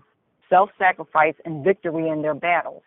[0.50, 2.82] self sacrifice, and victory in their battles.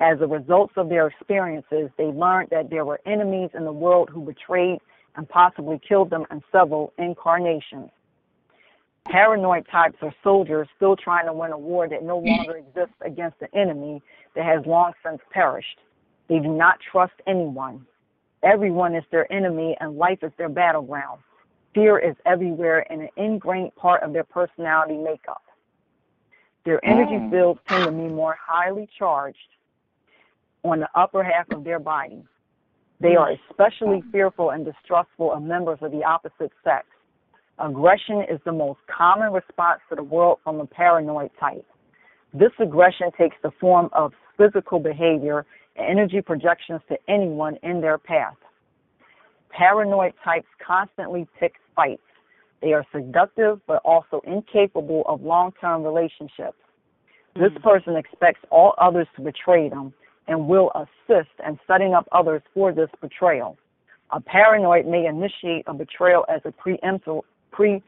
[0.00, 4.10] As a result of their experiences, they learned that there were enemies in the world
[4.10, 4.80] who betrayed
[5.16, 7.90] and possibly killed them in several incarnations.
[9.06, 13.36] Paranoid types are soldiers still trying to win a war that no longer exists against
[13.42, 14.02] an enemy
[14.34, 15.78] that has long since perished.
[16.28, 17.86] They do not trust anyone.
[18.42, 21.20] Everyone is their enemy and life is their battleground.
[21.74, 25.42] Fear is everywhere and an ingrained part of their personality makeup.
[26.64, 27.30] Their energy mm.
[27.30, 29.36] fields tend to be more highly charged
[30.62, 32.24] on the upper half of their body.
[33.00, 36.86] They are especially fearful and distrustful of members of the opposite sex.
[37.58, 41.66] Aggression is the most common response to the world from a paranoid type.
[42.32, 47.98] This aggression takes the form of physical behavior and energy projections to anyone in their
[47.98, 48.36] path.
[49.50, 52.02] Paranoid types constantly pick fights.
[52.60, 56.58] They are seductive but also incapable of long term relationships.
[57.34, 57.68] This mm-hmm.
[57.68, 59.92] person expects all others to betray them
[60.28, 63.56] and will assist in setting up others for this betrayal.
[64.12, 67.82] A paranoid may initiate a betrayal as a preemptory,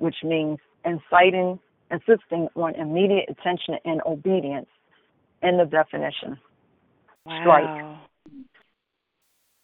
[0.00, 1.58] which means inciting,
[1.90, 4.66] insisting on immediate attention and obedience.
[5.42, 6.38] In the definition.
[7.26, 7.40] Wow.
[7.42, 7.98] Strike.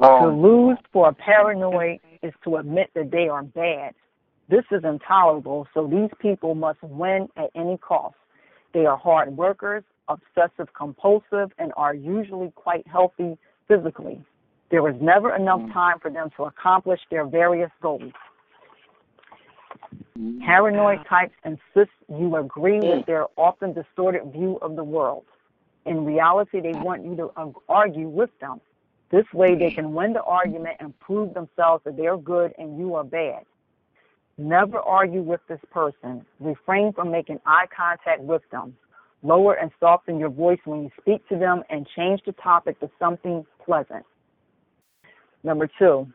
[0.02, 3.94] To um, lose for a paranoid is to admit that they are bad.
[4.50, 8.16] This is intolerable, so these people must win at any cost.
[8.74, 14.22] They are hard workers, obsessive compulsive, and are usually quite healthy physically.
[14.70, 15.72] There is never enough mm.
[15.72, 18.12] time for them to accomplish their various goals.
[20.44, 25.24] Paranoid types insist you agree with their often distorted view of the world.
[25.86, 28.60] In reality, they want you to argue with them.
[29.10, 32.94] This way, they can win the argument and prove themselves that they're good and you
[32.94, 33.44] are bad.
[34.38, 36.24] Never argue with this person.
[36.38, 38.76] Refrain from making eye contact with them.
[39.22, 42.90] Lower and soften your voice when you speak to them and change the topic to
[42.98, 44.04] something pleasant.
[45.42, 46.06] Number two,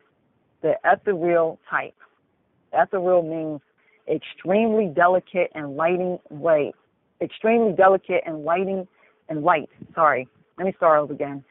[0.62, 1.94] the ethereal type.
[2.72, 3.60] Ethereal means
[4.08, 6.72] extremely delicate and lighting way.
[7.20, 8.86] Extremely delicate and lighting
[9.28, 9.70] and light.
[9.94, 10.28] Sorry.
[10.58, 11.44] Let me start over again.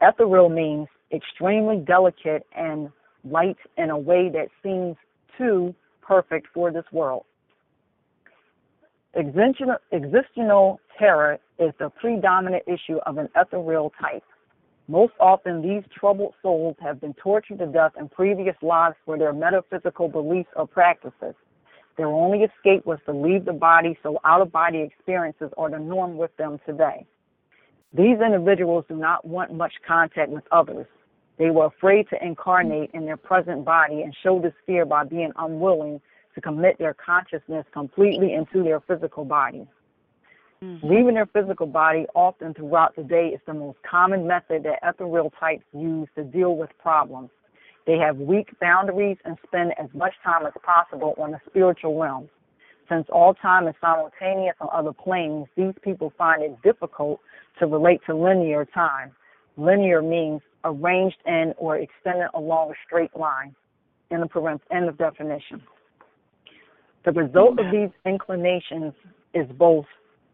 [0.00, 2.90] Ethereal means extremely delicate and
[3.24, 4.96] light in a way that seems
[5.36, 7.24] too perfect for this world.
[9.14, 9.76] Existential,
[11.00, 14.22] terror is the predominant issue of an ethereal type.
[14.86, 19.32] Most often, these troubled souls have been tortured to death in previous lives for their
[19.32, 21.34] metaphysical beliefs or practices.
[21.96, 25.78] Their only escape was to leave the body, so out of body experiences are the
[25.78, 27.06] norm with them today.
[27.92, 30.86] These individuals do not want much contact with others.
[31.38, 35.32] They were afraid to incarnate in their present body and show this fear by being
[35.36, 36.00] unwilling
[36.34, 39.66] to commit their consciousness completely into their physical body.
[40.62, 40.86] Mm-hmm.
[40.86, 45.32] Leaving their physical body often throughout the day is the most common method that ethereal
[45.40, 47.30] types use to deal with problems.
[47.86, 52.28] They have weak boundaries and spend as much time as possible on the spiritual realm.
[52.90, 57.20] Since all time is simultaneous on other planes, these people find it difficult
[57.58, 59.12] to relate to linear time.
[59.56, 63.54] Linear means arranged in or extended along a straight line.
[64.10, 65.62] In the end of definition.
[67.04, 68.92] The result of these inclinations
[69.34, 69.86] is both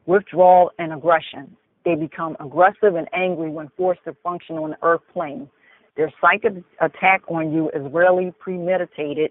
[0.07, 1.57] withdrawal and aggression.
[1.85, 5.49] They become aggressive and angry when forced to function on the earth plane.
[5.97, 9.31] Their psychic attack on you is rarely premeditated,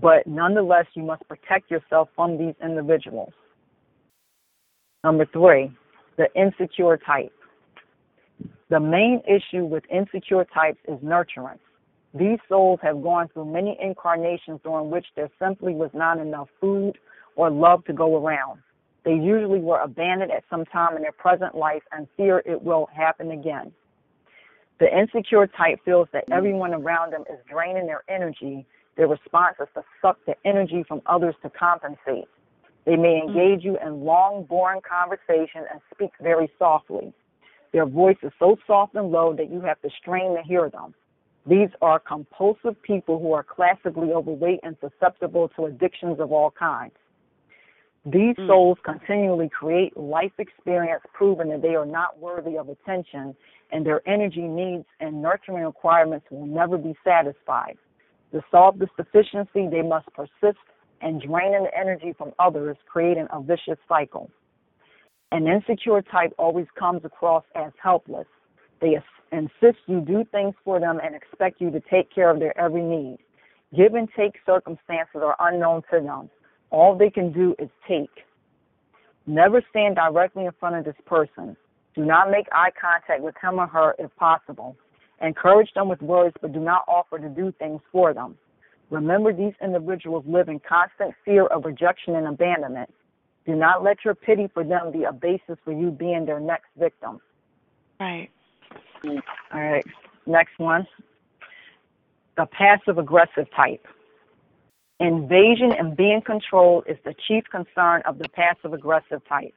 [0.00, 3.32] but nonetheless, you must protect yourself from these individuals.
[5.04, 5.70] Number three,
[6.16, 7.32] the insecure type.
[8.68, 11.58] The main issue with insecure types is nurturance.
[12.14, 16.98] These souls have gone through many incarnations during which there simply was not enough food
[17.36, 18.60] or love to go around.
[19.04, 22.88] They usually were abandoned at some time in their present life and fear it will
[22.94, 23.72] happen again.
[24.78, 26.32] The insecure type feels that hmm.
[26.32, 28.66] everyone around them is draining their energy.
[28.96, 32.28] Their response is to suck the energy from others to compensate.
[32.86, 33.28] They may hmm.
[33.28, 37.12] engage you in long, boring conversation and speak very softly.
[37.72, 40.94] Their voice is so soft and low that you have to strain to hear them.
[41.46, 46.92] These are compulsive people who are classically overweight and susceptible to addictions of all kinds.
[48.06, 48.46] These mm.
[48.46, 53.36] souls continually create life experience proving that they are not worthy of attention
[53.72, 57.76] and their energy needs and nurturing requirements will never be satisfied.
[58.32, 60.58] To solve this deficiency, they must persist
[61.02, 64.30] and draining the energy from others, creating a vicious cycle.
[65.32, 68.26] An insecure type always comes across as helpless.
[68.80, 68.96] They
[69.32, 72.82] insist you do things for them and expect you to take care of their every
[72.82, 73.18] need.
[73.76, 76.30] Give and take circumstances are unknown to them.
[76.70, 78.10] All they can do is take.
[79.26, 81.56] Never stand directly in front of this person.
[81.94, 84.76] Do not make eye contact with him or her if possible.
[85.20, 88.38] Encourage them with words, but do not offer to do things for them.
[88.90, 92.92] Remember, these individuals live in constant fear of rejection and abandonment.
[93.46, 96.68] Do not let your pity for them be a basis for you being their next
[96.78, 97.20] victim.
[97.98, 98.30] Right.
[99.04, 99.84] All right.
[100.26, 100.86] Next one.
[102.36, 103.86] The passive aggressive type.
[105.00, 109.54] Invasion and being controlled is the chief concern of the passive aggressive type.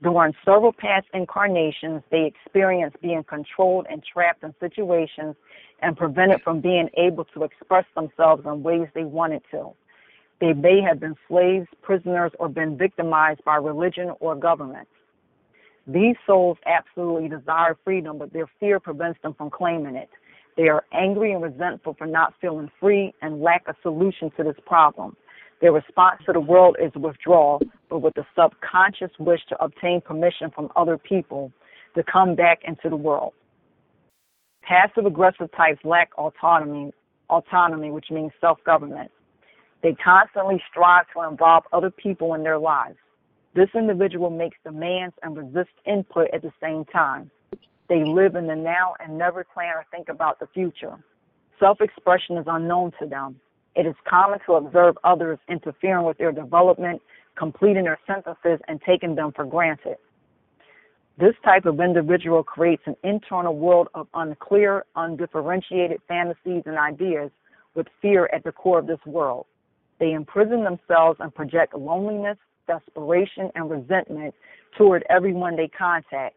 [0.00, 5.34] During several past incarnations, they experience being controlled and trapped in situations
[5.80, 9.72] and prevented from being able to express themselves in ways they wanted to.
[10.40, 14.86] They may have been slaves, prisoners, or been victimized by religion or government.
[15.88, 20.10] These souls absolutely desire freedom, but their fear prevents them from claiming it.
[20.56, 24.56] They are angry and resentful for not feeling free and lack a solution to this
[24.66, 25.16] problem.
[25.60, 30.50] Their response to the world is withdrawal, but with a subconscious wish to obtain permission
[30.54, 31.52] from other people
[31.94, 33.32] to come back into the world.
[34.62, 36.92] Passive aggressive types lack autonomy,
[37.30, 39.10] autonomy, which means self-government.
[39.82, 42.96] They constantly strive to involve other people in their lives.
[43.54, 47.30] This individual makes demands and resists input at the same time.
[47.92, 50.96] They live in the now and never plan or think about the future.
[51.60, 53.38] Self expression is unknown to them.
[53.76, 57.02] It is common to observe others interfering with their development,
[57.36, 59.98] completing their sentences, and taking them for granted.
[61.18, 67.30] This type of individual creates an internal world of unclear, undifferentiated fantasies and ideas
[67.74, 69.44] with fear at the core of this world.
[70.00, 74.34] They imprison themselves and project loneliness, desperation, and resentment
[74.78, 76.36] toward everyone they contact.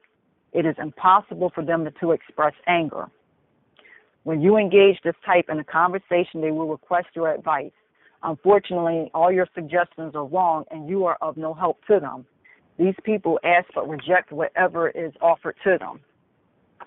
[0.56, 3.08] It is impossible for them to express anger.
[4.24, 7.74] When you engage this type in a conversation, they will request your advice.
[8.24, 12.26] Unfortunately, all your suggestions are wrong and you are of no help to them.
[12.80, 16.00] These people ask but reject whatever is offered to them.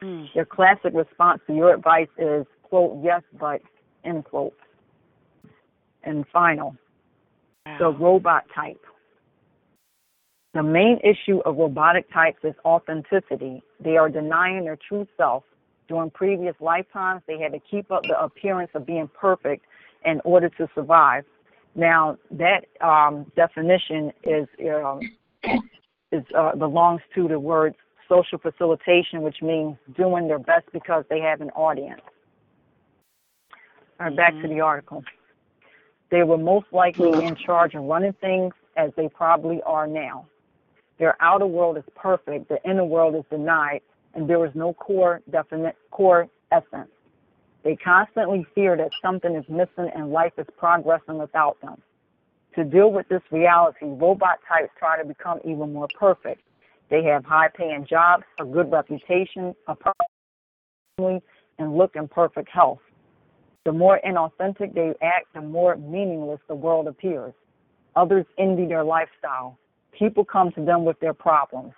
[0.03, 0.29] Mm.
[0.35, 3.61] Their classic response to your advice is, quote, yes, but,
[4.03, 4.57] end quote.
[6.05, 6.75] And final,
[7.67, 7.77] wow.
[7.79, 8.81] the robot type.
[10.55, 13.63] The main issue of robotic types is authenticity.
[13.81, 15.45] They are denying their true self.
[15.89, 19.65] During previous lifetimes, they had to keep up the appearance of being perfect
[20.05, 21.25] in order to survive.
[21.75, 25.01] Now, that um, definition is um,
[26.13, 27.75] is uh, belongs to the word
[28.09, 32.01] social facilitation, which means doing their best because they have an audience.
[34.01, 35.05] All right, back to the article.
[36.11, 40.27] They were most likely in charge of running things as they probably are now.
[40.99, 43.81] Their outer world is perfect, the inner world is denied,
[44.15, 46.91] and there is no core definite core essence.
[47.65, 51.81] They constantly fear that something is missing and life is progressing without them.
[52.55, 56.43] To deal with this reality, robot types try to become even more perfect.
[56.91, 59.77] They have high paying jobs, a good reputation, a
[60.97, 61.21] family,
[61.59, 62.81] and look in perfect health.
[63.65, 67.35] The more inauthentic they act, the more meaningless the world appears.
[67.97, 69.59] Others envy their lifestyle.
[69.93, 71.73] People come to them with their problems.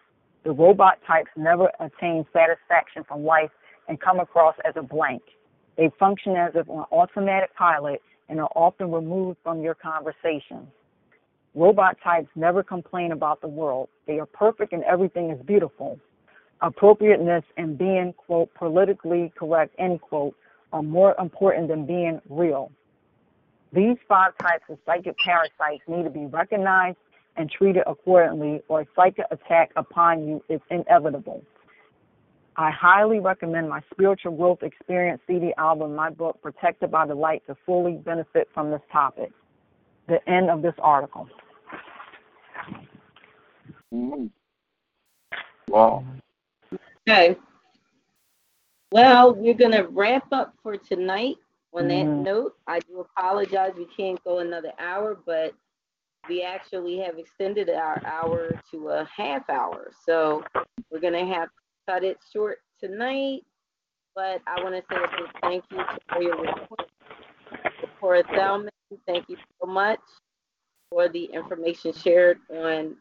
[0.44, 3.50] The robot types never attain satisfaction from life
[3.89, 5.22] and come across as a blank.
[5.76, 10.68] They function as if on automatic pilot and are often removed from your conversations.
[11.55, 13.89] Robot types never complain about the world.
[14.06, 15.98] They are perfect and everything is beautiful.
[16.62, 20.36] Appropriateness and being, quote, politically correct, end quote,
[20.72, 22.70] are more important than being real.
[23.72, 26.98] These five types of psychic parasites need to be recognized
[27.36, 31.42] and treated accordingly, or a psychic attack upon you is inevitable.
[32.57, 37.42] I highly recommend my Spiritual Growth Experience CD album, my book, Protected by the Light,
[37.47, 39.33] to fully benefit from this topic.
[40.09, 41.28] The end of this article.
[43.94, 44.31] Mm.
[45.68, 46.05] Wow.
[47.09, 47.36] Okay.
[48.92, 51.36] Well, we're going to wrap up for tonight.
[51.73, 52.25] On that Mhm.
[52.25, 53.73] note, I do apologize.
[53.76, 55.55] We can't go another hour, but
[56.28, 59.90] we actually have extended our hour to a half hour.
[60.07, 60.44] So
[60.90, 61.55] we're going to have to
[61.89, 63.42] cut it short tonight.
[64.15, 65.78] But I want to say a big thank you
[66.12, 66.90] for your report.
[68.00, 68.70] Cora Thelmon,
[69.07, 70.00] thank you so much
[70.90, 72.97] for the information shared on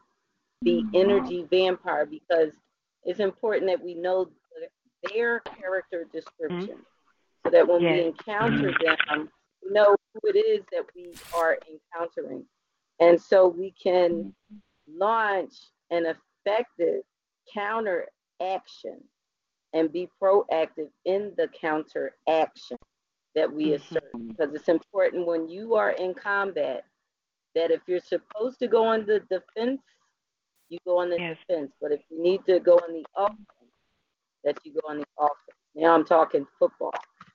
[0.62, 2.52] the energy vampire because
[3.04, 4.28] it's important that we know
[5.12, 7.44] their character description mm-hmm.
[7.44, 9.30] so that when we encounter them,
[9.64, 12.44] we know who it is that we are encountering.
[13.00, 14.98] And so we can mm-hmm.
[14.98, 15.54] launch
[15.90, 17.02] an effective
[17.52, 18.06] counter
[18.42, 18.98] action
[19.72, 22.76] and be proactive in the counter action
[23.34, 23.74] that we mm-hmm.
[23.74, 24.28] assert.
[24.28, 26.84] Because it's important when you are in combat
[27.54, 29.80] that if you're supposed to go on the defense,
[30.68, 31.72] you go on the defense.
[31.80, 33.38] But if you need to go on the offense,
[34.44, 35.58] that you go on the offense.
[35.74, 36.92] Now I'm talking football.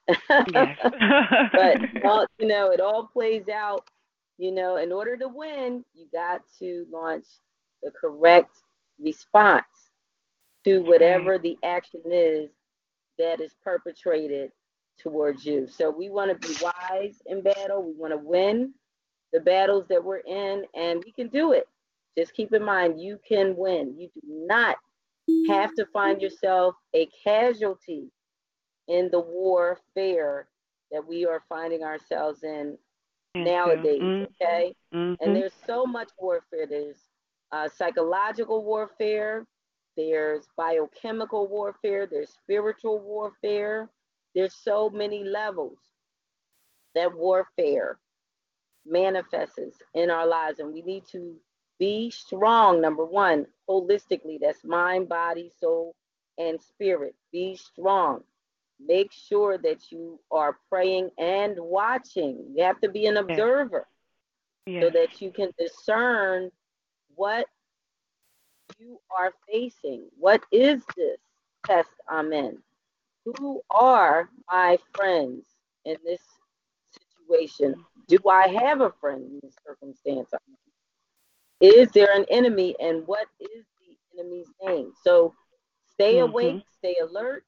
[0.29, 3.89] but you know, it all plays out.
[4.37, 7.25] You know, in order to win, you got to launch
[7.83, 8.51] the correct
[8.99, 9.63] response
[10.65, 10.87] to mm-hmm.
[10.87, 12.49] whatever the action is
[13.17, 14.51] that is perpetrated
[15.01, 15.67] towards you.
[15.67, 17.83] So we want to be wise in battle.
[17.83, 18.73] We want to win
[19.33, 21.67] the battles that we're in, and we can do it.
[22.17, 23.95] Just keep in mind, you can win.
[23.97, 24.77] You do not
[25.49, 28.09] have to find yourself a casualty
[28.87, 30.47] in the warfare
[30.91, 32.77] that we are finding ourselves in
[33.43, 34.13] nowadays.
[34.21, 34.27] Mhm.
[34.41, 35.17] Okay, Mhm.
[35.19, 36.65] and there's so much warfare.
[36.67, 37.09] There's
[37.51, 39.45] uh, psychological warfare.
[39.97, 42.05] There's biochemical warfare.
[42.07, 43.89] There's spiritual warfare.
[44.35, 45.79] There's so many levels
[46.95, 47.99] that warfare
[48.85, 51.35] manifests in our lives, and we need to
[51.79, 52.81] be strong.
[52.81, 54.39] Number one, holistically.
[54.39, 55.95] That's mind, body, soul,
[56.37, 57.15] and spirit.
[57.31, 58.23] Be strong.
[58.79, 62.45] Make sure that you are praying and watching.
[62.55, 63.87] You have to be an observer
[64.79, 66.51] so that you can discern
[67.15, 67.45] what
[68.79, 70.09] you are facing.
[70.17, 71.19] What is this
[71.65, 72.57] test I'm in?
[73.25, 75.45] Who are my friends
[75.85, 76.21] in this
[76.91, 77.75] situation?
[78.07, 80.29] Do I have a friend in this circumstance?
[81.61, 84.93] Is there an enemy and what is the enemy's name?
[85.03, 85.33] So
[85.85, 86.29] stay Mhm.
[86.29, 87.45] awake, stay alert,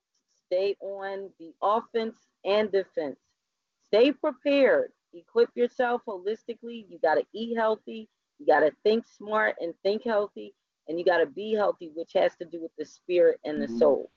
[0.48, 3.18] stay on the offense and defense.
[3.88, 4.92] Stay prepared.
[5.14, 6.86] Equip yourself holistically.
[6.90, 8.10] You got to eat healthy.
[8.40, 10.54] You got to think smart and think healthy.
[10.88, 13.68] And you got to be healthy, which has to do with the spirit and the
[13.68, 14.10] soul.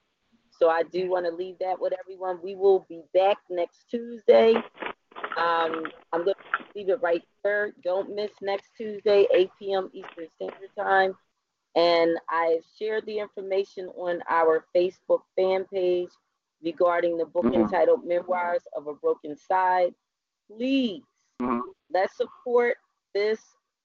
[0.50, 2.38] So I do want to leave that with everyone.
[2.42, 4.54] We will be back next Tuesday.
[5.36, 7.72] Um, I'm going to leave it right there.
[7.82, 9.90] Don't miss next Tuesday, 8 p.m.
[9.92, 11.14] Eastern Standard Time.
[11.74, 16.10] And I've shared the information on our Facebook fan page
[16.62, 17.54] regarding the book Mhm.
[17.54, 19.94] entitled Memoirs of a Broken Side.
[20.48, 21.04] Please,
[21.90, 22.76] let's support
[23.14, 23.40] this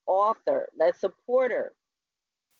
[0.07, 0.69] author.
[0.77, 1.73] Let's support her.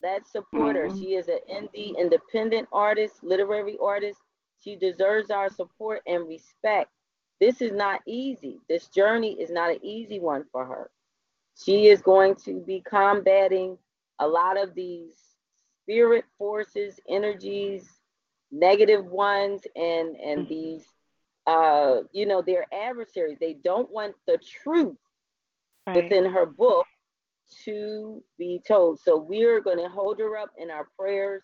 [0.01, 0.89] Let's support her.
[0.89, 0.99] Mhm.
[0.99, 4.21] She is an indie independent artist, literary artist.
[4.59, 6.91] She deserves our support and respect.
[7.39, 8.61] This is not easy.
[8.67, 10.91] This journey is not an easy one for her.
[11.55, 13.77] She is going to be combating
[14.19, 15.13] a lot of these
[15.83, 17.89] spirit forces, energies,
[18.51, 20.85] negative ones, and and these
[21.47, 23.37] uh, you know, their adversaries.
[23.39, 24.97] They don't want the truth
[25.87, 25.97] Right.
[25.97, 26.87] within her book
[27.65, 28.99] to be told.
[28.99, 31.43] So we're going to hold her up in our prayers,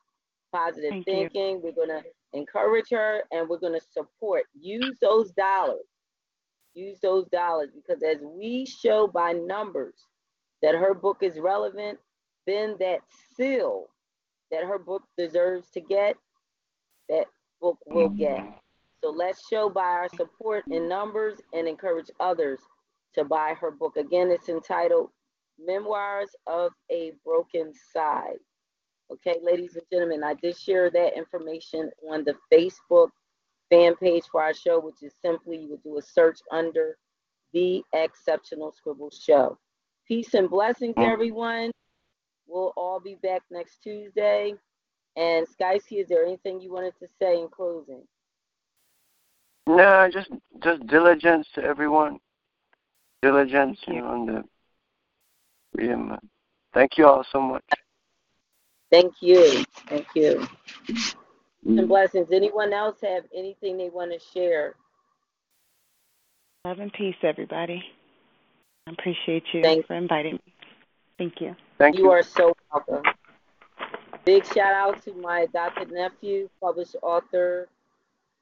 [0.51, 1.13] positive Thank you.
[1.13, 1.61] thinking.
[1.61, 2.01] We're going to
[2.33, 4.45] encourage her and we're going to support.
[4.59, 5.85] Use those dollars.
[6.73, 9.93] Use those dollars because as we show by numbers
[10.63, 11.99] that her book is relevant,
[12.47, 12.99] then that
[13.35, 13.87] seal
[14.51, 16.15] that her book deserves to get,
[17.09, 17.25] that
[17.61, 18.43] book will get.
[19.03, 22.59] So let's show by our support in numbers and encourage others
[23.15, 23.97] to buy her book.
[23.97, 25.09] Again, it's entitled
[25.59, 28.37] Memoirs of a Broken Side.
[29.11, 33.09] Okay, ladies and gentlemen, I did share that information on the Facebook
[33.69, 36.97] fan page for our show, which is simply you would do a search under
[37.53, 39.57] The Exceptional Scribble Show.
[40.07, 41.11] Peace and blessings, mm.
[41.11, 41.71] everyone.
[42.51, 44.53] We'll all be back next Tuesday.
[45.15, 48.01] And Skysky, is there anything you wanted to say in closing?
[49.67, 50.29] No, just
[50.61, 52.19] just diligence to everyone.
[53.21, 54.01] Diligence, Thank you you.
[54.01, 54.43] know, and the
[55.73, 56.11] freedom.
[56.11, 56.19] Um,
[56.73, 57.63] thank you all so much.
[58.91, 59.63] Thank you.
[59.87, 60.45] Thank you.
[60.87, 61.15] Peace
[61.65, 62.27] and blessings.
[62.31, 64.75] Anyone else have anything they want to share?
[66.65, 67.81] Love and peace, everybody.
[68.87, 70.50] I appreciate you Thank- for inviting me.
[71.21, 71.55] Thank you.
[71.77, 72.09] Thank You you.
[72.09, 73.03] are so welcome.
[74.25, 77.67] Big shout out to my adopted nephew, published author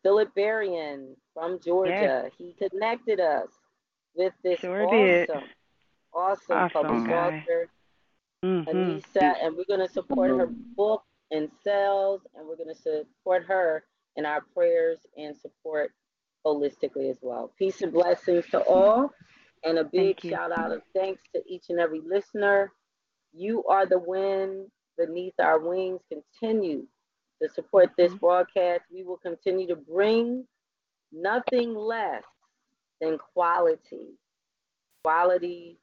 [0.02, 2.32] Philip Berrien from Georgia.
[2.38, 3.50] He connected us
[4.16, 5.44] with this Sure awesome,
[6.14, 7.42] awesome, Awesome published guy.
[7.42, 7.68] author,
[8.46, 8.70] Mm-hmm.
[8.70, 13.44] Anissa, and we're going to support her book and sales, and we're going to support
[13.44, 13.84] her
[14.16, 15.92] in our prayers and support
[16.46, 17.52] holistically as well.
[17.60, 19.12] Peace and blessings to all,
[19.64, 22.72] and a big shout out of thanks to each and every listener.
[23.34, 26.02] You are the wind beneath our wings.
[26.10, 26.88] Continue
[27.42, 28.20] to support this Mhm.
[28.20, 28.86] broadcast.
[28.92, 30.48] We will continue to bring
[31.12, 32.24] nothing less
[33.00, 34.18] than quality,
[35.04, 35.80] quality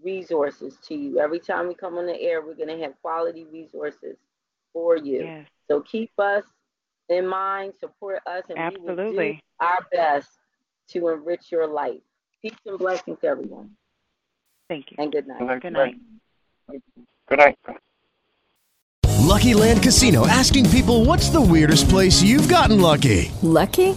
[0.00, 1.18] resources to you.
[1.18, 4.16] Every time we come on the air, we're going to have quality resources
[4.72, 5.24] for you.
[5.24, 5.48] Yes.
[5.68, 6.44] So keep us
[7.08, 10.38] in mind, support us, and we will do our best
[10.88, 12.02] to enrich your life.
[12.42, 13.70] Peace and blessings, to everyone,
[14.68, 14.96] Thank you.
[14.98, 15.62] and good night.
[15.62, 15.96] Good night.
[17.28, 17.58] Good night.
[19.20, 23.30] Lucky Land Casino asking people what's the weirdest place you've gotten lucky?
[23.42, 23.96] Lucky?